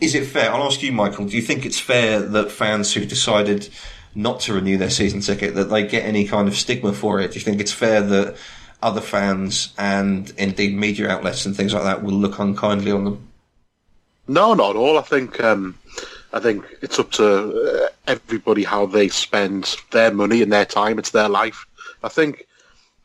is 0.00 0.14
it 0.14 0.26
fair? 0.26 0.52
I'll 0.52 0.64
ask 0.64 0.82
you, 0.82 0.92
Michael. 0.92 1.26
Do 1.26 1.36
you 1.36 1.42
think 1.42 1.64
it's 1.64 1.80
fair 1.80 2.20
that 2.20 2.50
fans 2.50 2.92
who 2.92 3.04
decided 3.04 3.68
not 4.14 4.40
to 4.40 4.54
renew 4.54 4.76
their 4.76 4.90
season 4.90 5.20
ticket 5.20 5.54
that 5.54 5.64
they 5.64 5.86
get 5.86 6.04
any 6.04 6.26
kind 6.26 6.48
of 6.48 6.56
stigma 6.56 6.92
for 6.92 7.20
it? 7.20 7.32
Do 7.32 7.38
you 7.38 7.44
think 7.44 7.60
it's 7.60 7.72
fair 7.72 8.00
that 8.00 8.36
other 8.82 9.00
fans 9.00 9.74
and 9.78 10.32
indeed 10.36 10.76
media 10.76 11.08
outlets 11.08 11.46
and 11.46 11.56
things 11.56 11.72
like 11.72 11.84
that 11.84 12.02
will 12.02 12.14
look 12.14 12.38
unkindly 12.38 12.92
on 12.92 13.04
them? 13.04 13.28
No, 14.28 14.54
not 14.54 14.70
at 14.70 14.76
all. 14.76 14.98
I 14.98 15.02
think 15.02 15.40
um, 15.40 15.78
I 16.32 16.40
think 16.40 16.64
it's 16.82 16.98
up 16.98 17.12
to 17.12 17.84
uh, 17.84 17.88
everybody 18.06 18.64
how 18.64 18.86
they 18.86 19.08
spend 19.08 19.76
their 19.92 20.12
money 20.12 20.42
and 20.42 20.52
their 20.52 20.64
time. 20.64 20.98
It's 20.98 21.10
their 21.10 21.28
life. 21.28 21.64
I 22.02 22.08
think 22.08 22.46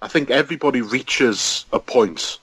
I 0.02 0.08
think 0.08 0.32
everybody 0.32 0.82
reaches 0.82 1.66
a 1.72 1.80
point, 1.80 2.39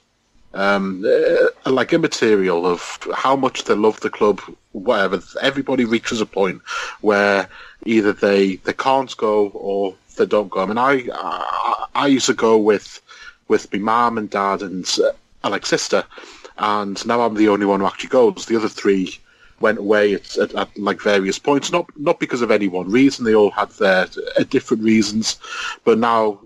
um, 0.55 1.05
uh, 1.07 1.71
like 1.71 1.93
immaterial 1.93 2.67
of 2.67 2.99
how 3.15 3.37
much 3.37 3.65
they 3.65 3.75
love 3.75 4.01
the 4.01 4.11
club, 4.11 4.41
whatever. 4.73 5.21
Everybody 5.41 5.85
reaches 5.85 6.21
a 6.21 6.27
point 6.27 6.63
where 7.01 7.49
either 7.85 8.13
they, 8.13 8.57
they 8.57 8.73
can't 8.73 9.15
go 9.17 9.49
or 9.49 9.95
they 10.17 10.27
don't 10.27 10.51
go. 10.51 10.63
I 10.63 10.67
mean, 10.67 10.79
I 10.79 11.09
I, 11.13 11.87
I 11.95 12.07
used 12.09 12.27
to 12.27 12.35
go 12.35 12.57
with 12.59 13.01
with 13.49 13.73
my 13.73 13.79
mum 13.79 14.19
and 14.19 14.31
dad 14.31 14.63
and 14.63 14.87
uh, 15.45 15.49
like 15.51 15.65
sister, 15.65 16.05
and 16.59 17.05
now 17.07 17.23
I'm 17.23 17.35
the 17.35 17.49
only 17.49 17.67
one 17.67 17.81
who 17.81 17.87
actually 17.87 18.11
goes. 18.11 18.47
The 18.47 18.57
other 18.57 18.69
three 18.69 19.19
went 19.61 19.79
away 19.79 20.15
at, 20.15 20.37
at, 20.39 20.55
at 20.55 20.79
like 20.79 21.01
various 21.01 21.39
points, 21.39 21.73
not 21.73 21.87
not 21.97 22.21
because 22.21 22.43
of 22.43 22.51
any 22.51 22.69
one 22.69 22.91
reason. 22.91 23.25
They 23.25 23.35
all 23.35 23.51
had 23.51 23.71
their 23.71 24.07
uh, 24.39 24.45
different 24.45 24.83
reasons, 24.83 25.39
but 25.85 25.99
now 25.99 26.41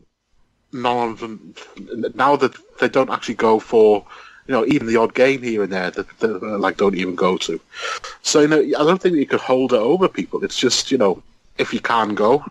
none 0.73 1.11
of 1.11 1.21
them 1.21 1.55
now 2.15 2.37
that 2.37 2.55
they 2.79 2.89
don't 2.89 3.11
actually 3.11 3.35
go 3.35 3.59
for 3.59 4.05
you 4.47 4.53
know 4.53 4.65
even 4.67 4.87
the 4.87 4.97
odd 4.97 5.15
game 5.15 5.43
here 5.43 5.63
and 5.63 5.73
there 5.73 5.91
that, 5.91 6.19
that 6.19 6.43
uh, 6.43 6.59
like 6.59 6.77
don't 6.77 6.97
even 6.97 7.15
go 7.15 7.37
to. 7.39 7.61
So 8.23 8.41
you 8.41 8.49
know 8.49 8.61
I 8.61 8.85
don't 8.85 9.01
think 9.01 9.17
you 9.17 9.27
could 9.27 9.41
hold 9.41 9.73
it 9.73 9.79
over 9.79 10.09
people. 10.09 10.45
It's 10.45 10.59
just 10.59 10.91
you 10.91 10.99
know 10.99 11.23
if 11.59 11.73
you 11.73 11.81
can 11.81 12.15
go, 12.15 12.45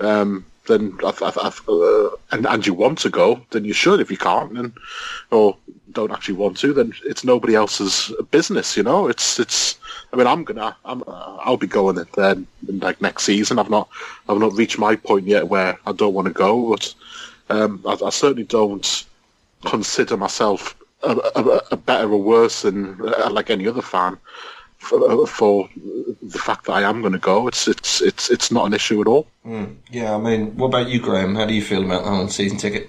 um, 0.00 0.44
then 0.66 0.98
I've, 1.04 1.22
I've, 1.22 1.38
I've, 1.38 1.68
uh, 1.68 2.10
and 2.32 2.46
and 2.46 2.66
you 2.66 2.74
want 2.74 2.98
to 3.00 3.10
go, 3.10 3.40
then 3.50 3.64
you 3.64 3.72
should. 3.72 4.00
If 4.00 4.10
you 4.10 4.16
can't, 4.16 4.54
then 4.54 4.72
or 5.30 5.56
don't 5.92 6.12
actually 6.12 6.34
want 6.34 6.56
to, 6.58 6.72
then 6.72 6.92
it's 7.04 7.24
nobody 7.24 7.54
else's 7.54 8.12
business. 8.30 8.76
You 8.76 8.82
know, 8.82 9.08
it's 9.08 9.38
it's. 9.38 9.78
I 10.12 10.16
mean, 10.16 10.26
I'm 10.26 10.44
gonna, 10.44 10.76
I'm, 10.84 11.02
uh, 11.06 11.36
I'll 11.40 11.56
be 11.56 11.66
going 11.66 11.98
it 11.98 12.12
then, 12.12 12.46
like 12.68 13.00
next 13.00 13.24
season. 13.24 13.58
I've 13.58 13.70
not, 13.70 13.88
I've 14.28 14.38
not 14.38 14.52
reached 14.54 14.78
my 14.78 14.96
point 14.96 15.26
yet 15.26 15.48
where 15.48 15.76
I 15.86 15.92
don't 15.92 16.14
want 16.14 16.28
to 16.28 16.32
go, 16.32 16.70
but 16.70 16.94
um, 17.50 17.82
I, 17.86 17.96
I, 18.04 18.10
certainly 18.10 18.44
don't 18.44 19.04
consider 19.64 20.16
myself 20.16 20.76
a, 21.02 21.16
a, 21.36 21.60
a 21.72 21.76
better 21.76 22.10
or 22.12 22.22
worse 22.22 22.62
than 22.62 23.00
uh, 23.00 23.30
like 23.30 23.50
any 23.50 23.66
other 23.68 23.82
fan 23.82 24.18
for, 24.78 25.26
for, 25.26 25.68
the 26.22 26.38
fact 26.38 26.66
that 26.66 26.72
I 26.72 26.82
am 26.82 27.00
going 27.00 27.12
to 27.12 27.18
go. 27.18 27.48
It's 27.48 27.68
it's 27.68 28.00
it's 28.00 28.30
it's 28.30 28.50
not 28.50 28.66
an 28.66 28.74
issue 28.74 29.00
at 29.00 29.06
all. 29.06 29.26
Mm. 29.44 29.76
Yeah, 29.90 30.14
I 30.14 30.18
mean, 30.18 30.56
what 30.56 30.68
about 30.68 30.88
you, 30.88 31.00
Graham? 31.00 31.34
How 31.34 31.46
do 31.46 31.54
you 31.54 31.62
feel 31.62 31.84
about 31.84 32.04
the 32.04 32.10
on 32.10 32.28
season 32.28 32.58
ticket? 32.58 32.88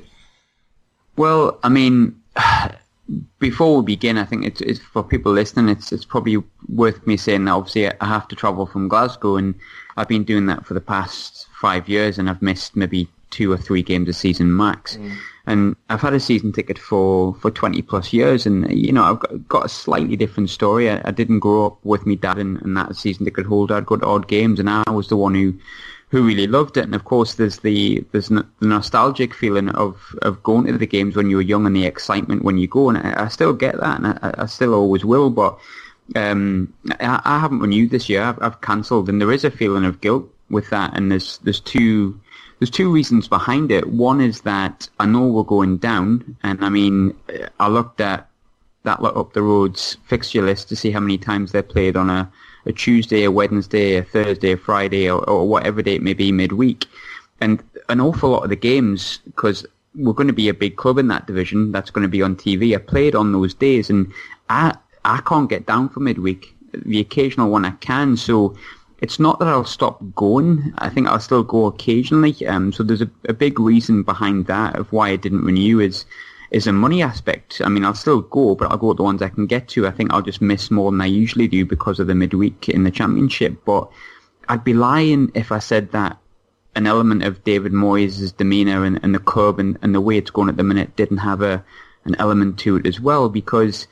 Well, 1.17 1.59
I 1.63 1.69
mean, 1.69 2.21
before 3.39 3.77
we 3.77 3.83
begin, 3.83 4.17
I 4.17 4.25
think 4.25 4.45
it's, 4.45 4.61
it's, 4.61 4.79
for 4.79 5.03
people 5.03 5.31
listening. 5.31 5.69
It's 5.69 5.91
it's 5.91 6.05
probably 6.05 6.41
worth 6.69 7.05
me 7.07 7.17
saying 7.17 7.45
that 7.45 7.51
obviously 7.51 7.87
I 7.87 8.05
have 8.05 8.27
to 8.29 8.35
travel 8.35 8.65
from 8.65 8.87
Glasgow, 8.87 9.35
and 9.35 9.55
I've 9.97 10.07
been 10.07 10.23
doing 10.23 10.45
that 10.47 10.65
for 10.65 10.73
the 10.73 10.81
past 10.81 11.47
five 11.59 11.89
years, 11.89 12.17
and 12.17 12.29
I've 12.29 12.41
missed 12.41 12.75
maybe 12.75 13.07
two 13.35 13.51
or 13.51 13.57
three 13.57 13.83
games 13.83 14.07
a 14.07 14.13
season 14.13 14.55
max. 14.55 14.95
Mm. 14.95 15.17
And 15.47 15.75
I've 15.89 16.01
had 16.01 16.13
a 16.13 16.19
season 16.19 16.53
ticket 16.53 16.79
for, 16.79 17.35
for 17.35 17.51
20 17.51 17.81
plus 17.83 18.13
years, 18.13 18.45
and 18.47 18.71
you 18.71 18.91
know 18.91 19.03
I've 19.03 19.19
got, 19.19 19.47
got 19.47 19.65
a 19.65 19.69
slightly 19.69 20.15
different 20.15 20.49
story. 20.49 20.89
I, 20.89 21.01
I, 21.05 21.11
didn't 21.11 21.39
grow 21.39 21.67
up 21.67 21.77
with 21.83 22.07
my 22.07 22.15
dad 22.15 22.39
and, 22.39 22.59
and 22.61 22.75
that 22.77 22.95
season 22.95 23.25
ticket 23.25 23.45
holder. 23.45 23.75
I'd 23.75 23.85
go 23.85 23.97
to 23.97 24.05
odd 24.05 24.27
games, 24.27 24.59
and 24.59 24.69
I 24.69 24.89
was 24.89 25.09
the 25.09 25.17
one 25.17 25.35
who 25.35 25.53
who 26.09 26.25
really 26.25 26.47
loved 26.47 26.77
it. 26.77 26.85
And 26.85 26.95
of 26.95 27.03
course, 27.03 27.35
there's 27.35 27.59
the 27.59 28.03
there's 28.11 28.29
the 28.29 28.45
nostalgic 28.61 29.33
feeling 29.33 29.69
of, 29.69 30.15
of 30.21 30.41
going 30.41 30.65
to 30.67 30.77
the 30.77 30.87
games 30.87 31.15
when 31.15 31.29
you 31.29 31.35
were 31.35 31.41
young 31.41 31.67
and 31.67 31.75
the 31.75 31.85
excitement 31.85 32.43
when 32.43 32.57
you 32.57 32.67
go. 32.67 32.89
And 32.89 32.97
I, 32.97 33.25
I 33.25 33.27
still 33.27 33.53
get 33.53 33.79
that, 33.79 33.99
and 33.99 34.07
I, 34.07 34.33
I, 34.37 34.45
still 34.45 34.73
always 34.73 35.03
will. 35.03 35.29
But 35.29 35.59
um, 36.15 36.73
I, 36.99 37.21
I, 37.23 37.39
haven't 37.39 37.59
renewed 37.59 37.91
this 37.91 38.09
year. 38.09 38.23
I've, 38.23 38.41
I've 38.41 38.61
cancelled, 38.61 39.09
and 39.09 39.21
there 39.21 39.31
is 39.31 39.43
a 39.43 39.51
feeling 39.51 39.85
of 39.85 40.01
guilt 40.01 40.27
with 40.49 40.69
that. 40.69 40.95
And 40.95 41.11
there's 41.11 41.37
there's 41.39 41.59
two 41.59 42.19
there's 42.59 42.69
two 42.69 42.91
reasons 42.91 43.27
behind 43.27 43.71
it. 43.71 43.87
One 43.87 44.21
is 44.21 44.41
that 44.41 44.89
I 44.99 45.05
know 45.05 45.27
we're 45.27 45.43
going 45.43 45.77
down, 45.77 46.37
and 46.43 46.63
I 46.63 46.69
mean 46.69 47.15
I 47.59 47.67
looked 47.67 48.01
at 48.01 48.29
that 48.83 49.01
up 49.01 49.33
the 49.33 49.41
roads 49.41 49.97
fixture 50.05 50.43
list 50.43 50.69
to 50.69 50.75
see 50.75 50.91
how 50.91 50.99
many 50.99 51.17
times 51.17 51.51
they 51.51 51.61
played 51.61 51.97
on 51.97 52.09
a 52.09 52.31
a 52.65 52.73
Tuesday, 52.73 53.23
a 53.23 53.31
Wednesday, 53.31 53.95
a 53.95 54.03
Thursday, 54.03 54.53
a 54.53 54.57
Friday, 54.57 55.09
or, 55.09 55.23
or 55.29 55.47
whatever 55.47 55.81
day 55.81 55.95
it 55.95 56.01
may 56.01 56.13
be 56.13 56.31
midweek. 56.31 56.85
And 57.39 57.63
an 57.89 57.99
awful 57.99 58.31
lot 58.31 58.43
of 58.43 58.49
the 58.49 58.55
games, 58.55 59.19
because 59.25 59.65
we're 59.93 60.13
going 60.13 60.27
to 60.27 60.33
be 60.33 60.49
a 60.49 60.53
big 60.53 60.75
club 60.75 60.97
in 60.97 61.07
that 61.09 61.27
division, 61.27 61.71
that's 61.71 61.91
going 61.91 62.03
to 62.03 62.09
be 62.09 62.21
on 62.21 62.35
TV. 62.35 62.73
I 62.73 62.79
played 62.79 63.15
on 63.15 63.31
those 63.31 63.53
days, 63.53 63.89
and 63.89 64.11
I 64.49 64.75
I 65.03 65.21
can't 65.21 65.49
get 65.49 65.67
down 65.67 65.89
for 65.89 65.99
midweek. 65.99 66.55
The 66.73 66.99
occasional 66.99 67.49
one 67.49 67.65
I 67.65 67.71
can, 67.71 68.17
so 68.17 68.55
it's 69.05 69.19
not 69.19 69.37
that 69.37 69.47
I'll 69.47 69.63
stop 69.63 70.01
going. 70.15 70.73
I 70.79 70.89
think 70.89 71.07
I'll 71.07 71.19
still 71.19 71.43
go 71.43 71.67
occasionally. 71.67 72.35
Um, 72.47 72.73
so 72.73 72.81
there's 72.81 73.03
a, 73.03 73.11
a 73.29 73.33
big 73.33 73.59
reason 73.59 74.01
behind 74.01 74.47
that 74.47 74.75
of 74.75 74.91
why 74.91 75.09
I 75.09 75.15
didn't 75.15 75.45
renew 75.45 75.79
is 75.79 76.05
is 76.49 76.65
a 76.65 76.73
money 76.73 77.03
aspect. 77.03 77.61
I 77.63 77.69
mean, 77.69 77.85
I'll 77.85 77.93
still 77.93 78.21
go, 78.21 78.55
but 78.55 78.71
I'll 78.71 78.77
go 78.77 78.89
at 78.89 78.97
the 78.97 79.03
ones 79.03 79.21
I 79.21 79.29
can 79.29 79.45
get 79.45 79.67
to. 79.69 79.85
I 79.85 79.91
think 79.91 80.11
I'll 80.11 80.23
just 80.23 80.41
miss 80.41 80.71
more 80.71 80.89
than 80.89 81.01
I 81.01 81.05
usually 81.05 81.47
do 81.47 81.65
because 81.65 81.99
of 81.99 82.07
the 82.07 82.15
midweek 82.15 82.67
in 82.67 82.83
the 82.83 82.89
championship. 82.89 83.63
But 83.63 83.91
I'd 84.49 84.63
be 84.63 84.73
lying 84.73 85.31
if 85.35 85.51
I 85.51 85.59
said 85.59 85.91
that 85.91 86.17
an 86.73 86.87
element 86.87 87.21
of 87.21 87.43
David 87.43 87.73
Moyes' 87.73 88.35
demeanour 88.35 88.85
and, 88.85 88.99
and 89.03 89.13
the 89.13 89.19
club 89.19 89.59
and, 89.59 89.77
and 89.83 89.93
the 89.93 90.01
way 90.01 90.17
it's 90.17 90.31
going 90.31 90.49
at 90.49 90.57
the 90.57 90.63
minute 90.63 90.95
didn't 90.95 91.17
have 91.17 91.43
a 91.43 91.63
an 92.05 92.15
element 92.17 92.57
to 92.59 92.77
it 92.77 92.87
as 92.87 92.99
well 92.99 93.29
because 93.29 93.87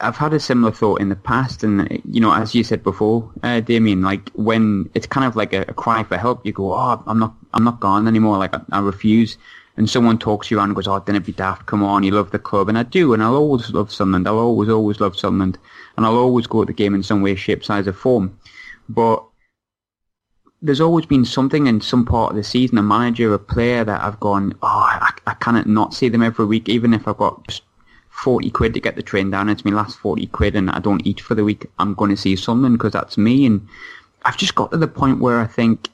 I've 0.00 0.16
had 0.16 0.32
a 0.32 0.40
similar 0.40 0.72
thought 0.72 1.00
in 1.00 1.08
the 1.08 1.16
past, 1.16 1.62
and 1.62 2.00
you 2.04 2.20
know, 2.20 2.32
as 2.32 2.54
you 2.54 2.64
said 2.64 2.82
before, 2.82 3.30
uh, 3.42 3.60
Damien, 3.60 4.02
like 4.02 4.30
when 4.30 4.90
it's 4.94 5.06
kind 5.06 5.26
of 5.26 5.36
like 5.36 5.52
a, 5.52 5.62
a, 5.62 5.74
cry 5.74 6.02
for 6.02 6.16
help, 6.16 6.44
you 6.44 6.52
go, 6.52 6.72
"Oh, 6.72 7.02
I'm 7.06 7.18
not, 7.18 7.34
I'm 7.54 7.64
not 7.64 7.80
gone 7.80 8.08
anymore. 8.08 8.38
Like 8.38 8.54
I, 8.54 8.60
I 8.72 8.80
refuse." 8.80 9.36
and 9.76 9.88
someone 9.88 10.18
talks 10.18 10.50
you 10.50 10.58
around 10.58 10.68
and 10.68 10.74
goes, 10.74 10.86
oh, 10.86 10.98
didn't 10.98 11.22
it 11.22 11.24
be 11.24 11.32
daft? 11.32 11.64
Come 11.64 11.82
on, 11.82 12.02
you 12.02 12.10
love 12.10 12.32
the 12.32 12.38
club. 12.38 12.68
And 12.68 12.76
I 12.76 12.82
do, 12.82 13.14
and 13.14 13.22
I'll 13.22 13.36
always 13.36 13.70
love 13.70 13.90
Sunderland. 13.90 14.28
I'll 14.28 14.38
always, 14.38 14.68
always 14.68 15.00
love 15.00 15.16
Sunderland. 15.16 15.56
And 15.96 16.04
I'll 16.04 16.18
always 16.18 16.46
go 16.46 16.60
to 16.60 16.66
the 16.66 16.74
game 16.74 16.94
in 16.94 17.02
some 17.02 17.22
way, 17.22 17.34
shape, 17.34 17.64
size, 17.64 17.86
or 17.86 17.94
form. 17.94 18.38
But 18.90 19.24
there's 20.60 20.82
always 20.82 21.06
been 21.06 21.24
something 21.24 21.66
in 21.66 21.80
some 21.80 22.04
part 22.04 22.32
of 22.32 22.36
the 22.36 22.44
season, 22.44 22.76
a 22.76 22.82
manager, 22.82 23.32
a 23.32 23.38
player 23.38 23.82
that 23.84 24.02
I've 24.02 24.20
gone, 24.20 24.52
oh, 24.62 24.66
I, 24.66 25.12
I 25.26 25.34
cannot 25.34 25.66
not 25.66 25.94
see 25.94 26.10
them 26.10 26.22
every 26.22 26.44
week, 26.44 26.68
even 26.68 26.92
if 26.92 27.08
I've 27.08 27.16
got 27.16 27.62
40 28.22 28.50
quid 28.50 28.74
to 28.74 28.80
get 28.80 28.96
the 28.96 29.02
train 29.02 29.30
down. 29.30 29.48
It's 29.48 29.64
my 29.64 29.70
last 29.70 29.98
40 29.98 30.26
quid 30.26 30.54
and 30.54 30.70
I 30.70 30.78
don't 30.78 31.06
eat 31.06 31.20
for 31.20 31.34
the 31.34 31.44
week. 31.44 31.66
I'm 31.78 31.94
going 31.94 32.10
to 32.10 32.16
see 32.16 32.36
Sunderland 32.36 32.76
because 32.76 32.92
that's 32.92 33.16
me. 33.16 33.46
And 33.46 33.66
I've 34.24 34.36
just 34.36 34.54
got 34.54 34.70
to 34.72 34.76
the 34.76 34.86
point 34.86 35.20
where 35.20 35.40
I 35.40 35.46
think 35.46 35.88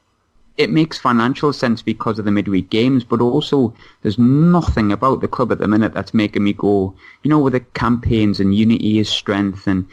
it 0.57 0.71
makes 0.71 0.99
financial 0.99 1.53
sense 1.53 1.83
because 1.83 2.19
of 2.19 2.25
the 2.25 2.33
midweek 2.33 2.69
games, 2.71 3.05
but 3.05 3.21
also 3.21 3.73
there's 4.03 4.19
nothing 4.19 4.91
about 4.91 5.21
the 5.21 5.29
club 5.29 5.53
at 5.53 5.59
the 5.59 5.69
minute 5.69 5.95
that's 5.95 6.15
making 6.15 6.43
me 6.43 6.53
go, 6.53 6.95
you 7.23 7.29
know, 7.29 7.39
with 7.39 7.53
the 7.53 7.61
campaigns 7.61 8.41
and 8.41 8.55
unity 8.55 8.99
is 8.99 9.09
strength 9.09 9.67
and 9.67 9.87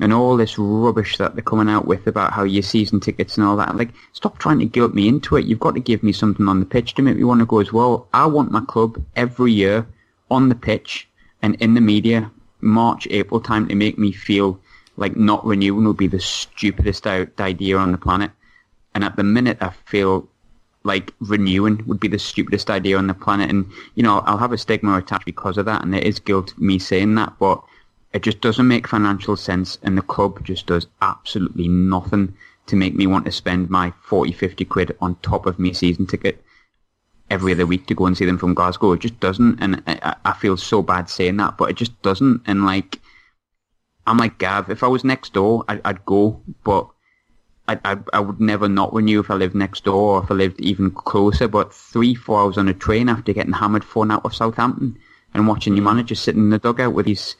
and 0.00 0.12
all 0.12 0.36
this 0.36 0.56
rubbish 0.58 1.16
that 1.16 1.34
they're 1.34 1.42
coming 1.42 1.68
out 1.68 1.86
with 1.86 2.06
about 2.06 2.32
how 2.32 2.44
your 2.44 2.62
season 2.62 3.00
tickets 3.00 3.36
and 3.36 3.44
all 3.44 3.56
that. 3.56 3.76
Like, 3.76 3.90
stop 4.12 4.38
trying 4.38 4.60
to 4.60 4.64
guilt 4.64 4.94
me 4.94 5.08
into 5.08 5.34
it. 5.34 5.44
You've 5.44 5.58
got 5.58 5.74
to 5.74 5.80
give 5.80 6.04
me 6.04 6.12
something 6.12 6.46
on 6.46 6.60
the 6.60 6.66
pitch 6.66 6.94
to 6.94 7.02
make 7.02 7.16
me 7.16 7.24
want 7.24 7.40
to 7.40 7.46
go 7.46 7.58
as 7.58 7.72
well. 7.72 8.06
I 8.14 8.26
want 8.26 8.52
my 8.52 8.60
club 8.60 9.02
every 9.16 9.50
year 9.50 9.88
on 10.30 10.50
the 10.50 10.54
pitch 10.54 11.08
and 11.42 11.54
in 11.56 11.74
the 11.74 11.80
media, 11.80 12.30
March, 12.60 13.06
April 13.10 13.40
time 13.40 13.68
to 13.68 13.74
make 13.74 13.98
me 13.98 14.12
feel 14.12 14.60
like 14.96 15.16
not 15.16 15.44
renewing 15.46 15.84
would 15.84 15.96
be 15.96 16.08
the 16.08 16.20
stupidest 16.20 17.06
idea 17.06 17.76
on 17.76 17.92
the 17.92 17.98
planet. 17.98 18.32
And 18.94 19.04
at 19.04 19.16
the 19.16 19.22
minute, 19.22 19.58
I 19.60 19.70
feel 19.86 20.28
like 20.82 21.14
renewing 21.20 21.84
would 21.86 22.00
be 22.00 22.08
the 22.08 22.18
stupidest 22.18 22.70
idea 22.70 22.98
on 22.98 23.06
the 23.06 23.14
planet. 23.14 23.50
And, 23.50 23.70
you 23.94 24.02
know, 24.02 24.18
I'll 24.20 24.38
have 24.38 24.52
a 24.52 24.58
stigma 24.58 24.98
attached 24.98 25.24
because 25.24 25.56
of 25.56 25.66
that. 25.66 25.82
And 25.82 25.94
there 25.94 26.02
is 26.02 26.18
guilt 26.18 26.54
me 26.58 26.78
saying 26.78 27.14
that, 27.14 27.34
but 27.38 27.62
it 28.12 28.22
just 28.22 28.40
doesn't 28.40 28.66
make 28.66 28.88
financial 28.88 29.36
sense. 29.36 29.78
And 29.82 29.96
the 29.96 30.02
club 30.02 30.44
just 30.44 30.66
does 30.66 30.88
absolutely 31.00 31.68
nothing 31.68 32.34
to 32.66 32.76
make 32.76 32.94
me 32.94 33.06
want 33.06 33.24
to 33.26 33.32
spend 33.32 33.70
my 33.70 33.92
40, 34.02 34.32
50 34.32 34.64
quid 34.64 34.96
on 35.00 35.16
top 35.16 35.46
of 35.46 35.58
me 35.58 35.72
season 35.72 36.06
ticket 36.06 36.42
every 37.30 37.52
other 37.52 37.66
week 37.66 37.86
to 37.86 37.94
go 37.94 38.06
and 38.06 38.16
see 38.16 38.24
them 38.24 38.38
from 38.38 38.54
Glasgow. 38.54 38.92
It 38.92 39.00
just 39.00 39.18
doesn't. 39.20 39.58
And 39.60 39.82
I, 39.86 40.16
I 40.24 40.32
feel 40.32 40.56
so 40.56 40.82
bad 40.82 41.10
saying 41.10 41.36
that, 41.38 41.56
but 41.56 41.70
it 41.70 41.76
just 41.76 42.00
doesn't. 42.02 42.42
And 42.46 42.64
like, 42.64 43.00
I'm 44.06 44.16
like 44.16 44.38
Gav, 44.38 44.70
if 44.70 44.82
I 44.82 44.86
was 44.86 45.04
next 45.04 45.32
door, 45.34 45.64
I'd, 45.68 45.80
I'd 45.84 46.04
go, 46.06 46.40
but 46.64 46.88
I, 47.68 47.78
I, 47.84 47.98
I 48.14 48.20
would 48.20 48.40
never 48.40 48.68
not 48.68 48.94
renew 48.94 49.20
if 49.20 49.30
I 49.30 49.34
lived 49.34 49.54
next 49.54 49.84
door 49.84 50.16
or 50.16 50.24
if 50.24 50.30
I 50.30 50.34
lived 50.34 50.60
even 50.60 50.90
closer. 50.90 51.48
But 51.48 51.74
three, 51.74 52.14
four 52.14 52.40
hours 52.40 52.56
on 52.56 52.68
a 52.68 52.74
train 52.74 53.08
after 53.08 53.32
getting 53.32 53.52
hammered 53.52 53.84
phone 53.84 54.10
out 54.10 54.24
of 54.24 54.34
Southampton 54.34 54.98
and 55.34 55.46
watching 55.46 55.76
your 55.76 55.84
manager 55.84 56.14
sitting 56.14 56.44
in 56.44 56.50
the 56.50 56.58
dugout 56.58 56.94
with 56.94 57.06
his, 57.06 57.36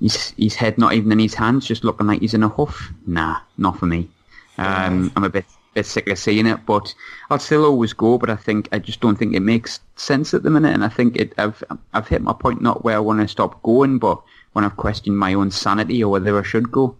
his 0.00 0.32
his 0.38 0.54
head 0.54 0.78
not 0.78 0.94
even 0.94 1.12
in 1.12 1.18
his 1.18 1.34
hands, 1.34 1.66
just 1.66 1.84
looking 1.84 2.06
like 2.06 2.20
he's 2.20 2.34
in 2.34 2.42
a 2.42 2.48
huff. 2.48 2.90
Nah, 3.06 3.40
not 3.58 3.78
for 3.78 3.86
me. 3.86 4.08
Um, 4.56 5.12
I'm 5.14 5.24
a 5.24 5.28
bit 5.28 5.44
bit 5.76 5.86
sick 5.86 6.08
of 6.08 6.18
seeing 6.18 6.46
it, 6.46 6.66
but 6.66 6.94
I'll 7.30 7.38
still 7.38 7.64
always 7.64 7.92
go. 7.92 8.18
But 8.18 8.30
I 8.30 8.36
think 8.36 8.68
I 8.72 8.78
just 8.78 9.00
don't 9.00 9.16
think 9.16 9.34
it 9.34 9.40
makes 9.40 9.80
sense 9.94 10.34
at 10.34 10.42
the 10.42 10.50
minute, 10.50 10.74
and 10.74 10.84
I 10.84 10.88
think 10.88 11.16
it 11.16 11.34
I've 11.38 11.62
I've 11.92 12.08
hit 12.08 12.22
my 12.22 12.32
point 12.32 12.62
not 12.62 12.82
where 12.82 12.96
I 12.96 13.00
want 13.00 13.20
to 13.20 13.28
stop 13.28 13.62
going, 13.62 13.98
but 13.98 14.20
when 14.52 14.64
I've 14.64 14.76
questioned 14.76 15.18
my 15.18 15.34
own 15.34 15.50
sanity 15.50 16.02
or 16.02 16.10
whether 16.10 16.38
I 16.38 16.42
should 16.42 16.72
go. 16.72 16.96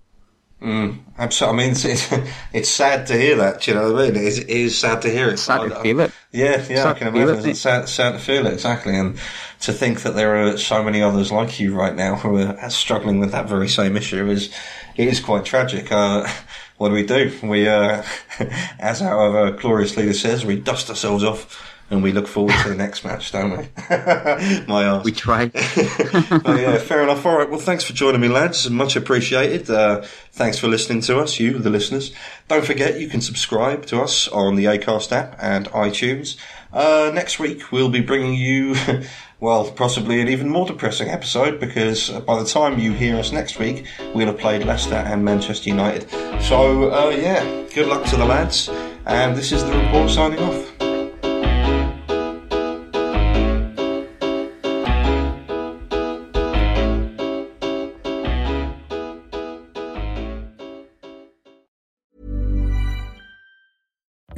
Mm, 0.62 1.01
absolutely. 1.19 1.65
I 1.65 1.66
mean, 1.66 1.73
it's, 1.73 1.85
it's, 1.85 2.09
it's 2.55 2.69
sad 2.70 3.07
to 3.09 3.16
hear 3.16 3.36
that. 3.36 3.61
Do 3.61 3.70
you 3.70 3.77
know 3.77 3.93
what 3.93 4.03
I 4.03 4.07
mean? 4.07 4.16
It 4.16 4.23
is, 4.23 4.39
it 4.39 4.48
is 4.48 4.78
sad 4.78 5.03
to 5.03 5.11
hear 5.11 5.28
it. 5.28 5.39
Sad 5.39 5.69
to 5.69 5.81
feel 5.81 6.01
it. 6.01 6.12
Yeah, 6.32 6.57
yeah, 6.57 6.82
sad 6.82 6.86
I 6.86 6.98
can 6.98 7.09
imagine. 7.09 7.39
It. 7.44 7.47
It's 7.51 7.61
sad, 7.61 7.89
sad 7.89 8.12
to 8.12 8.19
feel 8.19 8.47
it 8.47 8.55
exactly, 8.55 8.97
and 8.97 9.19
to 9.61 9.73
think 9.73 10.03
that 10.03 10.15
there 10.15 10.47
are 10.47 10.57
so 10.57 10.82
many 10.82 11.03
others 11.03 11.31
like 11.31 11.61
you 11.61 11.74
right 11.74 11.94
now 11.94 12.16
who 12.16 12.39
are 12.39 12.70
struggling 12.70 13.20
with 13.20 13.32
that 13.32 13.48
very 13.48 13.69
same 13.69 13.97
issue 13.97 14.31
is 14.31 14.53
it 14.97 15.09
is 15.09 15.20
quite 15.20 15.44
tragic. 15.44 15.93
Uh, 15.93 16.27
what 16.78 16.89
do 16.89 16.94
we 16.94 17.05
do? 17.05 17.32
We, 17.43 17.69
uh, 17.69 18.03
as 18.78 19.03
our 19.03 19.47
uh, 19.47 19.51
glorious 19.51 19.97
leader 19.97 20.12
says, 20.12 20.44
we 20.44 20.61
dust 20.61 20.90
ourselves 20.90 21.24
off 21.24 21.73
and 21.90 22.03
we 22.03 22.11
look 22.12 22.27
forward 22.27 22.55
to 22.62 22.70
the 22.70 22.74
next 22.74 23.05
match, 23.05 23.31
don't 23.31 23.51
we? 23.51 23.69
My 24.66 24.85
ass. 24.85 25.05
We 25.05 25.12
try. 25.12 25.51
oh, 25.55 26.57
yeah, 26.59 26.78
fair 26.78 27.03
enough. 27.03 27.24
All 27.24 27.39
right. 27.39 27.48
Well, 27.48 27.61
thanks 27.61 27.85
for 27.85 27.93
joining 27.93 28.20
me, 28.20 28.28
lads. 28.28 28.69
Much 28.69 28.97
appreciated. 28.97 29.70
Uh, 29.70 30.03
thanks 30.32 30.59
for 30.59 30.66
listening 30.66 31.01
to 31.03 31.19
us, 31.20 31.39
you, 31.39 31.59
the 31.59 31.70
listeners. 31.70 32.12
Don't 32.48 32.65
forget, 32.65 33.01
you 33.01 33.09
can 33.09 33.20
subscribe 33.20 33.86
to 33.86 34.03
us 34.03 34.27
on 34.28 34.57
the 34.57 34.65
Acast 34.65 35.12
app 35.12 35.36
and 35.40 35.66
iTunes. 35.69 36.36
Uh, 36.73 37.11
next 37.15 37.39
week 37.39 37.70
we'll 37.70 37.89
be 37.89 38.01
bringing 38.01 38.35
you, 38.35 38.74
well, 39.41 39.71
possibly 39.71 40.21
an 40.21 40.29
even 40.29 40.49
more 40.49 40.67
depressing 40.67 41.09
episode 41.09 41.61
because 41.61 42.11
by 42.27 42.39
the 42.39 42.49
time 42.49 42.79
you 42.79 42.93
hear 42.93 43.17
us 43.17 43.33
next 43.33 43.59
week, 43.59 43.87
we'll 44.15 44.29
have 44.29 44.39
played 44.39 44.65
Leicester 44.65 44.95
and 44.95 45.25
Manchester 45.25 45.69
United. 45.69 46.11
So, 46.43 46.91
uh, 46.91 47.11
yeah, 47.11 47.65
good 47.75 47.89
luck 47.89 48.05
to 48.07 48.17
the 48.17 48.25
lads, 48.25 48.71
and 49.05 49.37
this 49.37 49.53
is 49.53 49.65
the 49.65 49.77
report 49.77 50.11
signing 50.11 50.39
off. 50.39 50.86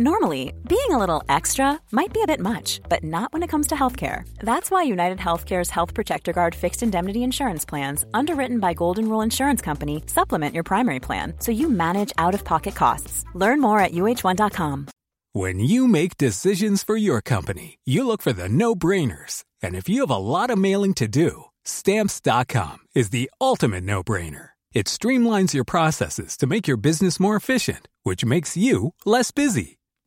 Normally, 0.00 0.52
being 0.68 0.90
a 0.90 0.98
little 0.98 1.24
extra 1.28 1.80
might 1.90 2.12
be 2.12 2.22
a 2.22 2.26
bit 2.28 2.38
much, 2.38 2.80
but 2.88 3.02
not 3.02 3.32
when 3.32 3.42
it 3.42 3.48
comes 3.48 3.66
to 3.66 3.74
healthcare. 3.74 4.22
That's 4.38 4.70
why 4.70 4.84
United 4.84 5.18
Healthcare's 5.18 5.70
Health 5.70 5.92
Protector 5.92 6.32
Guard 6.32 6.54
fixed 6.54 6.84
indemnity 6.84 7.24
insurance 7.24 7.64
plans, 7.64 8.04
underwritten 8.14 8.60
by 8.60 8.74
Golden 8.74 9.08
Rule 9.08 9.22
Insurance 9.22 9.60
Company, 9.60 10.04
supplement 10.06 10.54
your 10.54 10.62
primary 10.62 11.00
plan 11.00 11.34
so 11.40 11.50
you 11.50 11.68
manage 11.68 12.12
out 12.16 12.32
of 12.32 12.44
pocket 12.44 12.76
costs. 12.76 13.24
Learn 13.34 13.60
more 13.60 13.80
at 13.80 13.90
uhone.com. 13.90 14.86
When 15.32 15.58
you 15.58 15.88
make 15.88 16.16
decisions 16.16 16.84
for 16.84 16.96
your 16.96 17.20
company, 17.20 17.80
you 17.84 18.06
look 18.06 18.22
for 18.22 18.32
the 18.32 18.48
no 18.48 18.76
brainers. 18.76 19.42
And 19.60 19.74
if 19.74 19.88
you 19.88 20.02
have 20.02 20.16
a 20.16 20.16
lot 20.16 20.50
of 20.50 20.58
mailing 20.58 20.94
to 20.94 21.08
do, 21.08 21.46
stamps.com 21.64 22.78
is 22.94 23.10
the 23.10 23.28
ultimate 23.40 23.82
no 23.82 24.04
brainer. 24.04 24.50
It 24.72 24.86
streamlines 24.86 25.54
your 25.54 25.64
processes 25.64 26.36
to 26.36 26.46
make 26.46 26.68
your 26.68 26.76
business 26.76 27.18
more 27.18 27.34
efficient, 27.34 27.88
which 28.04 28.24
makes 28.24 28.56
you 28.56 28.94
less 29.04 29.32
busy. 29.32 29.77